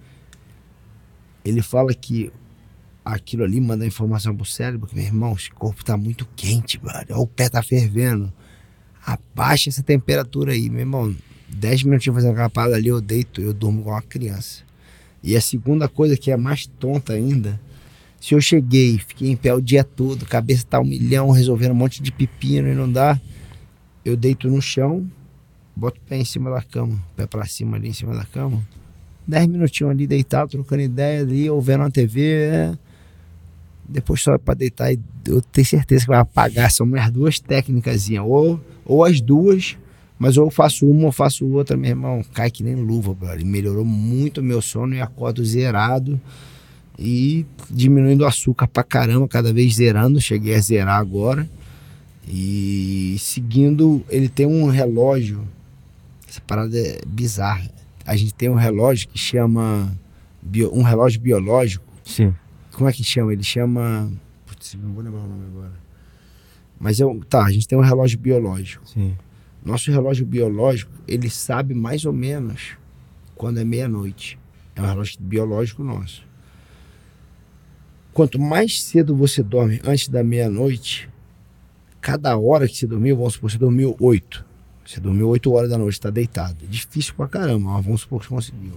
Ele 1.43 1.61
fala 1.61 1.93
que 1.93 2.31
aquilo 3.03 3.43
ali 3.43 3.59
manda 3.59 3.85
informação 3.85 4.35
pro 4.35 4.45
cérebro, 4.45 4.87
que, 4.87 4.95
meu 4.95 5.03
irmão, 5.03 5.33
esse 5.33 5.51
corpo 5.51 5.83
tá 5.83 5.97
muito 5.97 6.27
quente, 6.35 6.77
brother. 6.77 7.19
O 7.19 7.27
pé 7.27 7.49
tá 7.49 7.61
fervendo. 7.61 8.31
Abaixa 9.05 9.69
essa 9.69 9.83
temperatura 9.83 10.53
aí, 10.53 10.69
meu 10.69 10.81
irmão. 10.81 11.15
10 11.49 11.83
minutinhos 11.83 12.15
fazendo 12.15 12.31
aquela 12.31 12.49
parada 12.49 12.75
ali, 12.75 12.87
eu 12.87 13.01
deito, 13.01 13.41
eu 13.41 13.53
durmo 13.53 13.81
igual 13.81 13.95
uma 13.95 14.01
criança. 14.01 14.63
E 15.23 15.35
a 15.35 15.41
segunda 15.41 15.87
coisa 15.87 16.15
que 16.15 16.31
é 16.31 16.37
mais 16.37 16.65
tonta 16.65 17.13
ainda, 17.13 17.59
se 18.19 18.33
eu 18.33 18.39
cheguei, 18.39 18.97
fiquei 18.99 19.29
em 19.29 19.35
pé 19.35 19.53
o 19.53 19.61
dia 19.61 19.83
todo, 19.83 20.25
cabeça 20.25 20.65
tá 20.69 20.79
um 20.79 20.85
milhão, 20.85 21.31
resolvendo 21.31 21.71
um 21.71 21.75
monte 21.75 22.01
de 22.01 22.11
pepino 22.11 22.69
e 22.69 22.75
não 22.75 22.89
dá, 22.89 23.19
eu 24.03 24.15
deito 24.15 24.49
no 24.49 24.61
chão, 24.61 25.05
boto 25.75 25.99
o 25.99 26.09
pé 26.09 26.17
em 26.17 26.25
cima 26.25 26.49
da 26.49 26.61
cama, 26.61 26.99
pé 27.15 27.25
pra 27.25 27.45
cima 27.45 27.77
ali 27.77 27.89
em 27.89 27.93
cima 27.93 28.13
da 28.15 28.25
cama, 28.25 28.61
10 29.27 29.47
minutinhos 29.47 29.91
ali 29.91 30.07
deitado, 30.07 30.51
trocando 30.51 30.81
ideia 30.81 31.21
ali, 31.21 31.49
ou 31.49 31.61
vendo 31.61 31.81
uma 31.81 31.91
TV, 31.91 32.21
é. 32.21 32.77
depois 33.87 34.21
só 34.21 34.37
pra 34.37 34.53
deitar 34.53 34.91
e 34.91 34.99
eu 35.27 35.41
tenho 35.41 35.65
certeza 35.65 36.05
que 36.05 36.09
vai 36.09 36.19
apagar, 36.19 36.71
são 36.71 36.85
minhas 36.85 37.11
duas 37.11 37.39
técnicas, 37.39 38.09
ou, 38.23 38.59
ou 38.85 39.03
as 39.03 39.21
duas, 39.21 39.77
mas 40.21 40.37
ou 40.37 40.45
eu 40.45 40.51
faço 40.51 40.87
uma 40.87 41.05
ou 41.05 41.11
faço 41.11 41.47
outra, 41.47 41.75
meu 41.75 41.89
irmão, 41.89 42.23
cai 42.33 42.51
que 42.51 42.63
nem 42.63 42.75
luva, 42.75 43.11
brother. 43.11 43.43
Melhorou 43.43 43.83
muito 43.83 44.39
o 44.39 44.43
meu 44.43 44.61
sono 44.61 44.93
e 44.93 45.01
acordo 45.01 45.43
zerado 45.43 46.21
e 46.99 47.43
diminuindo 47.67 48.21
o 48.21 48.27
açúcar 48.27 48.67
pra 48.67 48.83
caramba, 48.83 49.27
cada 49.27 49.51
vez 49.51 49.73
zerando. 49.73 50.21
Cheguei 50.21 50.53
a 50.53 50.59
zerar 50.59 50.99
agora. 50.99 51.49
E 52.27 53.15
seguindo, 53.19 54.03
ele 54.09 54.29
tem 54.29 54.45
um 54.45 54.65
relógio. 54.69 55.47
Essa 56.27 56.41
parada 56.41 56.77
é 56.77 57.01
bizarra. 57.05 57.69
A 58.05 58.15
gente 58.15 58.33
tem 58.33 58.49
um 58.49 58.55
relógio 58.55 59.07
que 59.09 59.17
chama. 59.17 59.95
bio- 60.41 60.71
um 60.73 60.81
relógio 60.83 61.19
biológico. 61.21 61.85
Sim. 62.05 62.33
Como 62.73 62.89
é 62.89 62.93
que 62.93 63.03
chama? 63.03 63.33
Ele 63.33 63.43
chama. 63.43 64.11
Putz, 64.45 64.75
não 64.75 64.93
vou 64.93 65.03
lembrar 65.03 65.19
o 65.21 65.27
nome 65.27 65.45
agora. 65.45 65.73
Mas 66.79 66.99
é 66.99 67.05
um, 67.05 67.19
tá, 67.19 67.45
a 67.45 67.51
gente 67.51 67.67
tem 67.67 67.77
um 67.77 67.81
relógio 67.81 68.17
biológico. 68.17 68.87
Sim. 68.87 69.15
Nosso 69.63 69.91
relógio 69.91 70.25
biológico, 70.25 70.91
ele 71.07 71.29
sabe 71.29 71.75
mais 71.75 72.05
ou 72.05 72.13
menos 72.13 72.71
quando 73.35 73.59
é 73.59 73.63
meia-noite. 73.63 74.39
É 74.75 74.81
um 74.81 74.85
relógio 74.85 75.17
biológico 75.19 75.83
nosso. 75.83 76.23
Quanto 78.13 78.39
mais 78.39 78.81
cedo 78.81 79.15
você 79.15 79.43
dorme 79.43 79.79
antes 79.83 80.07
da 80.07 80.23
meia-noite, 80.23 81.07
cada 82.01 82.37
hora 82.37 82.67
que 82.67 82.75
você 82.75 82.87
dormiu, 82.87 83.15
vamos 83.15 83.33
supor, 83.33 83.51
você 83.51 83.57
dormiu 83.57 83.95
8. 83.99 84.45
Você 84.85 84.99
dormiu 84.99 85.29
8 85.29 85.51
horas 85.53 85.69
da 85.69 85.77
noite, 85.77 85.93
está 85.93 86.09
deitado. 86.09 86.57
É 86.63 86.67
difícil 86.67 87.13
pra 87.15 87.27
caramba, 87.27 87.71
mas 87.71 87.85
vamos 87.85 88.01
supor 88.01 88.19
que 88.19 88.25
você 88.25 88.51
conseguiu. 88.51 88.73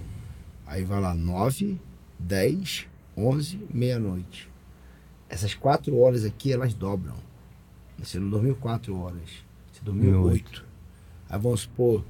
Aí 0.65 0.83
vai 0.83 1.01
lá, 1.01 1.13
9, 1.13 1.79
10, 2.19 2.87
11, 3.17 3.59
meia-noite. 3.73 4.49
Essas 5.27 5.53
4 5.53 5.97
horas 5.97 6.23
aqui, 6.23 6.53
elas 6.53 6.73
dobram. 6.73 7.15
Você 7.97 8.19
não 8.19 8.29
dormiu 8.29 8.55
4 8.55 8.95
horas, 8.95 9.29
você 9.71 9.81
dormiu 9.83 10.21
8. 10.21 10.63
Aí 11.29 11.39
vamos 11.39 11.61
supor, 11.61 12.05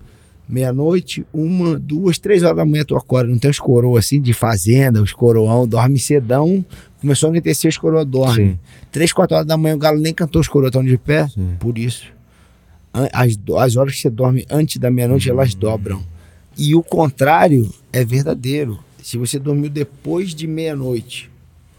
meia-noite, 0.47 1.26
uma, 1.34 1.80
duas, 1.80 2.20
três 2.20 2.43
horas 2.43 2.57
da 2.57 2.66
manhã 2.66 2.84
tu 2.84 2.95
acorda. 2.95 3.30
Não 3.30 3.39
tem 3.39 3.49
os 3.49 3.59
coroas 3.59 4.05
assim 4.05 4.22
de 4.22 4.34
fazenda, 4.34 5.01
os 5.01 5.13
coroão, 5.13 5.68
dorme 5.68 5.97
cedão. 5.97 6.66
Começou 7.06 7.28
a 7.28 7.30
anoitecer, 7.30 7.70
os 7.70 7.78
coroas 7.78 8.03
dormem. 8.03 8.53
Sim. 8.53 8.60
Três, 8.91 9.14
quatro 9.14 9.36
horas 9.36 9.47
da 9.47 9.56
manhã 9.56 9.76
o 9.76 9.78
galo 9.78 9.99
nem 9.99 10.12
cantou, 10.12 10.41
os 10.41 10.47
coroas 10.47 10.70
estão 10.70 10.84
de 10.84 10.97
pé. 10.97 11.28
Sim. 11.28 11.56
Por 11.60 11.78
isso. 11.78 12.12
As, 12.91 13.38
as 13.60 13.76
horas 13.76 13.93
que 13.93 14.01
você 14.01 14.10
dorme 14.10 14.43
antes 14.49 14.78
da 14.78 14.89
meia-noite, 14.89 15.30
elas 15.30 15.53
dobram. 15.53 16.03
E 16.58 16.74
o 16.74 16.82
contrário 16.82 17.72
é 17.93 18.03
verdadeiro. 18.03 18.80
Se 19.03 19.20
você 19.20 19.38
dormiu 19.38 19.70
depois 19.70 20.34
de 20.34 20.47
meia-noite, 20.47 21.30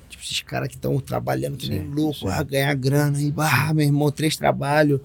tipo, 0.09 0.23
esses 0.23 0.43
caras 0.43 0.69
que 0.69 0.77
estão 0.77 0.97
trabalhando 1.01 1.57
que 1.57 1.69
nem 1.69 1.81
Sim, 1.81 1.89
louco, 1.93 2.29
ah, 2.29 2.41
ganhar 2.45 2.75
grana, 2.75 3.21
e 3.21 3.35
ah, 3.37 3.75
meu 3.75 3.85
irmão, 3.85 4.13
três 4.13 4.37
trabalhos, 4.37 5.01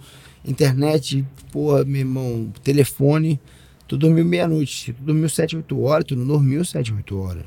internet, 0.46 1.26
porra, 1.52 1.84
meu 1.84 2.02
irmão, 2.02 2.54
telefone. 2.64 3.40
Tu 3.88 3.98
dormiu 3.98 4.24
meia-noite. 4.24 4.86
Se 4.86 4.94
tu 4.94 5.02
dormiu 5.02 5.28
sete, 5.28 5.56
oito 5.56 5.82
horas, 5.82 6.06
tu 6.06 6.16
não 6.16 6.28
dormiu 6.28 6.64
sete, 6.64 6.94
oito 6.94 7.20
horas. 7.20 7.46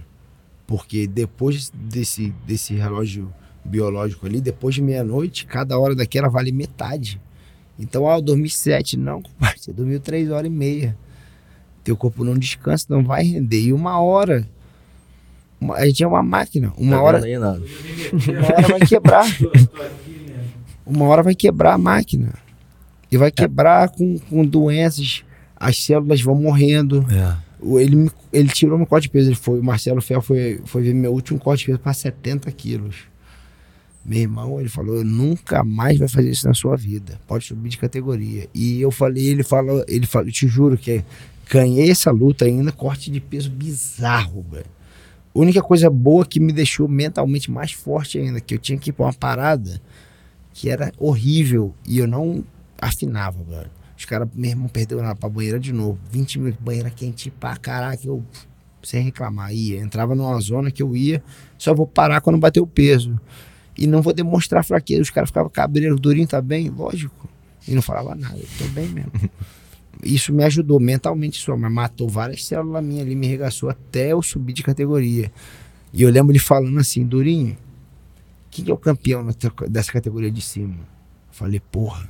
Porque 0.66 1.06
depois 1.06 1.70
desse, 1.74 2.32
desse 2.46 2.74
relógio 2.74 3.32
biológico 3.64 4.26
ali, 4.26 4.40
depois 4.40 4.74
de 4.74 4.82
meia-noite, 4.82 5.46
cada 5.46 5.78
hora 5.78 5.94
daquela 5.94 6.28
vale 6.28 6.52
metade. 6.52 7.20
Então, 7.78 8.08
ah, 8.08 8.16
eu 8.16 8.22
dormi 8.22 8.48
sete. 8.48 8.96
Não, 8.96 9.20
compadre, 9.20 9.58
você 9.60 9.72
dormiu 9.72 10.00
três 10.00 10.30
horas 10.30 10.46
e 10.46 10.54
meia. 10.54 10.96
Teu 11.82 11.96
corpo 11.96 12.24
não 12.24 12.34
descansa, 12.38 12.86
não 12.88 13.02
vai 13.02 13.24
render. 13.24 13.60
E 13.60 13.72
uma 13.72 14.00
hora, 14.00 14.48
uma- 15.60 15.76
a 15.76 15.86
gente 15.86 16.02
é 16.02 16.06
uma 16.06 16.22
máquina. 16.22 16.72
Uma 16.78 16.96
Tá 16.96 17.02
hora, 17.02 17.24
aí 17.24 17.38
nada. 17.38 17.62
uma 18.28 18.46
hora 18.46 18.68
vai 18.68 18.80
quebrar. 18.80 19.26
Uma 20.86 21.04
hora 21.06 21.22
vai 21.22 21.34
quebrar 21.34 21.74
a 21.74 21.78
máquina. 21.78 22.34
E 23.10 23.16
vai 23.16 23.30
quebrar 23.30 23.88
com, 23.90 24.18
com 24.18 24.44
doenças. 24.44 25.24
As 25.56 25.82
células 25.82 26.20
vão 26.20 26.34
morrendo. 26.34 27.06
É. 27.10 27.36
Ele, 27.64 28.10
ele 28.32 28.48
tirou 28.48 28.76
meu 28.76 28.86
corte 28.86 29.04
de 29.04 29.10
peso. 29.10 29.28
Ele 29.28 29.36
foi, 29.36 29.60
o 29.60 29.64
Marcelo 29.64 30.00
Fel 30.00 30.20
foi, 30.20 30.60
foi 30.64 30.82
ver 30.82 30.94
meu 30.94 31.12
último 31.12 31.38
corte 31.38 31.60
de 31.60 31.66
peso 31.66 31.78
para 31.78 31.92
70 31.92 32.50
quilos. 32.52 32.96
Meu 34.04 34.20
irmão, 34.20 34.60
ele 34.60 34.68
falou, 34.68 35.02
nunca 35.02 35.64
mais 35.64 35.98
vai 35.98 36.08
fazer 36.08 36.30
isso 36.30 36.46
na 36.46 36.52
sua 36.52 36.76
vida. 36.76 37.18
Pode 37.26 37.46
subir 37.46 37.70
de 37.70 37.78
categoria. 37.78 38.48
E 38.54 38.80
eu 38.80 38.90
falei, 38.90 39.26
ele 39.26 39.42
falou, 39.42 39.82
ele 39.88 40.06
falou, 40.06 40.30
te 40.30 40.46
juro 40.46 40.76
que 40.76 41.02
ganhei 41.50 41.90
essa 41.90 42.10
luta 42.10 42.44
ainda, 42.44 42.70
corte 42.70 43.10
de 43.10 43.20
peso 43.20 43.50
bizarro, 43.50 44.44
velho. 44.50 44.66
Única 45.34 45.62
coisa 45.62 45.88
boa 45.88 46.24
que 46.24 46.38
me 46.38 46.52
deixou 46.52 46.86
mentalmente 46.86 47.50
mais 47.50 47.72
forte 47.72 48.18
ainda, 48.18 48.40
que 48.40 48.54
eu 48.54 48.58
tinha 48.58 48.78
que 48.78 48.90
ir 48.90 48.92
pra 48.92 49.06
uma 49.06 49.12
parada 49.12 49.80
que 50.52 50.70
era 50.70 50.92
horrível 50.98 51.74
e 51.86 51.98
eu 51.98 52.06
não 52.06 52.44
afinava, 52.80 53.42
velho. 53.42 53.70
Os 53.96 54.04
caras, 54.04 54.28
meu 54.34 54.50
irmão, 54.50 54.68
perdeu 54.68 55.00
na, 55.02 55.14
pra 55.14 55.28
banheira 55.28 55.58
de 55.58 55.72
novo. 55.72 55.98
20 56.10 56.38
minutos, 56.38 56.60
banheira 56.62 56.90
quente 56.90 57.30
pra 57.30 57.56
caraca. 57.56 58.06
Eu 58.06 58.24
sem 58.86 59.02
reclamar. 59.02 59.52
Ia, 59.52 59.80
entrava 59.80 60.14
numa 60.14 60.38
zona 60.40 60.70
que 60.70 60.82
eu 60.82 60.96
ia, 60.96 61.22
só 61.58 61.74
vou 61.74 61.86
parar 61.86 62.20
quando 62.20 62.38
bater 62.38 62.60
o 62.60 62.66
peso. 62.66 63.18
E 63.76 63.86
não 63.86 64.02
vou 64.02 64.12
demonstrar 64.12 64.64
fraqueza. 64.64 65.02
Os 65.02 65.10
caras 65.10 65.30
ficavam 65.30 65.50
cabreiro, 65.50 65.96
durinho, 65.96 66.28
tá 66.28 66.40
bem? 66.40 66.68
Lógico. 66.68 67.28
E 67.66 67.74
não 67.74 67.82
falava 67.82 68.14
nada, 68.14 68.36
eu 68.36 68.46
tô 68.58 68.64
bem 68.68 68.86
mesmo. 68.88 69.12
Isso 70.02 70.34
me 70.34 70.44
ajudou 70.44 70.78
mentalmente 70.78 71.40
só, 71.40 71.56
mas 71.56 71.72
matou 71.72 72.08
várias 72.08 72.44
células 72.44 72.84
minhas 72.84 73.06
ali, 73.06 73.14
me 73.14 73.26
regaçou 73.26 73.70
até 73.70 74.12
eu 74.12 74.20
subir 74.22 74.52
de 74.52 74.62
categoria. 74.62 75.32
E 75.92 76.02
eu 76.02 76.10
lembro 76.10 76.32
ele 76.32 76.38
falando 76.38 76.78
assim, 76.78 77.06
Durinho, 77.06 77.56
quem 78.50 78.68
é 78.68 78.72
o 78.72 78.76
campeão 78.76 79.26
dessa 79.68 79.92
categoria 79.92 80.30
de 80.30 80.42
cima? 80.42 80.74
Eu 80.74 81.32
falei, 81.32 81.60
porra, 81.60 82.06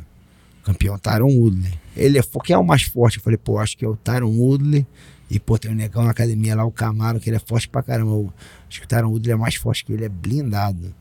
campeão 0.65 0.99
Tyron 0.99 1.31
Woodley. 1.31 1.73
Ele 1.97 2.19
é, 2.19 2.23
quem 2.43 2.55
é 2.55 2.59
o 2.59 2.65
mais 2.65 2.83
forte? 2.83 3.19
Eu 3.19 3.23
falei, 3.23 3.37
pô, 3.37 3.59
acho 3.59 3.77
que 3.77 3.85
é 3.85 3.89
o 3.89 3.97
Tyron 3.97 4.31
Woodley. 4.31 4.87
E, 5.31 5.39
pô, 5.39 5.59
tem 5.59 5.71
um 5.71 5.75
negão 5.75 6.05
na 6.05 6.11
academia 6.11 6.55
lá, 6.55 6.65
o 6.65 6.73
Camaro, 6.73 7.21
que 7.21 7.29
ele 7.29 7.37
é 7.37 7.41
forte 7.41 7.69
pra 7.69 7.83
caramba. 7.83 8.11
Eu, 8.11 8.33
acho 8.69 8.81
que 8.81 8.87
o 8.87 8.89
Tyron 8.89 9.09
Woodley 9.09 9.33
é 9.33 9.37
mais 9.37 9.55
forte 9.55 9.85
que 9.85 9.93
ele, 9.93 10.05
é 10.05 10.09
blindado. 10.09 10.95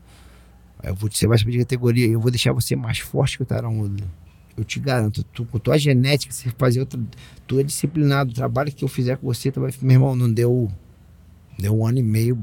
Eu 0.82 0.94
vou, 0.94 1.10
você 1.10 1.26
vai 1.26 1.38
subir 1.38 1.52
de 1.52 1.58
categoria, 1.58 2.06
eu 2.06 2.20
vou 2.20 2.30
deixar 2.30 2.52
você 2.52 2.76
mais 2.76 2.98
forte 2.98 3.36
que 3.36 3.42
o 3.42 3.46
Tyron 3.46 3.78
Woodley. 3.78 4.08
Eu 4.56 4.64
te 4.64 4.78
garanto, 4.78 5.24
tu, 5.24 5.44
com 5.44 5.58
tua 5.58 5.76
genética, 5.76 6.32
você 6.32 6.48
fazer 6.50 6.80
outra. 6.80 7.00
Tu 7.46 7.58
é 7.58 7.62
disciplinado. 7.64 8.30
O 8.30 8.34
trabalho 8.34 8.70
que 8.70 8.84
eu 8.84 8.88
fizer 8.88 9.16
com 9.16 9.26
você, 9.26 9.50
tu 9.50 9.60
vai. 9.60 9.72
Meu 9.82 9.92
irmão, 9.92 10.14
não 10.14 10.32
deu. 10.32 10.70
Deu 11.58 11.76
um 11.76 11.86
ano 11.86 11.98
e 11.98 12.02
meio 12.02 12.38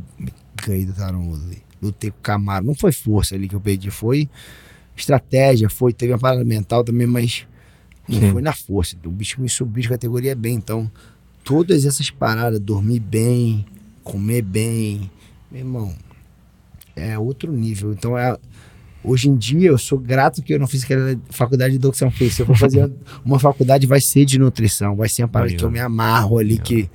ganhei 0.65 0.85
do 0.85 0.93
Tyron 0.93 1.25
Woodley. 1.25 1.61
Lutei 1.81 2.11
com 2.11 2.19
o 2.19 2.21
Camaro. 2.21 2.65
Não 2.65 2.75
foi 2.75 2.91
força 2.91 3.35
ali 3.35 3.47
que 3.47 3.55
eu 3.55 3.61
perdi, 3.61 3.89
foi 3.89 4.29
estratégia, 4.95 5.69
foi, 5.69 5.93
teve 5.93 6.13
uma 6.13 6.19
parada 6.19 6.43
mental 6.43 6.83
também, 6.83 7.07
mas 7.07 7.45
não 8.07 8.19
Sim. 8.19 8.31
foi 8.31 8.41
na 8.41 8.53
força. 8.53 8.95
O 9.05 9.09
bicho 9.09 9.41
me 9.41 9.49
subiu 9.49 9.81
de 9.83 9.89
categoria 9.89 10.35
bem. 10.35 10.55
Então, 10.55 10.89
todas 11.43 11.85
essas 11.85 12.09
paradas, 12.09 12.59
dormir 12.59 12.99
bem, 12.99 13.65
comer 14.03 14.41
bem, 14.41 15.09
meu 15.51 15.61
irmão, 15.61 15.95
é 16.95 17.17
outro 17.17 17.51
nível. 17.51 17.93
Então, 17.93 18.17
é, 18.17 18.37
hoje 19.03 19.29
em 19.29 19.35
dia, 19.35 19.69
eu 19.69 19.77
sou 19.77 19.97
grato 19.97 20.41
que 20.41 20.53
eu 20.53 20.59
não 20.59 20.67
fiz 20.67 20.83
aquela 20.83 21.15
faculdade 21.29 21.71
de 21.71 21.77
educação 21.77 22.11
física. 22.11 22.35
Se 22.35 22.41
eu 22.41 22.45
for 22.45 22.57
fazer 22.57 22.91
uma 23.23 23.39
faculdade, 23.39 23.87
vai 23.87 24.01
ser 24.01 24.25
de 24.25 24.37
nutrição, 24.37 24.95
vai 24.95 25.09
ser 25.09 25.23
uma 25.23 25.29
parada 25.29 25.53
que 25.53 25.63
eu 25.63 25.71
me 25.71 25.79
amarro 25.79 26.37
ali, 26.37 26.57
que 26.57 26.89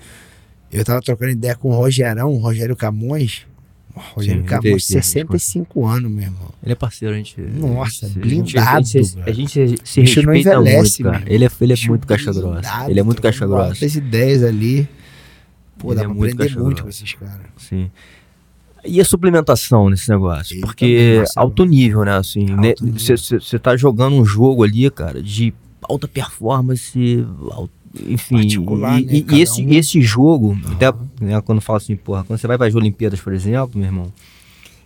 eu 0.71 0.85
tava 0.85 1.01
trocando 1.01 1.33
ideia 1.33 1.55
com 1.57 1.71
o 1.71 1.75
Rogerão, 1.75 2.33
o 2.33 2.39
Rogério 2.39 2.77
Camões, 2.77 3.47
Rogério 3.97 4.43
Sim, 4.43 4.47
Camões, 4.47 4.85
65 4.85 5.87
anos, 5.87 6.11
meu 6.11 6.25
irmão. 6.25 6.51
Ele 6.63 6.73
é 6.73 6.75
parceiro, 6.75 7.15
a 7.15 7.19
gente. 7.19 7.41
Nossa, 7.41 8.09
blindado. 8.09 8.69
A 8.69 8.81
gente, 8.83 8.99
a 8.99 9.33
gente, 9.33 9.61
a 9.61 9.67
gente 9.67 9.81
se 9.89 10.01
respeita 10.01 10.27
não 10.27 10.35
envelhece, 10.35 11.03
muito, 11.03 11.19
cara. 11.19 11.25
Ele 11.27 11.45
é, 11.45 11.51
ele 11.61 11.73
é 11.73 11.89
muito 11.89 12.07
caixa 12.07 12.33
grossa. 12.33 12.91
Ele 12.91 13.01
é 13.01 13.03
muito 13.03 13.23
caixa 13.23 13.47
grossa. 13.47 13.85
As 13.85 13.95
ideias 13.95 14.43
ali. 14.43 14.89
Pô, 15.79 15.93
ele 15.93 15.97
dá 15.97 16.03
é 16.03 16.05
pra 16.05 16.15
muito 16.15 16.35
aprender 16.35 16.59
muito 16.59 16.83
com 16.83 16.89
esses 16.89 17.15
caras. 17.15 17.47
Sim. 17.57 17.91
E 18.85 19.01
a 19.01 19.05
suplementação 19.05 19.91
nesse 19.91 20.09
negócio? 20.09 20.55
Ele 20.55 20.61
Porque 20.61 21.25
alto 21.35 21.65
nível, 21.65 22.05
né? 22.05 22.17
Assim, 22.17 22.47
você 22.99 23.59
tá 23.59 23.77
jogando 23.77 24.15
um 24.15 24.25
jogo 24.25 24.63
ali, 24.63 24.91
cara, 24.91 25.23
de 25.23 25.53
alta 25.83 26.07
performance, 26.07 27.27
alto 27.51 27.76
enfim, 28.09 28.37
e, 28.37 28.59
né, 28.59 29.01
e 29.31 29.41
esse, 29.41 29.63
um. 29.63 29.73
esse 29.73 30.01
jogo, 30.01 30.49
uhum. 30.49 30.73
até 30.73 30.93
né, 31.21 31.41
quando 31.41 31.61
fala 31.61 31.79
assim, 31.79 31.97
porra, 31.97 32.25
quando 32.25 32.39
você 32.39 32.47
vai 32.47 32.59
para 32.59 32.67
as 32.67 32.75
Olimpíadas, 32.75 33.21
por 33.21 33.33
exemplo, 33.33 33.79
meu 33.79 33.87
irmão, 33.87 34.13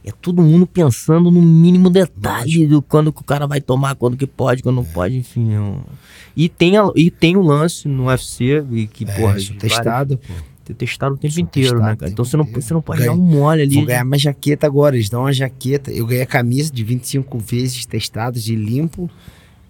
é 0.05 0.11
todo 0.11 0.43
mundo 0.43 0.67
pensando 0.67 1.31
no 1.31 1.43
mínimo 1.43 1.91
detalhe 1.91 2.67
do 2.67 2.81
quando 2.81 3.09
o 3.09 3.13
cara 3.13 3.47
vai 3.47 3.61
tomar, 3.61 3.95
quando 3.97 4.17
que 4.17 4.27
pode, 4.27 4.63
quando 4.63 4.77
não 4.77 4.83
é. 4.83 4.93
pode, 4.93 5.17
enfim. 5.17 5.53
Eu... 5.53 5.81
E, 6.37 6.49
tem 6.49 6.77
a, 6.77 6.91
e 6.97 7.11
tem 7.11 7.37
o 7.37 7.43
lance 7.43 7.87
no 7.87 8.07
UFC, 8.07 8.65
e 8.71 8.87
que, 8.87 9.05
é, 9.05 9.15
porra, 9.15 9.37
testado, 9.59 10.19
pô. 10.19 10.33
Testado 10.75 11.17
o 11.17 11.19
tempo 11.19 11.35
Sou 11.35 11.43
inteiro, 11.43 11.81
né, 11.81 11.97
cara? 11.97 12.13
Então 12.13 12.25
você 12.25 12.37
não, 12.37 12.45
você 12.45 12.73
não 12.73 12.81
pode 12.81 13.01
Ganhei. 13.01 13.13
dar 13.13 13.21
um 13.21 13.25
mole 13.25 13.63
ali. 13.63 13.75
Vou 13.75 13.87
ganhar 13.87 14.05
uma 14.05 14.17
jaqueta 14.17 14.69
agora, 14.69 14.95
eles 14.95 15.09
dão 15.09 15.23
uma 15.23 15.33
jaqueta. 15.33 15.91
Eu 15.91 16.07
ganhei 16.07 16.23
a 16.23 16.27
camisa 16.27 16.73
de 16.73 16.85
25 16.85 17.39
vezes 17.41 17.85
testados 17.87 18.45
de 18.45 18.55
limpo. 18.55 19.11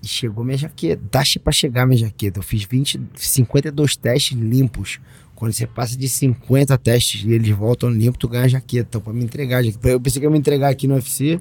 Chegou 0.03 0.44
minha 0.44 0.57
jaqueta. 0.57 1.03
Taxa 1.11 1.38
para 1.38 1.53
chegar 1.53 1.86
minha 1.86 1.98
jaqueta. 1.98 2.38
Eu 2.38 2.42
fiz 2.42 2.64
20, 2.64 3.01
52 3.14 3.96
testes 3.96 4.36
limpos. 4.36 4.98
Quando 5.34 5.53
você 5.53 5.66
passa 5.66 5.96
de 5.96 6.09
50 6.09 6.76
testes 6.78 7.24
e 7.24 7.32
eles 7.32 7.48
voltam 7.51 7.90
limpos, 7.90 8.18
tu 8.18 8.28
ganha 8.28 8.44
a 8.44 8.48
jaqueta. 8.48 8.88
Então, 8.90 9.01
pra 9.01 9.12
me 9.12 9.24
entregar. 9.24 9.64
Eu 9.64 10.01
pensei 10.01 10.20
que 10.20 10.26
ia 10.26 10.30
me 10.30 10.38
entregar 10.38 10.68
aqui 10.68 10.86
no 10.86 10.94
UFC, 10.94 11.40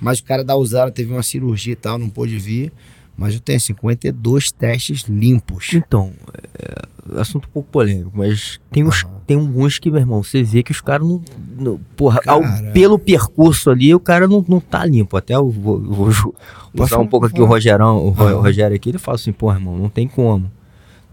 mas 0.00 0.18
o 0.18 0.24
cara 0.24 0.42
da 0.44 0.56
Usara 0.56 0.90
teve 0.90 1.12
uma 1.12 1.22
cirurgia 1.22 1.72
e 1.72 1.76
tal, 1.76 1.98
não 1.98 2.08
pôde 2.08 2.36
vir. 2.38 2.72
Mas 3.16 3.34
eu 3.34 3.40
tenho 3.40 3.58
52 3.58 4.52
testes 4.52 5.02
limpos. 5.08 5.72
Então, 5.72 6.12
é, 6.58 7.20
assunto 7.20 7.48
um 7.48 7.50
pouco 7.50 7.68
polêmico, 7.70 8.10
mas 8.14 8.60
tem, 8.70 8.84
uns, 8.84 9.04
uhum. 9.04 9.10
tem 9.26 9.36
alguns 9.38 9.78
que, 9.78 9.90
meu 9.90 10.00
irmão, 10.00 10.22
você 10.22 10.42
vê 10.42 10.62
que 10.62 10.70
os 10.70 10.80
caras 10.80 11.06
não, 11.06 11.22
não. 11.58 11.80
porra, 11.96 12.20
ao, 12.26 12.42
pelo 12.72 12.98
percurso 12.98 13.70
ali, 13.70 13.94
o 13.94 14.00
cara 14.00 14.28
não, 14.28 14.44
não 14.46 14.60
tá 14.60 14.84
limpo. 14.84 15.16
Até 15.16 15.34
eu 15.34 15.48
vou, 15.48 15.80
vou, 15.80 16.10
vou 16.10 16.34
usar 16.74 16.98
um 16.98 17.06
pouco 17.06 17.26
aqui 17.26 17.40
o 17.40 17.46
Rogerão, 17.46 17.98
o, 17.98 18.08
uhum. 18.08 18.40
Rogério 18.42 18.76
aqui, 18.76 18.90
ele 18.90 18.98
fala 18.98 19.14
assim, 19.14 19.32
porra, 19.32 19.56
irmão, 19.56 19.78
não 19.78 19.88
tem 19.88 20.06
como. 20.06 20.50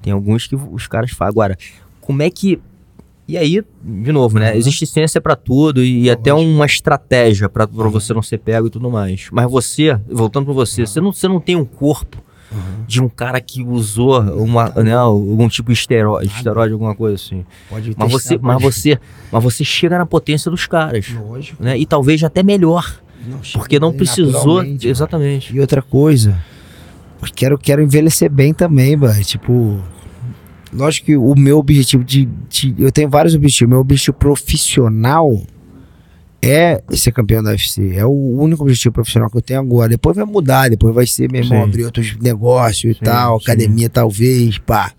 Tem 0.01 0.12
alguns 0.12 0.45
que 0.45 0.56
os 0.56 0.88
caras 0.88 1.12
falam. 1.12 1.32
Agora, 1.32 1.58
como 2.01 2.22
é 2.22 2.30
que 2.30 2.60
e 3.28 3.38
aí, 3.38 3.63
de 3.82 4.11
novo, 4.11 4.38
né? 4.38 4.55
Existe 4.57 4.86
ciência 4.86 5.21
para 5.21 5.36
tudo 5.36 5.84
e, 5.84 6.09
até 6.09 6.34
uma 6.34 6.65
estratégia 6.65 7.47
para 7.47 7.65
você 7.65 8.13
não 8.13 8.21
ser 8.21 8.39
pego 8.39 8.67
e 8.67 8.69
tudo 8.69 8.89
mais. 8.91 9.28
Mas 9.32 9.49
você, 9.49 9.97
voltando 10.09 10.45
para 10.45 10.53
você, 10.53 10.86
você, 10.86 10.99
não, 10.99 11.13
você 11.13 11.28
não 11.28 11.39
tem 11.39 11.55
um 11.55 11.63
corpo 11.63 12.21
uhum. 12.51 12.84
de 12.86 13.01
um 13.01 13.07
cara 13.07 13.39
que 13.39 13.63
usou 13.63 14.19
uma, 14.21 14.69
né, 14.69 14.93
algum 14.93 15.47
tipo 15.47 15.71
de 15.71 15.80
esteroide, 15.80 16.32
esteroide, 16.36 16.74
alguma 16.74 16.93
coisa 16.93 17.15
assim. 17.15 17.45
Pode 17.69 17.93
mas 17.97 18.11
você, 18.11 18.38
mas 18.38 18.61
você, 18.61 18.99
mas 19.32 19.43
você 19.43 19.63
chega 19.63 19.97
na 19.97 20.05
potência 20.05 20.51
dos 20.51 20.67
caras, 20.67 21.07
Lógico. 21.09 21.63
né? 21.63 21.78
E 21.78 21.86
talvez 21.86 22.21
até 22.26 22.43
melhor, 22.43 23.01
não, 23.26 23.39
porque 23.53 23.80
não 23.80 23.93
precisou, 23.93 24.63
exatamente. 24.63 25.55
E 25.55 25.61
outra 25.61 25.82
coisa, 25.82 26.38
quero 27.34 27.57
quero 27.57 27.82
envelhecer 27.82 28.30
bem 28.30 28.53
também, 28.53 28.97
mano. 28.97 29.24
Tipo, 29.24 29.82
Lógico 30.74 31.05
que 31.05 31.15
o 31.15 31.36
meu 31.36 31.59
objetivo 31.59 32.03
de, 32.03 32.26
de, 32.49 32.76
Eu 32.78 32.91
tenho 32.91 33.09
vários 33.09 33.36
objetivos. 33.36 33.69
Meu 33.69 33.80
objetivo 33.80 34.17
profissional 34.17 35.41
é 36.41 36.82
ser 36.89 37.11
campeão 37.11 37.43
da 37.43 37.51
UFC. 37.51 37.95
É 37.95 38.05
o 38.05 38.11
único 38.11 38.63
objetivo 38.63 38.93
profissional 38.93 39.30
que 39.30 39.38
eu 39.38 39.41
tenho 39.41 39.59
agora. 39.59 39.89
Depois 39.89 40.15
vai 40.15 40.26
mudar, 40.26 40.69
depois 40.69 40.93
vai 40.93 41.05
ser, 41.05 41.32
meu 41.32 41.43
irmão, 41.43 41.63
sim. 41.63 41.69
abrir 41.69 41.86
outros 41.86 42.17
negócios 42.17 42.95
e 42.95 42.99
sim, 42.99 43.05
tal, 43.05 43.39
sim. 43.39 43.45
academia 43.45 43.89
talvez, 43.89 44.57
pá. 44.57 44.91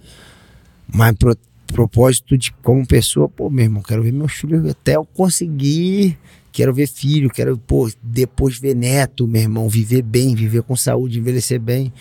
Mas 0.92 1.12
pro 1.16 1.36
propósito 1.66 2.38
de 2.38 2.52
como 2.62 2.86
pessoa, 2.86 3.28
pô, 3.28 3.50
meu 3.50 3.64
irmão, 3.64 3.82
quero 3.82 4.02
ver 4.02 4.12
meus 4.12 4.32
filhos 4.32 4.64
até 4.68 4.96
eu 4.96 5.04
conseguir. 5.04 6.16
Quero 6.52 6.72
ver 6.72 6.86
filho, 6.86 7.28
quero, 7.28 7.58
pô, 7.58 7.90
depois 8.00 8.56
ver 8.56 8.76
neto, 8.76 9.26
meu 9.26 9.42
irmão, 9.42 9.68
viver 9.68 10.02
bem, 10.02 10.36
viver 10.36 10.62
com 10.62 10.76
saúde, 10.76 11.18
envelhecer 11.18 11.60
bem 11.60 11.92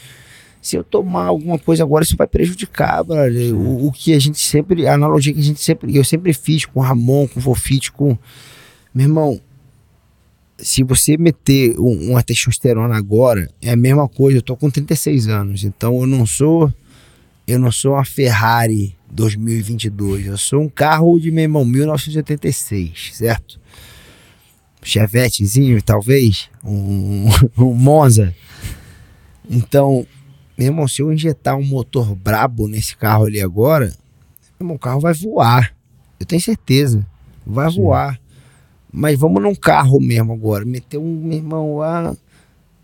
se 0.64 0.78
eu 0.78 0.84
tomar 0.84 1.26
alguma 1.26 1.60
coisa 1.60 1.84
agora, 1.84 2.06
isso 2.06 2.16
vai 2.16 2.26
prejudicar, 2.26 3.04
brother. 3.04 3.54
O, 3.54 3.88
o, 3.88 3.92
que 3.92 4.14
a 4.14 4.20
gente 4.20 4.40
sempre, 4.40 4.88
a 4.88 4.94
analogia 4.94 5.34
que 5.34 5.42
a 5.42 5.44
gente 5.44 5.62
sempre, 5.62 5.94
eu 5.94 6.06
sempre 6.06 6.32
fiz 6.32 6.66
com 6.66 6.80
o 6.80 6.84
Ramon, 6.84 7.28
com 7.28 7.38
o 7.38 7.44
Vofite, 7.44 7.92
com. 7.92 8.18
Meu 8.96 9.08
irmão, 9.08 9.42
se 10.58 10.82
você 10.82 11.18
meter 11.18 11.78
um, 11.78 12.12
uma 12.12 12.24
testosterona 12.24 12.96
agora, 12.96 13.52
é 13.62 13.72
a 13.72 13.76
mesma 13.76 14.08
coisa. 14.08 14.38
Eu 14.38 14.42
tô 14.42 14.56
com 14.56 14.70
36 14.70 15.28
anos, 15.28 15.66
então 15.66 16.00
eu 16.00 16.08
não 16.08 16.26
sou. 16.26 16.74
Eu 17.46 17.60
não 17.60 17.70
sou 17.70 17.92
uma 17.92 18.06
Ferrari 18.06 18.96
2022. 19.12 20.28
Eu 20.28 20.38
sou 20.38 20.62
um 20.62 20.70
carro 20.70 21.20
de, 21.20 21.30
meu 21.30 21.44
irmão, 21.44 21.66
1986, 21.66 23.12
certo? 23.16 23.60
Chevetezinho, 24.82 25.82
talvez. 25.82 26.50
Um, 26.64 27.28
um 27.58 27.74
Monza. 27.74 28.34
Então, 29.50 30.08
meu 30.58 30.68
irmão, 30.68 30.88
se 30.88 31.02
eu 31.02 31.12
injetar 31.12 31.58
um 31.58 31.66
motor 31.66 32.16
brabo 32.16 32.68
nesse 32.68 32.96
carro 32.96 33.26
ali 33.26 33.42
agora, 33.42 33.88
meu 34.60 34.66
irmão, 34.66 34.76
o 34.76 34.80
carro 34.80 35.00
vai 35.00 35.14
voar. 35.14 35.74
Eu 36.20 36.26
tenho 36.26 36.42
certeza. 36.42 37.06
Vai 37.46 37.70
Sim. 37.72 37.82
voar. 37.82 38.20
Mas 38.92 39.18
vamos 39.18 39.42
num 39.42 39.56
carro 39.56 40.00
mesmo 40.00 40.34
agora. 40.34 40.64
Meter 40.64 41.00
um, 41.00 41.22
meu 41.24 41.38
irmão, 41.38 41.78
lá. 41.78 42.16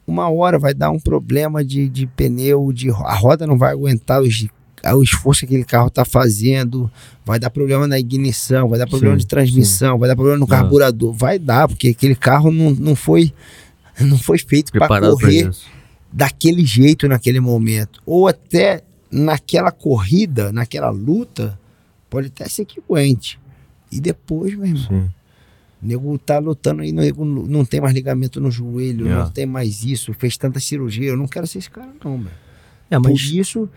Uma 0.07 0.27
hora 0.27 0.57
vai 0.57 0.73
dar 0.73 0.89
um 0.89 0.99
problema 0.99 1.63
de, 1.63 1.87
de 1.87 2.07
pneu, 2.07 2.73
de 2.73 2.89
a 2.89 3.13
roda 3.13 3.45
não 3.45 3.59
vai 3.59 3.73
aguentar 3.73 4.19
os, 4.19 4.47
o 4.83 5.03
esforço 5.03 5.41
que 5.41 5.45
aquele 5.45 5.63
carro 5.63 5.87
está 5.87 6.03
fazendo, 6.03 6.89
vai 7.23 7.37
dar 7.37 7.51
problema 7.51 7.87
na 7.87 7.99
ignição, 7.99 8.67
vai 8.67 8.79
dar 8.79 8.87
problema 8.87 9.13
sim, 9.13 9.19
de 9.19 9.27
transmissão, 9.27 9.93
sim. 9.93 9.99
vai 9.99 10.09
dar 10.09 10.15
problema 10.15 10.39
no 10.39 10.47
carburador, 10.47 11.13
vai 11.13 11.37
dar, 11.37 11.67
porque 11.67 11.89
aquele 11.89 12.15
carro 12.15 12.51
não, 12.51 12.71
não 12.71 12.95
foi 12.95 13.31
não 14.01 14.17
foi 14.17 14.39
feito 14.39 14.71
para 14.71 14.99
correr 14.99 15.51
daquele 16.11 16.65
jeito 16.65 17.07
naquele 17.07 17.39
momento. 17.39 18.01
Ou 18.05 18.27
até 18.27 18.83
naquela 19.11 19.71
corrida, 19.71 20.51
naquela 20.51 20.89
luta, 20.89 21.59
pode 22.09 22.27
até 22.27 22.47
ser 22.47 22.65
que 22.65 22.79
aguente. 22.79 23.39
E 23.91 23.99
depois, 23.99 24.55
meu 24.55 24.65
irmão. 24.65 24.87
Sim. 24.87 25.09
O 25.81 25.87
nego 25.87 26.17
tá 26.17 26.39
lutando 26.39 26.81
aí, 26.81 26.91
nego 26.91 27.23
não 27.23 27.63
tem 27.63 27.79
mais 27.79 27.93
ligamento 27.93 28.41
no 28.41 28.51
joelho, 28.51 29.05
yeah. 29.05 29.23
não 29.23 29.31
tem 29.31 29.45
mais 29.45 29.83
isso, 29.83 30.13
fez 30.13 30.35
tanta 30.35 30.59
cirurgia. 30.59 31.07
Eu 31.09 31.17
não 31.17 31.27
quero 31.27 31.47
ser 31.47 31.59
esse 31.59 31.69
cara, 31.69 31.93
não, 32.03 32.17
meu. 32.17 32.31
É, 32.91 32.97
mas... 32.97 33.07
Por 33.07 33.39
isso, 33.39 33.69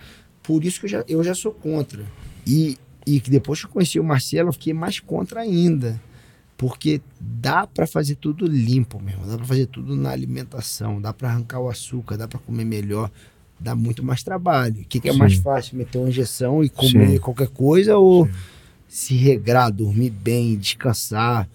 por 0.43 0.65
isso 0.65 0.81
que 0.81 0.87
eu 0.87 0.91
já, 0.91 1.05
eu 1.09 1.23
já 1.23 1.35
sou 1.35 1.53
contra. 1.53 2.05
E 2.47 2.77
E 3.07 3.21
que 3.21 3.31
depois 3.31 3.61
que 3.61 3.67
eu 3.67 3.71
conheci 3.71 3.99
o 3.99 4.05
Marcelo, 4.05 4.49
eu 4.49 4.53
fiquei 4.53 4.73
mais 4.73 5.01
contra 5.01 5.41
ainda. 5.41 6.01
Porque 6.63 7.03
dá 7.21 7.67
pra 7.67 7.89
fazer 7.89 8.15
tudo 8.15 8.47
limpo 8.47 9.03
mesmo, 9.03 9.27
dá 9.27 9.37
pra 9.37 9.45
fazer 9.45 9.67
tudo 9.67 9.97
na 9.97 10.11
alimentação, 10.11 11.01
dá 11.01 11.13
pra 11.13 11.29
arrancar 11.29 11.59
o 11.59 11.69
açúcar, 11.69 12.17
dá 12.17 12.29
pra 12.29 12.39
comer 12.39 12.65
melhor, 12.65 13.11
dá 13.59 13.75
muito 13.75 14.01
mais 14.05 14.23
trabalho. 14.23 14.83
O 14.83 14.85
que, 14.85 15.01
que 15.01 15.09
é 15.09 15.13
Sim. 15.13 15.19
mais 15.19 15.35
fácil? 15.35 15.77
Meter 15.77 15.99
uma 15.99 16.09
injeção 16.09 16.63
e 16.63 16.69
comer 16.69 17.15
Sim. 17.15 17.19
qualquer 17.19 17.49
coisa 17.49 17.97
ou 17.97 18.29
se 18.87 19.17
regrar, 19.17 19.73
dormir 19.73 20.11
bem, 20.11 20.57
descansar? 20.57 21.49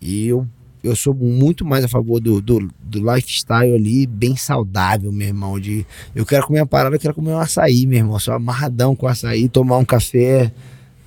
E 0.00 0.26
eu, 0.26 0.44
eu 0.82 0.96
sou 0.96 1.14
muito 1.14 1.64
mais 1.64 1.84
a 1.84 1.88
favor 1.88 2.18
do, 2.18 2.40
do, 2.40 2.68
do 2.82 3.14
lifestyle 3.14 3.76
ali, 3.76 4.08
bem 4.08 4.34
saudável, 4.34 5.12
meu 5.12 5.28
irmão. 5.28 5.60
De, 5.60 5.86
eu 6.16 6.26
quero 6.26 6.48
comer 6.48 6.62
uma 6.62 6.66
parada, 6.66 6.96
eu 6.96 7.00
quero 7.00 7.14
comer 7.14 7.30
um 7.30 7.38
açaí, 7.38 7.86
meu 7.86 7.98
irmão. 7.98 8.18
Só 8.18 8.32
amarradão 8.32 8.96
com 8.96 9.06
açaí, 9.06 9.48
tomar 9.48 9.78
um 9.78 9.84
café, 9.84 10.52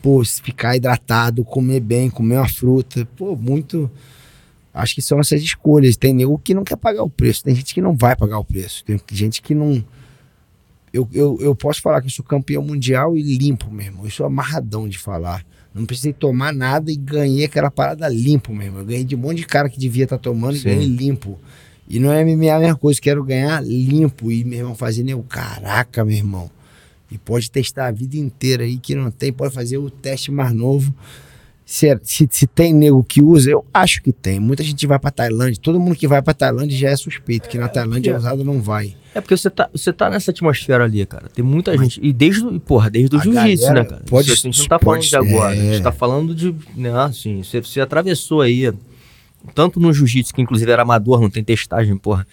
pô, 0.06 0.24
ficar 0.24 0.76
hidratado, 0.76 1.44
comer 1.44 1.80
bem, 1.80 2.12
comer 2.12 2.38
uma 2.38 2.48
fruta. 2.48 3.08
Pô, 3.18 3.36
muito. 3.36 3.90
Acho 4.72 4.94
que 4.94 5.02
são 5.02 5.20
essas 5.20 5.42
escolhas. 5.42 5.98
Tem 5.98 6.14
nego 6.14 6.38
que 6.38 6.54
não 6.54 6.64
quer 6.64 6.78
pagar 6.78 7.02
o 7.02 7.10
preço, 7.10 7.44
tem 7.44 7.56
gente 7.56 7.74
que 7.74 7.82
não 7.82 7.96
vai 7.96 8.16
pagar 8.16 8.38
o 8.38 8.46
preço, 8.46 8.86
tem 8.86 9.00
gente 9.12 9.42
que 9.42 9.56
não. 9.56 9.84
Eu, 10.94 11.10
eu, 11.12 11.40
eu 11.42 11.56
posso 11.56 11.82
falar 11.82 12.02
que 12.02 12.08
eu 12.08 12.12
sou 12.12 12.24
campeão 12.24 12.62
mundial 12.62 13.18
e 13.18 13.36
limpo, 13.36 13.72
meu 13.72 13.88
irmão. 13.88 14.06
Eu 14.06 14.12
sou 14.12 14.28
amarradão 14.28 14.88
de 14.88 15.00
falar. 15.00 15.44
Não 15.74 15.88
precisei 15.88 16.14
tomar 16.14 16.54
nada 16.54 16.92
e 16.92 16.96
ganhei 16.96 17.46
aquela 17.46 17.72
parada 17.72 18.08
limpo 18.08 18.54
mesmo. 18.54 18.78
Eu 18.78 18.86
ganhei 18.86 19.04
de 19.04 19.16
um 19.16 19.20
monte 19.20 19.38
de 19.38 19.48
cara 19.48 19.68
que 19.68 19.80
devia 19.80 20.04
estar 20.04 20.20
tomando 20.20 20.56
e 20.56 20.60
Sim. 20.60 20.70
ganhei 20.70 20.88
limpo. 20.88 21.40
E 21.90 22.00
não 22.00 22.14
é 22.14 22.24
MMA 22.24 22.54
a 22.54 22.60
mesma 22.60 22.78
coisa, 22.78 23.02
quero 23.02 23.24
ganhar 23.24 23.60
limpo. 23.64 24.32
E, 24.32 24.44
meu 24.44 24.60
irmão, 24.60 24.76
fazer 24.76 25.04
nego, 25.04 25.24
caraca, 25.24 26.06
meu 26.06 26.16
irmão. 26.16 26.55
E 27.12 27.18
pode 27.18 27.50
testar 27.52 27.88
a 27.88 27.92
vida 27.92 28.18
inteira 28.18 28.64
aí 28.64 28.78
que 28.78 28.96
não 28.96 29.12
tem, 29.12 29.32
pode 29.32 29.54
fazer 29.54 29.78
o 29.78 29.90
teste 29.90 30.32
mais 30.32 30.52
novo. 30.54 30.94
Se, 31.66 31.88
é- 31.88 32.00
se, 32.04 32.28
se 32.30 32.46
tem 32.46 32.74
nego 32.74 33.04
que 33.04 33.22
usa, 33.24 33.50
eu 33.50 33.66
acho 33.74 34.02
que 34.04 34.12
tem. 34.12 34.40
Muita 34.40 34.64
gente 34.64 34.86
vai 34.86 35.00
pra 35.00 35.10
Tailândia. 35.10 35.60
Todo 35.62 35.80
mundo 35.80 35.96
que 35.96 36.08
vai 36.08 36.22
pra 36.22 36.34
Tailândia 36.34 36.78
já 36.78 36.90
é 36.90 36.96
suspeito, 36.96 37.50
que 37.50 37.58
na 37.58 37.68
Tailândia 37.68 38.12
é 38.12 38.18
usado 38.18 38.44
não 38.44 38.62
vai. 38.62 38.96
É 39.16 39.22
porque 39.22 39.36
você 39.36 39.50
tá, 39.50 39.68
você 39.72 39.92
tá 39.94 40.10
nessa 40.10 40.30
atmosfera 40.30 40.84
ali, 40.84 41.04
cara. 41.08 41.28
Tem 41.30 41.44
muita 41.44 41.76
gente. 41.78 42.00
E 42.04 42.12
desde, 42.14 42.46
o- 42.46 42.60
porra, 42.60 42.90
desde 42.90 43.16
o 43.16 43.20
A 43.20 43.24
jiu-jitsu, 43.24 43.74
né, 43.74 43.84
cara? 43.86 44.02
pode- 44.08 44.32
Isso 44.32 44.48
a 44.48 44.52
gente 44.52 44.60
não 44.60 44.68
tá 44.68 44.78
falando 44.80 44.98
pode- 45.00 45.10
de 45.10 45.16
agora. 45.16 45.54
A 45.54 45.56
é. 45.56 45.74
gente 45.74 45.82
tá 45.84 45.92
falando 45.92 46.36
de. 46.36 46.56
Né, 46.76 46.92
assim, 46.94 47.42
você, 47.42 47.60
você 47.62 47.82
atravessou 47.82 48.42
aí, 48.42 48.72
tanto 49.56 49.80
no 49.80 49.92
jiu-jitsu, 49.94 50.34
que 50.36 50.42
inclusive 50.42 50.70
era 50.72 50.82
amador, 50.84 51.20
não 51.22 51.30
tem 51.32 51.44
testagem, 51.44 51.98
porra. 51.98 52.28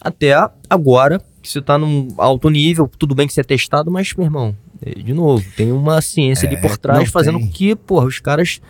Até 0.00 0.32
agora, 0.68 1.20
que 1.42 1.48
você 1.50 1.60
tá 1.60 1.76
num 1.78 2.08
alto 2.18 2.48
nível, 2.50 2.90
tudo 2.98 3.14
bem 3.14 3.26
que 3.26 3.32
você 3.32 3.40
é 3.40 3.44
testado, 3.44 3.90
mas, 3.90 4.14
meu 4.14 4.24
irmão, 4.26 4.56
é, 4.80 4.90
de 4.90 5.12
novo, 5.12 5.44
tem 5.56 5.72
uma 5.72 6.00
ciência 6.00 6.46
ali 6.48 6.56
por 6.60 6.76
trás 6.78 7.10
fazendo 7.10 7.40
com 7.40 7.50
que, 7.50 7.74
porra, 7.74 8.06
os 8.06 8.18
caras 8.20 8.60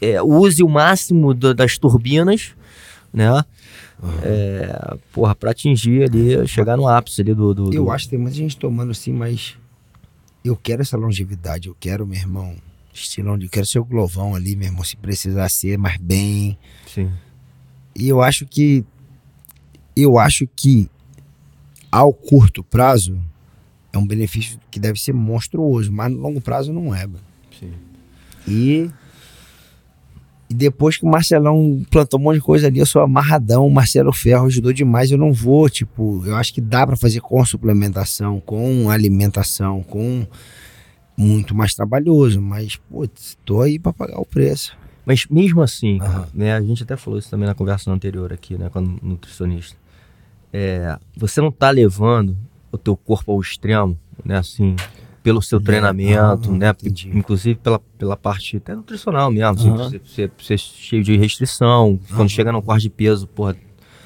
é, 0.00 0.20
usem 0.22 0.64
o 0.64 0.68
máximo 0.68 1.32
da- 1.32 1.54
das 1.54 1.78
turbinas, 1.78 2.54
né? 3.12 3.42
É, 4.22 4.96
porra, 5.12 5.34
pra 5.34 5.52
atingir 5.52 6.02
ali, 6.04 6.46
chegar 6.46 6.76
no 6.76 6.86
ápice 6.86 7.22
ali 7.22 7.32
do. 7.34 7.54
do- 7.54 7.72
Eu 7.72 7.84
do- 7.84 7.90
acho 7.90 8.04
que 8.04 8.10
tem 8.10 8.18
muita 8.18 8.36
gente 8.36 8.56
tomando 8.56 8.90
assim, 8.90 9.12
mas 9.12 9.56
eu 10.44 10.54
quero 10.54 10.82
essa 10.82 10.96
longevidade. 10.98 11.68
Eu 11.68 11.76
quero, 11.80 12.06
meu 12.06 12.18
irmão, 12.18 12.54
estilão 12.92 13.38
de. 13.38 13.46
Eu 13.46 13.50
quero 13.50 13.64
ser 13.64 13.78
o 13.78 13.84
Glovão 13.86 14.34
ali, 14.34 14.54
meu 14.54 14.66
irmão, 14.68 14.84
se 14.84 14.96
precisar 14.98 15.48
ser, 15.48 15.78
mas 15.78 15.96
bem. 15.96 16.58
Sim. 16.86 17.10
E 17.94 18.06
eu 18.08 18.20
acho 18.20 18.44
que. 18.44 18.84
Eu 19.96 20.18
acho 20.18 20.46
que 20.54 20.90
ao 21.90 22.12
curto 22.12 22.62
prazo 22.62 23.18
é 23.92 23.98
um 23.98 24.06
benefício 24.06 24.60
que 24.70 24.78
deve 24.78 25.00
ser 25.00 25.14
monstruoso, 25.14 25.90
mas 25.90 26.12
no 26.12 26.18
longo 26.18 26.40
prazo 26.40 26.72
não 26.72 26.94
é. 26.94 27.08
E. 28.46 28.90
E 30.48 30.54
depois 30.54 30.96
que 30.96 31.04
o 31.04 31.08
Marcelão 31.08 31.84
plantou 31.90 32.20
um 32.20 32.22
monte 32.22 32.36
de 32.36 32.42
coisa 32.42 32.68
ali, 32.68 32.78
eu 32.78 32.86
sou 32.86 33.02
amarradão. 33.02 33.66
O 33.66 33.70
Marcelo 33.70 34.12
Ferro 34.12 34.46
ajudou 34.46 34.72
demais. 34.72 35.10
Eu 35.10 35.18
não 35.18 35.32
vou, 35.32 35.68
tipo, 35.68 36.22
eu 36.24 36.36
acho 36.36 36.54
que 36.54 36.60
dá 36.60 36.86
pra 36.86 36.96
fazer 36.96 37.20
com 37.20 37.44
suplementação, 37.44 38.38
com 38.38 38.88
alimentação, 38.88 39.82
com 39.82 40.24
muito 41.16 41.52
mais 41.52 41.74
trabalhoso. 41.74 42.40
Mas, 42.40 42.76
putz, 42.76 43.36
tô 43.44 43.60
aí 43.60 43.76
pra 43.76 43.92
pagar 43.92 44.20
o 44.20 44.24
preço. 44.24 44.76
Mas 45.04 45.26
mesmo 45.28 45.62
assim, 45.62 46.00
Aham. 46.00 46.28
né, 46.34 46.54
a 46.54 46.60
gente 46.60 46.82
até 46.82 46.96
falou 46.96 47.18
isso 47.18 47.30
também 47.30 47.46
na 47.46 47.54
conversa 47.54 47.90
anterior 47.90 48.32
aqui, 48.32 48.56
né, 48.58 48.68
com 48.68 48.80
o 48.80 48.98
nutricionista. 49.02 49.76
É, 50.52 50.98
você 51.16 51.40
não 51.40 51.50
tá 51.50 51.70
levando 51.70 52.36
o 52.72 52.78
teu 52.78 52.96
corpo 52.96 53.32
ao 53.32 53.40
extremo, 53.40 53.98
né, 54.24 54.38
assim, 54.38 54.76
pelo 55.22 55.42
seu 55.42 55.60
treinamento, 55.60 56.52
né, 56.52 56.70
entendi. 56.70 57.10
inclusive 57.12 57.56
pela, 57.56 57.78
pela 57.98 58.16
parte 58.16 58.56
até 58.56 58.74
nutricional 58.74 59.30
mesmo, 59.30 59.50
assim, 59.50 59.98
você, 59.98 60.30
você, 60.38 60.54
é 60.54 60.56
cheio 60.56 61.02
de 61.02 61.16
restrição, 61.16 61.98
quando 62.14 62.28
chega 62.28 62.52
no 62.52 62.62
quarto 62.62 62.82
de 62.82 62.90
peso, 62.90 63.26
porra, 63.26 63.56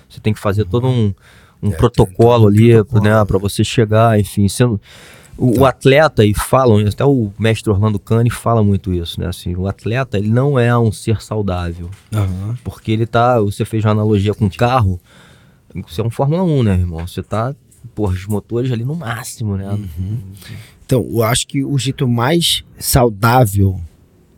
você 0.08 0.20
tem 0.20 0.32
que 0.32 0.40
fazer 0.40 0.64
todo 0.64 0.86
um, 0.86 1.14
um 1.62 1.70
É, 1.70 1.76
protocolo 1.76 2.44
um 2.44 2.48
ali, 2.48 2.72
protocolo, 2.72 3.04
né, 3.04 3.24
para 3.24 3.38
você 3.38 3.62
chegar, 3.62 4.18
enfim, 4.18 4.48
sendo 4.48 4.80
o, 5.40 5.60
o 5.60 5.64
atleta, 5.64 6.22
e 6.22 6.34
falam, 6.34 6.86
até 6.86 7.02
o 7.02 7.32
mestre 7.38 7.70
Orlando 7.70 7.98
Cani 7.98 8.28
fala 8.28 8.62
muito 8.62 8.92
isso, 8.92 9.18
né? 9.18 9.26
Assim, 9.26 9.56
o 9.56 9.66
atleta, 9.66 10.18
ele 10.18 10.28
não 10.28 10.58
é 10.58 10.76
um 10.76 10.92
ser 10.92 11.22
saudável. 11.22 11.88
Porque 12.62 12.92
ele 12.92 13.06
tá. 13.06 13.40
Você 13.40 13.64
fez 13.64 13.82
uma 13.82 13.92
analogia 13.92 14.34
com 14.34 14.50
carro. 14.50 15.00
Você 15.86 16.00
é 16.00 16.04
um 16.04 16.10
Fórmula 16.10 16.42
1, 16.42 16.62
né, 16.62 16.74
irmão? 16.74 17.06
Você 17.06 17.22
tá. 17.22 17.54
Porra, 17.94 18.12
os 18.12 18.26
motores 18.26 18.70
ali 18.70 18.84
no 18.84 18.94
máximo, 18.94 19.56
né? 19.56 19.70
Uhum. 19.70 20.18
Então, 20.84 21.06
eu 21.08 21.22
acho 21.22 21.46
que 21.46 21.64
o 21.64 21.78
jeito 21.78 22.06
mais 22.08 22.64
saudável, 22.78 23.80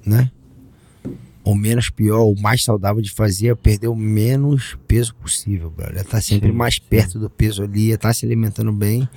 né? 0.04 0.30
Ou 1.44 1.56
menos 1.56 1.90
pior, 1.90 2.22
o 2.22 2.40
mais 2.40 2.62
saudável 2.62 3.02
de 3.02 3.10
fazer 3.10 3.48
é 3.48 3.54
perder 3.54 3.88
o 3.88 3.96
menos 3.96 4.76
peso 4.86 5.14
possível, 5.16 5.70
brother. 5.70 5.98
É 5.98 6.04
tá 6.04 6.20
sempre 6.20 6.50
Sim, 6.50 6.54
mais 6.54 6.74
sim. 6.74 6.82
perto 6.88 7.18
do 7.18 7.28
peso 7.28 7.64
ali, 7.64 7.92
é 7.92 7.96
tá 7.96 8.12
se 8.12 8.24
alimentando 8.24 8.72
bem. 8.72 9.08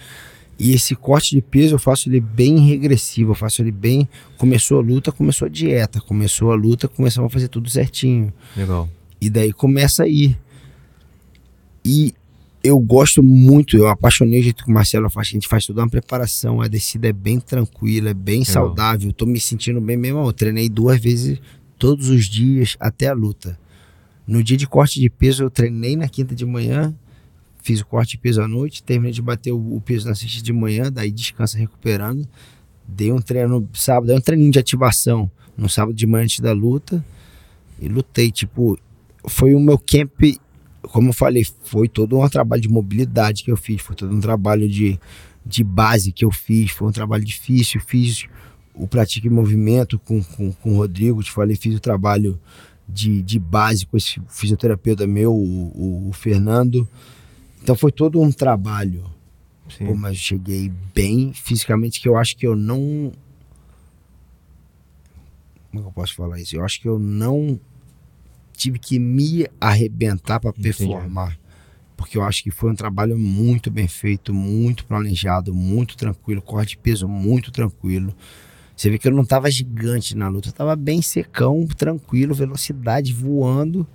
E 0.57 0.73
esse 0.73 0.95
corte 0.95 1.35
de 1.35 1.41
peso 1.41 1.75
eu 1.75 1.79
faço 1.79 2.09
ele 2.09 2.19
bem 2.21 2.57
regressivo, 2.59 3.31
eu 3.31 3.35
faço 3.35 3.61
ele 3.61 3.71
bem. 3.71 4.07
Começou 4.37 4.79
a 4.79 4.81
luta, 4.81 5.11
começou 5.11 5.45
a 5.45 5.49
dieta. 5.49 5.99
Começou 5.99 6.51
a 6.51 6.55
luta, 6.55 6.87
começamos 6.87 7.29
a 7.29 7.33
fazer 7.33 7.49
tudo 7.49 7.69
certinho. 7.69 8.33
Legal. 8.55 8.89
E 9.19 9.29
daí 9.29 9.51
começa 9.51 10.03
a 10.03 10.07
ir. 10.07 10.39
E 11.85 12.15
eu 12.63 12.79
gosto 12.79 13.21
muito, 13.21 13.77
eu 13.77 13.87
apaixonei 13.87 14.39
o 14.39 14.43
jeito 14.43 14.63
que 14.63 14.71
o 14.71 14.73
Marcelo 14.73 15.07
faz. 15.07 15.27
A 15.27 15.31
gente 15.31 15.47
faz 15.47 15.67
toda 15.67 15.83
uma 15.83 15.89
preparação, 15.89 16.59
a 16.59 16.67
descida 16.67 17.07
é 17.07 17.13
bem 17.13 17.39
tranquila, 17.39 18.09
é 18.09 18.13
bem 18.13 18.43
saudável. 18.43 19.13
Tô 19.13 19.27
me 19.27 19.39
sentindo 19.39 19.79
bem 19.79 19.95
mesmo. 19.95 20.25
Eu 20.25 20.33
treinei 20.33 20.67
duas 20.67 20.99
vezes 20.99 21.39
todos 21.77 22.09
os 22.09 22.25
dias 22.25 22.75
até 22.79 23.07
a 23.07 23.13
luta. 23.13 23.59
No 24.27 24.43
dia 24.43 24.57
de 24.57 24.65
corte 24.65 24.99
de 24.99 25.07
peso, 25.11 25.43
eu 25.43 25.49
treinei 25.51 25.95
na 25.95 26.09
quinta 26.09 26.33
de 26.33 26.43
manhã, 26.43 26.95
fiz 27.61 27.81
o 27.81 27.85
corte 27.85 28.11
de 28.11 28.17
peso 28.17 28.41
à 28.41 28.47
noite, 28.47 28.81
terminei 28.81 29.11
de 29.11 29.21
bater 29.21 29.51
o, 29.51 29.75
o 29.75 29.79
peso 29.79 30.07
na 30.07 30.15
sexta 30.15 30.41
de 30.41 30.51
manhã, 30.51 30.91
daí 30.91 31.11
descansa 31.11 31.59
recuperando. 31.59 32.27
Dei 32.87 33.11
um 33.11 33.21
treino 33.21 33.59
no 33.59 33.69
sábado, 33.75 34.07
dei 34.07 34.15
um 34.15 34.21
treininho 34.21 34.51
de 34.51 34.57
ativação 34.57 35.29
no 35.55 35.69
sábado 35.69 35.93
de 35.93 36.07
manhã 36.07 36.23
antes 36.23 36.39
da 36.39 36.51
luta 36.51 37.05
e 37.79 37.87
lutei. 37.87 38.31
Tipo, 38.31 38.79
foi 39.27 39.53
o 39.53 39.59
meu 39.59 39.77
camp, 39.77 40.23
como 40.87 41.09
eu 41.09 41.13
falei, 41.13 41.45
foi 41.63 41.87
todo 41.87 42.19
um 42.19 42.29
trabalho 42.29 42.61
de 42.61 42.69
mobilidade 42.69 43.43
que 43.43 43.51
eu 43.51 43.57
fiz, 43.57 43.81
foi 43.81 43.95
todo 43.95 44.13
um 44.13 44.19
trabalho 44.19 44.67
de, 44.67 44.99
de 45.45 45.63
base 45.63 46.11
que 46.11 46.25
eu 46.25 46.31
fiz, 46.31 46.71
foi 46.71 46.87
um 46.87 46.91
trabalho 46.91 47.23
difícil. 47.23 47.81
Fiz 47.81 48.25
o 48.73 48.87
Pratique 48.87 49.29
Movimento 49.29 49.97
com, 49.99 50.21
com, 50.23 50.51
com 50.51 50.73
o 50.73 50.77
Rodrigo, 50.77 51.23
te 51.23 51.31
falei, 51.31 51.55
fiz 51.55 51.75
o 51.75 51.79
trabalho 51.79 52.39
de, 52.87 53.21
de 53.21 53.39
base 53.39 53.85
com 53.85 53.97
esse 53.97 54.21
fisioterapeuta 54.27 55.07
meu, 55.07 55.33
o, 55.33 55.71
o, 55.75 56.09
o 56.09 56.13
Fernando. 56.13 56.87
Então 57.61 57.75
foi 57.75 57.91
todo 57.91 58.21
um 58.21 58.31
trabalho. 58.31 59.03
Pô, 59.79 59.95
mas 59.95 60.11
eu 60.11 60.21
cheguei 60.21 60.71
bem 60.93 61.33
fisicamente 61.33 61.99
que 61.99 62.07
eu 62.07 62.15
acho 62.15 62.37
que 62.37 62.45
eu 62.45 62.55
não. 62.55 63.11
Como 65.71 65.79
é 65.79 65.81
que 65.81 65.87
eu 65.87 65.91
posso 65.91 66.13
falar 66.13 66.39
isso? 66.39 66.55
Eu 66.55 66.63
acho 66.63 66.79
que 66.79 66.87
eu 66.87 66.99
não 66.99 67.59
tive 68.56 68.80
que 68.80 68.99
me 68.99 69.48
arrebentar 69.60 70.40
para 70.40 70.53
performar. 70.53 71.38
Porque 71.95 72.18
eu 72.18 72.23
acho 72.23 72.44
que 72.44 72.52
foi 72.52 72.72
um 72.72 72.76
trabalho 72.76 73.18
muito 73.18 73.72
bem 73.72 73.88
feito, 73.88 74.34
muito 74.34 74.86
planejado, 74.86 75.53
muito 75.53 75.95
tranquilo, 75.95 76.41
corte 76.41 76.72
de 76.72 76.77
peso 76.77 77.07
muito 77.07 77.52
tranquilo. 77.52 78.14
Você 78.76 78.90
vê 78.90 78.98
que 78.98 79.07
eu 79.07 79.14
não 79.14 79.23
tava 79.23 79.49
gigante 79.49 80.15
na 80.18 80.27
luta, 80.27 80.49
eu 80.49 80.53
tava 80.53 80.76
bem 80.76 81.02
secão, 81.02 81.65
tranquilo, 81.65 82.36
velocidade 82.36 83.14
voando. 83.14 83.88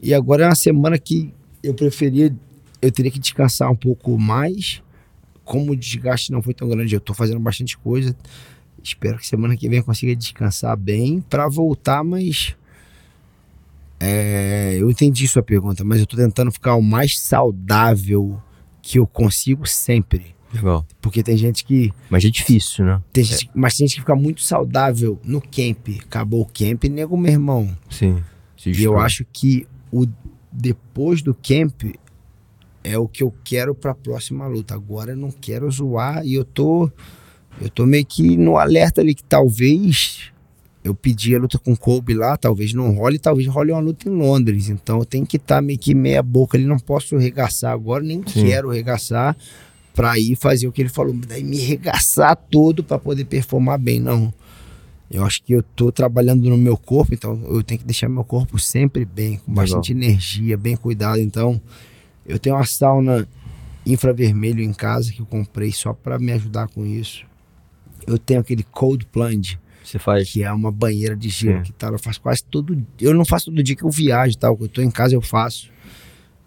E 0.00 0.14
agora 0.14 0.44
é 0.44 0.48
uma 0.48 0.54
semana 0.54 0.98
que 0.98 1.32
eu 1.62 1.74
preferia, 1.74 2.34
eu 2.80 2.90
teria 2.90 3.10
que 3.10 3.18
descansar 3.18 3.70
um 3.70 3.76
pouco 3.76 4.18
mais. 4.18 4.82
Como 5.44 5.72
o 5.72 5.76
desgaste 5.76 6.32
não 6.32 6.40
foi 6.40 6.54
tão 6.54 6.68
grande, 6.68 6.94
eu 6.94 7.00
tô 7.00 7.12
fazendo 7.12 7.40
bastante 7.40 7.76
coisa. 7.76 8.16
Espero 8.82 9.18
que 9.18 9.26
semana 9.26 9.56
que 9.56 9.68
vem 9.68 9.78
eu 9.78 9.84
consiga 9.84 10.16
descansar 10.16 10.74
bem 10.76 11.20
para 11.20 11.46
voltar, 11.48 12.02
mas 12.02 12.56
é, 14.00 14.76
eu 14.78 14.90
entendi 14.90 15.26
sua 15.28 15.42
pergunta, 15.42 15.84
mas 15.84 16.00
eu 16.00 16.06
tô 16.06 16.16
tentando 16.16 16.50
ficar 16.50 16.74
o 16.74 16.82
mais 16.82 17.18
saudável 17.18 18.40
que 18.82 18.98
eu 18.98 19.06
consigo 19.06 19.66
sempre. 19.66 20.34
Legal. 20.52 20.86
Porque 21.00 21.22
tem 21.22 21.36
gente 21.36 21.64
que. 21.64 21.92
Mas 22.08 22.24
é 22.24 22.30
difícil, 22.30 22.84
né? 22.84 23.02
Tem 23.12 23.24
gente, 23.24 23.50
Mas 23.54 23.76
tem 23.76 23.86
gente 23.86 23.96
que 23.96 24.02
fica 24.02 24.14
muito 24.14 24.42
saudável 24.42 25.18
no 25.24 25.40
camp. 25.40 25.88
Acabou 26.02 26.42
o 26.42 26.46
camp, 26.46 26.84
nego, 26.84 27.16
meu 27.16 27.32
irmão. 27.32 27.76
Sim. 27.90 28.22
E 28.64 28.82
eu 28.82 28.98
acho 28.98 29.24
que 29.32 29.66
o 29.92 30.06
depois 30.52 31.22
do 31.22 31.34
camp 31.34 31.96
é 32.84 32.96
o 32.96 33.08
que 33.08 33.22
eu 33.22 33.34
quero 33.42 33.74
pra 33.74 33.94
próxima 33.94 34.46
luta. 34.46 34.74
Agora 34.74 35.12
eu 35.12 35.16
não 35.16 35.30
quero 35.30 35.70
zoar 35.70 36.24
e 36.24 36.34
eu 36.34 36.44
tô 36.44 36.90
eu 37.60 37.68
tô 37.68 37.86
meio 37.86 38.04
que 38.04 38.36
no 38.36 38.56
alerta 38.56 39.00
ali 39.00 39.14
que 39.14 39.24
talvez 39.24 40.32
eu 40.84 40.94
pedi 40.94 41.34
a 41.34 41.38
luta 41.38 41.58
com 41.58 41.74
Kobe 41.74 42.12
lá, 42.12 42.36
talvez 42.36 42.74
não 42.74 42.94
role, 42.94 43.18
talvez 43.18 43.48
role 43.48 43.72
uma 43.72 43.80
luta 43.80 44.06
em 44.06 44.12
Londres. 44.12 44.68
Então 44.68 44.98
eu 44.98 45.04
tenho 45.06 45.26
que 45.26 45.38
estar 45.38 45.62
meio 45.62 45.78
que 45.78 45.94
meia 45.94 46.22
boca 46.22 46.58
ali, 46.58 46.66
não 46.66 46.78
posso 46.78 47.16
regaçar 47.16 47.72
agora, 47.72 48.04
nem 48.04 48.22
Sim. 48.26 48.44
quero 48.44 48.68
regaçar 48.68 49.34
pra 49.94 50.18
ir 50.18 50.36
fazer 50.36 50.68
o 50.68 50.72
que 50.72 50.82
ele 50.82 50.90
falou, 50.90 51.14
daí 51.26 51.42
me 51.42 51.56
regaçar 51.56 52.36
todo 52.36 52.84
pra 52.84 52.98
poder 52.98 53.24
performar 53.24 53.78
bem, 53.78 53.98
não. 53.98 54.32
Eu 55.10 55.24
acho 55.24 55.42
que 55.42 55.52
eu 55.54 55.62
tô 55.62 55.90
trabalhando 55.90 56.50
no 56.50 56.58
meu 56.58 56.76
corpo, 56.76 57.14
então 57.14 57.40
eu 57.44 57.62
tenho 57.62 57.78
que 57.78 57.86
deixar 57.86 58.08
meu 58.08 58.24
corpo 58.24 58.58
sempre 58.58 59.04
bem, 59.04 59.38
com 59.38 59.52
Legal. 59.52 59.64
bastante 59.64 59.92
energia, 59.92 60.56
bem 60.56 60.76
cuidado. 60.76 61.20
Então, 61.20 61.60
eu 62.26 62.38
tenho 62.38 62.56
uma 62.56 62.66
sauna 62.66 63.26
infravermelho 63.86 64.62
em 64.62 64.72
casa 64.72 65.12
que 65.12 65.20
eu 65.20 65.26
comprei 65.26 65.70
só 65.72 65.92
para 65.92 66.18
me 66.18 66.32
ajudar 66.32 66.68
com 66.68 66.84
isso. 66.84 67.24
Eu 68.06 68.18
tenho 68.18 68.40
aquele 68.40 68.64
cold 68.64 69.06
plunge, 69.06 69.58
Você 69.84 69.98
faz. 69.98 70.30
que 70.30 70.42
é 70.42 70.50
uma 70.50 70.72
banheira 70.72 71.14
de 71.14 71.28
gelo 71.28 71.58
Sim. 71.58 71.62
que 71.62 71.72
tá, 71.72 71.88
eu 71.88 71.98
faço 71.98 72.20
quase 72.20 72.42
todo 72.42 72.84
Eu 73.00 73.14
não 73.14 73.24
faço 73.24 73.46
todo 73.46 73.62
dia 73.62 73.76
que 73.76 73.84
eu 73.84 73.90
viajo, 73.90 74.36
tal, 74.38 74.56
eu 74.60 74.68
tô 74.68 74.80
em 74.80 74.90
casa 74.90 75.14
eu 75.14 75.20
faço. 75.20 75.70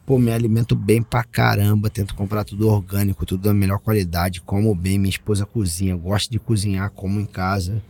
Pô, 0.05 0.17
me 0.17 0.31
alimento 0.31 0.75
bem 0.75 1.01
pra 1.03 1.23
caramba, 1.23 1.89
tento 1.89 2.15
comprar 2.15 2.43
tudo 2.43 2.67
orgânico, 2.69 3.25
tudo 3.25 3.43
da 3.43 3.53
melhor 3.53 3.77
qualidade, 3.79 4.41
como 4.41 4.73
bem, 4.73 4.97
minha 4.97 5.09
esposa 5.09 5.45
cozinha, 5.45 5.95
gosta 5.95 6.31
de 6.31 6.39
cozinhar, 6.39 6.89
como 6.91 7.19
em 7.19 7.25
casa. 7.25 7.83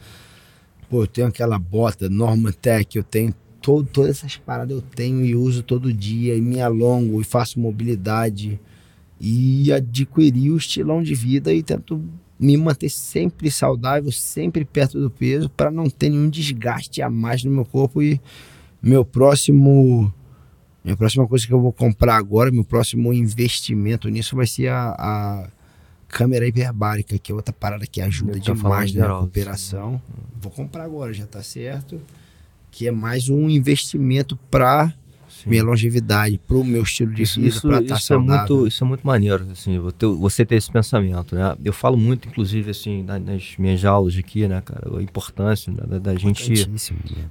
Pô, 0.90 1.04
eu 1.04 1.08
tenho 1.08 1.28
aquela 1.28 1.60
bota 1.60 2.10
Norman 2.10 2.52
Tech, 2.52 2.98
eu 2.98 3.04
tenho 3.04 3.34
todo, 3.62 3.88
todas 3.88 4.18
essas 4.18 4.36
paradas 4.36 4.76
eu 4.76 4.82
tenho 4.82 5.24
e 5.24 5.36
uso 5.36 5.62
todo 5.62 5.94
dia, 5.94 6.36
e 6.36 6.42
me 6.42 6.60
alongo 6.60 7.22
e 7.22 7.24
faço 7.24 7.60
mobilidade 7.60 8.60
e 9.20 9.72
adquiri 9.72 10.50
o 10.52 10.58
estilão 10.58 11.02
de 11.04 11.14
vida 11.14 11.54
e 11.54 11.62
tento 11.62 12.04
me 12.40 12.56
manter 12.56 12.90
sempre 12.90 13.50
saudável, 13.50 14.12
sempre 14.12 14.64
perto 14.64 15.00
do 15.00 15.10
peso, 15.10 15.50
para 15.50 15.72
não 15.72 15.90
ter 15.90 16.10
nenhum 16.10 16.30
desgaste 16.30 17.02
a 17.02 17.10
mais 17.10 17.44
no 17.44 17.52
meu 17.52 17.66
corpo. 17.66 18.02
E 18.02 18.22
meu 18.82 19.04
próximo. 19.04 20.14
Minha 20.84 20.96
próxima 20.96 21.28
coisa 21.28 21.46
que 21.46 21.54
eu 21.54 21.60
vou 21.60 21.74
comprar 21.74 22.16
agora, 22.16 22.50
meu 22.50 22.64
próximo 22.64 23.12
investimento 23.12 24.08
nisso 24.08 24.38
vai 24.38 24.48
ser 24.48 24.70
a, 24.70 24.96
a 24.98 25.50
câmera 26.08 26.48
hiperbárica, 26.48 27.18
que 27.18 27.32
é 27.32 27.36
outra 27.36 27.54
parada 27.54 27.86
que 27.86 28.00
ajuda 28.00 28.40
demais 28.40 28.94
na 28.94 29.02
geral, 29.02 29.22
recuperação. 29.22 30.02
Vou 30.40 30.50
comprar 30.50 30.86
agora, 30.86 31.12
já 31.12 31.26
tá 31.26 31.44
certo. 31.44 32.00
Que 32.72 32.88
é 32.88 32.92
mais 32.92 33.28
um 33.28 33.50
investimento 33.50 34.38
para. 34.50 34.94
Minha 35.48 35.64
longevidade, 35.64 36.40
pro 36.48 36.64
meu 36.64 36.84
estilo 36.84 37.14
de 37.14 37.24
vida, 37.24 37.48
isso, 37.48 37.62
para 37.68 37.82
estar 37.82 37.96
isso 37.96 38.14
é 38.14 38.16
saudável. 38.18 38.56
muito, 38.56 38.68
isso 38.68 38.84
é 38.84 38.88
muito 38.88 39.06
maneiro, 39.08 39.46
assim, 39.52 39.80
você 40.20 40.46
ter, 40.46 40.56
esse 40.56 40.72
pensamento, 40.72 41.36
né? 41.36 41.56
Eu 41.64 41.74
falo 41.74 41.98
muito, 41.98 42.28
inclusive, 42.28 42.72
assim, 42.72 43.04
na- 43.04 43.20
nas 43.20 43.56
minhas 43.58 43.84
aulas 43.86 44.18
aqui, 44.18 44.48
né, 44.48 44.62
cara, 44.64 44.82
a 44.98 45.02
importância 45.02 45.72
né, 45.72 45.80
da, 45.88 46.00
da 46.00 46.16
gente, 46.16 46.68
né? 46.68 46.78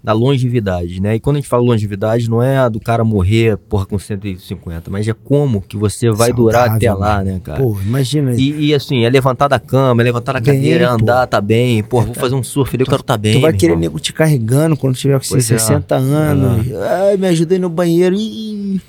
da 0.03 0.13
longevidade, 0.13 1.01
né? 1.01 1.15
E 1.17 1.21
quando 1.21 1.37
a 1.37 1.41
gente 1.41 1.49
fala 1.49 1.63
longevidade, 1.63 2.29
não 2.29 2.43
é 2.43 2.59
a 2.59 2.69
do 2.69 2.81
cara 2.81 3.05
morrer, 3.05 3.57
porra, 3.57 3.87
com 3.87 3.99
150, 3.99 4.91
mas 4.91 5.07
é 5.09 5.13
como 5.15 5.61
que 5.61 5.77
você 5.77 6.11
vai 6.11 6.33
durar 6.33 6.71
até 6.71 6.89
Saudável, 6.89 6.99
lá, 6.99 7.25
né, 7.25 7.41
cara? 7.43 7.61
Pô, 7.63 7.79
imagina. 7.81 8.35
E, 8.35 8.67
e, 8.67 8.75
assim, 8.75 9.05
é 9.05 9.11
levantar 9.11 9.49
da 9.49 9.59
cama, 9.59 10.03
é 10.03 10.05
levantar 10.05 10.33
da 10.35 10.41
Bem, 10.41 10.55
cadeira, 10.55 10.85
é 10.85 10.89
pô. 10.89 10.95
andar, 10.95 11.27
tá 11.27 11.41
bem, 11.41 11.83
porra, 11.83 12.07
vou 12.07 12.15
fazer 12.15 12.35
um 12.35 12.43
surf 12.43 12.75
ali, 12.77 12.83
eu 12.83 12.87
quero 12.87 13.03
tá 13.03 13.17
bem, 13.17 13.35
tu 13.35 13.41
vai 13.41 13.53
querer 13.53 13.73
irmão. 13.73 13.81
nego 13.81 13.99
te 14.01 14.13
carregando 14.13 14.77
quando 14.77 14.95
tiver 14.95 15.19
com 15.19 15.27
Pois 15.29 15.51
é. 15.51 15.59
60 15.59 15.95
anos. 15.97 16.67
Ai, 17.09 17.17
me 17.17 17.27
ajuda 17.29 17.55
aí 17.55 17.59
no 17.59 17.69
banheiro. 17.69 18.06
Ih, 18.13 18.81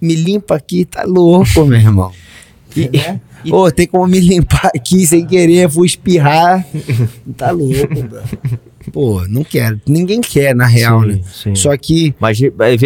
me 0.00 0.14
limpa 0.14 0.56
aqui, 0.56 0.84
tá 0.84 1.04
louco, 1.04 1.64
meu 1.64 1.78
irmão. 1.78 2.12
E- 2.76 2.88
Né? 2.90 3.20
Ô, 3.52 3.70
tem 3.70 3.86
como 3.86 4.04
me 4.06 4.18
limpar 4.18 4.70
aqui 4.74 5.06
sem 5.06 5.24
querer, 5.24 5.68
vou 5.68 5.84
espirrar. 5.84 6.66
tá 7.36 7.50
louco, 7.52 7.86
bro. 8.02 8.20
Pô, 8.92 9.22
não 9.28 9.44
quero. 9.44 9.80
Ninguém 9.86 10.20
quer, 10.20 10.56
na 10.56 10.66
real, 10.66 11.02
Sim, 11.02 11.06
né? 11.08 11.20
sim. 11.32 11.54
Só 11.54 11.76
que 11.76 12.14
Mas 12.18 12.40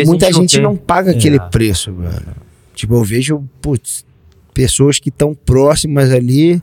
muita 0.06 0.26
a 0.26 0.32
gente 0.32 0.54
tem- 0.56 0.62
não 0.62 0.76
paga 0.76 1.12
É. 1.12 1.16
aquele 1.16 1.40
preço, 1.40 1.90
mano. 1.92 2.26
Tipo, 2.74 2.94
eu 2.96 3.04
vejo, 3.04 3.42
putz, 3.62 4.04
pessoas 4.52 4.98
que 4.98 5.08
estão 5.08 5.32
próximas 5.34 6.10
ali, 6.10 6.60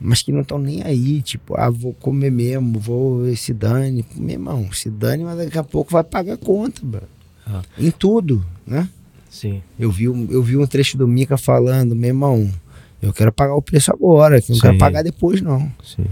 mas 0.00 0.22
que 0.22 0.32
não 0.32 0.40
estão 0.40 0.58
nem 0.58 0.82
aí. 0.82 1.22
Tipo, 1.22 1.54
ah, 1.56 1.70
vou 1.70 1.92
comer 1.94 2.32
mesmo, 2.32 2.78
vou 2.80 3.36
se 3.36 3.52
dane. 3.54 4.04
Meu 4.16 4.32
irmão, 4.32 4.68
se 4.72 4.90
dane, 4.90 5.22
mas 5.22 5.36
daqui 5.38 5.58
a 5.58 5.62
pouco 5.64 5.92
vai 5.92 6.02
pagar 6.02 6.34
a 6.34 6.38
conta, 6.38 6.80
mano. 6.84 7.06
Ah. 7.48 7.62
Em 7.78 7.90
tudo, 7.90 8.44
né? 8.66 8.88
Sim. 9.30 9.62
Eu 9.78 9.90
vi, 9.90 10.08
um, 10.08 10.26
eu 10.30 10.42
vi 10.42 10.56
um 10.56 10.66
trecho 10.66 10.96
do 10.98 11.06
Mika 11.06 11.36
falando, 11.36 11.94
meu 11.94 12.08
irmão, 12.08 12.50
eu 13.00 13.12
quero 13.12 13.32
pagar 13.32 13.54
o 13.54 13.62
preço 13.62 13.92
agora, 13.92 14.40
que 14.40 14.52
não 14.52 14.58
quero 14.58 14.74
Sim. 14.74 14.78
pagar 14.78 15.02
depois, 15.02 15.40
não. 15.40 15.70
Sim. 15.82 16.06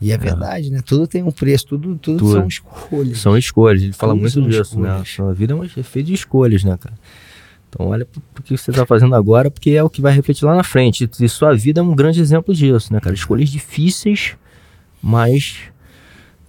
E 0.00 0.12
é, 0.12 0.16
verdade, 0.18 0.70
né? 0.70 0.80
Tudo 0.84 1.06
tem 1.08 1.22
um 1.22 1.30
preço, 1.30 1.66
tudo, 1.66 1.96
tudo, 1.96 2.18
Tudo. 2.18 2.32
são 2.32 2.46
escolhas. 2.46 3.18
São 3.18 3.36
escolhas, 3.36 3.82
ele 3.82 3.92
fala 3.92 4.12
Tudo 4.12 4.20
muito 4.22 4.42
disso, 4.42 4.78
né? 4.78 4.88
escolhas. 4.90 5.08
Sua 5.08 5.34
vida 5.34 5.52
é 5.52 5.56
uma- 5.56 5.64
é 5.64 5.82
feita 5.82 6.06
de 6.06 6.14
escolhas, 6.14 6.62
né, 6.64 6.76
cara? 6.78 6.94
Então 7.68 7.86
olha 7.88 8.06
pro 8.06 8.42
que 8.42 8.56
você 8.56 8.72
tá 8.72 8.86
fazendo 8.86 9.14
agora, 9.14 9.50
porque 9.50 9.70
é 9.70 9.82
o 9.82 9.90
que 9.90 10.00
vai 10.00 10.12
refletir 10.14 10.44
lá 10.46 10.54
na 10.56 10.62
frente. 10.64 11.08
E 11.20 11.28
sua 11.28 11.54
vida 11.54 11.80
é 11.80 11.82
um 11.82 11.94
grande 11.94 12.20
exemplo 12.20 12.54
disso, 12.54 12.92
né, 12.92 13.00
cara? 13.00 13.14
Escolhas 13.14 13.48
difíceis, 13.50 14.36
mas. 15.02 15.56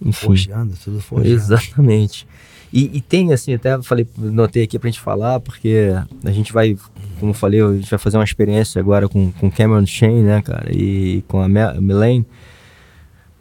Enfim. 0.00 0.26
Forjando, 0.28 0.74
tudo 0.82 1.00
forjando. 1.00 1.34
Exatamente. 1.34 2.26
E, 2.72 2.98
e 2.98 3.00
tem, 3.00 3.32
assim, 3.32 3.54
até 3.54 3.80
falei, 3.82 4.06
notei 4.16 4.62
aqui 4.62 4.78
pra 4.78 4.88
gente 4.88 5.00
falar, 5.00 5.40
porque 5.40 5.88
a 6.24 6.30
gente 6.30 6.52
vai, 6.52 6.76
como 7.18 7.30
eu 7.30 7.34
falei, 7.34 7.60
a 7.60 7.72
gente 7.74 7.90
vai 7.90 7.98
fazer 7.98 8.16
uma 8.16 8.24
experiência 8.24 8.80
agora 8.80 9.08
com, 9.08 9.32
com 9.32 9.50
Cameron 9.50 9.84
Shane, 9.86 10.22
né, 10.22 10.40
cara? 10.40 10.70
E 10.72 11.24
com 11.26 11.40
a 11.40 11.48
Melaine, 11.48 12.24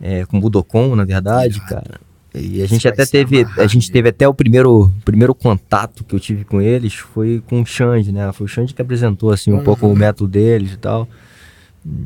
é, 0.02 0.26
com 0.26 0.38
o 0.38 0.42
Budokon, 0.42 0.96
na 0.96 1.06
verdade, 1.06 1.60
cara. 1.68 2.00
E 2.34 2.62
a 2.62 2.68
gente 2.68 2.88
até 2.88 3.06
teve, 3.06 3.42
amarrar, 3.42 3.60
a 3.62 3.68
gente 3.68 3.92
teve 3.92 4.10
até 4.10 4.28
o 4.28 4.34
primeiro, 4.34 4.92
primeiro 5.04 5.34
contato 5.34 6.04
que 6.04 6.14
eu 6.16 6.20
tive 6.20 6.44
com 6.44 6.62
eles 6.62 6.94
foi 6.94 7.42
com 7.48 7.62
o 7.62 7.66
Xande, 7.66 8.12
né? 8.12 8.32
Foi 8.32 8.46
o 8.46 8.48
Xande 8.48 8.74
que 8.74 8.82
apresentou, 8.82 9.32
assim, 9.32 9.52
um 9.52 9.58
Uhum. 9.58 9.64
pouco 9.64 9.88
o 9.88 9.96
método 9.96 10.30
deles 10.30 10.74
e 10.74 10.78
tal. 10.78 11.08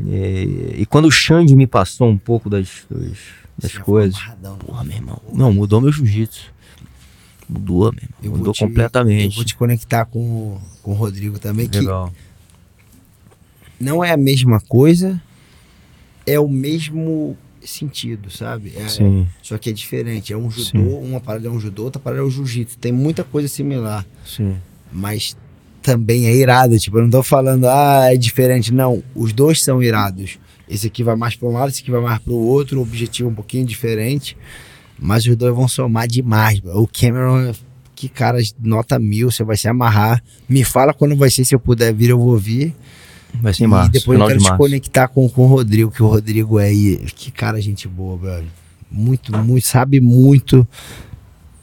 E, 0.07 0.75
e 0.79 0.85
quando 0.85 1.05
o 1.05 1.11
Xande 1.11 1.55
me 1.55 1.67
passou 1.67 2.07
um 2.09 2.17
pouco 2.17 2.49
das, 2.49 2.85
das, 2.89 3.17
das 3.57 3.71
já 3.71 3.81
coisas, 3.81 4.15
amarradão? 4.17 4.57
Porra, 4.57 4.83
meu 4.83 4.95
irmão. 4.95 5.21
Não, 5.33 5.51
mudou 5.53 5.81
meu 5.81 5.91
jiu-jitsu. 5.91 6.52
Mudou, 7.53 7.91
meu 7.91 8.01
irmão. 8.03 8.09
Eu 8.23 8.31
mudou 8.31 8.53
te- 8.53 8.63
Eu 8.63 8.67
completamente. 8.67 9.35
vou 9.35 9.45
te 9.45 9.55
conectar 9.55 10.05
com, 10.05 10.59
com 10.81 10.91
o 10.91 10.93
Rodrigo 10.95 11.37
também, 11.39 11.67
que 11.69 11.79
Legal. 11.79 12.11
não 13.79 14.03
é 14.03 14.11
a 14.11 14.17
mesma 14.17 14.59
coisa, 14.61 15.21
é 16.25 16.39
o 16.39 16.47
mesmo 16.47 17.37
sentido, 17.63 18.29
sabe? 18.29 18.73
É- 18.75 18.87
Sim, 18.87 19.27
Só 19.41 19.57
que 19.57 19.69
é 19.69 19.73
diferente. 19.73 20.33
É 20.33 20.37
um 20.37 20.49
judô, 20.49 20.63
Sim. 20.69 20.87
uma 21.09 21.19
parada 21.19 21.47
é 21.47 21.51
um 21.51 21.59
judô, 21.59 21.83
outra 21.83 22.01
parada 22.01 22.21
é 22.21 22.25
o 22.25 22.29
jiu-jitsu. 22.29 22.77
Tem 22.77 22.91
muita 22.91 23.23
coisa 23.23 23.47
similar, 23.47 24.05
sim. 24.25 24.55
mas 24.91 25.37
também 25.81 26.25
é 26.27 26.35
irado. 26.35 26.77
Tipo, 26.79 26.97
eu 26.97 27.03
não 27.03 27.09
tô 27.09 27.23
falando, 27.23 27.65
ah, 27.67 28.11
é 28.13 28.17
diferente. 28.17 28.73
Não, 28.73 29.03
os 29.15 29.31
dois 29.33 29.61
são 29.63 29.81
irados. 29.81 30.37
Esse 30.67 30.87
aqui 30.87 31.03
vai 31.03 31.15
mais 31.15 31.35
para 31.35 31.47
um 31.47 31.51
lado, 31.53 31.69
esse 31.69 31.81
aqui 31.81 31.91
vai 31.91 32.01
mais 32.01 32.19
para 32.19 32.33
o 32.33 32.37
outro, 32.47 32.79
o 32.79 32.81
objetivo 32.81 33.29
é 33.29 33.31
um 33.31 33.35
pouquinho 33.35 33.65
diferente, 33.65 34.35
mas 34.99 35.25
os 35.25 35.35
dois 35.35 35.55
vão 35.55 35.67
somar 35.67 36.07
demais. 36.07 36.59
bro. 36.59 36.81
O 36.81 36.87
Cameron, 36.87 37.53
que 37.95 38.09
cara, 38.09 38.39
nota 38.59 38.99
mil, 38.99 39.31
você 39.31 39.43
vai 39.43 39.57
se 39.57 39.67
amarrar. 39.67 40.23
Me 40.47 40.63
fala 40.63 40.93
quando 40.93 41.15
vai 41.15 41.29
ser, 41.29 41.45
se 41.45 41.55
eu 41.55 41.59
puder 41.59 41.93
vir, 41.93 42.09
eu 42.09 42.19
vou 42.19 42.37
vir. 42.37 42.75
Vai 43.41 43.53
ser 43.53 43.65
em 43.65 43.85
e 43.85 43.89
depois 43.89 44.19
eu 44.19 44.27
quero 44.27 44.39
de 44.39 44.43
março. 44.43 44.57
conectar 44.57 45.07
com, 45.07 45.27
com 45.27 45.43
o 45.43 45.47
Rodrigo, 45.47 45.91
que 45.91 46.03
o 46.03 46.07
Rodrigo 46.07 46.59
é 46.59 46.65
aí. 46.65 46.97
Que 47.15 47.31
cara, 47.31 47.59
gente 47.59 47.87
boa, 47.87 48.17
brother. 48.17 48.45
Muito, 48.91 49.35
muito, 49.37 49.65
sabe 49.65 49.99
muito. 49.99 50.67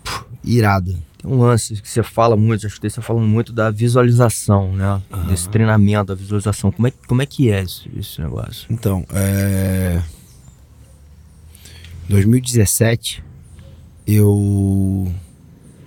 Puh, 0.02 0.24
irado. 0.44 0.98
Tem 1.18 1.30
um 1.30 1.38
lance 1.38 1.80
que 1.80 1.88
você 1.88 2.02
fala 2.02 2.36
muito, 2.36 2.62
já 2.62 2.68
escutei 2.68 2.90
você 2.90 3.00
falando 3.00 3.26
muito 3.26 3.52
da 3.52 3.70
visualização, 3.70 4.72
né? 4.72 5.00
Desse 5.28 5.48
treinamento, 5.48 6.06
da 6.06 6.14
visualização. 6.14 6.72
Como 6.72 6.88
é, 6.88 6.92
como 7.06 7.22
é 7.22 7.26
que 7.26 7.50
é 7.50 7.62
esse, 7.62 7.88
esse 7.96 8.20
negócio? 8.20 8.66
Então, 8.70 9.04
é. 9.12 10.02
2017, 12.10 13.22
eu 14.04 15.10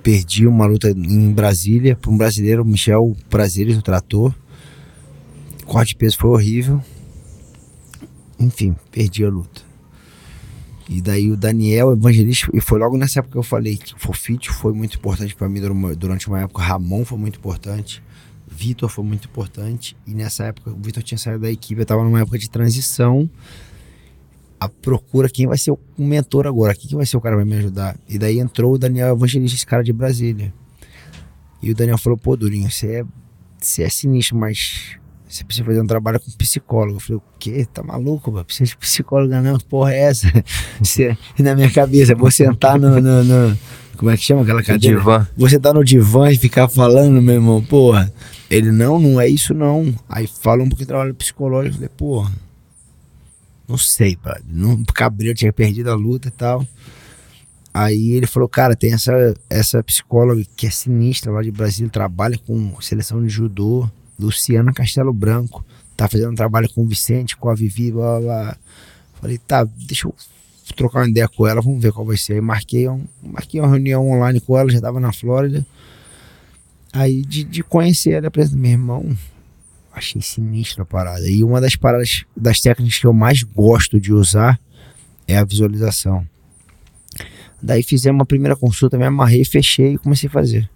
perdi 0.01 0.47
uma 0.47 0.65
luta 0.65 0.89
em 0.89 1.31
Brasília 1.33 1.97
para 1.97 2.09
um 2.09 2.17
brasileiro, 2.17 2.63
Michel 2.63 3.15
Prazeres, 3.29 3.77
o 3.77 3.81
trator. 3.81 4.33
O 5.63 5.65
corte 5.65 5.89
de 5.89 5.95
peso 5.97 6.17
foi 6.17 6.29
horrível. 6.29 6.81
Enfim, 8.39 8.73
perdi 8.89 9.25
a 9.25 9.29
luta. 9.29 9.61
E 10.89 11.01
daí 11.01 11.29
o 11.29 11.35
Daniel 11.35 11.91
Evangelista, 11.91 12.49
e 12.53 12.61
foi 12.61 12.79
logo 12.79 12.97
nessa 12.97 13.19
época 13.19 13.33
que 13.33 13.37
eu 13.39 13.43
falei 13.43 13.75
que 13.75 13.93
o 13.93 13.99
Fofite 13.99 14.49
foi 14.49 14.71
muito 14.73 14.97
importante 14.97 15.35
para 15.35 15.49
mim 15.49 15.59
durante 15.97 16.27
uma- 16.29 16.39
época, 16.41 16.61
Ramon 16.61 17.03
foi 17.03 17.17
muito 17.17 17.37
importante. 17.37 18.01
Vitor 18.49 18.87
foi 18.89 19.03
muito 19.03 19.27
importante. 19.27 19.95
E 20.07 20.13
nessa 20.13 20.45
época, 20.45 20.71
o 20.71 20.77
Vitor 20.81 21.03
tinha 21.03 21.17
saído 21.17 21.41
da 21.41 21.51
equipe, 21.51 21.81
eu 21.81 21.85
tava 21.85 22.01
numa 22.03 22.21
época 22.21 22.37
de 22.39 22.49
transição. 22.49 23.29
A 24.63 24.69
procura 24.69 25.27
quem 25.27 25.45
vai 25.45 25.57
ser 25.57 25.71
o 25.71 25.79
mentor 25.97 26.47
agora, 26.47 26.73
quem 26.73 26.89
que 26.89 26.95
vai 26.95 27.05
ser 27.05 27.17
o 27.17 27.21
cara 27.21 27.35
que 27.35 27.43
vai 27.43 27.53
me 27.53 27.59
ajudar. 27.59 27.97
E 28.07 28.17
daí 28.17 28.39
entrou 28.39 28.73
o 28.73 28.77
Daniel 28.77 29.13
Evangelista, 29.13 29.57
esse 29.57 29.65
cara 29.65 29.83
de 29.83 29.91
Brasília. 29.91 30.53
E 31.61 31.69
o 31.69 31.75
Daniel 31.75 31.97
falou: 31.97 32.17
pô, 32.17 32.37
Durinho, 32.37 32.71
você 32.71 33.01
é, 33.01 33.05
você 33.59 33.83
é 33.83 33.89
sinistro, 33.89 34.37
mas 34.37 34.97
você 35.27 35.43
precisa 35.43 35.65
fazer 35.65 35.81
um 35.81 35.87
trabalho 35.87 36.17
com 36.17 36.31
psicólogo. 36.31 36.97
Eu 36.97 36.99
falei, 37.01 37.17
o 37.17 37.23
quê? 37.39 37.67
Tá 37.73 37.83
maluco, 37.83 38.31
mano? 38.31 38.45
Precisa 38.45 38.69
de 38.69 38.77
psicólogo, 38.77 39.33
não? 39.33 39.57
Que 39.57 39.65
porra 39.65 39.91
é 39.91 40.01
essa? 40.01 40.31
Você, 40.79 41.17
na 41.39 41.55
minha 41.55 41.71
cabeça, 41.71 42.15
vou 42.15 42.31
sentar 42.31 42.79
no, 42.79 43.01
no, 43.01 43.23
no, 43.23 43.57
Como 43.97 44.11
é 44.11 44.15
que 44.15 44.23
chama 44.23 44.43
aquela 44.43 44.61
cadeira? 44.61 44.97
Divã. 44.97 45.27
Você 45.35 45.59
tá 45.59 45.73
no 45.73 45.83
divã 45.83 46.31
e 46.31 46.37
ficar 46.37 46.69
falando, 46.69 47.21
meu 47.21 47.35
irmão, 47.35 47.61
porra. 47.63 48.13
Ele, 48.49 48.71
não, 48.71 48.99
não 48.99 49.19
é 49.19 49.27
isso 49.27 49.53
não. 49.53 49.93
Aí 50.07 50.27
fala 50.27 50.61
um 50.61 50.69
pouquinho 50.69 50.85
de 50.85 50.87
trabalho 50.87 51.15
psicológico. 51.15 51.73
Eu 51.73 51.73
falei, 51.73 51.89
porra. 51.89 52.42
Não 53.73 53.77
sei, 53.79 54.15
pai. 54.15 54.39
Não, 54.45 54.83
Cabreiro 54.83 55.33
tinha 55.33 55.51
perdido 55.51 55.89
a 55.89 55.95
luta 55.95 56.27
e 56.27 56.31
tal. 56.31 56.63
Aí 57.73 58.11
ele 58.11 58.27
falou, 58.27 58.47
cara, 58.47 58.75
tem 58.75 58.93
essa, 58.93 59.11
essa 59.49 59.81
psicóloga 59.81 60.43
que 60.55 60.67
é 60.67 60.69
sinistra 60.69 61.31
lá 61.31 61.41
de 61.41 61.49
Brasília, 61.49 61.89
trabalha 61.89 62.37
com 62.37 62.79
seleção 62.79 63.23
de 63.23 63.29
judô, 63.29 63.89
Luciana 64.19 64.71
Castelo 64.71 65.11
Branco. 65.11 65.65
Tá 65.97 66.07
fazendo 66.07 66.33
um 66.33 66.35
trabalho 66.35 66.71
com 66.71 66.83
o 66.83 66.85
Vicente, 66.85 67.35
com 67.35 67.49
a 67.49 67.55
Vivi, 67.55 67.91
blá, 67.91 68.19
blá, 68.19 68.43
blá. 68.43 68.57
Falei, 69.19 69.39
tá, 69.39 69.63
deixa 69.63 70.07
eu 70.07 70.13
trocar 70.75 70.99
uma 70.99 71.09
ideia 71.09 71.27
com 71.27 71.47
ela, 71.47 71.59
vamos 71.59 71.81
ver 71.81 71.91
qual 71.91 72.05
vai 72.05 72.15
ser. 72.15 72.33
Aí 72.33 72.41
marquei, 72.41 72.87
um, 72.87 73.03
marquei 73.23 73.59
uma 73.59 73.69
reunião 73.69 74.07
online 74.07 74.39
com 74.39 74.55
ela, 74.55 74.69
já 74.69 74.79
tava 74.79 74.99
na 74.99 75.11
Flórida. 75.11 75.65
Aí 76.93 77.23
de, 77.23 77.43
de 77.43 77.63
conhecer 77.63 78.11
ela, 78.11 78.31
meu 78.51 78.71
irmão, 78.71 79.17
achei 79.93 80.21
sinistra 80.21 80.83
a 80.83 80.85
parada. 80.85 81.27
E 81.29 81.43
uma 81.43 81.61
das 81.61 81.75
paradas, 81.75 82.25
das 82.35 82.59
técnicas 82.59 82.97
que 82.97 83.05
eu 83.05 83.13
mais 83.13 83.43
gosto 83.43 83.99
de 83.99 84.11
usar 84.11 84.59
é 85.27 85.37
a 85.37 85.45
visualização. 85.45 86.27
Daí 87.61 87.83
fizemos 87.83 88.19
uma 88.19 88.25
primeira 88.25 88.55
consulta, 88.55 88.97
me 88.97 89.05
amarrei, 89.05 89.45
fechei 89.45 89.93
e 89.93 89.97
comecei 89.97 90.27
a 90.27 90.31
fazer. 90.31 90.69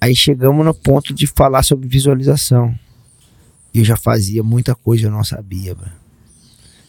Aí 0.00 0.14
chegamos 0.14 0.64
no 0.64 0.74
ponto 0.74 1.14
de 1.14 1.26
falar 1.26 1.62
sobre 1.62 1.88
visualização. 1.88 2.74
Eu 3.72 3.84
já 3.84 3.96
fazia 3.96 4.42
muita 4.42 4.74
coisa, 4.74 5.06
eu 5.06 5.10
não 5.10 5.24
sabia, 5.24 5.74
bro. 5.74 5.90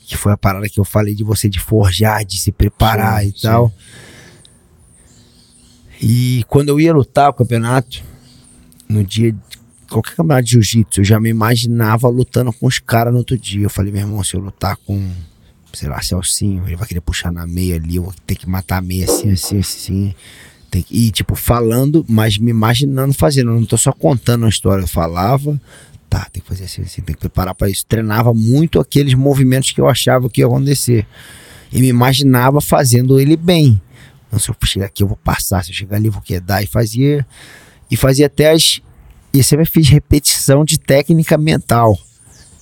Que 0.05 0.17
foi 0.17 0.31
a 0.31 0.37
parada 0.37 0.67
que 0.67 0.79
eu 0.79 0.83
falei 0.83 1.13
de 1.13 1.23
você 1.23 1.47
de 1.47 1.59
forjar, 1.59 2.25
de 2.25 2.39
se 2.39 2.51
preparar 2.51 3.21
sim, 3.21 3.29
e 3.29 3.31
sim. 3.31 3.41
tal. 3.41 3.73
E 6.01 6.45
quando 6.47 6.69
eu 6.69 6.79
ia 6.79 6.93
lutar 6.93 7.29
o 7.29 7.33
campeonato, 7.33 8.03
no 8.87 9.03
dia 9.03 9.35
qualquer 9.89 10.15
campeonato 10.15 10.45
de 10.45 10.51
jiu-jitsu, 10.51 11.01
eu 11.01 11.05
já 11.05 11.19
me 11.19 11.29
imaginava 11.29 12.07
lutando 12.07 12.53
com 12.53 12.67
os 12.67 12.79
caras 12.79 13.11
no 13.11 13.19
outro 13.19 13.37
dia. 13.37 13.63
Eu 13.63 13.69
falei, 13.69 13.91
meu 13.91 14.01
irmão, 14.01 14.23
se 14.23 14.35
eu 14.35 14.39
lutar 14.39 14.75
com 14.77 15.11
sei 15.73 15.87
lá, 15.87 16.01
Celcinho, 16.01 16.63
ele 16.67 16.75
vai 16.75 16.87
querer 16.87 17.01
puxar 17.01 17.31
na 17.31 17.45
meia 17.45 17.75
ali, 17.75 17.97
eu 17.97 18.03
vou 18.03 18.13
ter 18.25 18.35
que 18.35 18.49
matar 18.49 18.77
a 18.77 18.81
meia 18.81 19.05
assim, 19.05 19.31
assim, 19.31 19.59
assim. 19.59 20.15
Tem 20.69 20.81
que, 20.81 20.95
e, 20.95 21.11
tipo, 21.11 21.35
falando, 21.35 22.05
mas 22.07 22.37
me 22.37 22.51
imaginando 22.51 23.13
fazendo. 23.13 23.51
Eu 23.51 23.55
não 23.55 23.65
tô 23.65 23.77
só 23.77 23.91
contando 23.91 24.45
a 24.45 24.49
história. 24.49 24.83
Eu 24.83 24.87
falava, 24.87 25.59
tá, 26.09 26.27
tem 26.31 26.41
que 26.41 26.47
fazer 26.47 26.65
assim, 26.65 26.83
assim, 26.83 27.01
tem 27.01 27.15
que 27.15 27.21
preparar 27.21 27.55
para 27.55 27.69
isso. 27.69 27.85
Treinava 27.87 28.33
muito 28.33 28.79
aqueles 28.79 29.13
movimentos 29.15 29.71
que 29.71 29.81
eu 29.81 29.87
achava 29.87 30.29
que 30.29 30.41
ia 30.41 30.47
acontecer. 30.47 31.07
E 31.71 31.81
me 31.81 31.87
imaginava 31.87 32.61
fazendo 32.61 33.19
ele 33.19 33.35
bem. 33.35 33.81
Não, 34.31 34.37
se 34.37 34.49
eu 34.49 34.55
chegar 34.63 34.85
aqui, 34.85 35.01
eu 35.01 35.07
vou 35.07 35.17
passar. 35.17 35.63
Se 35.63 35.71
eu 35.71 35.75
chegar 35.75 35.97
ali, 35.97 36.07
eu 36.07 36.11
vou 36.11 36.21
quedar. 36.21 36.63
E 36.63 36.67
fazia. 36.67 37.25
E 37.89 37.97
fazia 37.97 38.27
até 38.27 38.51
as. 38.51 38.81
E 39.33 39.43
sempre 39.43 39.65
fiz 39.65 39.87
repetição 39.89 40.65
de 40.65 40.79
técnica 40.79 41.37
mental 41.37 41.97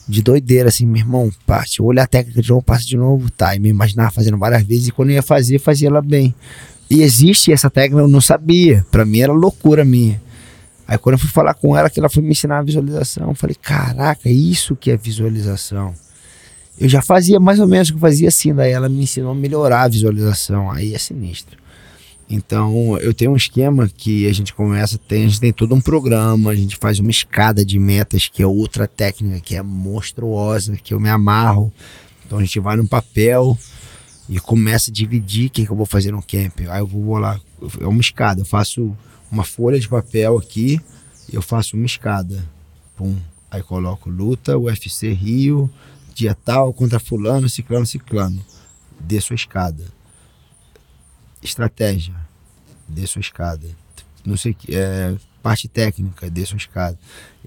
de 0.08 0.22
doideira, 0.22 0.70
assim, 0.70 0.86
meu 0.86 1.02
irmão, 1.02 1.30
parte, 1.46 1.82
olha 1.82 2.04
a 2.04 2.08
técnica 2.08 2.42
de 2.42 2.50
novo, 2.50 2.62
passa 2.62 2.86
de 2.86 2.96
novo, 2.96 3.30
tá, 3.30 3.56
e 3.56 3.60
me 3.60 3.68
imaginava 3.70 4.10
fazendo 4.10 4.38
várias 4.38 4.64
vezes, 4.64 4.88
e 4.88 4.92
quando 4.92 5.10
eu 5.10 5.16
ia 5.16 5.24
fazer, 5.24 5.60
fazia 5.60 5.90
ela 5.90 6.02
bem. 6.02 6.34
E 6.90 7.02
existe 7.02 7.52
essa 7.52 7.70
técnica, 7.70 8.04
eu 8.04 8.08
não 8.08 8.22
sabia, 8.22 8.86
para 8.90 9.04
mim 9.04 9.20
era 9.20 9.34
loucura 9.34 9.84
minha. 9.84 10.22
Aí 10.88 10.98
quando 10.98 11.16
eu 11.16 11.20
fui 11.20 11.30
falar 11.30 11.54
com 11.54 11.76
ela, 11.76 11.90
que 11.90 12.00
ela 12.00 12.10
foi 12.10 12.24
me 12.24 12.32
ensinar 12.32 12.60
a 12.60 12.62
visualização, 12.62 13.28
eu 13.28 13.36
falei, 13.36 13.56
caraca, 13.62 14.30
isso 14.30 14.76
que 14.76 14.90
é 14.90 14.96
visualização. 14.96 15.94
Eu 16.80 16.88
já 16.88 17.02
fazia 17.02 17.40
mais 17.40 17.60
ou 17.60 17.68
menos 17.68 17.90
o 17.90 17.94
que 17.94 17.98
eu 17.98 18.02
fazia 18.02 18.30
assim, 18.30 18.54
daí 18.54 18.72
ela 18.72 18.88
me 18.88 19.04
ensinou 19.04 19.32
a 19.32 19.36
melhorar 19.36 19.84
a 19.84 19.88
visualização, 19.90 20.72
aí 20.72 20.94
é 20.94 20.98
sinistro. 20.98 21.58
Então, 22.30 22.98
eu 22.98 23.14
tenho 23.14 23.32
um 23.32 23.38
esquema 23.38 23.88
que 23.88 24.28
a 24.28 24.34
gente 24.34 24.54
começa, 24.54 24.98
tem, 24.98 25.24
a 25.24 25.28
gente 25.28 25.40
tem 25.40 25.54
todo 25.54 25.74
um 25.74 25.80
programa, 25.80 26.52
a 26.52 26.56
gente 26.56 26.76
faz 26.76 27.00
uma 27.00 27.10
escada 27.10 27.64
de 27.64 27.80
metas, 27.80 28.28
que 28.28 28.44
é 28.44 28.48
outra 28.48 28.86
técnica, 28.86 29.40
que 29.40 29.56
é 29.56 29.62
monstruosa, 29.62 30.76
que 30.76 30.94
eu 30.94 31.00
me 31.00 31.10
amarro. 31.10 31.72
Então, 32.26 32.40
a 32.40 32.42
gente 32.42 32.60
vai 32.60 32.76
no 32.76 32.86
papel 32.86 33.58
e 34.28 34.40
começa 34.42 34.92
a 34.92 34.94
dividir 34.94 35.48
o 35.48 35.50
que, 35.50 35.66
que 35.66 35.72
eu 35.72 35.76
vou 35.76 35.86
fazer 35.86 36.12
no 36.12 36.22
camp. 36.22 36.60
Aí 36.70 36.82
eu 36.82 36.88
vou 36.88 37.18
lá, 37.18 37.40
é 37.80 37.88
uma 37.88 38.02
escada, 38.02 38.42
eu 38.42 38.46
faço 38.46 38.94
uma 39.32 39.46
folha 39.46 39.80
de 39.80 39.88
papel 39.88 40.38
aqui, 40.38 40.82
eu 41.32 41.42
faço 41.42 41.78
uma 41.78 41.86
escada. 41.86 42.44
Pum. 42.98 43.16
Aí 43.50 43.64
coloco 43.64 44.10
luta, 44.10 44.58
UFC 44.58 45.14
Rio, 45.14 45.70
dia 46.14 46.36
tal, 46.36 46.74
contra 46.74 47.00
fulano, 47.00 47.48
ciclano, 47.48 47.86
ciclano. 47.86 48.46
Desço 49.00 49.32
a 49.32 49.36
escada 49.36 49.97
estratégia, 51.42 52.16
dê 52.88 53.06
sua 53.06 53.20
escada. 53.20 53.68
Não 54.26 54.38
sei 54.38 54.54
que 54.54 54.76
é 54.76 55.16
parte 55.42 55.68
técnica, 55.68 56.30
dê 56.30 56.46
sua 56.46 56.58
escada. 56.58 56.98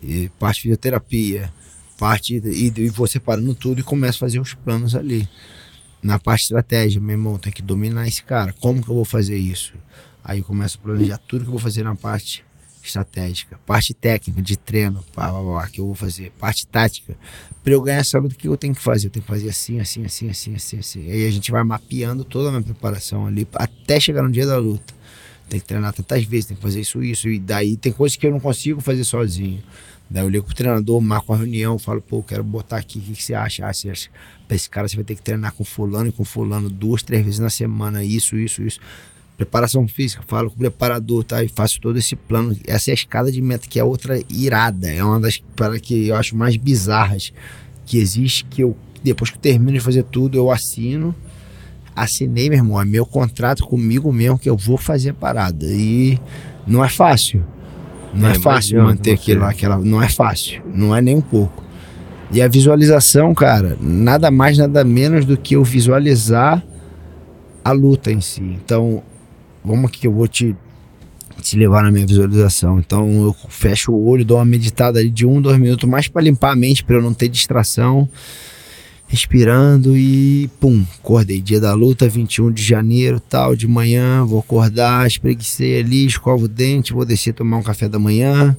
E 0.03 0.29
parte 0.39 0.63
fisioterapia, 0.63 1.53
parte 1.99 2.37
e, 2.37 2.73
e 2.75 2.89
vou 2.89 3.07
separando 3.07 3.55
tudo 3.55 3.81
e 3.81 3.85
começo 3.85 4.17
a 4.17 4.27
fazer 4.27 4.41
os 4.41 4.55
planos 4.55 4.95
ali. 4.95 5.29
Na 6.03 6.19
parte 6.19 6.45
estratégia, 6.45 7.01
meu 7.01 7.11
irmão, 7.11 7.39
tem 7.39 7.53
que 7.53 7.61
dominar 7.61 8.09
esse 8.09 8.23
cara. 8.23 8.55
Como 8.55 8.83
que 8.83 8.89
eu 8.89 8.95
vou 8.95 9.05
fazer 9.05 9.37
isso? 9.37 9.75
Aí 10.25 10.39
eu 10.39 10.45
começo 10.45 10.79
a 10.79 10.83
planejar 10.83 11.19
tudo 11.19 11.43
que 11.43 11.49
eu 11.49 11.53
vou 11.53 11.61
fazer 11.61 11.83
na 11.83 11.95
parte 11.95 12.45
estratégica, 12.87 13.59
parte 13.67 13.95
técnica 13.95 14.41
de 14.43 14.57
treino, 14.57 15.05
pá, 15.15 15.31
pá, 15.31 15.43
pá, 15.43 15.69
que 15.69 15.81
eu 15.81 15.87
vou 15.87 15.95
fazer, 15.95 16.33
parte 16.39 16.67
tática. 16.67 17.17
Para 17.63 17.73
eu 17.73 17.81
ganhar 17.81 18.05
sabe 18.05 18.27
o 18.27 18.31
que 18.31 18.49
eu 18.49 18.57
tenho 18.57 18.75
que 18.75 18.83
fazer? 18.83 19.09
Eu 19.09 19.11
tenho 19.11 19.23
que 19.25 19.31
fazer 19.31 19.49
assim, 19.49 19.81
assim, 19.81 20.05
assim, 20.05 20.29
assim, 20.31 20.55
assim, 20.55 20.79
assim. 20.79 21.11
Aí 21.11 21.27
a 21.27 21.31
gente 21.31 21.51
vai 21.51 21.63
mapeando 21.63 22.25
toda 22.25 22.49
a 22.49 22.53
minha 22.53 22.63
preparação 22.63 23.27
ali 23.27 23.47
até 23.55 24.01
chegar 24.01 24.23
no 24.23 24.31
dia 24.31 24.47
da 24.47 24.57
luta. 24.59 24.95
Tem 25.49 25.59
que 25.59 25.67
treinar 25.67 25.93
tantas 25.93 26.25
vezes, 26.25 26.47
tem 26.47 26.57
que 26.57 26.63
fazer 26.63 26.81
isso, 26.81 27.03
isso. 27.03 27.29
E 27.29 27.39
daí 27.39 27.77
tem 27.77 27.93
coisas 27.93 28.17
que 28.17 28.27
eu 28.27 28.31
não 28.31 28.41
consigo 28.41 28.81
fazer 28.81 29.05
sozinho. 29.05 29.63
Daí 30.09 30.25
eu 30.25 30.29
ligo 30.29 30.45
pro 30.45 30.55
treinador, 30.55 31.01
marco 31.01 31.33
uma 31.33 31.39
reunião, 31.39 31.79
falo, 31.79 32.01
pô, 32.01 32.23
quero 32.23 32.43
botar 32.43 32.79
aqui, 32.79 32.99
o 32.99 33.03
que, 33.03 33.13
que 33.13 33.23
você 33.23 33.35
acha? 33.35 33.65
Ah, 33.65 33.73
você 33.73 33.91
acha? 33.91 34.11
Pra 34.49 34.57
esse 34.57 34.69
cara 34.69 34.89
você 34.89 34.97
vai 34.97 35.05
ter 35.05 35.15
que 35.15 35.23
treinar 35.23 35.53
com 35.53 35.65
fulano 35.65 36.09
e 36.09 36.13
com 36.13 36.25
fulano 36.25 36.69
duas, 36.69 37.03
três 37.03 37.25
vezes 37.25 37.39
na 37.39 37.51
semana, 37.51 38.03
isso, 38.03 38.37
isso, 38.37 38.63
isso 38.63 38.81
preparação 39.41 39.89
física, 39.89 40.23
falo 40.27 40.51
com 40.51 40.57
o 40.57 40.59
preparador, 40.59 41.25
tá? 41.25 41.43
E 41.43 41.49
faço 41.49 41.81
todo 41.81 41.99
esse 41.99 42.15
plano. 42.15 42.55
Essa 42.67 42.91
é 42.91 42.93
a 42.93 42.95
escada 42.95 43.33
de 43.33 43.41
meta, 43.41 43.67
que 43.67 43.81
é 43.81 43.85
outra 43.85 44.21
irada. 44.29 44.91
É 44.91 45.03
uma 45.03 45.19
das 45.19 45.39
paradas 45.57 45.81
que 45.81 46.09
eu 46.09 46.17
acho 46.17 46.37
mais 46.37 46.57
bizarras 46.57 47.33
que 47.87 47.99
existe, 47.99 48.45
que 48.45 48.63
eu, 48.63 48.77
depois 49.03 49.31
que 49.31 49.37
eu 49.37 49.41
termino 49.41 49.73
de 49.73 49.81
fazer 49.81 50.03
tudo, 50.05 50.37
eu 50.37 50.51
assino. 50.51 51.15
Assinei, 51.97 52.51
meu 52.51 52.59
irmão, 52.59 52.81
é 52.81 52.85
meu 52.85 53.07
contrato 53.07 53.65
comigo 53.65 54.13
mesmo 54.13 54.39
que 54.39 54.49
eu 54.49 54.57
vou 54.57 54.77
fazer 54.77 55.11
a 55.11 55.15
parada. 55.15 55.67
E 55.67 56.19
não 56.67 56.85
é 56.85 56.89
fácil. 56.89 57.43
Não 58.13 58.29
é, 58.29 58.33
é 58.33 58.35
fácil 58.39 58.83
manter 58.83 59.13
aquilo, 59.13 59.45
aquela. 59.45 59.79
Não 59.79 60.03
é 60.03 60.09
fácil. 60.09 60.63
Não 60.75 60.95
é 60.95 61.01
nem 61.01 61.17
um 61.17 61.23
pouco. 61.23 61.65
E 62.31 62.43
a 62.43 62.47
visualização, 62.47 63.35
cara, 63.35 63.77
nada 63.81 64.31
mais, 64.31 64.59
nada 64.59 64.85
menos 64.85 65.25
do 65.25 65.37
que 65.37 65.57
eu 65.57 65.65
visualizar 65.65 66.63
a 67.65 67.73
luta 67.73 68.13
em 68.13 68.21
si. 68.21 68.43
Então, 68.43 69.03
vamos 69.65 69.87
aqui 69.87 70.01
que 70.01 70.07
eu 70.07 70.13
vou 70.13 70.27
te, 70.27 70.55
te 71.41 71.57
levar 71.57 71.83
na 71.83 71.91
minha 71.91 72.07
visualização. 72.07 72.79
Então 72.79 73.25
eu 73.25 73.37
fecho 73.49 73.93
o 73.93 74.07
olho, 74.07 74.25
dou 74.25 74.39
uma 74.39 74.45
meditada 74.45 74.99
ali 74.99 75.11
de 75.11 75.27
um, 75.27 75.41
dois 75.41 75.59
minutos, 75.59 75.89
mais 75.89 76.09
para 76.09 76.23
limpar 76.23 76.53
a 76.53 76.57
mente, 76.57 76.85
para 76.85 76.97
eu 76.97 77.03
não 77.03 77.15
ter 77.15 77.29
distração. 77.29 78.09
Respirando 79.07 79.97
e 79.97 80.49
pum, 80.61 80.85
acordei. 81.01 81.41
Dia 81.41 81.61
da 81.61 81.75
luta, 81.75 82.09
21 82.09 82.53
de 82.53 82.63
janeiro, 82.63 83.19
tal, 83.19 83.57
de 83.57 83.67
manhã, 83.67 84.25
vou 84.25 84.39
acordar, 84.39 85.05
espreguicei 85.05 85.81
ali, 85.81 86.07
escovo 86.07 86.45
o 86.45 86.49
dente, 86.49 86.93
vou 86.93 87.05
descer 87.05 87.35
tomar 87.35 87.57
um 87.57 87.63
café 87.63 87.89
da 87.89 87.99
manhã. 87.99 88.57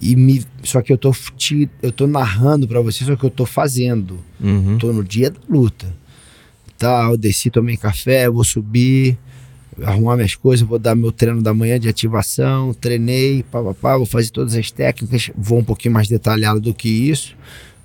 E 0.00 0.16
me, 0.16 0.44
só 0.64 0.82
que 0.82 0.92
eu 0.92 0.98
tô, 0.98 1.12
te, 1.36 1.70
eu 1.80 1.92
tô 1.92 2.08
narrando 2.08 2.66
para 2.66 2.80
vocês 2.80 3.08
o 3.08 3.16
que 3.16 3.24
eu 3.24 3.30
tô 3.30 3.46
fazendo. 3.46 4.18
Uhum. 4.40 4.78
Tô 4.78 4.92
no 4.92 5.04
dia 5.04 5.30
da 5.30 5.38
luta. 5.48 5.86
Tal, 6.76 7.16
desci, 7.16 7.48
tomei 7.48 7.76
café, 7.76 8.28
vou 8.28 8.42
subir 8.42 9.16
arrumar 9.82 10.16
minhas 10.16 10.34
coisas, 10.34 10.66
vou 10.66 10.78
dar 10.78 10.94
meu 10.94 11.10
treino 11.10 11.42
da 11.42 11.52
manhã 11.52 11.78
de 11.78 11.88
ativação, 11.88 12.72
treinei, 12.74 13.42
pá, 13.42 13.62
pá, 13.62 13.74
pá, 13.74 13.96
vou 13.96 14.06
fazer 14.06 14.30
todas 14.30 14.54
as 14.54 14.70
técnicas, 14.70 15.30
vou 15.36 15.58
um 15.58 15.64
pouquinho 15.64 15.94
mais 15.94 16.08
detalhado 16.08 16.60
do 16.60 16.74
que 16.74 16.88
isso. 16.88 17.36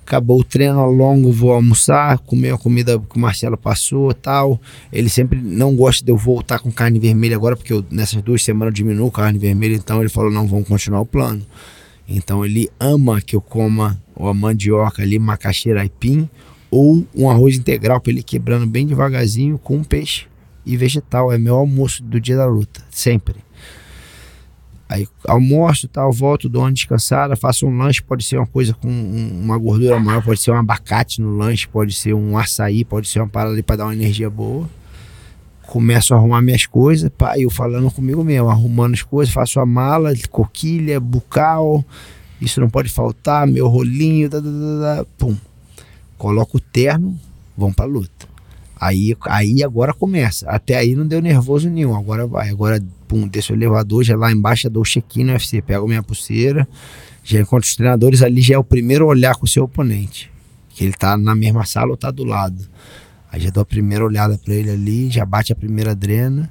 Acabou 0.04 0.40
o 0.40 0.44
treino 0.44 0.84
longo, 0.86 1.30
vou 1.30 1.52
almoçar, 1.52 2.18
comer 2.18 2.52
a 2.52 2.58
comida 2.58 2.98
que 2.98 3.16
o 3.16 3.20
Marcelo 3.20 3.56
passou 3.56 4.12
tal. 4.12 4.60
Ele 4.92 5.08
sempre 5.08 5.40
não 5.40 5.76
gosta 5.76 6.04
de 6.04 6.10
eu 6.10 6.16
voltar 6.16 6.58
com 6.58 6.72
carne 6.72 6.98
vermelha 6.98 7.36
agora, 7.36 7.54
porque 7.54 7.72
eu, 7.72 7.84
nessas 7.90 8.20
duas 8.20 8.42
semanas 8.42 8.74
diminuo 8.74 9.08
carne 9.10 9.38
vermelha, 9.38 9.76
então 9.76 10.00
ele 10.00 10.08
falou, 10.08 10.30
não, 10.30 10.48
vamos 10.48 10.66
continuar 10.66 11.00
o 11.00 11.06
plano. 11.06 11.46
Então 12.08 12.44
ele 12.44 12.68
ama 12.80 13.20
que 13.20 13.36
eu 13.36 13.40
coma 13.40 14.02
a 14.18 14.34
mandioca 14.34 15.00
ali, 15.00 15.16
macaxeira 15.16 15.80
aipim, 15.80 16.28
ou 16.72 17.06
um 17.14 17.30
arroz 17.30 17.56
integral 17.56 18.00
para 18.00 18.10
ele 18.10 18.22
quebrando 18.22 18.66
bem 18.66 18.86
devagarzinho 18.86 19.58
com 19.58 19.76
um 19.76 19.84
peixe 19.84 20.29
e 20.64 20.76
vegetal. 20.76 21.32
É 21.32 21.38
meu 21.38 21.56
almoço 21.56 22.02
do 22.02 22.20
dia 22.20 22.36
da 22.36 22.46
luta, 22.46 22.80
sempre. 22.90 23.36
Aí 24.90 25.06
almoço, 25.24 25.86
tal, 25.86 26.12
volto, 26.12 26.48
dou 26.48 26.62
uma 26.62 26.72
descansada, 26.72 27.36
faço 27.36 27.64
um 27.64 27.78
lanche, 27.78 28.02
pode 28.02 28.24
ser 28.24 28.38
uma 28.38 28.46
coisa 28.46 28.74
com 28.74 28.88
uma 28.88 29.56
gordura 29.56 30.00
maior, 30.00 30.20
pode 30.20 30.40
ser 30.40 30.50
um 30.50 30.56
abacate 30.56 31.20
no 31.20 31.36
lanche, 31.36 31.68
pode 31.68 31.94
ser 31.94 32.12
um 32.12 32.36
açaí, 32.36 32.84
pode 32.84 33.08
ser 33.08 33.20
uma 33.20 33.28
parada 33.28 33.52
ali 33.52 33.62
para 33.62 33.76
dar 33.76 33.84
uma 33.84 33.94
energia 33.94 34.28
boa. 34.28 34.68
Começo 35.62 36.12
a 36.12 36.16
arrumar 36.16 36.42
minhas 36.42 36.66
coisas, 36.66 37.08
pá, 37.16 37.38
eu 37.38 37.48
falando 37.48 37.88
comigo 37.92 38.24
mesmo, 38.24 38.48
arrumando 38.48 38.94
as 38.94 39.02
coisas, 39.02 39.32
faço 39.32 39.60
a 39.60 39.66
mala, 39.66 40.12
coquilha, 40.28 40.98
bucal, 40.98 41.84
isso 42.40 42.60
não 42.60 42.68
pode 42.68 42.88
faltar, 42.88 43.46
meu 43.46 43.68
rolinho, 43.68 44.28
da, 44.28 44.40
da, 44.40 44.48
da, 44.48 45.04
pum. 45.16 45.36
Coloco 46.18 46.56
o 46.56 46.60
terno, 46.60 47.16
vamos 47.56 47.76
pra 47.76 47.84
luta. 47.84 48.19
Aí, 48.80 49.14
aí 49.26 49.62
agora 49.62 49.92
começa. 49.92 50.48
Até 50.48 50.78
aí 50.78 50.94
não 50.94 51.06
deu 51.06 51.20
nervoso 51.20 51.68
nenhum. 51.68 51.94
Agora 51.94 52.26
vai. 52.26 52.48
Agora, 52.48 52.82
pum, 53.06 53.28
desço 53.28 53.52
o 53.52 53.56
elevador, 53.56 54.02
já 54.02 54.16
lá 54.16 54.32
embaixo 54.32 54.70
dou 54.70 54.82
check-in 54.84 55.24
no 55.24 55.32
UFC. 55.32 55.60
Pego 55.60 55.86
minha 55.86 56.02
pulseira, 56.02 56.66
já 57.22 57.38
encontro 57.38 57.68
os 57.68 57.76
treinadores 57.76 58.22
ali, 58.22 58.40
já 58.40 58.54
é 58.54 58.58
o 58.58 58.64
primeiro 58.64 59.06
olhar 59.06 59.36
com 59.36 59.44
o 59.44 59.48
seu 59.48 59.64
oponente. 59.64 60.30
Que 60.70 60.84
ele 60.84 60.94
tá 60.94 61.14
na 61.18 61.34
mesma 61.34 61.66
sala 61.66 61.90
ou 61.90 61.96
tá 61.96 62.10
do 62.10 62.24
lado. 62.24 62.66
Aí 63.30 63.40
já 63.40 63.50
dou 63.50 63.60
a 63.60 63.66
primeira 63.66 64.02
olhada 64.02 64.38
para 64.42 64.54
ele 64.54 64.70
ali, 64.70 65.10
já 65.10 65.26
bate 65.26 65.52
a 65.52 65.56
primeira 65.56 65.94
drena. 65.94 66.50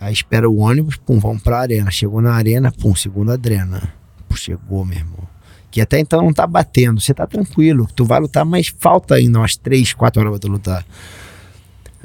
Aí 0.00 0.12
espera 0.12 0.50
o 0.50 0.56
ônibus, 0.56 0.96
pum, 0.96 1.20
vamos 1.20 1.44
pra 1.44 1.60
arena. 1.60 1.92
Chegou 1.92 2.20
na 2.20 2.32
arena, 2.32 2.72
pum, 2.72 2.92
segunda 2.92 3.38
drena. 3.38 3.94
Pum, 4.28 4.34
chegou, 4.34 4.84
meu 4.84 4.98
irmão. 4.98 5.28
Que 5.70 5.80
até 5.80 6.00
então 6.00 6.22
não 6.22 6.32
tá 6.32 6.44
batendo, 6.44 7.00
você 7.00 7.14
tá 7.14 7.24
tranquilo. 7.24 7.88
Tu 7.94 8.04
vai 8.04 8.18
lutar, 8.18 8.44
mas 8.44 8.74
falta 8.80 9.14
ainda 9.14 9.38
umas 9.38 9.56
3, 9.56 9.94
4 9.94 10.20
horas 10.20 10.32
pra 10.32 10.40
tu 10.40 10.48
lutar. 10.48 10.84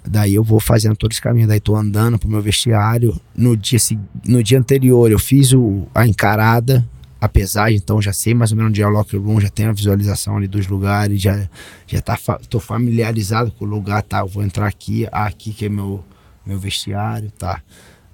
Daí 0.09 0.35
eu 0.35 0.43
vou 0.43 0.59
fazendo 0.59 0.95
todo 0.95 1.11
esse 1.11 1.21
caminho, 1.21 1.47
daí 1.47 1.59
tô 1.59 1.75
andando 1.75 2.17
pro 2.17 2.29
meu 2.29 2.41
vestiário. 2.41 3.19
No 3.35 3.55
dia, 3.57 3.79
no 4.25 4.41
dia 4.41 4.57
anterior 4.57 5.11
eu 5.11 5.19
fiz 5.19 5.53
o, 5.53 5.87
a 5.93 6.07
encarada, 6.07 6.87
a 7.19 7.27
pesagem, 7.27 7.77
então 7.77 8.01
já 8.01 8.13
sei 8.13 8.33
mais 8.33 8.51
ou 8.51 8.57
menos 8.57 8.69
onde 8.69 8.81
é 8.81 8.87
o 8.87 8.89
locker 8.89 9.21
room, 9.21 9.41
já 9.41 9.49
tenho 9.49 9.69
a 9.69 9.73
visualização 9.73 10.37
ali 10.37 10.47
dos 10.47 10.67
lugares, 10.67 11.21
já, 11.21 11.49
já 11.87 12.01
tá, 12.01 12.17
tô 12.49 12.59
familiarizado 12.59 13.51
com 13.51 13.65
o 13.65 13.67
lugar, 13.67 14.03
tá? 14.03 14.19
Eu 14.19 14.27
vou 14.27 14.43
entrar 14.43 14.67
aqui, 14.67 15.07
ah, 15.11 15.25
aqui 15.25 15.51
que 15.51 15.65
é 15.65 15.69
meu, 15.69 16.03
meu 16.45 16.59
vestiário, 16.59 17.31
tá? 17.31 17.61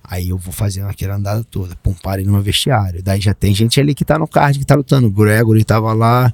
Aí 0.03 0.29
eu 0.29 0.37
vou 0.37 0.53
fazendo 0.53 0.89
aquela 0.89 1.15
andada 1.15 1.43
toda, 1.43 1.75
pum, 1.77 1.93
parei 1.93 2.25
no 2.25 2.33
meu 2.33 2.41
vestiário. 2.41 3.01
Daí 3.01 3.21
já 3.21 3.33
tem 3.33 3.53
gente 3.53 3.79
ali 3.79 3.95
que 3.95 4.03
tá 4.03 4.17
no 4.17 4.27
card, 4.27 4.59
que 4.59 4.65
tá 4.65 4.75
lutando. 4.75 5.07
O 5.07 5.11
Gregory 5.11 5.63
tava 5.63 5.93
lá, 5.93 6.33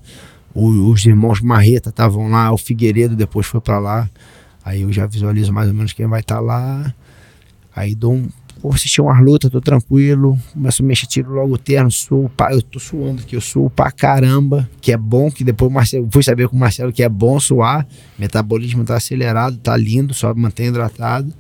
o, 0.54 0.90
os 0.90 1.06
irmãos 1.06 1.40
Marreta 1.40 1.90
estavam 1.90 2.30
lá, 2.30 2.52
o 2.52 2.58
Figueiredo 2.58 3.16
depois 3.16 3.46
foi 3.46 3.62
para 3.62 3.80
lá. 3.80 4.10
Aí 4.64 4.82
eu 4.82 4.92
já 4.92 5.06
visualizo 5.06 5.54
mais 5.54 5.68
ou 5.68 5.74
menos 5.74 5.94
quem 5.94 6.08
vai 6.08 6.20
estar 6.20 6.36
tá 6.36 6.42
lá. 6.42 6.94
Aí 7.76 7.96
dou 7.96 8.14
um. 8.14 8.30
Vou 8.62 8.74
assistir 8.74 9.00
umas 9.00 9.24
lutas, 9.24 9.50
tô 9.50 9.62
tranquilo. 9.62 10.38
Começo 10.52 10.84
a 10.84 10.86
mexer, 10.86 11.08
tiro 11.08 11.32
logo 11.32 11.54
o 11.54 11.58
terno, 11.58 11.90
suo, 11.90 12.28
pá, 12.28 12.52
eu 12.52 12.62
tô 12.62 12.78
suando 12.78 13.22
aqui, 13.22 13.34
eu 13.34 13.40
suo 13.40 13.70
pra 13.70 13.90
caramba, 13.90 14.70
que 14.82 14.92
é 14.92 14.98
bom, 14.98 15.32
que 15.32 15.46
depois 15.46 15.72
Marcelo, 15.72 16.10
fui 16.12 16.22
saber 16.22 16.50
com 16.50 16.58
o 16.58 16.60
Marcelo 16.60 16.92
que 16.92 17.02
é 17.02 17.08
bom 17.08 17.40
suar, 17.40 17.88
metabolismo 18.18 18.84
tá 18.84 18.98
acelerado, 18.98 19.58
tá 19.60 19.78
lindo, 19.78 20.14
só 20.14 20.36
mantém 20.36 20.68
hidratado. 20.68 21.34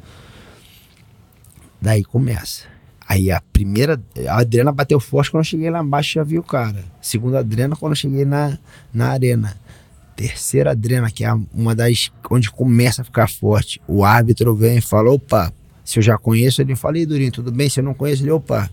Daí 1.81 2.05
começa. 2.05 2.63
Aí 3.05 3.29
a 3.31 3.41
primeira, 3.51 4.01
a 4.25 4.39
Adriana 4.39 4.71
bateu 4.71 4.99
forte 4.99 5.29
quando 5.29 5.41
eu 5.41 5.49
cheguei 5.49 5.69
lá 5.69 5.83
embaixo, 5.83 6.13
já 6.13 6.23
vi 6.23 6.39
o 6.39 6.43
cara. 6.43 6.85
Segunda 7.01 7.39
Adriana 7.39 7.75
quando 7.75 7.91
eu 7.91 7.97
cheguei 7.97 8.23
na, 8.23 8.57
na 8.93 9.09
arena 9.09 9.57
terceira 10.19 10.75
drena, 10.75 11.09
que 11.09 11.23
é 11.23 11.33
uma 11.53 11.73
das 11.73 12.11
onde 12.29 12.51
começa 12.51 13.01
a 13.01 13.05
ficar 13.05 13.29
forte, 13.29 13.81
o 13.87 14.03
árbitro 14.03 14.53
vem 14.53 14.79
e 14.79 14.81
fala: 14.81 15.09
opa, 15.09 15.53
se 15.85 15.97
eu 15.97 16.03
já 16.03 16.17
conheço, 16.17 16.61
ele 16.61 16.75
fala: 16.75 16.97
e 16.97 17.05
Durinho, 17.05 17.31
tudo 17.31 17.53
bem? 17.53 17.69
Se 17.69 17.79
eu 17.79 17.83
não 17.85 17.93
conheço, 17.93 18.23
ele, 18.23 18.31
opa, 18.31 18.69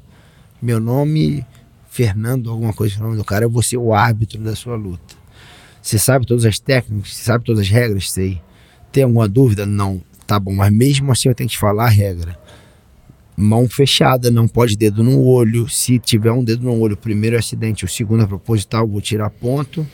meu 0.60 0.80
nome, 0.80 1.46
Fernando, 1.88 2.50
alguma 2.50 2.72
coisa, 2.72 2.98
o 2.98 3.02
nome 3.04 3.16
do 3.16 3.24
cara, 3.24 3.44
eu 3.44 3.50
vou 3.50 3.62
ser 3.62 3.76
o 3.76 3.94
árbitro 3.94 4.42
da 4.42 4.56
sua 4.56 4.74
luta. 4.74 5.14
Você 5.80 6.00
sabe 6.00 6.26
todas 6.26 6.44
as 6.44 6.58
técnicas, 6.58 7.14
você 7.14 7.22
sabe 7.22 7.44
todas 7.44 7.60
as 7.60 7.68
regras? 7.68 8.10
Sei. 8.10 8.42
Tem 8.90 9.04
alguma 9.04 9.28
dúvida? 9.28 9.64
Não. 9.64 10.02
Tá 10.26 10.40
bom, 10.40 10.52
mas 10.52 10.72
mesmo 10.72 11.12
assim 11.12 11.28
eu 11.28 11.34
tenho 11.34 11.48
que 11.48 11.54
te 11.54 11.60
falar 11.60 11.84
a 11.84 11.88
regra. 11.88 12.36
Mão 13.36 13.68
fechada, 13.68 14.32
não 14.32 14.48
pode 14.48 14.76
dedo 14.76 15.04
no 15.04 15.22
olho. 15.22 15.68
Se 15.68 16.00
tiver 16.00 16.32
um 16.32 16.42
dedo 16.42 16.64
no 16.64 16.76
olho, 16.80 16.96
primeiro 16.96 17.36
é 17.36 17.38
acidente, 17.38 17.84
o 17.84 17.88
segundo 17.88 18.24
é 18.24 18.26
proposital, 18.26 18.88
vou 18.88 19.00
tirar 19.00 19.30
ponto 19.30 19.86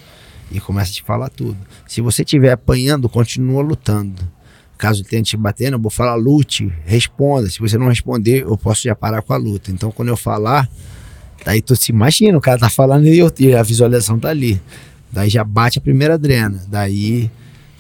e 0.53 0.61
começa 0.61 0.91
a 0.91 0.95
te 0.95 1.03
falar 1.03 1.29
tudo. 1.29 1.57
Se 1.87 2.01
você 2.01 2.23
estiver 2.23 2.53
apanhando, 2.53 3.09
continua 3.09 3.63
lutando. 3.63 4.23
Caso 4.77 5.05
tenha 5.05 5.23
te 5.23 5.37
batendo, 5.37 5.75
eu 5.75 5.81
vou 5.81 5.91
falar 5.91 6.15
lute, 6.15 6.73
responda. 6.85 7.49
Se 7.49 7.59
você 7.61 7.79
não 7.79 7.89
responder, 7.89 8.43
eu 8.43 8.57
posso 8.59 8.83
já 8.83 8.95
parar 8.95 9.23
com 9.23 9.33
a 9.33 9.37
luta. 9.37 9.71
Então, 9.71 9.91
quando 9.91 10.09
eu 10.09 10.17
falar, 10.17 10.69
daí 11.45 11.63
tu 11.63 11.77
se 11.77 11.93
imagina, 11.93 12.37
o 12.37 12.41
cara 12.41 12.59
tá 12.59 12.69
falando 12.69 13.07
e, 13.07 13.19
eu, 13.19 13.33
e 13.39 13.55
a 13.55 13.63
visualização 13.63 14.19
tá 14.19 14.29
ali. 14.29 14.61
Daí 15.11 15.31
já 15.31 15.45
bate 15.45 15.79
a 15.79 15.81
primeira 15.81 16.19
drena. 16.19 16.65
Daí 16.69 17.31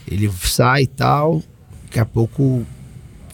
ele 0.06 0.30
sai 0.42 0.82
e 0.82 0.86
tal. 0.86 1.42
Daqui 1.84 1.98
a 1.98 2.06
pouco, 2.06 2.64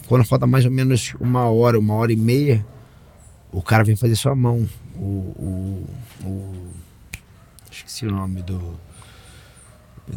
quando 0.07 0.25
falta 0.25 0.47
mais 0.47 0.65
ou 0.65 0.71
menos 0.71 1.13
uma 1.19 1.45
hora, 1.49 1.79
uma 1.79 1.93
hora 1.93 2.11
e 2.11 2.15
meia, 2.15 2.65
o 3.51 3.61
cara 3.61 3.83
vem 3.83 3.95
fazer 3.95 4.15
sua 4.15 4.35
mão. 4.35 4.67
O. 4.95 5.03
o, 5.03 5.85
o 6.25 6.69
esqueci 7.71 8.05
o 8.05 8.11
nome 8.11 8.41
do 8.41 8.79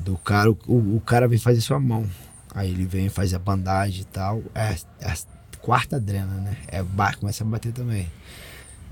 do 0.01 0.17
cara, 0.17 0.51
o, 0.51 0.97
o 0.97 1.03
cara 1.05 1.29
vem 1.29 1.39
fazer 1.39 1.61
sua 1.61 1.79
mão. 1.79 2.07
Aí 2.55 2.71
ele 2.71 2.85
vem 2.85 3.09
fazer 3.09 3.37
a 3.37 3.39
bandagem 3.39 4.03
e 4.03 4.05
tal. 4.05 4.43
É, 4.55 4.75
é 5.01 5.11
a 5.11 5.17
quarta 5.61 5.99
drena, 5.99 6.35
né? 6.35 6.57
É, 6.69 6.85
começa 7.19 7.45
a 7.45 7.47
bater 7.47 7.73
também. 7.73 8.11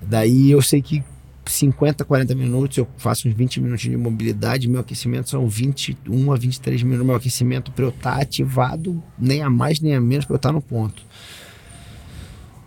Daí 0.02 0.50
eu 0.50 0.62
sei 0.62 0.80
que 0.80 1.04
50, 1.46 2.04
40 2.04 2.34
minutos, 2.34 2.78
eu 2.78 2.86
faço 2.96 3.28
uns 3.28 3.34
20 3.34 3.60
minutos 3.60 3.82
de 3.82 3.96
mobilidade, 3.96 4.68
meu 4.68 4.80
aquecimento 4.80 5.28
são 5.28 5.48
21 5.48 6.32
a 6.32 6.36
23 6.36 6.82
minutos. 6.82 7.06
Meu 7.06 7.16
aquecimento 7.16 7.72
para 7.72 7.84
eu 7.84 7.90
estar 7.90 8.16
tá 8.16 8.22
ativado, 8.22 9.02
nem 9.18 9.42
a 9.42 9.50
mais 9.50 9.80
nem 9.80 9.94
a 9.94 10.00
menos, 10.00 10.24
para 10.24 10.34
eu 10.34 10.36
estar 10.36 10.50
tá 10.50 10.52
no 10.52 10.62
ponto. 10.62 11.02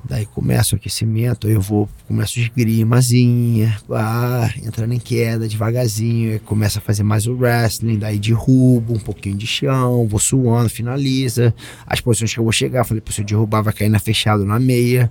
Daí 0.06 0.26
começa 0.26 0.76
o 0.76 0.78
aquecimento, 0.78 1.48
eu 1.48 1.62
vou, 1.62 1.88
começo 2.08 2.38
esgrimazinha, 2.38 3.78
ah, 3.90 4.50
entrando 4.62 4.94
em 4.94 5.00
queda 5.00 5.48
devagarzinho, 5.48 6.42
começa 6.42 6.80
a 6.80 6.82
fazer 6.82 7.04
mais 7.04 7.26
o 7.26 7.34
wrestling, 7.34 7.98
daí 7.98 8.20
derrubo, 8.20 8.94
um 8.94 9.00
pouquinho 9.00 9.38
de 9.38 9.48
chão, 9.48 10.06
vou 10.06 10.20
suando, 10.20 10.70
finaliza. 10.70 11.56
As 11.88 12.02
posições 12.02 12.34
que 12.34 12.40
eu 12.40 12.44
vou 12.44 12.52
chegar, 12.52 12.84
falei, 12.84 13.02
se 13.10 13.22
eu 13.22 13.26
derrubar 13.26 13.62
vai 13.62 13.74
cair 13.74 13.88
na 13.88 14.00
fechada 14.00 14.44
na 14.44 14.60
meia. 14.60 15.10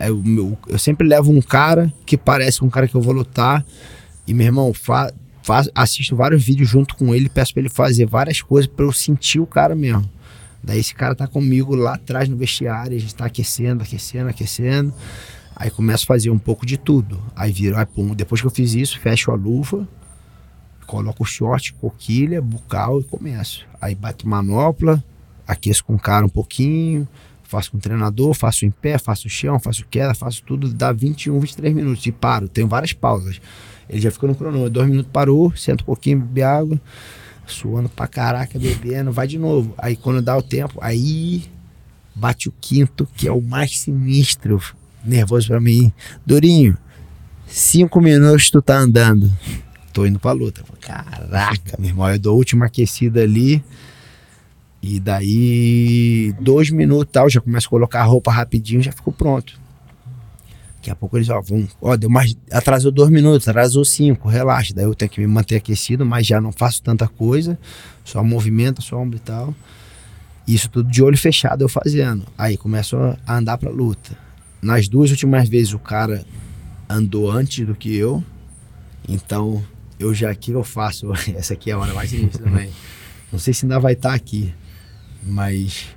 Eu, 0.00 0.16
meu, 0.16 0.58
eu 0.66 0.78
sempre 0.78 1.06
levo 1.06 1.30
um 1.30 1.40
cara 1.40 1.92
que 2.04 2.16
parece 2.16 2.64
um 2.64 2.68
cara 2.68 2.88
que 2.88 2.96
eu 2.96 3.00
vou 3.00 3.14
lutar, 3.14 3.64
e 4.26 4.34
meu 4.34 4.46
irmão, 4.46 4.74
fa, 4.74 5.12
fa, 5.40 5.64
assisto 5.72 6.16
vários 6.16 6.42
vídeos 6.42 6.68
junto 6.68 6.96
com 6.96 7.14
ele, 7.14 7.28
peço 7.28 7.52
pra 7.54 7.60
ele 7.60 7.68
fazer 7.68 8.06
várias 8.06 8.42
coisas 8.42 8.68
para 8.68 8.84
eu 8.84 8.92
sentir 8.92 9.38
o 9.38 9.46
cara 9.46 9.76
mesmo. 9.76 10.15
Daí 10.66 10.80
esse 10.80 10.92
cara 10.92 11.14
tá 11.14 11.28
comigo 11.28 11.76
lá 11.76 11.94
atrás 11.94 12.28
no 12.28 12.36
vestiário, 12.36 12.96
a 12.96 13.00
gente 13.00 13.14
tá 13.14 13.26
aquecendo, 13.26 13.84
aquecendo, 13.84 14.28
aquecendo. 14.28 14.92
Aí 15.54 15.70
começo 15.70 16.02
a 16.02 16.06
fazer 16.08 16.28
um 16.28 16.38
pouco 16.38 16.66
de 16.66 16.76
tudo. 16.76 17.22
Aí 17.36 17.52
viro, 17.52 17.78
aí, 17.78 17.86
pum, 17.86 18.12
depois 18.12 18.40
que 18.40 18.46
eu 18.48 18.50
fiz 18.50 18.74
isso, 18.74 18.98
fecho 18.98 19.30
a 19.30 19.36
luva, 19.36 19.88
coloco 20.84 21.22
o 21.22 21.26
short, 21.26 21.72
coquilha, 21.74 22.42
bucal 22.42 23.00
e 23.00 23.04
começo. 23.04 23.64
Aí 23.80 23.94
bato 23.94 24.28
manopla, 24.28 25.02
aqueço 25.46 25.84
com 25.84 25.94
o 25.94 25.98
cara 26.00 26.26
um 26.26 26.28
pouquinho, 26.28 27.06
faço 27.44 27.70
com 27.70 27.76
o 27.76 27.80
treinador, 27.80 28.34
faço 28.34 28.66
em 28.66 28.70
pé, 28.70 28.98
faço 28.98 29.28
chão, 29.28 29.60
faço 29.60 29.86
queda, 29.88 30.14
faço 30.14 30.42
tudo, 30.42 30.74
dá 30.74 30.90
21, 30.90 31.38
23 31.38 31.74
minutos 31.74 32.04
e 32.04 32.10
paro. 32.10 32.48
Tenho 32.48 32.66
várias 32.66 32.92
pausas. 32.92 33.40
Ele 33.88 34.00
já 34.00 34.10
ficou 34.10 34.28
no 34.28 34.34
cronômetro, 34.34 34.70
dois 34.70 34.90
minutos 34.90 35.12
parou, 35.12 35.56
sento 35.56 35.82
um 35.82 35.86
pouquinho, 35.86 36.18
bebe 36.18 36.42
água 36.42 36.80
suando 37.46 37.88
pra 37.88 38.06
caraca, 38.06 38.58
bebendo, 38.58 39.12
vai 39.12 39.26
de 39.26 39.38
novo. 39.38 39.74
Aí 39.78 39.96
quando 39.96 40.22
dá 40.22 40.36
o 40.36 40.42
tempo, 40.42 40.78
aí 40.80 41.44
bate 42.14 42.48
o 42.48 42.54
quinto, 42.60 43.08
que 43.16 43.28
é 43.28 43.32
o 43.32 43.40
mais 43.40 43.80
sinistro, 43.80 44.60
nervoso 45.04 45.48
pra 45.48 45.60
mim. 45.60 45.92
Durinho, 46.24 46.76
cinco 47.46 48.00
minutos 48.00 48.50
tu 48.50 48.60
tá 48.60 48.76
andando. 48.78 49.30
Tô 49.92 50.04
indo 50.04 50.18
pra 50.18 50.32
luta. 50.32 50.62
Caraca, 50.80 51.76
meu 51.78 51.90
irmão, 51.90 52.10
eu 52.10 52.18
dou 52.18 52.34
a 52.34 52.36
última 52.36 52.66
aquecida 52.66 53.22
ali. 53.22 53.64
E 54.82 55.00
daí, 55.00 56.34
dois 56.40 56.70
minutos 56.70 57.08
tal, 57.10 57.28
já 57.28 57.40
começo 57.40 57.66
a 57.66 57.70
colocar 57.70 58.00
a 58.02 58.04
roupa 58.04 58.30
rapidinho, 58.30 58.82
já 58.82 58.92
ficou 58.92 59.12
pronto. 59.12 59.58
Daqui 60.86 60.92
a 60.92 60.94
pouco 60.94 61.18
eles, 61.18 61.28
ó, 61.28 61.40
vão, 61.40 61.66
ó, 61.80 61.96
deu 61.96 62.08
mais, 62.08 62.36
atrasou 62.48 62.92
dois 62.92 63.10
minutos, 63.10 63.48
atrasou 63.48 63.84
cinco, 63.84 64.28
relaxa. 64.28 64.72
Daí 64.72 64.84
eu 64.84 64.94
tenho 64.94 65.10
que 65.10 65.20
me 65.20 65.26
manter 65.26 65.56
aquecido, 65.56 66.06
mas 66.06 66.24
já 66.24 66.40
não 66.40 66.52
faço 66.52 66.80
tanta 66.80 67.08
coisa, 67.08 67.58
só 68.04 68.22
movimento, 68.22 68.80
só 68.80 68.96
ombro 68.96 69.16
e 69.16 69.20
tal. 69.20 69.52
Isso 70.46 70.70
tudo 70.70 70.88
de 70.88 71.02
olho 71.02 71.18
fechado 71.18 71.64
eu 71.64 71.68
fazendo. 71.68 72.24
Aí 72.38 72.56
começo 72.56 72.96
a 73.26 73.36
andar 73.36 73.58
pra 73.58 73.68
luta. 73.68 74.16
Nas 74.62 74.86
duas 74.86 75.10
últimas 75.10 75.48
vezes 75.48 75.72
o 75.72 75.78
cara 75.80 76.24
andou 76.88 77.32
antes 77.32 77.66
do 77.66 77.74
que 77.74 77.92
eu. 77.96 78.22
Então, 79.08 79.64
eu 79.98 80.14
já 80.14 80.30
aqui 80.30 80.52
eu 80.52 80.62
faço. 80.62 81.10
Essa 81.34 81.54
aqui 81.54 81.68
é 81.68 81.74
a 81.74 81.78
hora 81.80 81.94
mais 81.94 82.10
difícil 82.10 82.44
também. 82.44 82.70
Não 83.32 83.40
sei 83.40 83.52
se 83.52 83.64
ainda 83.64 83.80
vai 83.80 83.94
estar 83.94 84.14
aqui, 84.14 84.54
mas. 85.20 85.88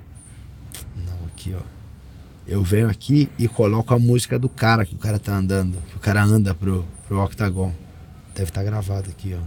Não, 0.97 1.27
aqui, 1.27 1.53
ó. 1.55 1.78
Eu 2.49 2.63
venho 2.63 2.89
aqui 2.89 3.29
e 3.37 3.47
coloco 3.47 3.93
a 3.93 3.99
música 3.99 4.39
do 4.39 4.49
cara 4.49 4.83
que 4.83 4.95
o 4.95 4.97
cara 4.97 5.19
tá 5.19 5.37
andando. 5.37 5.77
Que 5.87 5.97
o 5.97 5.99
cara 5.99 6.23
anda 6.23 6.55
pro, 6.55 6.83
pro 7.07 7.23
Octagon. 7.23 7.71
Deve 8.33 8.49
estar 8.49 8.63
gravado 8.63 9.07
aqui, 9.07 9.35
ó. 9.35 9.43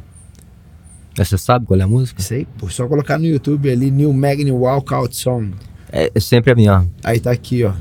Mas 1.18 1.26
Você 1.26 1.36
sabe 1.36 1.66
qual 1.66 1.80
é 1.80 1.82
a 1.82 1.88
música? 1.88 2.22
Sei, 2.22 2.46
pô, 2.56 2.68
só 2.70 2.86
colocar 2.86 3.18
no 3.18 3.26
YouTube 3.26 3.68
ali, 3.68 3.90
New 3.90 4.12
Magni 4.12 4.52
Walkout 4.52 5.16
Song. 5.16 5.52
É, 5.90 6.12
é 6.14 6.20
sempre 6.20 6.52
a 6.52 6.54
minha. 6.54 6.88
Aí 7.02 7.18
tá 7.18 7.32
aqui, 7.32 7.64
ó. 7.64 7.72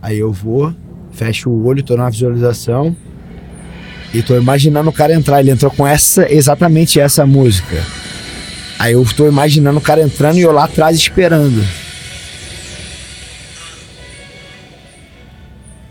Aí 0.00 0.18
eu 0.18 0.32
vou, 0.32 0.74
fecho 1.12 1.50
o 1.50 1.66
olho, 1.66 1.82
tô 1.82 1.94
na 1.94 2.08
visualização. 2.08 2.96
E 4.14 4.22
tô 4.22 4.34
imaginando 4.34 4.88
o 4.88 4.92
cara 4.94 5.12
entrar. 5.12 5.40
Ele 5.40 5.50
entrou 5.50 5.70
com 5.70 5.86
essa, 5.86 6.32
exatamente 6.32 6.98
essa 6.98 7.26
música. 7.26 7.84
Aí 8.78 8.94
eu 8.94 9.04
tô 9.14 9.28
imaginando 9.28 9.78
o 9.78 9.82
cara 9.82 10.00
entrando 10.00 10.38
e 10.38 10.40
eu 10.40 10.52
lá 10.52 10.64
atrás 10.64 10.96
esperando. 10.96 11.62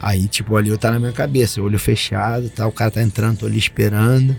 Aí, 0.08 0.26
tipo, 0.26 0.56
ali 0.56 0.70
eu 0.70 0.78
tá 0.78 0.90
na 0.90 1.00
minha 1.00 1.12
cabeça, 1.12 1.62
olho 1.62 1.78
fechado, 1.78 2.50
tá, 2.50 2.66
o 2.66 2.72
cara 2.72 2.90
tá 2.90 3.04
entrando, 3.04 3.40
tô 3.40 3.46
ali 3.46 3.58
esperando. 3.58 4.34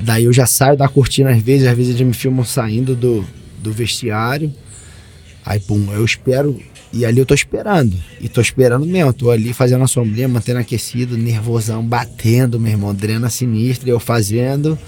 Daí 0.00 0.24
eu 0.24 0.32
já 0.32 0.46
saio 0.46 0.78
da 0.78 0.88
cortina 0.88 1.28
às 1.28 1.42
vezes, 1.42 1.66
às 1.66 1.76
vezes 1.76 1.94
eles 1.94 2.06
me 2.06 2.14
filmam 2.14 2.42
saindo 2.42 2.96
do, 2.96 3.22
do 3.58 3.70
vestiário. 3.70 4.50
Aí, 5.44 5.60
pum, 5.60 5.92
eu 5.92 6.02
espero. 6.02 6.58
E 6.90 7.04
ali 7.04 7.18
eu 7.18 7.26
tô 7.26 7.34
esperando. 7.34 7.94
E 8.18 8.30
tô 8.30 8.40
esperando 8.40 8.86
mesmo. 8.86 9.12
Tô 9.12 9.30
ali 9.30 9.52
fazendo 9.52 9.84
a 9.84 9.86
sombrinha, 9.86 10.26
mantendo 10.26 10.60
aquecido, 10.60 11.18
nervosão, 11.18 11.84
batendo, 11.84 12.58
meu 12.58 12.72
irmão. 12.72 12.94
Drena 12.94 13.28
sinistra, 13.28 13.90
eu 13.90 14.00
fazendo. 14.00 14.78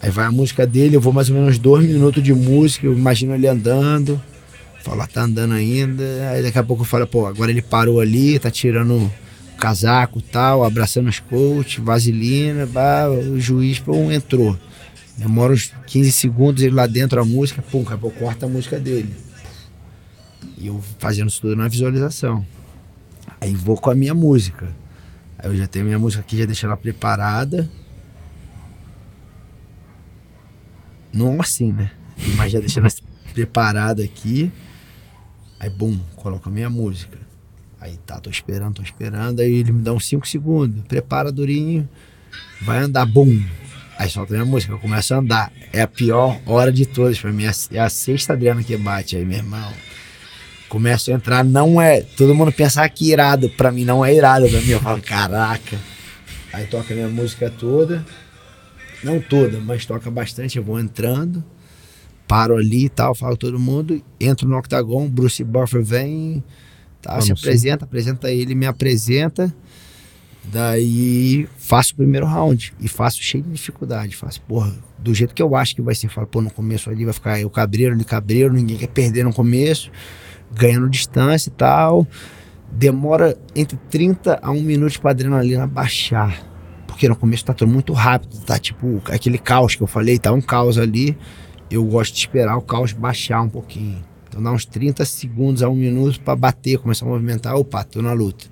Aí 0.00 0.08
vai 0.08 0.24
a 0.24 0.32
música 0.32 0.66
dele, 0.66 0.96
eu 0.96 1.00
vou 1.02 1.12
mais 1.12 1.28
ou 1.28 1.36
menos 1.36 1.58
dois 1.58 1.86
minutos 1.86 2.22
de 2.22 2.32
música, 2.32 2.86
eu 2.86 2.94
imagino 2.94 3.34
ele 3.34 3.48
andando. 3.48 4.18
Falo, 4.84 5.00
ah, 5.00 5.06
tá 5.06 5.22
andando 5.22 5.54
ainda. 5.54 6.04
Aí 6.30 6.42
daqui 6.42 6.58
a 6.58 6.62
pouco 6.62 6.82
eu 6.82 6.86
falo, 6.86 7.06
pô, 7.06 7.26
agora 7.26 7.50
ele 7.50 7.62
parou 7.62 8.00
ali, 8.00 8.38
tá 8.38 8.50
tirando 8.50 9.10
casaco 9.58 10.20
tal, 10.20 10.62
abraçando 10.62 11.08
os 11.08 11.18
coach, 11.20 11.80
vaselina, 11.80 12.68
o 13.08 13.40
juiz, 13.40 13.78
pô, 13.78 14.10
entrou. 14.10 14.58
Demora 15.16 15.54
uns 15.54 15.72
15 15.86 16.12
segundos 16.12 16.62
ele 16.62 16.74
lá 16.74 16.86
dentro 16.86 17.18
a 17.18 17.24
música, 17.24 17.62
pum, 17.62 17.82
daqui 17.82 17.94
a 17.94 17.96
pouco 17.96 18.18
corta 18.18 18.44
a 18.44 18.48
música 18.48 18.78
dele. 18.78 19.14
E 20.58 20.66
eu 20.66 20.78
fazendo 20.98 21.28
isso 21.28 21.40
tudo 21.40 21.56
na 21.56 21.66
visualização. 21.66 22.44
Aí 23.40 23.54
vou 23.54 23.78
com 23.78 23.88
a 23.88 23.94
minha 23.94 24.12
música. 24.12 24.68
Aí 25.38 25.48
eu 25.48 25.56
já 25.56 25.66
tenho 25.66 25.86
a 25.86 25.88
minha 25.88 25.98
música 25.98 26.20
aqui, 26.20 26.36
já 26.36 26.44
deixo 26.44 26.66
ela 26.66 26.76
preparada. 26.76 27.70
Não 31.10 31.40
assim, 31.40 31.72
né? 31.72 31.90
Mas 32.36 32.52
já 32.52 32.60
deixando 32.60 32.84
ela 32.84 32.94
preparada 33.32 34.04
aqui. 34.04 34.52
Aí, 35.58 35.70
bum, 35.70 35.98
coloco 36.16 36.48
a 36.48 36.52
minha 36.52 36.68
música. 36.68 37.18
Aí 37.80 37.98
tá, 38.06 38.18
tô 38.18 38.30
esperando, 38.30 38.76
tô 38.76 38.82
esperando. 38.82 39.40
Aí 39.40 39.52
ele 39.52 39.72
me 39.72 39.82
dá 39.82 39.92
uns 39.92 40.06
5 40.06 40.26
segundos. 40.26 40.82
Prepara, 40.88 41.30
Durinho. 41.30 41.88
Vai 42.62 42.78
andar, 42.78 43.04
bum. 43.04 43.42
Aí 43.98 44.10
solta 44.10 44.32
a 44.32 44.36
minha 44.38 44.46
música, 44.46 44.72
eu 44.72 44.78
começo 44.78 45.14
a 45.14 45.18
andar. 45.18 45.52
É 45.72 45.82
a 45.82 45.86
pior 45.86 46.40
hora 46.46 46.72
de 46.72 46.86
todas 46.86 47.18
pra 47.18 47.30
mim. 47.30 47.44
É 47.70 47.78
a 47.78 47.88
sexta 47.88 48.32
Adriana 48.32 48.62
que 48.62 48.76
bate 48.76 49.16
aí, 49.16 49.24
meu 49.24 49.38
irmão. 49.38 49.72
Começo 50.68 51.10
a 51.10 51.14
entrar, 51.14 51.44
não 51.44 51.80
é. 51.80 52.00
Todo 52.00 52.34
mundo 52.34 52.50
pensa 52.50 52.88
que 52.88 53.12
irado. 53.12 53.48
Pra 53.50 53.70
mim 53.70 53.84
não 53.84 54.04
é 54.04 54.14
irado. 54.14 54.48
Pra 54.48 54.60
mim 54.60 54.70
eu 54.70 54.80
falo, 54.80 55.00
caraca. 55.00 55.78
Aí 56.52 56.66
toca 56.66 56.92
a 56.92 56.96
minha 56.96 57.08
música 57.08 57.50
toda. 57.50 58.04
Não 59.02 59.20
toda, 59.20 59.60
mas 59.60 59.84
toca 59.84 60.10
bastante. 60.10 60.56
Eu 60.56 60.64
vou 60.64 60.80
entrando. 60.80 61.44
Paro 62.26 62.56
ali 62.56 62.86
e 62.86 62.88
tal, 62.88 63.14
falo 63.14 63.36
todo 63.36 63.58
mundo. 63.58 64.02
Entro 64.18 64.48
no 64.48 64.56
octagon, 64.56 65.08
Bruce 65.08 65.42
Buffer 65.44 65.82
vem. 65.82 66.42
Tá, 67.02 67.20
se 67.20 67.28
não 67.28 67.36
sei. 67.36 67.50
apresenta, 67.50 67.84
apresenta 67.84 68.30
ele, 68.30 68.54
me 68.54 68.66
apresenta. 68.66 69.54
Daí 70.44 71.48
faço 71.56 71.94
o 71.94 71.96
primeiro 71.96 72.26
round 72.26 72.74
e 72.78 72.88
faço 72.88 73.22
cheio 73.22 73.42
de 73.44 73.50
dificuldade. 73.50 74.14
Faço, 74.14 74.40
porra, 74.42 74.74
do 74.98 75.14
jeito 75.14 75.34
que 75.34 75.42
eu 75.42 75.54
acho 75.56 75.74
que 75.74 75.82
vai 75.82 75.94
ser. 75.94 76.08
Falo, 76.08 76.26
pô, 76.26 76.40
no 76.40 76.50
começo 76.50 76.90
ali 76.90 77.04
vai 77.04 77.14
ficar 77.14 77.40
eu 77.40 77.48
cabreiro, 77.48 77.94
ele 77.94 78.04
cabreiro, 78.04 78.52
ninguém 78.52 78.76
quer 78.76 78.88
perder 78.88 79.24
no 79.24 79.32
começo, 79.32 79.90
ganhando 80.52 80.88
distância 80.88 81.48
e 81.48 81.52
tal. 81.52 82.06
Demora 82.70 83.38
entre 83.54 83.78
30 83.90 84.40
a 84.42 84.50
1 84.50 84.62
minuto 84.62 85.00
pra 85.00 85.12
adrenalina 85.12 85.66
baixar. 85.66 86.42
Porque 86.86 87.08
no 87.08 87.16
começo 87.16 87.44
tá 87.44 87.54
tudo 87.54 87.70
muito 87.70 87.92
rápido, 87.92 88.38
tá 88.44 88.58
tipo 88.58 89.02
aquele 89.06 89.38
caos 89.38 89.74
que 89.74 89.82
eu 89.82 89.86
falei, 89.86 90.18
tá 90.18 90.32
um 90.32 90.40
caos 90.40 90.78
ali. 90.78 91.16
Eu 91.70 91.84
gosto 91.84 92.12
de 92.14 92.20
esperar 92.20 92.56
o 92.56 92.62
caos 92.62 92.92
baixar 92.92 93.40
um 93.42 93.48
pouquinho. 93.48 94.04
Então 94.28 94.42
dá 94.42 94.50
uns 94.50 94.64
30 94.64 95.04
segundos 95.04 95.62
a 95.62 95.68
um 95.68 95.74
minuto 95.74 96.20
pra 96.20 96.34
bater, 96.34 96.78
começar 96.78 97.06
a 97.06 97.08
movimentar. 97.08 97.54
Opa, 97.54 97.84
tô 97.84 98.02
na 98.02 98.12
luta. 98.12 98.46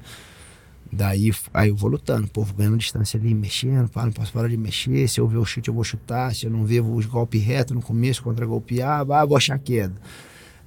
Daí 0.93 1.33
aí 1.55 1.71
eu 1.71 1.77
vou 1.77 1.91
lutando, 1.91 2.29
pô, 2.29 2.43
vou 2.43 2.55
ganhando 2.55 2.77
distância 2.77 3.19
ali, 3.19 3.35
mexendo, 3.35 3.89
pá, 3.89 4.05
não 4.05 4.13
posso 4.13 4.33
parar 4.33 4.49
de 4.49 4.57
mexer. 4.57 5.09
Se 5.09 5.19
eu 5.19 5.27
ver 5.27 5.39
o 5.39 5.45
chute, 5.45 5.69
eu 5.69 5.75
vou 5.75 5.83
chutar. 5.83 6.35
Se 6.35 6.45
eu 6.47 6.51
não 6.51 6.65
ver, 6.65 6.81
eu 6.81 6.85
vou 6.85 6.97
os 6.97 7.07
golpes 7.07 7.43
reto 7.43 7.75
no 7.75 7.81
começo, 7.81 8.23
contra 8.23 8.45
golpear, 8.45 9.01
ah, 9.11 9.25
vou 9.25 9.37
achar 9.37 9.59
queda. 9.59 9.95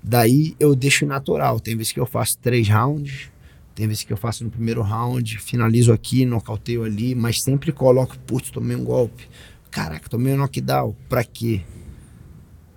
Daí 0.03 0.55
eu 0.59 0.75
deixo 0.75 1.05
natural. 1.05 1.59
Tem 1.59 1.75
vezes 1.75 1.91
que 1.91 1.99
eu 1.99 2.05
faço 2.05 2.37
três 2.39 2.67
rounds, 2.67 3.29
tem 3.75 3.87
vezes 3.87 4.03
que 4.03 4.11
eu 4.11 4.17
faço 4.17 4.43
no 4.43 4.49
primeiro 4.49 4.81
round, 4.81 5.37
finalizo 5.37 5.93
aqui, 5.93 6.25
nocauteio 6.25 6.83
ali, 6.83 7.13
mas 7.13 7.41
sempre 7.41 7.71
coloco, 7.71 8.17
putz, 8.19 8.49
tomei 8.49 8.75
um 8.75 8.83
golpe. 8.83 9.27
Caraca, 9.69 10.09
tomei 10.09 10.33
um 10.33 10.37
knockdown. 10.37 10.95
Pra 11.07 11.23
quê? 11.23 11.61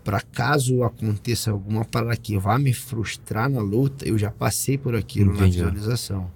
Pra 0.08 0.22
caso 0.22 0.82
aconteça 0.84 1.50
alguma 1.50 1.84
parada 1.84 2.16
que 2.16 2.38
vá 2.38 2.58
me 2.58 2.72
frustrar 2.72 3.46
na 3.50 3.60
luta, 3.60 4.08
eu 4.08 4.16
já 4.16 4.30
passei 4.30 4.78
por 4.78 4.96
aquilo 4.96 5.34
Entendi. 5.34 5.58
na 5.60 5.68
visualização. 5.68 6.30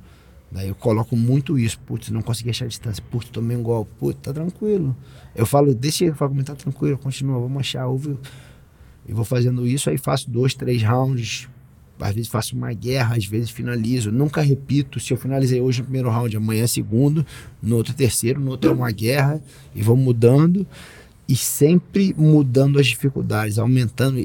Daí 0.50 0.68
eu 0.68 0.74
coloco 0.74 1.16
muito 1.16 1.58
isso. 1.58 1.80
Putz, 1.80 2.10
não 2.10 2.20
consegui 2.20 2.50
achar 2.50 2.66
a 2.66 2.68
distância. 2.68 3.02
Putz, 3.10 3.30
tomei 3.30 3.56
um 3.56 3.62
golpe. 3.62 3.90
Putz, 3.98 4.18
tá 4.20 4.30
tranquilo. 4.30 4.94
Eu 5.34 5.46
falo, 5.46 5.74
deixa 5.74 6.04
eu 6.04 6.14
falo, 6.14 6.44
tá 6.44 6.54
tranquilo, 6.54 6.98
continua, 6.98 7.40
vamos 7.40 7.60
achar. 7.60 7.86
Ouve. 7.86 8.18
E 9.08 9.14
vou 9.14 9.24
fazendo 9.24 9.66
isso, 9.66 9.88
aí 9.88 9.96
faço 9.96 10.30
dois, 10.30 10.52
três 10.52 10.82
rounds. 10.82 11.48
Às 11.98 12.14
vezes 12.14 12.28
faço 12.28 12.54
uma 12.54 12.74
guerra, 12.74 13.16
às 13.16 13.24
vezes 13.24 13.48
finalizo. 13.48 14.12
Nunca 14.12 14.42
repito. 14.42 15.00
Se 15.00 15.14
eu 15.14 15.16
finalizei 15.16 15.62
hoje 15.62 15.78
no 15.78 15.84
primeiro 15.84 16.10
round, 16.10 16.36
amanhã 16.36 16.64
é 16.64 16.66
segundo, 16.66 17.24
no 17.62 17.76
outro 17.76 17.94
é 17.94 17.96
terceiro, 17.96 18.38
no 18.38 18.50
outro 18.50 18.68
é 18.68 18.74
uma 18.74 18.90
guerra. 18.90 19.40
E 19.74 19.80
vou 19.80 19.96
mudando. 19.96 20.66
E 21.28 21.36
sempre 21.36 22.14
mudando 22.16 22.78
as 22.78 22.86
dificuldades, 22.86 23.58
aumentando, 23.58 24.18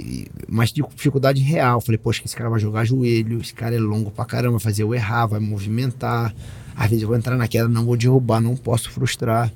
mas 0.47 0.71
de 0.71 0.81
dificuldade 0.81 1.41
real. 1.41 1.79
Falei, 1.79 1.97
poxa, 1.97 2.21
que 2.21 2.27
esse 2.27 2.35
cara 2.35 2.49
vai 2.49 2.59
jogar 2.59 2.85
joelho, 2.85 3.39
esse 3.39 3.53
cara 3.53 3.75
é 3.75 3.79
longo 3.79 4.11
pra 4.11 4.25
caramba, 4.25 4.53
vai 4.53 4.59
fazer 4.59 4.83
eu 4.83 4.93
errar, 4.93 5.27
vai 5.27 5.39
movimentar. 5.39 6.33
Às 6.75 6.89
vezes 6.89 7.03
eu 7.03 7.07
vou 7.07 7.17
entrar 7.17 7.37
na 7.37 7.47
queda, 7.47 7.67
não 7.67 7.85
vou 7.85 7.95
derrubar, 7.95 8.41
não 8.41 8.55
posso 8.55 8.89
frustrar. 8.89 9.53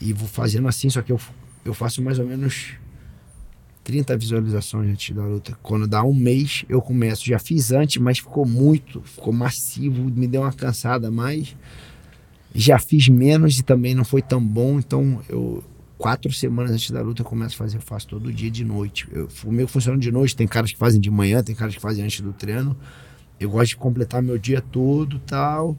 E 0.00 0.12
vou 0.12 0.28
fazendo 0.28 0.66
assim, 0.68 0.90
só 0.90 1.00
que 1.00 1.12
eu, 1.12 1.20
eu 1.64 1.72
faço 1.72 2.02
mais 2.02 2.18
ou 2.18 2.26
menos 2.26 2.74
30 3.84 4.16
visualizações 4.16 4.90
antes 4.90 5.14
da 5.14 5.24
luta. 5.24 5.56
Quando 5.62 5.86
dá 5.86 6.02
um 6.02 6.14
mês, 6.14 6.64
eu 6.68 6.80
começo. 6.80 7.24
Já 7.24 7.38
fiz 7.38 7.72
antes, 7.72 7.96
mas 7.98 8.18
ficou 8.18 8.46
muito, 8.46 9.00
ficou 9.02 9.32
massivo, 9.32 10.04
me 10.04 10.26
deu 10.26 10.42
uma 10.42 10.52
cansada 10.52 11.08
a 11.08 11.10
mais. 11.10 11.56
Já 12.54 12.78
fiz 12.78 13.08
menos 13.08 13.58
e 13.58 13.62
também 13.62 13.94
não 13.94 14.04
foi 14.04 14.20
tão 14.20 14.44
bom, 14.44 14.78
então 14.78 15.22
eu 15.28 15.64
quatro 16.02 16.32
semanas 16.32 16.72
antes 16.72 16.90
da 16.90 17.00
luta 17.00 17.22
eu 17.22 17.24
começo 17.24 17.54
a 17.54 17.58
fazer, 17.58 17.76
eu 17.76 17.80
faço 17.80 18.08
todo 18.08 18.32
dia 18.32 18.50
de 18.50 18.64
noite. 18.64 19.06
Eu, 19.12 19.28
o 19.44 19.52
meu 19.52 19.68
funciona 19.68 19.96
de 19.96 20.10
noite, 20.10 20.34
tem 20.34 20.48
caras 20.48 20.72
que 20.72 20.76
fazem 20.76 21.00
de 21.00 21.08
manhã, 21.08 21.44
tem 21.44 21.54
caras 21.54 21.76
que 21.76 21.80
fazem 21.80 22.04
antes 22.04 22.20
do 22.20 22.32
treino. 22.32 22.76
Eu 23.38 23.48
gosto 23.48 23.68
de 23.68 23.76
completar 23.76 24.20
meu 24.20 24.36
dia 24.36 24.60
todo 24.60 25.20
tal. 25.20 25.76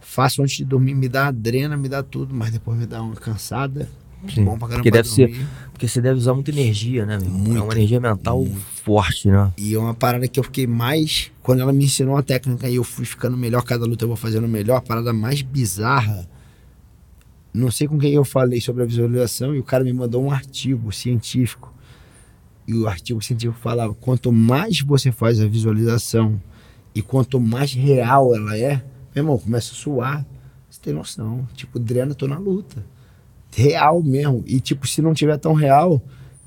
Faço 0.00 0.42
antes 0.42 0.56
de 0.56 0.64
dormir, 0.64 0.94
me 0.94 1.08
dá 1.08 1.28
adrena, 1.28 1.76
me 1.76 1.88
dá 1.88 2.02
tudo, 2.02 2.34
mas 2.34 2.50
depois 2.50 2.76
me 2.76 2.86
dá 2.86 3.00
uma 3.00 3.14
cansada. 3.14 3.88
Sim, 4.28 4.44
Bom 4.44 4.58
pra 4.58 4.68
caramba 4.68 4.82
porque 4.82 4.90
deve 4.90 5.08
ser-. 5.08 5.46
Porque 5.72 5.86
você 5.86 6.00
deve 6.00 6.18
usar 6.18 6.34
muita 6.34 6.50
energia, 6.50 7.06
né, 7.06 7.16
meu? 7.18 7.28
irmão? 7.28 7.56
É 7.56 7.62
uma 7.62 7.72
energia 7.72 8.00
mental 8.00 8.44
forte, 8.84 9.28
né? 9.28 9.52
E 9.56 9.74
é 9.74 9.78
uma 9.78 9.94
parada 9.94 10.26
que 10.26 10.40
eu 10.40 10.44
fiquei 10.44 10.66
mais. 10.66 11.30
Quando 11.40 11.60
ela 11.60 11.72
me 11.72 11.84
ensinou 11.84 12.16
a 12.16 12.22
técnica 12.22 12.68
e 12.68 12.74
eu 12.74 12.84
fui 12.84 13.04
ficando 13.04 13.36
melhor, 13.36 13.62
cada 13.62 13.84
luta 13.84 14.04
eu 14.04 14.08
vou 14.08 14.16
fazendo 14.16 14.48
melhor, 14.48 14.76
a 14.76 14.80
parada 14.80 15.12
mais 15.12 15.40
bizarra. 15.40 16.28
Não 17.52 17.70
sei 17.70 17.86
com 17.86 17.98
quem 17.98 18.12
eu 18.12 18.24
falei 18.24 18.60
sobre 18.60 18.82
a 18.82 18.86
visualização 18.86 19.54
e 19.54 19.58
o 19.58 19.62
cara 19.62 19.84
me 19.84 19.92
mandou 19.92 20.24
um 20.24 20.30
artigo 20.30 20.90
científico. 20.90 21.72
E 22.66 22.74
o 22.74 22.88
artigo 22.88 23.20
científico 23.20 23.60
falava: 23.60 23.94
quanto 23.94 24.32
mais 24.32 24.80
você 24.80 25.12
faz 25.12 25.40
a 25.40 25.46
visualização 25.46 26.40
e 26.94 27.02
quanto 27.02 27.38
mais 27.38 27.72
real 27.72 28.34
ela 28.34 28.56
é, 28.56 28.76
meu 29.14 29.22
irmão, 29.22 29.38
começa 29.38 29.72
a 29.72 29.76
suar. 29.76 30.26
Você 30.70 30.80
tem 30.80 30.94
noção. 30.94 31.46
Tipo, 31.54 31.78
drena, 31.78 32.14
tô 32.14 32.26
na 32.26 32.38
luta. 32.38 32.84
Real 33.54 34.02
mesmo. 34.02 34.42
E 34.46 34.58
tipo, 34.58 34.88
se 34.88 35.02
não 35.02 35.12
tiver 35.12 35.36
tão 35.36 35.52
real, 35.52 36.00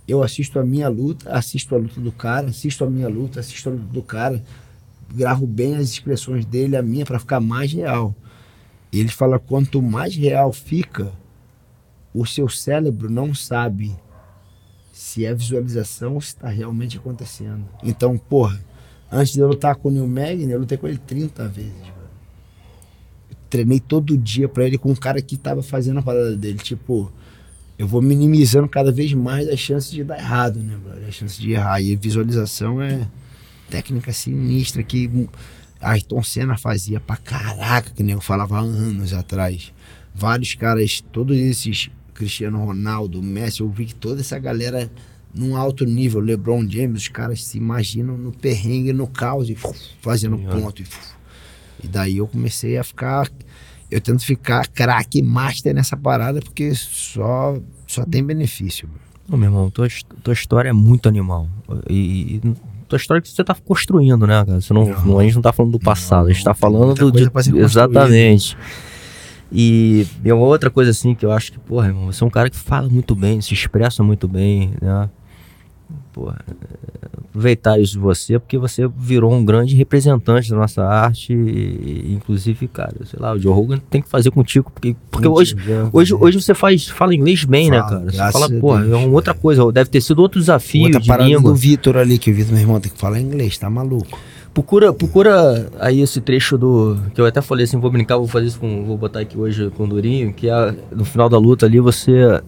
eu 0.07 0.23
assisto 0.23 0.60
a 0.60 0.65
minha 0.65 0.90
luta, 0.90 1.30
assisto 1.32 1.76
a 1.76 1.77
luta 1.77 2.02
do 2.02 2.11
cara, 2.11 2.48
assisto 2.48 2.84
a 2.84 2.90
minha 2.90 3.07
luta, 3.07 3.40
assisto 3.40 3.69
a 3.69 3.72
luta 3.72 3.86
do 3.86 4.02
cara, 4.02 4.44
gravo 5.14 5.45
bem 5.45 5.76
as 5.76 5.90
expressões 5.90 6.45
dele, 6.45 6.76
a 6.76 6.82
minha, 6.82 7.06
pra 7.06 7.19
ficar 7.19 7.40
mais 7.40 7.72
real. 7.72 8.15
Ele 9.00 9.10
fala: 9.10 9.40
quanto 9.40 9.82
mais 9.82 10.16
real 10.16 10.52
fica, 10.54 11.12
o 12.14 12.26
seu 12.26 12.48
cérebro 12.48 13.10
não 13.10 13.34
sabe 13.34 13.96
se 14.94 15.26
é 15.26 15.34
visualização 15.34 16.14
ou 16.14 16.22
se 16.22 16.30
está 16.30 16.48
realmente 16.48 16.98
acontecendo. 16.98 17.66
Então, 17.84 18.18
porra, 18.18 18.64
antes 19.12 19.34
de 19.34 19.40
eu 19.42 19.48
lutar 19.48 19.76
com 19.76 19.90
o 19.90 19.92
Neil 19.92 20.08
Magny, 20.08 20.50
eu 20.50 20.60
lutei 20.60 20.78
com 20.78 20.88
ele 20.88 20.98
30 20.98 21.48
vezes. 21.50 21.74
Mano. 21.74 22.10
treinei 23.50 23.80
todo 23.80 24.18
dia 24.18 24.48
pra 24.48 24.66
ele 24.66 24.78
com 24.78 24.92
um 24.92 24.96
cara 24.96 25.22
que 25.22 25.36
tava 25.36 25.62
fazendo 25.62 26.00
a 26.00 26.02
parada 26.02 26.38
dele. 26.38 26.60
Tipo, 26.60 27.12
eu 27.78 27.86
vou 27.86 28.02
minimizando 28.02 28.70
cada 28.70 28.92
vez 28.92 29.14
mais 29.14 29.50
as 29.50 29.60
chances 29.60 29.92
de 29.92 30.02
dar 30.02 30.18
errado, 30.18 30.60
né, 30.60 30.78
brother? 30.82 31.10
As 31.10 31.16
chances 31.16 31.38
de 31.38 31.52
errar. 31.52 31.82
E 31.82 31.94
visualização 31.98 32.82
é 32.82 33.06
técnica 33.70 34.14
sinistra 34.14 34.82
que 34.82 35.28
Ayrton 35.81 36.23
Senna 36.23 36.57
fazia 36.57 36.99
pra 36.99 37.18
caraca, 37.18 37.91
que 37.91 38.03
nem 38.03 38.14
eu 38.14 38.22
falava 38.22 38.60
anos 38.60 39.14
atrás. 39.14 39.73
Vários 40.14 40.56
caras, 40.56 41.03
todos 41.11 41.38
esses 41.38 41.89
Cristiano 42.14 42.64
Ronaldo, 42.64 43.22
Messi, 43.22 43.61
eu 43.61 43.69
vi 43.69 43.85
que 43.85 43.95
toda 43.95 44.22
essa 44.22 44.39
galera 44.39 44.89
num 45.34 45.57
alto 45.57 45.85
nível, 45.85 46.22
LeBron 46.22 46.68
James, 46.69 47.03
os 47.03 47.07
caras 47.10 47.43
se 47.43 47.57
imaginam 47.57 48.18
no 48.18 48.31
perrengue, 48.31 48.93
no 48.93 49.06
caos 49.06 49.49
e 49.49 49.57
fazendo 50.02 50.38
ponto. 50.38 50.81
E, 50.81 50.85
e 51.84 51.88
daí 51.88 52.18
eu 52.18 52.27
comecei 52.27 52.77
a 52.77 52.84
ficar 52.84 53.30
eu 53.91 54.02
tento 54.02 54.26
ficar 54.26 54.68
craque 54.68 55.22
master 55.22 55.73
nessa 55.73 55.95
parada 55.95 56.39
porque 56.39 56.73
só 56.73 57.60
só 57.85 58.03
tem 58.06 58.23
benefício. 58.23 58.89
Ô, 59.30 59.38
meu 59.38 59.49
irmão, 59.49 59.69
tua, 59.69 59.88
tua 60.23 60.34
história 60.34 60.69
é 60.69 60.73
muito 60.73 61.10
animal. 61.10 61.49
E, 61.89 62.35
e 62.35 62.41
tua 62.88 62.98
história 62.98 63.22
que 63.22 63.30
você 63.30 63.44
tá 63.44 63.56
construindo, 63.56 64.26
né, 64.26 64.44
cara? 64.45 64.62
Você 64.62 64.74
não, 64.74 64.86
não, 65.06 65.20
a 65.20 65.24
gente 65.24 65.36
não 65.36 65.41
tá 65.41 65.52
falando 65.52 65.74
do 65.74 65.80
passado, 65.80 66.24
não, 66.24 66.30
a 66.30 66.34
gente 66.34 66.44
tá 66.44 66.53
falando 66.53 66.94
do. 66.94 67.12
De, 67.12 67.30
exatamente. 67.57 68.57
E, 69.52 70.07
e 70.24 70.32
uma 70.32 70.45
outra 70.45 70.70
coisa 70.70 70.91
assim 70.91 71.14
que 71.14 71.26
eu 71.26 71.32
acho 71.32 71.52
que, 71.52 71.60
porra, 71.60 71.88
irmão, 71.88 72.07
você 72.07 72.24
é 72.24 72.28
um 72.28 72.30
cara 72.30 72.49
que 72.49 72.57
fala 72.57 72.90
muito 72.90 73.16
bem, 73.16 73.41
se 73.41 73.53
expressa 73.53 74.03
muito 74.03 74.28
bem, 74.28 74.74
né? 74.82 75.10
Porra, 76.14 76.40
aproveitar 77.36 77.78
isso 77.80 77.94
de 77.94 77.99
você, 77.99 78.40
porque 78.40 78.57
você 78.57 78.88
virou 78.98 79.32
um 79.34 79.44
grande 79.44 79.76
representante 79.76 80.49
da 80.49 80.56
nossa 80.56 80.84
arte. 80.84 81.34
E, 81.34 82.14
inclusive, 82.14 82.68
cara, 82.68 82.95
sei 83.06 83.20
lá, 83.20 83.34
o 83.34 83.40
Joe 83.40 83.53
Rogan 83.53 83.78
tem 83.90 84.02
que 84.02 84.10
fazer 84.10 84.32
contigo, 84.32 84.72
porque, 84.74 84.95
porque 85.12 85.28
hoje, 85.28 85.56
hoje, 85.91 86.14
hoje 86.14 86.41
você 86.41 86.53
faz, 86.53 86.88
fala 86.88 87.14
inglês 87.14 87.44
bem, 87.44 87.70
né, 87.70 87.82
cara? 87.82 88.06
Você 88.10 88.32
fala, 88.32 88.49
pô, 88.49 88.78
é 88.78 88.95
uma 88.95 89.10
outra 89.10 89.34
coisa, 89.34 89.70
deve 89.72 89.90
ter 89.90 90.02
sido 90.02 90.20
outro 90.20 90.40
desafio 90.40 90.84
outra 90.84 90.99
de 91.02 91.12
língua. 91.24 91.52
do 91.52 91.56
Vitor 91.56 91.98
ali, 91.98 92.18
que 92.18 92.32
o 92.32 92.34
Vitor, 92.34 92.53
meu 92.53 92.62
irmão, 92.62 92.80
tem 92.80 92.91
que 92.91 92.98
falar 92.98 93.20
inglês, 93.20 93.57
tá 93.57 93.70
maluco? 93.70 94.18
Procura, 94.53 94.94
procura 94.94 95.70
aí 95.82 95.99
esse 95.99 96.22
trecho 96.22 96.57
do. 96.57 96.98
Que 97.14 97.20
eu 97.20 97.26
até 97.26 97.41
falei 97.41 97.66
assim, 97.66 97.78
vou 97.78 97.91
brincar, 97.91 98.16
vou 98.16 98.26
fazer 98.26 98.48
isso 98.48 98.57
com. 98.57 98.86
Vou 98.86 98.98
botar 98.98 99.20
aqui 99.20 99.38
hoje 99.38 99.70
com 99.76 99.84
o 99.84 99.88
Durinho, 99.88 100.32
que 100.32 100.49
é 100.49 100.74
no 100.95 101.03
final 101.03 101.28
da 101.28 101.38
luta 101.38 101.66
ali, 101.66 101.78
você 101.82 102.41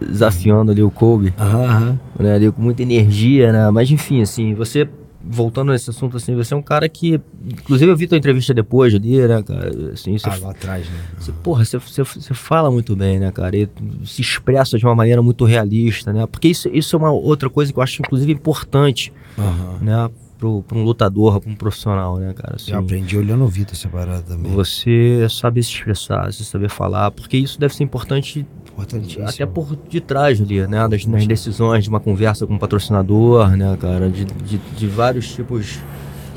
desafiando 0.00 0.72
ali 0.72 0.82
o 0.82 0.90
Kobe. 0.90 1.34
Aham. 1.38 1.98
Né, 2.18 2.34
ali 2.34 2.50
com 2.50 2.62
muita 2.62 2.82
energia, 2.82 3.52
né? 3.52 3.70
Mas 3.70 3.90
enfim, 3.90 4.22
assim, 4.22 4.54
você. 4.54 4.88
Voltando 5.22 5.70
nesse 5.70 5.90
assunto, 5.90 6.16
assim, 6.16 6.34
você 6.34 6.54
é 6.54 6.56
um 6.56 6.62
cara 6.62 6.88
que. 6.88 7.20
Inclusive, 7.44 7.90
eu 7.90 7.96
vi 7.96 8.06
tua 8.06 8.16
entrevista 8.16 8.54
depois 8.54 8.94
ali, 8.94 9.18
né, 9.18 9.42
cara? 9.42 9.70
Assim, 9.92 10.16
você, 10.16 10.30
ah, 10.30 10.36
lá 10.40 10.50
atrás, 10.52 10.88
né? 10.88 10.98
Você, 11.18 11.30
porra, 11.30 11.62
você, 11.62 11.76
você, 11.76 12.02
você 12.02 12.32
fala 12.32 12.70
muito 12.70 12.96
bem, 12.96 13.18
né, 13.18 13.30
cara? 13.30 13.54
E 13.54 13.68
se 14.06 14.22
expressa 14.22 14.78
de 14.78 14.86
uma 14.86 14.94
maneira 14.94 15.20
muito 15.20 15.44
realista, 15.44 16.10
né? 16.10 16.26
Porque 16.26 16.48
isso, 16.48 16.70
isso 16.72 16.96
é 16.96 16.98
uma 16.98 17.10
outra 17.10 17.50
coisa 17.50 17.70
que 17.70 17.78
eu 17.78 17.82
acho, 17.82 18.00
inclusive, 18.00 18.32
importante, 18.32 19.12
uhum. 19.36 19.84
né? 19.84 20.10
Pro, 20.38 20.62
pra 20.62 20.78
um 20.78 20.82
lutador, 20.84 21.38
pra 21.38 21.50
um 21.50 21.54
profissional, 21.54 22.16
né, 22.16 22.32
cara? 22.32 22.56
Assim, 22.56 22.72
eu 22.72 22.78
aprendi 22.78 23.18
olhando 23.18 23.44
o 23.44 23.46
Vitor 23.46 23.74
essa 23.74 23.90
parada 23.90 24.22
também. 24.22 24.50
Você 24.52 25.26
saber 25.28 25.62
se 25.62 25.72
expressar, 25.72 26.32
você 26.32 26.42
saber 26.44 26.70
falar, 26.70 27.10
porque 27.10 27.36
isso 27.36 27.60
deve 27.60 27.74
ser 27.74 27.84
importante 27.84 28.46
Importantíssimo. 28.72 29.28
Até 29.28 29.46
por 29.46 29.76
detrás 29.76 30.40
ali, 30.40 30.66
né? 30.66 30.88
Das, 30.88 31.04
nas 31.06 31.26
decisões 31.26 31.84
de 31.84 31.90
uma 31.90 32.00
conversa 32.00 32.46
com 32.46 32.54
o 32.54 32.56
um 32.56 32.58
patrocinador, 32.58 33.56
né, 33.56 33.76
cara? 33.80 34.08
De, 34.08 34.24
de, 34.24 34.58
de 34.58 34.86
vários 34.86 35.34
tipos. 35.34 35.78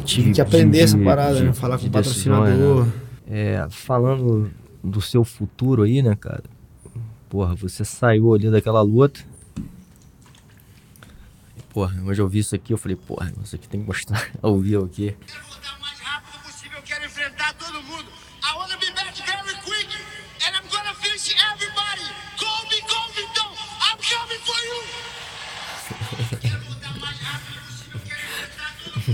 Tive 0.03 0.29
de, 0.29 0.35
que 0.35 0.41
aprender 0.41 0.79
de, 0.79 0.83
essa 0.83 0.97
parada, 0.97 1.39
né? 1.39 1.53
Falar 1.53 1.77
com 1.77 1.87
o 1.87 1.91
patrocinador. 1.91 2.85
Né? 2.85 2.93
É, 3.27 3.67
falando 3.69 4.51
do 4.83 4.99
seu 4.99 5.23
futuro 5.23 5.83
aí, 5.83 6.01
né, 6.01 6.15
cara? 6.15 6.43
Porra, 7.29 7.55
você 7.55 7.85
saiu 7.85 8.33
ali 8.33 8.51
daquela 8.51 8.81
luta. 8.81 9.21
Porra, 11.73 11.99
hoje 12.03 12.21
eu 12.21 12.27
vi 12.27 12.39
isso 12.39 12.53
aqui, 12.53 12.71
eu 12.71 12.77
falei, 12.77 12.95
porra, 12.95 13.33
isso 13.43 13.55
aqui 13.55 13.67
tem 13.67 13.81
que 13.81 13.87
mostrar 13.87 14.29
ao 14.43 14.59
vivo 14.59 14.85
aqui. 14.85 15.15
Quero 15.25 15.43
voltar 15.47 15.75
o 15.75 15.81
mais 15.81 15.99
rápido 15.99 16.43
possível, 16.43 16.77
eu 16.77 16.83
quero 16.83 17.05
enfrentar 17.05 17.53
todo 17.55 17.81
mundo. 17.81 18.05
I 18.43 18.55
wanna 18.55 18.77
be 18.77 18.92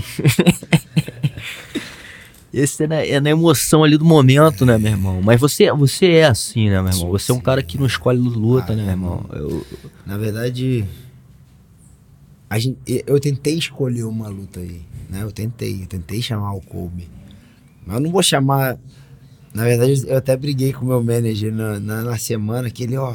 Esse 2.52 2.82
é 2.82 2.86
na, 2.88 2.96
é 2.96 3.20
na, 3.20 3.30
emoção 3.30 3.84
ali 3.84 3.96
do 3.96 4.04
momento, 4.04 4.66
né, 4.66 4.76
meu 4.76 4.90
irmão? 4.90 5.22
Mas 5.22 5.40
você, 5.40 5.70
você 5.72 6.06
é 6.14 6.24
assim, 6.24 6.68
né, 6.68 6.82
meu 6.82 6.92
irmão? 6.92 7.10
Você 7.10 7.30
é 7.30 7.34
um 7.34 7.40
cara 7.40 7.62
que 7.62 7.78
não 7.78 7.86
escolhe 7.86 8.18
luta, 8.18 8.72
ah, 8.72 8.76
né, 8.76 8.82
meu 8.82 8.90
irmão? 8.92 9.24
Eu... 9.32 9.64
Na 10.04 10.18
verdade, 10.18 10.84
a 12.48 12.58
gente, 12.58 12.76
eu 13.06 13.20
tentei 13.20 13.56
escolher 13.56 14.02
uma 14.02 14.26
luta 14.28 14.58
aí, 14.58 14.82
né? 15.08 15.22
Eu 15.22 15.30
tentei, 15.30 15.82
eu 15.82 15.86
tentei 15.86 16.20
chamar 16.20 16.52
o 16.54 16.60
Kobe. 16.60 17.08
Mas 17.86 17.96
eu 17.96 18.02
não 18.02 18.10
vou 18.10 18.22
chamar. 18.22 18.76
Na 19.54 19.62
verdade, 19.62 20.04
eu 20.06 20.16
até 20.16 20.36
briguei 20.36 20.72
com 20.72 20.84
o 20.84 20.88
meu 20.88 21.02
manager 21.02 21.52
na, 21.54 21.78
na, 21.78 22.02
na 22.02 22.18
semana 22.18 22.68
que 22.68 22.82
ele, 22.82 22.96
ó, 22.96 23.14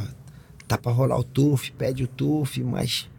tá 0.65 0.77
pra 0.77 0.91
rolar 0.93 1.19
o 1.19 1.23
TUF, 1.23 1.73
pede 1.73 2.05
o 2.05 2.07
TUF, 2.07 2.63
mas 2.63 3.09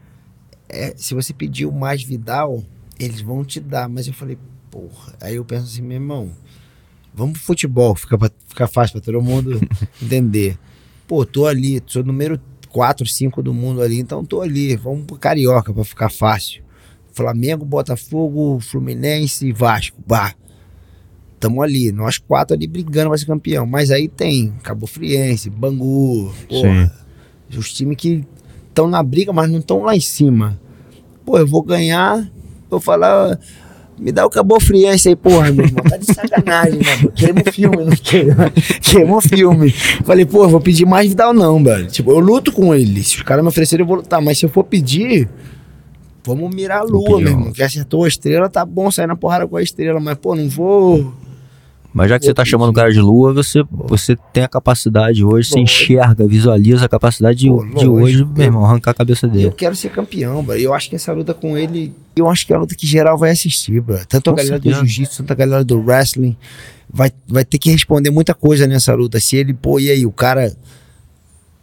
é, 0.68 0.94
se 0.96 1.14
você 1.14 1.34
pedir 1.34 1.66
o 1.66 1.72
mais 1.72 2.02
Vidal, 2.02 2.64
eles 2.98 3.20
vão 3.20 3.44
te 3.44 3.60
dar. 3.60 3.88
Mas 3.88 4.06
eu 4.06 4.14
falei, 4.14 4.38
porra. 4.70 5.14
Aí 5.20 5.36
eu 5.36 5.44
penso 5.44 5.64
assim, 5.66 5.82
meu 5.82 5.96
irmão, 5.96 6.30
vamos 7.14 7.34
pro 7.34 7.42
futebol, 7.42 7.94
fica, 7.94 8.16
pra, 8.18 8.30
fica 8.48 8.66
fácil 8.66 8.92
pra 8.94 9.00
todo 9.00 9.22
mundo 9.22 9.60
entender. 10.02 10.58
Pô, 11.06 11.24
tô 11.24 11.46
ali, 11.46 11.82
sou 11.86 12.02
número 12.02 12.40
4, 12.70 13.06
5 13.06 13.42
do 13.42 13.54
mundo 13.54 13.80
ali, 13.80 13.98
então 13.98 14.24
tô 14.24 14.40
ali. 14.40 14.76
Vamos 14.76 15.04
pro 15.06 15.16
Carioca 15.16 15.72
pra 15.72 15.84
ficar 15.84 16.10
fácil. 16.10 16.64
Flamengo, 17.12 17.64
Botafogo, 17.64 18.60
Fluminense 18.60 19.46
e 19.46 19.52
Vasco. 19.52 19.96
Bah. 20.06 20.34
Tamo 21.38 21.62
ali, 21.62 21.92
nós 21.92 22.18
quatro 22.18 22.56
ali 22.56 22.66
brigando 22.66 23.10
pra 23.10 23.18
ser 23.18 23.26
campeão. 23.26 23.66
Mas 23.66 23.90
aí 23.90 24.08
tem 24.08 24.52
Cabo 24.62 24.86
Friense, 24.86 25.48
Bangu, 25.50 26.34
porra. 26.48 26.88
Sim 26.88 27.06
os 27.54 27.72
times 27.72 27.96
que 27.96 28.24
estão 28.68 28.88
na 28.88 29.02
briga, 29.02 29.32
mas 29.32 29.50
não 29.50 29.58
estão 29.58 29.82
lá 29.82 29.94
em 29.94 30.00
cima. 30.00 30.58
Pô, 31.24 31.38
eu 31.38 31.46
vou 31.46 31.62
ganhar, 31.62 32.28
vou 32.68 32.80
falar, 32.80 33.38
me 33.98 34.12
dá 34.12 34.26
o 34.26 34.30
Cabo 34.30 34.60
Friense 34.60 35.08
aí, 35.08 35.16
porra, 35.16 35.50
meu 35.50 35.64
irmão, 35.64 35.84
tá 35.84 35.96
de 35.96 36.06
sacanagem, 36.06 36.78
né? 36.78 37.08
Queima 37.14 37.42
o 37.46 37.52
filme, 37.52 37.76
não 37.76 37.96
queima, 37.96 38.52
queima 38.82 39.16
o 39.16 39.20
filme. 39.20 39.70
Falei, 40.04 40.24
pô, 40.24 40.46
vou 40.48 40.60
pedir 40.60 40.84
mais 40.84 41.08
Vidal 41.08 41.32
não, 41.32 41.62
velho. 41.62 41.86
Tipo, 41.86 42.10
eu 42.10 42.18
luto 42.18 42.52
com 42.52 42.74
ele, 42.74 43.02
se 43.02 43.16
os 43.16 43.22
caras 43.22 43.42
me 43.42 43.48
oferecerem 43.48 43.82
eu 43.82 43.88
vou 43.88 43.96
lutar, 43.96 44.20
mas 44.20 44.38
se 44.38 44.44
eu 44.44 44.50
for 44.50 44.64
pedir, 44.64 45.28
vamos 46.24 46.54
mirar 46.54 46.80
a 46.80 46.84
lua, 46.84 47.20
meu 47.20 47.30
irmão. 47.30 47.52
Que 47.52 47.62
acertou 47.62 48.04
a 48.04 48.08
estrela, 48.08 48.48
tá 48.48 48.64
bom, 48.64 48.90
sair 48.90 49.06
na 49.06 49.16
porrada 49.16 49.46
com 49.46 49.56
a 49.56 49.62
estrela, 49.62 49.98
mas, 49.98 50.18
pô, 50.18 50.34
não 50.34 50.48
vou 50.48 51.12
mas 51.96 52.10
já 52.10 52.18
que 52.18 52.26
você 52.26 52.30
está 52.30 52.44
chamando 52.44 52.68
o 52.68 52.72
cara 52.74 52.92
de 52.92 53.00
lua, 53.00 53.32
você, 53.32 53.64
você 53.70 54.14
tem 54.30 54.44
a 54.44 54.48
capacidade 54.48 55.24
hoje, 55.24 55.48
você 55.48 55.60
enxerga, 55.60 56.28
visualiza 56.28 56.84
a 56.84 56.88
capacidade 56.90 57.38
de, 57.38 57.48
de 57.48 57.88
hoje, 57.88 58.22
meu 58.22 58.44
irmão, 58.44 58.66
arrancar 58.66 58.90
a 58.90 58.94
cabeça 58.94 59.26
dele. 59.26 59.46
Eu 59.46 59.52
quero 59.52 59.74
ser 59.74 59.88
campeão, 59.88 60.44
bro. 60.44 60.58
Eu 60.58 60.74
acho 60.74 60.90
que 60.90 60.96
essa 60.96 61.10
luta 61.14 61.32
com 61.32 61.56
ele, 61.56 61.94
eu 62.14 62.28
acho 62.28 62.46
que 62.46 62.52
é 62.52 62.56
a 62.56 62.58
luta 62.58 62.74
que 62.74 62.86
geral 62.86 63.16
vai 63.16 63.30
assistir, 63.30 63.80
bro. 63.80 63.98
Tanto 64.06 64.28
a 64.28 64.32
com 64.34 64.36
galera 64.36 64.56
certeza. 64.56 64.82
do 64.82 64.86
jiu-jitsu, 64.86 65.16
tanto 65.22 65.30
a 65.30 65.34
galera 65.34 65.64
do 65.64 65.78
wrestling. 65.78 66.36
Vai, 66.92 67.10
vai 67.26 67.46
ter 67.46 67.56
que 67.56 67.70
responder 67.70 68.10
muita 68.10 68.34
coisa 68.34 68.66
nessa 68.66 68.94
luta. 68.94 69.18
Se 69.18 69.36
ele, 69.36 69.54
pô, 69.54 69.80
e 69.80 69.90
aí, 69.90 70.04
o 70.04 70.12
cara. 70.12 70.54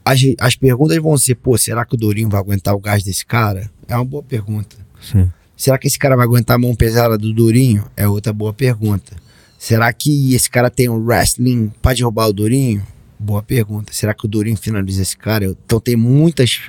As, 0.04 0.20
as 0.40 0.56
perguntas 0.56 0.98
vão 0.98 1.16
ser, 1.16 1.36
pô, 1.36 1.56
será 1.60 1.86
que 1.86 1.94
o 1.94 1.98
Dourinho 1.98 2.28
vai 2.28 2.40
aguentar 2.40 2.74
o 2.74 2.80
gás 2.80 3.04
desse 3.04 3.24
cara? 3.24 3.70
É 3.88 3.96
uma 3.96 4.04
boa 4.04 4.24
pergunta. 4.24 4.76
Sim. 5.00 5.30
Será 5.56 5.78
que 5.78 5.86
esse 5.86 6.00
cara 6.00 6.16
vai 6.16 6.26
aguentar 6.26 6.56
a 6.56 6.60
mão 6.60 6.74
pesada 6.74 7.20
do 7.20 7.32
Dourinho? 7.32 7.86
É 7.96 8.08
outra 8.08 8.34
boa 8.34 8.52
pergunta. 8.52 9.23
Será 9.64 9.94
que 9.94 10.36
esse 10.36 10.50
cara 10.50 10.70
tem 10.70 10.90
um 10.90 10.98
wrestling 10.98 11.72
para 11.82 11.96
derrubar 11.96 12.28
o 12.28 12.34
Durinho? 12.34 12.86
Boa 13.18 13.42
pergunta. 13.42 13.94
Será 13.94 14.14
que 14.14 14.26
o 14.26 14.28
Durinho 14.28 14.58
finaliza 14.58 15.02
esse 15.02 15.16
cara? 15.16 15.46
Então 15.66 15.80
tem 15.80 15.96
muitas 15.96 16.64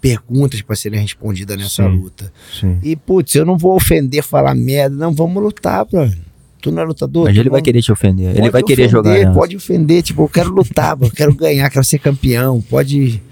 perguntas 0.00 0.62
para 0.62 0.74
serem 0.74 1.02
respondidas 1.02 1.58
nessa 1.58 1.82
sim, 1.82 1.88
luta. 1.90 2.32
Sim. 2.58 2.78
E, 2.82 2.96
putz, 2.96 3.34
eu 3.34 3.44
não 3.44 3.58
vou 3.58 3.76
ofender, 3.76 4.22
falar 4.22 4.54
merda. 4.54 4.96
Não, 4.96 5.12
vamos 5.12 5.42
lutar, 5.42 5.84
bro. 5.84 6.10
Tu 6.62 6.70
não 6.70 6.80
é 6.80 6.86
lutador? 6.86 7.26
Mas 7.26 7.36
ele 7.36 7.50
vai 7.50 7.60
querer 7.60 7.82
te 7.82 7.92
ofender. 7.92 8.34
Ele 8.34 8.48
vai 8.48 8.62
querer 8.62 8.88
jogar. 8.88 9.34
Pode 9.34 9.58
ofender. 9.58 10.02
Tipo, 10.02 10.22
eu 10.22 10.28
quero 10.30 10.48
lutar, 10.48 10.96
bro. 10.96 11.08
Eu 11.08 11.12
quero 11.12 11.34
ganhar, 11.34 11.68
quero 11.68 11.84
ser 11.84 11.98
campeão. 11.98 12.62
Pode. 12.62 13.22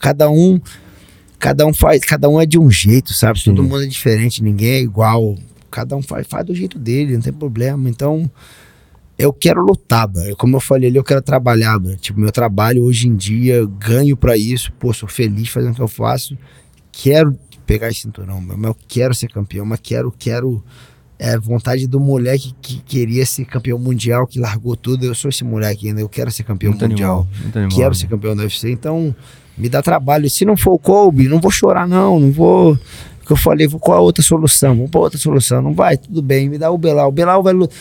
Cada 0.00 0.28
um. 0.28 0.60
Cada 1.38 1.64
um 1.64 1.72
faz. 1.72 2.02
Cada 2.04 2.28
um 2.28 2.40
é 2.40 2.44
de 2.44 2.58
um 2.58 2.68
jeito, 2.68 3.14
sabe? 3.14 3.38
Sim. 3.38 3.54
Todo 3.54 3.62
mundo 3.62 3.84
é 3.84 3.86
diferente. 3.86 4.42
Ninguém 4.42 4.70
é 4.70 4.80
igual 4.80 5.36
cada 5.70 5.96
um 5.96 6.02
faz, 6.02 6.26
faz 6.26 6.44
do 6.44 6.54
jeito 6.54 6.78
dele, 6.78 7.14
não 7.14 7.20
tem 7.20 7.32
problema. 7.32 7.88
Então, 7.88 8.30
eu 9.18 9.32
quero 9.32 9.60
lutar, 9.60 10.06
bro. 10.06 10.36
como 10.36 10.56
eu 10.56 10.60
falei 10.60 10.88
ali, 10.88 10.96
eu 10.96 11.04
quero 11.04 11.20
trabalhar, 11.20 11.76
bro. 11.78 11.96
tipo, 11.96 12.20
meu 12.20 12.30
trabalho 12.30 12.84
hoje 12.84 13.08
em 13.08 13.16
dia, 13.16 13.66
ganho 13.66 14.16
para 14.16 14.36
isso, 14.36 14.72
pô, 14.78 14.94
sou 14.94 15.08
feliz 15.08 15.48
fazendo 15.48 15.72
o 15.72 15.74
que 15.74 15.82
eu 15.82 15.88
faço, 15.88 16.38
quero 16.92 17.36
pegar 17.66 17.88
esse 17.88 18.02
cinturão, 18.02 18.40
bro. 18.40 18.56
mas 18.56 18.68
eu 18.68 18.76
quero 18.86 19.12
ser 19.12 19.28
campeão, 19.28 19.66
mas 19.66 19.80
quero, 19.82 20.14
quero, 20.16 20.62
é 21.18 21.36
vontade 21.36 21.88
do 21.88 21.98
moleque 21.98 22.54
que 22.62 22.80
queria 22.80 23.26
ser 23.26 23.44
campeão 23.44 23.76
mundial, 23.76 24.24
que 24.24 24.38
largou 24.38 24.76
tudo, 24.76 25.04
eu 25.04 25.14
sou 25.16 25.28
esse 25.30 25.42
moleque 25.42 25.88
ainda, 25.88 26.00
eu 26.00 26.08
quero 26.08 26.30
ser 26.30 26.44
campeão 26.44 26.70
Muito 26.70 26.88
mundial, 26.88 27.26
animal, 27.32 27.50
animal, 27.54 27.76
quero 27.76 27.90
né? 27.90 27.94
ser 27.94 28.06
campeão 28.06 28.36
da 28.36 28.44
UFC, 28.44 28.70
então 28.70 29.14
me 29.56 29.68
dá 29.68 29.82
trabalho, 29.82 30.30
se 30.30 30.44
não 30.44 30.56
for 30.56 30.74
o 30.74 30.78
Kobe, 30.78 31.26
não 31.26 31.40
vou 31.40 31.50
chorar 31.50 31.88
não, 31.88 32.20
não 32.20 32.30
vou, 32.30 32.78
eu 33.32 33.36
falei, 33.36 33.66
vou 33.66 33.78
qual 33.80 33.98
a 33.98 34.00
outra 34.00 34.22
solução, 34.22 34.74
vamos 34.76 34.90
pra 34.90 35.00
outra 35.00 35.18
solução, 35.18 35.60
não 35.62 35.72
vai, 35.74 35.96
tudo 35.96 36.20
bem, 36.22 36.48
me 36.48 36.58
dá 36.58 36.70
o 36.70 36.78
Belal, 36.78 37.08
o 37.08 37.12
Belal 37.12 37.42
vai 37.42 37.52
lutar, 37.52 37.76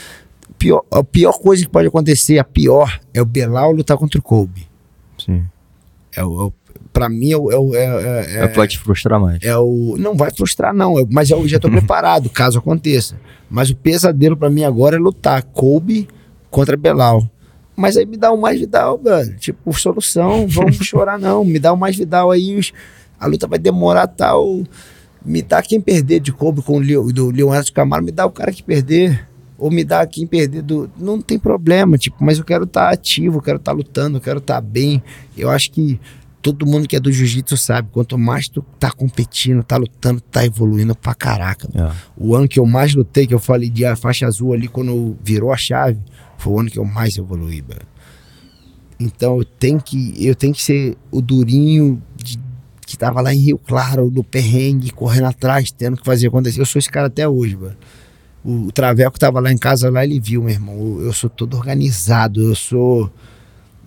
pior, 0.58 0.84
a 0.92 1.04
pior 1.04 1.34
coisa 1.40 1.64
que 1.64 1.70
pode 1.70 1.88
acontecer, 1.88 2.40
a 2.40 2.44
pior, 2.44 3.00
é 3.14 3.22
o 3.22 3.26
Belal 3.26 3.72
lutar 3.72 3.98
contra 3.98 4.20
o 4.20 4.24
Kobe. 4.24 4.68
Sim. 5.18 5.44
É 6.16 6.24
o, 6.24 6.48
é 6.48 6.52
pra 6.94 7.10
mim 7.10 7.32
é 7.32 7.38
o. 7.38 7.76
É, 7.76 7.80
é, 7.80 8.26
é, 8.40 8.44
É, 8.44 8.48
pode 8.48 8.72
te 8.72 8.80
frustrar 8.80 9.20
mais. 9.20 9.40
é 9.44 9.56
o. 9.58 9.96
Não 10.00 10.16
vai 10.16 10.32
frustrar, 10.32 10.74
não. 10.74 10.98
eu- 10.98 11.08
mas 11.12 11.30
eu 11.30 11.48
já 11.48 11.60
tô 11.60 11.70
preparado, 11.72 12.28
caso 12.30 12.58
aconteça. 12.58 13.16
Mas 13.50 13.70
o 13.70 13.76
pesadelo 13.76 14.36
pra 14.36 14.50
mim 14.50 14.64
agora 14.64 14.96
é 14.96 15.00
lutar 15.00 15.44
Kobe 15.44 16.08
contra 16.50 16.76
Belal. 16.76 17.30
Mas 17.76 17.96
aí 17.98 18.06
me 18.08 18.18
dá 18.18 18.32
o 18.32 18.42
mais 18.42 18.60
Vidal, 18.60 18.98
velho. 18.98 19.36
Tipo, 19.38 19.72
solução, 19.78 20.48
vamos 20.48 20.78
chorar, 20.82 21.20
não. 21.20 21.46
Me 21.46 21.60
dá 21.60 21.72
o 21.72 21.78
mais 21.78 21.96
Vidal 21.96 22.32
aí, 22.32 22.56
os- 22.58 22.74
a 23.20 23.28
luta 23.28 23.46
vai 23.48 23.60
demorar 23.60 24.08
tal. 24.08 24.64
Me 25.28 25.42
dá 25.42 25.62
quem 25.62 25.80
perder 25.82 26.20
de 26.22 26.32
Kobe 26.32 26.62
com 26.62 26.78
o 26.78 26.80
Leo- 26.80 27.12
do 27.12 27.30
Leonardo 27.30 27.72
Camaro, 27.74 28.04
me 28.04 28.12
dá 28.12 28.26
o 28.26 28.32
cara 28.32 28.52
que 28.52 28.64
perder. 28.64 29.28
Ou 29.60 29.70
me 29.72 29.84
dá 29.84 30.06
quem 30.06 30.26
perder 30.26 30.62
do. 30.62 30.90
Não 30.98 31.20
tem 31.22 31.38
problema, 31.40 31.98
tipo, 31.98 32.18
mas 32.24 32.38
eu 32.38 32.44
quero 32.46 32.64
estar 32.64 32.92
ativo, 32.94 33.38
eu 33.38 33.42
quero 33.42 33.58
estar 33.58 33.72
lutando, 33.72 34.18
eu 34.18 34.22
quero 34.22 34.38
estar 34.38 34.62
bem. 34.62 35.02
Eu 35.36 35.50
acho 35.50 35.72
que 35.72 36.00
todo 36.44 36.64
mundo 36.66 36.88
que 36.88 36.96
é 36.96 37.00
do 37.00 37.12
jiu-jitsu 37.12 37.58
sabe, 37.58 37.90
quanto 37.92 38.18
mais 38.20 38.48
tu 38.48 38.64
tá 38.80 38.92
competindo, 38.92 39.64
tá 39.64 39.76
lutando, 39.76 40.22
tá 40.22 40.46
evoluindo 40.46 40.96
pra 40.96 41.16
caraca. 41.16 41.68
É. 41.74 41.92
O 42.16 42.36
ano 42.36 42.48
que 42.48 42.60
eu 42.60 42.66
mais 42.68 42.94
lutei, 42.94 43.26
que 43.26 43.34
eu 43.34 43.40
falei 43.40 43.68
de 43.70 43.84
a 43.84 43.96
faixa 43.96 44.28
azul 44.28 44.54
ali, 44.54 44.68
quando 44.68 45.18
virou 45.24 45.52
a 45.52 45.58
chave, 45.58 46.00
foi 46.38 46.54
o 46.54 46.60
ano 46.60 46.70
que 46.70 46.78
eu 46.78 46.86
mais 46.86 47.18
evoluí, 47.18 47.60
velho. 47.62 47.82
Então 49.00 49.38
eu 49.40 49.44
tenho 49.46 49.80
que, 49.82 50.14
eu 50.24 50.36
tenho 50.36 50.54
que 50.54 50.62
ser 50.64 50.96
o 51.12 51.22
durinho 51.22 52.02
de- 52.16 52.40
que 52.88 52.98
tava 52.98 53.20
lá 53.20 53.34
em 53.34 53.38
Rio 53.38 53.58
Claro, 53.60 54.10
no 54.10 54.24
perrengue, 54.24 54.92
correndo 54.92 55.26
atrás, 55.26 55.70
tendo 55.70 55.98
que 55.98 56.06
fazer 56.06 56.28
acontecer. 56.28 56.62
Eu 56.62 56.66
sou 56.66 56.80
esse 56.80 56.90
cara 56.90 57.08
até 57.08 57.28
hoje, 57.28 57.54
velho. 57.54 57.76
O, 58.46 58.68
o 58.68 58.72
Traveco 58.72 59.20
tava 59.20 59.42
lá 59.42 59.52
em 59.52 59.58
casa, 59.58 59.92
lá 59.92 60.06
ele 60.06 60.22
viu, 60.22 60.42
meu 60.42 60.52
irmão. 60.52 60.74
Eu, 60.78 61.08
eu 61.08 61.14
sou 61.14 61.30
todo 61.30 61.58
organizado, 61.58 62.42
eu 62.42 62.56
sou. 62.56 63.12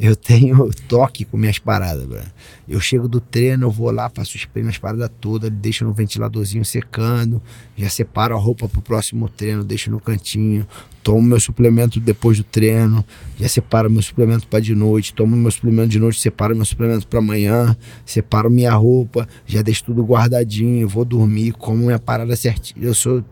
Eu 0.02 0.16
tenho 0.16 0.70
toque 0.88 1.26
com 1.26 1.36
minhas 1.36 1.58
paradas, 1.58 2.06
velho. 2.06 2.26
Eu 2.66 2.80
chego 2.80 3.06
do 3.06 3.20
treino, 3.20 3.66
eu 3.66 3.70
vou 3.70 3.90
lá, 3.90 4.08
faço 4.08 4.34
spray 4.34 4.64
nas 4.64 4.78
paradas 4.78 5.10
todas, 5.20 5.50
deixo 5.50 5.84
no 5.84 5.92
ventiladorzinho 5.92 6.64
secando, 6.64 7.42
já 7.76 7.90
separo 7.90 8.34
a 8.34 8.38
roupa 8.38 8.66
pro 8.66 8.80
próximo 8.80 9.28
treino, 9.28 9.62
deixo 9.62 9.90
no 9.90 10.00
cantinho, 10.00 10.66
tomo 11.02 11.20
meu 11.20 11.38
suplemento 11.38 12.00
depois 12.00 12.38
do 12.38 12.44
treino, 12.44 13.04
já 13.38 13.46
separo 13.46 13.90
meu 13.90 14.00
suplemento 14.00 14.46
para 14.46 14.60
de 14.60 14.74
noite, 14.74 15.12
tomo 15.12 15.36
meu 15.36 15.50
suplemento 15.50 15.90
de 15.90 15.98
noite, 15.98 16.18
separo 16.18 16.56
meu 16.56 16.64
suplemento 16.64 17.06
para 17.06 17.18
amanhã, 17.18 17.76
separo 18.06 18.48
minha 18.50 18.72
roupa, 18.72 19.28
já 19.44 19.60
deixo 19.60 19.84
tudo 19.84 20.02
guardadinho, 20.02 20.88
vou 20.88 21.04
dormir, 21.04 21.52
como 21.52 21.76
minha 21.76 21.98
parada 21.98 22.34
certinha. 22.36 22.86
Eu 22.86 22.94
sou 22.94 23.22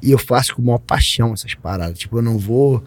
e 0.00 0.12
eu 0.12 0.18
faço 0.18 0.54
com 0.54 0.62
maior 0.62 0.78
paixão 0.78 1.32
essas 1.32 1.54
paradas. 1.54 1.98
Tipo, 1.98 2.18
eu 2.18 2.22
não 2.22 2.38
vou 2.38 2.84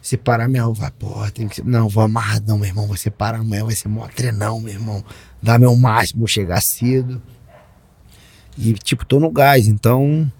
separar 0.00 0.48
minha 0.48 0.64
roupa. 0.64 0.90
Porra, 0.98 1.30
tem 1.30 1.48
que 1.48 1.56
ser. 1.56 1.64
Não, 1.64 1.88
vou 1.88 2.02
amarradão, 2.02 2.58
meu 2.58 2.68
irmão. 2.68 2.86
Vou 2.86 2.96
separar 2.96 3.40
amanhã, 3.40 3.64
vai 3.64 3.74
ser 3.74 3.88
mó 3.88 4.06
treinão, 4.08 4.60
meu 4.60 4.72
irmão. 4.72 5.04
Dar 5.42 5.58
meu 5.58 5.74
máximo, 5.76 6.26
chegar 6.26 6.60
cedo. 6.60 7.20
E, 8.56 8.72
tipo, 8.74 9.04
tô 9.04 9.20
no 9.20 9.30
gás, 9.30 9.68
então. 9.68 10.30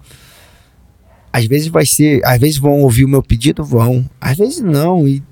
Às 1.31 1.45
vezes 1.45 1.67
vai 1.67 1.85
ser. 1.85 2.25
Às 2.25 2.39
vezes 2.39 2.57
vão 2.57 2.81
ouvir 2.81 3.05
o 3.05 3.09
meu 3.09 3.23
pedido, 3.23 3.63
vão. 3.63 4.09
Às 4.19 4.37
vezes 4.37 4.59
não. 4.59 5.07
E. 5.07 5.23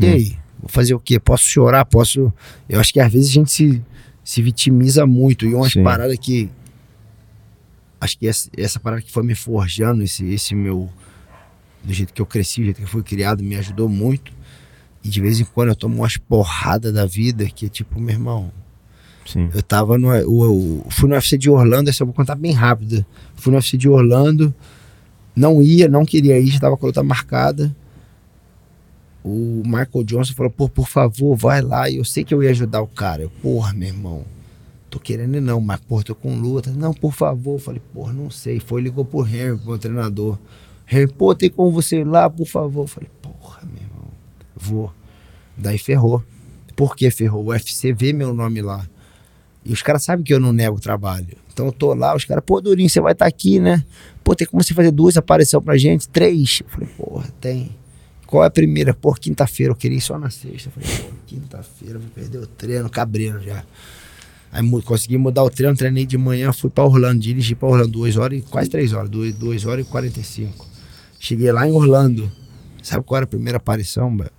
E 0.00 0.06
aí? 0.06 0.38
Vou 0.58 0.68
fazer 0.68 0.94
o 0.94 0.98
quê? 0.98 1.20
Posso 1.20 1.44
chorar? 1.44 1.84
Posso. 1.84 2.32
Eu 2.68 2.80
acho 2.80 2.92
que 2.92 2.98
às 2.98 3.12
vezes 3.12 3.30
a 3.30 3.32
gente 3.32 3.52
se, 3.52 3.82
se 4.24 4.42
vitimiza 4.42 5.06
muito. 5.06 5.46
E 5.46 5.54
umas 5.54 5.72
Sim. 5.72 5.84
paradas 5.84 6.16
que. 6.18 6.50
Acho 8.00 8.18
que 8.18 8.26
essa, 8.26 8.50
essa 8.56 8.80
parada 8.80 9.02
que 9.02 9.12
foi 9.12 9.22
me 9.22 9.34
forjando, 9.34 10.02
esse, 10.02 10.24
esse 10.32 10.54
meu. 10.54 10.90
Do 11.84 11.92
jeito 11.92 12.12
que 12.14 12.22
eu 12.22 12.26
cresci, 12.26 12.60
do 12.60 12.64
jeito 12.64 12.76
que 12.78 12.84
eu 12.84 12.88
fui 12.88 13.02
criado, 13.02 13.42
me 13.42 13.56
ajudou 13.56 13.88
muito. 13.88 14.32
E 15.02 15.08
de 15.08 15.20
vez 15.20 15.38
em 15.38 15.44
quando 15.44 15.68
eu 15.68 15.76
tomo 15.76 15.96
umas 15.96 16.16
porradas 16.16 16.92
da 16.92 17.04
vida 17.04 17.44
que 17.46 17.66
é 17.66 17.68
tipo, 17.68 18.00
meu 18.00 18.14
irmão, 18.14 18.50
Sim. 19.26 19.50
eu 19.54 19.62
tava 19.62 19.98
no. 19.98 20.12
Eu, 20.14 20.44
eu 20.44 20.86
fui 20.88 21.08
no 21.08 21.14
UFC 21.14 21.36
de 21.36 21.50
Orlando, 21.50 21.90
essa 21.90 22.02
eu 22.02 22.06
vou 22.06 22.14
contar 22.14 22.34
bem 22.34 22.52
rápido. 22.52 23.04
Fui 23.34 23.50
no 23.50 23.58
UFC 23.58 23.76
de 23.76 23.88
Orlando, 23.88 24.54
não 25.36 25.62
ia, 25.62 25.88
não 25.88 26.06
queria 26.06 26.38
ir, 26.38 26.46
já 26.46 26.60
tava 26.60 26.76
com 26.76 26.86
a 26.86 26.88
luta 26.88 27.02
marcada. 27.02 27.74
O 29.22 29.62
Michael 29.64 30.04
Johnson 30.04 30.34
falou, 30.34 30.52
pô, 30.52 30.68
por 30.68 30.86
favor, 30.86 31.34
vai 31.34 31.62
lá. 31.62 31.88
E 31.88 31.96
eu 31.96 32.04
sei 32.04 32.24
que 32.24 32.34
eu 32.34 32.42
ia 32.42 32.50
ajudar 32.50 32.82
o 32.82 32.86
cara. 32.86 33.22
Eu, 33.22 33.30
porra, 33.30 33.72
meu 33.72 33.88
irmão, 33.88 34.24
tô 34.90 35.00
querendo 35.00 35.40
não, 35.40 35.60
mas, 35.60 35.80
porra, 35.80 36.04
tô 36.04 36.14
com 36.14 36.38
luta. 36.38 36.70
Não, 36.70 36.92
por 36.92 37.12
favor. 37.12 37.54
Eu 37.54 37.58
falei, 37.58 37.82
porra, 37.92 38.12
não 38.12 38.30
sei. 38.30 38.60
Foi, 38.60 38.82
ligou 38.82 39.04
pro 39.04 39.26
Henry, 39.26 39.56
pro 39.56 39.68
meu 39.70 39.78
treinador. 39.78 40.38
Pô, 41.16 41.34
tem 41.34 41.50
como 41.50 41.70
você 41.70 42.00
ir 42.00 42.04
lá, 42.04 42.28
por 42.28 42.46
favor? 42.46 42.82
Eu 42.82 42.86
falei, 42.86 43.10
porra, 43.20 43.60
meu 43.64 43.82
irmão, 43.82 44.08
vou. 44.56 44.92
Daí 45.56 45.78
ferrou. 45.78 46.22
Por 46.76 46.96
que 46.96 47.10
ferrou? 47.10 47.44
O 47.44 47.48
UFC 47.48 47.92
vê 47.92 48.12
meu 48.12 48.34
nome 48.34 48.60
lá. 48.60 48.86
E 49.64 49.72
os 49.72 49.82
caras 49.82 50.04
sabem 50.04 50.24
que 50.24 50.34
eu 50.34 50.40
não 50.40 50.52
nego 50.52 50.76
o 50.76 50.80
trabalho. 50.80 51.36
Então 51.52 51.66
eu 51.66 51.72
tô 51.72 51.94
lá, 51.94 52.14
os 52.14 52.24
caras, 52.24 52.42
pô, 52.44 52.60
Durinho, 52.60 52.90
você 52.90 53.00
vai 53.00 53.12
estar 53.12 53.26
aqui, 53.26 53.60
né? 53.60 53.84
Pô, 54.22 54.34
tem 54.34 54.46
como 54.46 54.62
você 54.62 54.74
fazer 54.74 54.90
duas 54.90 55.16
aparições 55.16 55.62
pra 55.62 55.76
gente? 55.76 56.08
Três. 56.08 56.60
Eu 56.60 56.68
falei, 56.68 56.88
porra, 56.96 57.28
tem. 57.40 57.70
Qual 58.26 58.42
é 58.42 58.46
a 58.46 58.50
primeira? 58.50 58.92
Pô, 58.92 59.14
quinta-feira. 59.14 59.72
Eu 59.72 59.76
queria 59.76 59.98
ir 59.98 60.00
só 60.00 60.18
na 60.18 60.30
sexta. 60.30 60.68
Eu 60.68 60.72
falei, 60.72 60.88
pô, 60.98 61.16
quinta-feira, 61.26 61.98
vou 61.98 62.08
perder 62.10 62.38
o 62.38 62.46
treino, 62.46 62.90
cabreiro 62.90 63.40
já. 63.40 63.64
Aí 64.50 64.82
consegui 64.82 65.18
mudar 65.18 65.42
o 65.42 65.50
treino, 65.50 65.76
treinei 65.76 66.06
de 66.06 66.16
manhã, 66.16 66.52
fui 66.52 66.70
pra 66.70 66.84
Orlando, 66.84 67.18
dirigi 67.20 67.56
pra 67.56 67.68
Orlando 67.68 67.90
duas 67.90 68.16
horas, 68.16 68.38
e 68.38 68.42
quase 68.42 68.70
três 68.70 68.92
horas, 68.92 69.10
duas, 69.10 69.34
duas 69.34 69.64
horas 69.66 69.84
e 69.84 69.88
quarenta 69.88 70.20
e 70.20 70.24
cinco. 70.24 70.73
Cheguei 71.24 71.50
lá 71.50 71.66
em 71.66 71.72
Orlando. 71.72 72.30
Sabe 72.82 73.02
qual 73.02 73.16
era 73.16 73.24
a 73.24 73.26
primeira 73.26 73.56
aparição, 73.56 74.14
velho? 74.14 74.30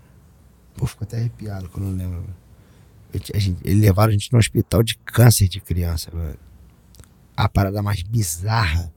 Pô, 0.76 0.86
fico 0.86 1.04
até 1.04 1.18
arrepiado 1.18 1.68
quando 1.68 1.88
eu 1.88 1.98
lembro. 1.98 2.24
eles 3.12 3.82
levaram 3.82 4.12
a 4.12 4.14
gente 4.14 4.32
no 4.32 4.38
hospital 4.38 4.84
de 4.84 4.96
câncer 5.00 5.48
de 5.48 5.60
criança, 5.60 6.12
velho. 6.12 6.38
A 7.36 7.50
parada 7.50 7.82
mais 7.82 8.04
bizarra 8.04 8.94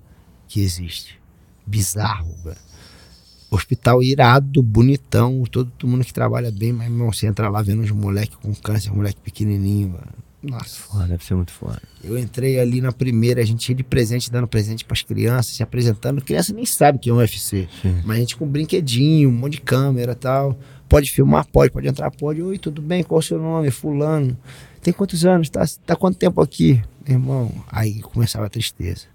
que 0.47 0.61
existe. 0.61 1.19
Bizarro, 1.67 2.37
velho. 2.45 2.59
Hospital 3.51 4.03
irado, 4.03 4.63
bonitão, 4.63 5.43
todo, 5.45 5.73
mundo 5.85 6.05
que 6.05 6.13
trabalha 6.13 6.53
bem, 6.53 6.75
mas 6.75 6.91
irmão, 6.91 7.11
você 7.11 7.27
entra 7.27 7.49
lá 7.49 7.63
vendo 7.63 7.83
os 7.83 7.91
moleques 7.91 8.37
com 8.37 8.55
câncer, 8.55 8.93
moleque 8.93 9.23
pequenininho, 9.23 9.93
velho. 9.93 10.28
Nossa. 10.43 10.81
Foda, 10.81 11.07
deve 11.07 11.25
ser 11.25 11.35
muito 11.35 11.51
foda. 11.53 11.83
Eu 12.03 12.17
entrei 12.17 12.61
ali 12.61 12.81
na 12.81 12.93
primeira, 12.93 13.41
a 13.43 13.45
gente 13.45 13.69
ia 13.69 13.75
de 13.75 13.83
presente, 13.83 14.31
dando 14.31 14.47
presente 14.47 14.85
pras 14.85 15.03
crianças, 15.03 15.57
se 15.57 15.63
apresentando. 15.63 16.23
Criança 16.23 16.53
nem 16.53 16.65
sabe 16.65 16.99
que 16.99 17.11
é 17.11 17.13
um 17.13 17.17
UFC. 17.17 17.69
Sim. 17.83 18.03
Mas 18.05 18.17
a 18.17 18.21
gente 18.21 18.37
com 18.37 18.47
brinquedinho, 18.47 19.31
um 19.31 19.33
monte 19.33 19.55
de 19.55 19.61
câmera 19.63 20.13
e 20.13 20.15
tal. 20.15 20.57
Pode 20.89 21.11
filmar? 21.11 21.47
Pode. 21.49 21.73
Pode 21.73 21.89
entrar? 21.89 22.11
Pode. 22.11 22.41
Oi, 22.41 22.57
tudo 22.57 22.81
bem? 22.81 23.03
Qual 23.03 23.19
é 23.19 23.23
o 23.23 23.27
seu 23.27 23.39
nome? 23.39 23.71
Fulano. 23.71 24.39
Tem 24.81 24.93
quantos 24.93 25.27
anos? 25.27 25.51
Tá, 25.51 25.65
tá 25.85 25.97
quanto 25.97 26.17
tempo 26.17 26.41
aqui? 26.41 26.83
Irmão, 27.07 27.53
aí 27.69 28.01
começava 28.01 28.47
a 28.47 28.49
tristeza. 28.49 29.07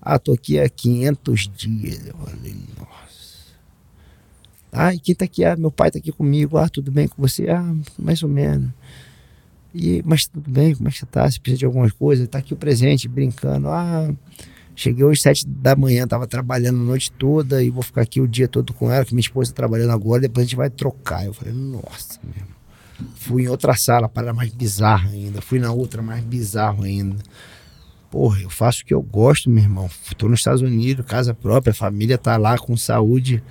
Ah, 0.00 0.18
tô 0.18 0.32
aqui 0.32 0.60
há 0.60 0.68
500 0.68 1.48
dias. 1.48 2.06
Eu 2.06 2.14
falei, 2.14 2.54
nossa. 2.78 3.54
Ah, 4.70 4.94
e 4.94 4.98
quem 4.98 5.14
tá 5.14 5.24
aqui? 5.24 5.42
Ah, 5.44 5.56
meu 5.56 5.70
pai 5.70 5.90
tá 5.90 5.98
aqui 5.98 6.12
comigo. 6.12 6.58
Ah, 6.58 6.68
tudo 6.68 6.92
bem 6.92 7.08
com 7.08 7.22
você? 7.22 7.48
Ah, 7.48 7.74
mais 7.98 8.22
ou 8.22 8.28
menos. 8.28 8.70
E, 9.74 10.02
mas 10.04 10.26
tudo 10.26 10.48
bem, 10.48 10.74
como 10.74 10.88
é 10.88 10.92
que 10.92 10.98
você 10.98 11.06
tá? 11.06 11.28
Você 11.28 11.40
precisa 11.40 11.58
de 11.58 11.64
algumas 11.66 11.92
coisas? 11.92 12.28
Tá 12.28 12.38
aqui 12.38 12.54
o 12.54 12.56
presente, 12.56 13.08
brincando. 13.08 13.68
Ah, 13.68 14.08
cheguei 14.76 15.04
hoje 15.04 15.20
sete 15.20 15.46
da 15.46 15.74
manhã, 15.74 16.06
tava 16.06 16.26
trabalhando 16.26 16.80
a 16.80 16.84
noite 16.84 17.10
toda 17.10 17.62
e 17.62 17.70
vou 17.70 17.82
ficar 17.82 18.02
aqui 18.02 18.20
o 18.20 18.28
dia 18.28 18.46
todo 18.46 18.72
com 18.72 18.90
ela, 18.90 19.04
que 19.04 19.12
minha 19.14 19.20
esposa 19.20 19.50
tá 19.50 19.56
trabalhando 19.56 19.90
agora, 19.90 20.20
depois 20.20 20.44
a 20.44 20.46
gente 20.46 20.56
vai 20.56 20.70
trocar. 20.70 21.26
Eu 21.26 21.34
falei, 21.34 21.52
nossa, 21.52 22.20
mesmo. 22.22 22.54
Fui 23.16 23.42
em 23.42 23.48
outra 23.48 23.74
sala, 23.74 24.08
para 24.08 24.32
mais 24.32 24.52
bizarra 24.52 25.10
ainda. 25.10 25.42
Fui 25.42 25.58
na 25.58 25.72
outra, 25.72 26.00
mais 26.00 26.22
bizarro 26.22 26.84
ainda. 26.84 27.16
Porra, 28.10 28.40
eu 28.40 28.50
faço 28.50 28.82
o 28.82 28.84
que 28.84 28.94
eu 28.94 29.02
gosto, 29.02 29.50
meu 29.50 29.62
irmão. 29.62 29.90
Tô 30.16 30.28
nos 30.28 30.38
Estados 30.38 30.62
Unidos, 30.62 31.04
casa 31.04 31.34
própria, 31.34 31.74
família 31.74 32.16
tá 32.16 32.36
lá 32.36 32.56
com 32.56 32.76
saúde. 32.76 33.42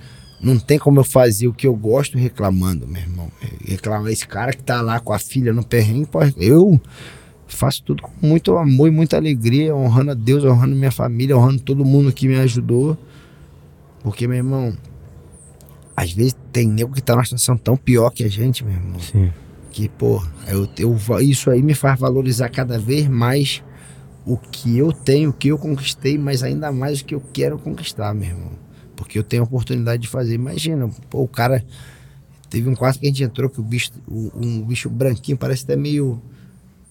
Não 0.44 0.58
tem 0.58 0.78
como 0.78 1.00
eu 1.00 1.04
fazer 1.04 1.48
o 1.48 1.54
que 1.54 1.66
eu 1.66 1.74
gosto 1.74 2.18
reclamando, 2.18 2.86
meu 2.86 3.00
irmão. 3.00 3.32
Reclamar 3.66 4.12
esse 4.12 4.28
cara 4.28 4.52
que 4.52 4.62
tá 4.62 4.82
lá 4.82 5.00
com 5.00 5.14
a 5.14 5.18
filha 5.18 5.54
no 5.54 5.64
perrengue, 5.64 6.06
eu 6.36 6.78
faço 7.46 7.82
tudo 7.82 8.02
com 8.02 8.12
muito 8.20 8.54
amor 8.56 8.88
e 8.88 8.90
muita 8.90 9.16
alegria, 9.16 9.74
honrando 9.74 10.10
a 10.10 10.14
Deus, 10.14 10.44
honrando 10.44 10.76
minha 10.76 10.90
família, 10.90 11.36
honrando 11.36 11.60
todo 11.60 11.82
mundo 11.82 12.12
que 12.12 12.28
me 12.28 12.36
ajudou. 12.36 12.98
Porque, 14.02 14.28
meu 14.28 14.36
irmão, 14.36 14.76
às 15.96 16.12
vezes 16.12 16.36
tem 16.52 16.68
nego 16.68 16.92
que 16.92 17.02
tá 17.02 17.14
numa 17.14 17.24
situação 17.24 17.56
tão 17.56 17.74
pior 17.74 18.10
que 18.10 18.22
a 18.22 18.28
gente, 18.28 18.62
meu 18.62 18.74
irmão. 18.74 19.00
Sim. 19.00 19.32
Que, 19.70 19.88
pô, 19.88 20.22
eu, 20.46 20.68
eu, 20.78 20.98
isso 21.20 21.50
aí 21.50 21.62
me 21.62 21.72
faz 21.74 21.98
valorizar 21.98 22.50
cada 22.50 22.78
vez 22.78 23.08
mais 23.08 23.62
o 24.26 24.36
que 24.36 24.76
eu 24.76 24.92
tenho, 24.92 25.30
o 25.30 25.32
que 25.32 25.48
eu 25.48 25.58
conquistei, 25.58 26.18
mas 26.18 26.42
ainda 26.42 26.70
mais 26.70 27.00
o 27.00 27.04
que 27.06 27.14
eu 27.14 27.22
quero 27.32 27.58
conquistar, 27.58 28.14
meu 28.14 28.28
irmão. 28.28 28.63
Porque 28.96 29.18
eu 29.18 29.22
tenho 29.22 29.42
a 29.42 29.46
oportunidade 29.46 30.02
de 30.02 30.08
fazer. 30.08 30.34
Imagina, 30.34 30.88
pô, 31.10 31.22
o 31.22 31.28
cara. 31.28 31.64
Teve 32.50 32.68
um 32.68 32.74
quarto 32.74 33.00
que 33.00 33.06
a 33.06 33.08
gente 33.08 33.24
entrou 33.24 33.50
que 33.50 33.58
o 33.58 33.64
bicho, 33.64 33.90
um 34.08 34.62
bicho 34.62 34.88
branquinho, 34.88 35.36
parece 35.36 35.64
até 35.64 35.74
meio, 35.74 36.22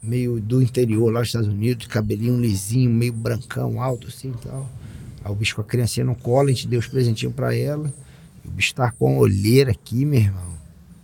meio 0.02 0.42
do 0.42 0.62
interior, 0.62 1.10
lá 1.10 1.22
nos 1.22 1.30
Estados 1.30 1.48
Unidos, 1.48 1.88
cabelinho 1.88 2.38
lisinho, 2.38 2.90
meio 2.90 3.14
brancão, 3.14 3.82
alto 3.82 4.08
assim 4.08 4.32
e 4.32 4.46
tal. 4.46 4.70
Aí 5.24 5.32
o 5.32 5.36
bicho 5.36 5.56
com 5.56 5.62
a 5.62 5.64
criancinha 5.64 6.06
no 6.06 6.16
colo, 6.16 6.50
a 6.50 6.52
gente 6.52 6.68
deu 6.68 6.82
os 6.82 6.88
presentinhos 6.88 7.34
pra 7.34 7.56
ela. 7.56 7.94
O 8.44 8.52
bicho 8.52 8.76
tá 8.76 8.92
com 8.92 9.16
a 9.16 9.20
olheira 9.20 9.72
aqui, 9.72 10.04
meu 10.04 10.20
irmão. 10.20 10.54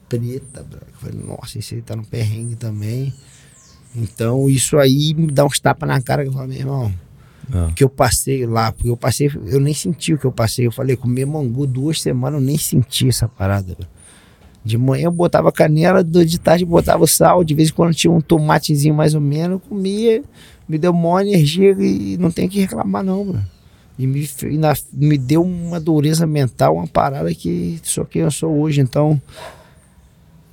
Preta, 0.09 0.61
bro. 0.61 0.81
Eu 0.85 0.99
falei, 0.99 1.21
nossa, 1.26 1.57
esse 1.57 1.76
aí 1.76 1.81
tá 1.81 1.95
no 1.95 2.03
perrengue 2.05 2.55
também. 2.55 3.13
Então, 3.95 4.49
isso 4.49 4.77
aí 4.77 5.13
me 5.13 5.31
dá 5.31 5.45
uns 5.45 5.59
tapas 5.59 5.88
na 5.88 6.01
cara 6.01 6.23
que 6.23 6.30
eu 6.30 6.34
falo, 6.34 6.49
meu 6.49 6.57
irmão, 6.57 6.93
É. 7.51 7.71
que 7.73 7.84
eu 7.84 7.89
passei 7.89 8.45
lá, 8.45 8.71
porque 8.71 8.89
eu 8.89 8.97
passei, 8.97 9.31
eu 9.47 9.59
nem 9.59 9.73
senti 9.73 10.13
o 10.13 10.17
que 10.17 10.26
eu 10.26 10.31
passei. 10.31 10.67
Eu 10.67 10.71
falei, 10.71 10.95
comer 10.95 11.26
mangu 11.26 11.65
duas 11.65 12.01
semanas, 12.01 12.39
eu 12.39 12.45
nem 12.45 12.57
senti 12.57 13.07
essa 13.09 13.27
parada. 13.27 13.76
De 14.63 14.77
manhã 14.77 15.05
eu 15.05 15.11
botava 15.11 15.51
canela, 15.51 16.03
de 16.03 16.38
tarde 16.39 16.65
botava 16.65 17.07
sal, 17.07 17.43
de 17.43 17.55
vez 17.55 17.69
em 17.69 17.73
quando 17.73 17.95
tinha 17.95 18.11
um 18.11 18.21
tomatezinho 18.21 18.93
mais 18.93 19.15
ou 19.15 19.21
menos, 19.21 19.61
comia, 19.67 20.21
me 20.67 20.77
deu 20.77 20.93
maior 20.93 21.21
energia 21.21 21.71
e 21.80 22.17
não 22.17 22.30
tem 22.30 22.47
que 22.47 22.59
reclamar 22.59 23.03
não. 23.03 23.41
E 23.97 24.05
me, 24.05 24.26
fe- 24.27 24.47
ainda 24.47 24.73
me 24.93 25.17
deu 25.17 25.41
uma 25.41 25.80
dureza 25.80 26.27
mental, 26.27 26.76
uma 26.76 26.88
parada 26.88 27.34
que 27.34 27.80
sou 27.84 28.05
quem 28.05 28.21
eu 28.21 28.31
sou 28.31 28.59
hoje. 28.59 28.80
Então, 28.80 29.19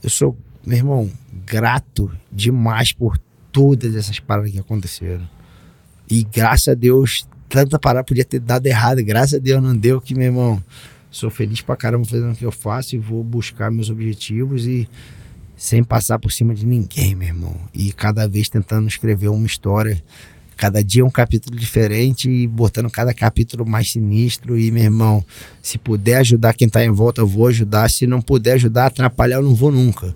eu 0.03 0.09
sou, 0.11 0.37
meu 0.65 0.77
irmão, 0.79 1.11
grato 1.45 2.11
demais 2.33 2.93
por 2.93 3.19
todas 3.53 3.95
essas 3.95 4.19
paradas 4.19 4.51
que 4.51 4.59
aconteceram. 4.59 5.29
E 6.09 6.23
graças 6.23 6.69
a 6.69 6.75
Deus, 6.75 7.27
tanta 7.49 7.79
parada 7.79 8.05
podia 8.05 8.25
ter 8.25 8.41
dado 8.41 8.67
errado. 8.67 9.03
Graças 9.03 9.35
a 9.35 9.39
Deus 9.39 9.63
não 9.63 9.77
deu, 9.77 10.01
que, 10.01 10.15
meu 10.15 10.25
irmão, 10.25 10.63
sou 11.11 11.31
feliz 11.31 11.61
pra 11.61 11.77
caramba 11.77 12.05
fazendo 12.05 12.33
o 12.33 12.37
que 12.37 12.45
eu 12.45 12.53
faço 12.53 12.95
e 12.95 12.99
vou 12.99 13.25
buscar 13.25 13.71
meus 13.71 13.91
objetivos 13.91 14.67
e 14.67 14.89
sem 15.57 15.83
passar 15.83 16.19
por 16.19 16.31
cima 16.31 16.55
de 16.55 16.67
ninguém, 16.67 17.15
meu 17.15 17.29
irmão. 17.29 17.57
E 17.73 17.93
cada 17.93 18.29
vez 18.29 18.49
tentando 18.49 18.87
escrever 18.87 19.29
uma 19.29 19.47
história, 19.47 20.03
cada 20.57 20.85
dia 20.85 21.05
um 21.05 21.11
capítulo 21.11 21.57
diferente 21.57 22.31
e 22.31 22.47
botando 22.47 22.91
cada 22.91 23.15
capítulo 23.15 23.67
mais 23.67 23.93
sinistro. 23.93 24.59
E, 24.59 24.71
meu 24.71 24.85
irmão, 24.85 25.25
se 25.63 25.79
puder 25.79 26.17
ajudar 26.19 26.55
quem 26.55 26.69
tá 26.69 26.85
em 26.85 26.91
volta, 26.91 27.23
eu 27.23 27.27
vou 27.27 27.47
ajudar. 27.47 27.91
Se 27.91 28.07
não 28.07 28.21
puder 28.21 28.53
ajudar, 28.55 28.87
atrapalhar, 28.87 29.37
eu 29.37 29.43
não 29.43 29.55
vou 29.55 29.73
nunca. 29.73 30.15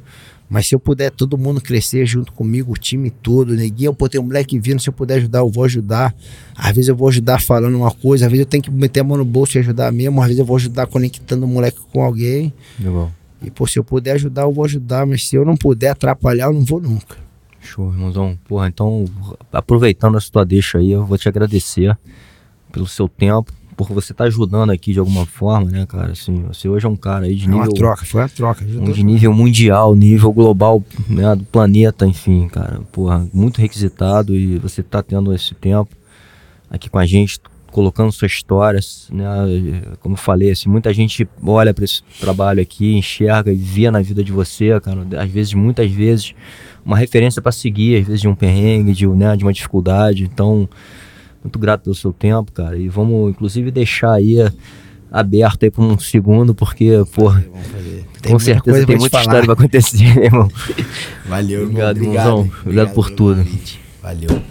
Mas 0.50 0.66
se 0.66 0.74
eu 0.74 0.80
puder 0.80 1.12
todo 1.12 1.38
mundo 1.38 1.60
crescer 1.60 2.04
junto 2.04 2.32
comigo, 2.32 2.72
o 2.72 2.76
time 2.76 3.08
todo, 3.08 3.54
neguinho, 3.54 3.94
pô, 3.94 4.08
tem 4.08 4.20
um 4.20 4.24
moleque 4.24 4.58
vindo, 4.58 4.80
se 4.80 4.88
eu 4.88 4.92
puder 4.92 5.18
ajudar, 5.18 5.38
eu 5.38 5.48
vou 5.48 5.62
ajudar. 5.62 6.12
Às 6.56 6.74
vezes 6.74 6.88
eu 6.88 6.96
vou 6.96 7.08
ajudar 7.08 7.40
falando 7.40 7.76
uma 7.76 7.92
coisa, 7.92 8.26
às 8.26 8.30
vezes 8.32 8.44
eu 8.44 8.50
tenho 8.50 8.64
que 8.64 8.70
meter 8.70 9.00
a 9.00 9.04
mão 9.04 9.16
no 9.16 9.24
bolso 9.24 9.56
e 9.56 9.60
ajudar 9.60 9.92
mesmo, 9.92 10.20
às 10.20 10.26
vezes 10.26 10.40
eu 10.40 10.44
vou 10.44 10.56
ajudar 10.56 10.88
conectando 10.88 11.46
o 11.46 11.48
moleque 11.48 11.78
com 11.92 12.02
alguém. 12.02 12.52
Legal. 12.80 13.12
E, 13.40 13.48
pô, 13.48 13.64
se 13.64 13.78
eu 13.78 13.84
puder 13.84 14.12
ajudar, 14.12 14.42
eu 14.42 14.52
vou 14.52 14.64
ajudar, 14.64 15.06
mas 15.06 15.28
se 15.28 15.36
eu 15.36 15.44
não 15.44 15.56
puder 15.56 15.90
atrapalhar, 15.90 16.46
eu 16.46 16.52
não 16.52 16.64
vou 16.64 16.80
nunca. 16.80 17.16
Show, 17.60 17.92
irmãozão. 17.92 18.36
Porra, 18.48 18.66
então, 18.66 19.04
aproveitando 19.52 20.18
essa 20.18 20.30
tua 20.32 20.44
deixa 20.44 20.78
aí, 20.78 20.90
eu 20.90 21.06
vou 21.06 21.16
te 21.16 21.28
agradecer 21.28 21.96
pelo 22.72 22.88
seu 22.88 23.08
tempo, 23.08 23.52
por 23.86 23.94
você 23.94 24.12
estar 24.12 24.24
ajudando 24.24 24.70
aqui 24.70 24.92
de 24.92 24.98
alguma 24.98 25.24
forma, 25.24 25.70
né, 25.70 25.86
cara? 25.86 26.12
Assim, 26.12 26.42
você 26.48 26.68
hoje 26.68 26.84
é 26.84 26.88
um 26.88 26.96
cara 26.96 27.24
aí 27.26 27.34
de 27.34 27.46
É 27.46 27.48
uma 27.48 27.58
nível. 27.60 27.72
troca, 27.74 28.04
foi 28.04 28.20
uma 28.20 28.28
troca. 28.28 28.64
um 28.64 28.92
de 28.92 29.02
nível 29.02 29.32
mundial, 29.32 29.94
nível 29.94 30.32
global, 30.32 30.84
né, 31.08 31.34
do 31.34 31.44
planeta, 31.44 32.06
enfim, 32.06 32.46
cara. 32.48 32.80
Porra, 32.92 33.26
muito 33.32 33.60
requisitado 33.60 34.34
e 34.36 34.58
você 34.58 34.82
tá 34.82 35.02
tendo 35.02 35.32
esse 35.34 35.54
tempo 35.54 35.88
aqui 36.70 36.90
com 36.90 36.98
a 36.98 37.06
gente, 37.06 37.38
colocando 37.70 38.12
suas 38.12 38.32
histórias, 38.32 39.08
né? 39.12 39.26
Como 40.00 40.14
eu 40.14 40.18
falei, 40.18 40.50
assim, 40.50 40.68
muita 40.68 40.92
gente 40.92 41.26
olha 41.42 41.72
para 41.72 41.84
esse 41.84 42.02
trabalho 42.20 42.60
aqui, 42.60 42.94
enxerga 42.96 43.50
e 43.52 43.56
vê 43.56 43.90
na 43.90 44.02
vida 44.02 44.22
de 44.22 44.32
você, 44.32 44.78
cara, 44.80 45.06
às 45.18 45.30
vezes, 45.30 45.54
muitas 45.54 45.90
vezes, 45.90 46.34
uma 46.84 46.96
referência 46.98 47.40
para 47.40 47.52
seguir, 47.52 48.00
às 48.00 48.06
vezes 48.06 48.20
de 48.20 48.28
um 48.28 48.34
perrengue, 48.34 48.92
de, 48.92 49.06
né, 49.06 49.36
de 49.36 49.44
uma 49.44 49.52
dificuldade. 49.52 50.24
Então, 50.24 50.68
muito 51.42 51.58
grato 51.58 51.82
pelo 51.84 51.94
seu 51.94 52.12
tempo, 52.12 52.52
cara. 52.52 52.76
E 52.76 52.88
vamos, 52.88 53.30
inclusive, 53.30 53.70
deixar 53.70 54.12
aí 54.12 54.36
aberto 55.10 55.64
aí 55.64 55.70
por 55.70 55.82
um 55.82 55.98
segundo, 55.98 56.54
porque, 56.54 56.90
porra, 57.14 57.44
com 58.26 58.38
certeza 58.38 58.86
tem 58.86 58.96
te 58.96 59.00
muita 59.00 59.10
falar. 59.18 59.22
história 59.22 59.44
pra 59.44 59.54
acontecer, 59.54 60.04
irmão. 60.24 60.50
Valeu, 61.26 61.60
irmão. 61.62 61.70
Obrigado, 61.70 61.96
irmãozão. 62.02 62.50
Obrigado 62.62 62.94
por 62.94 63.06
pelo 63.06 63.16
tudo. 63.16 63.46
Valeu. 64.02 64.42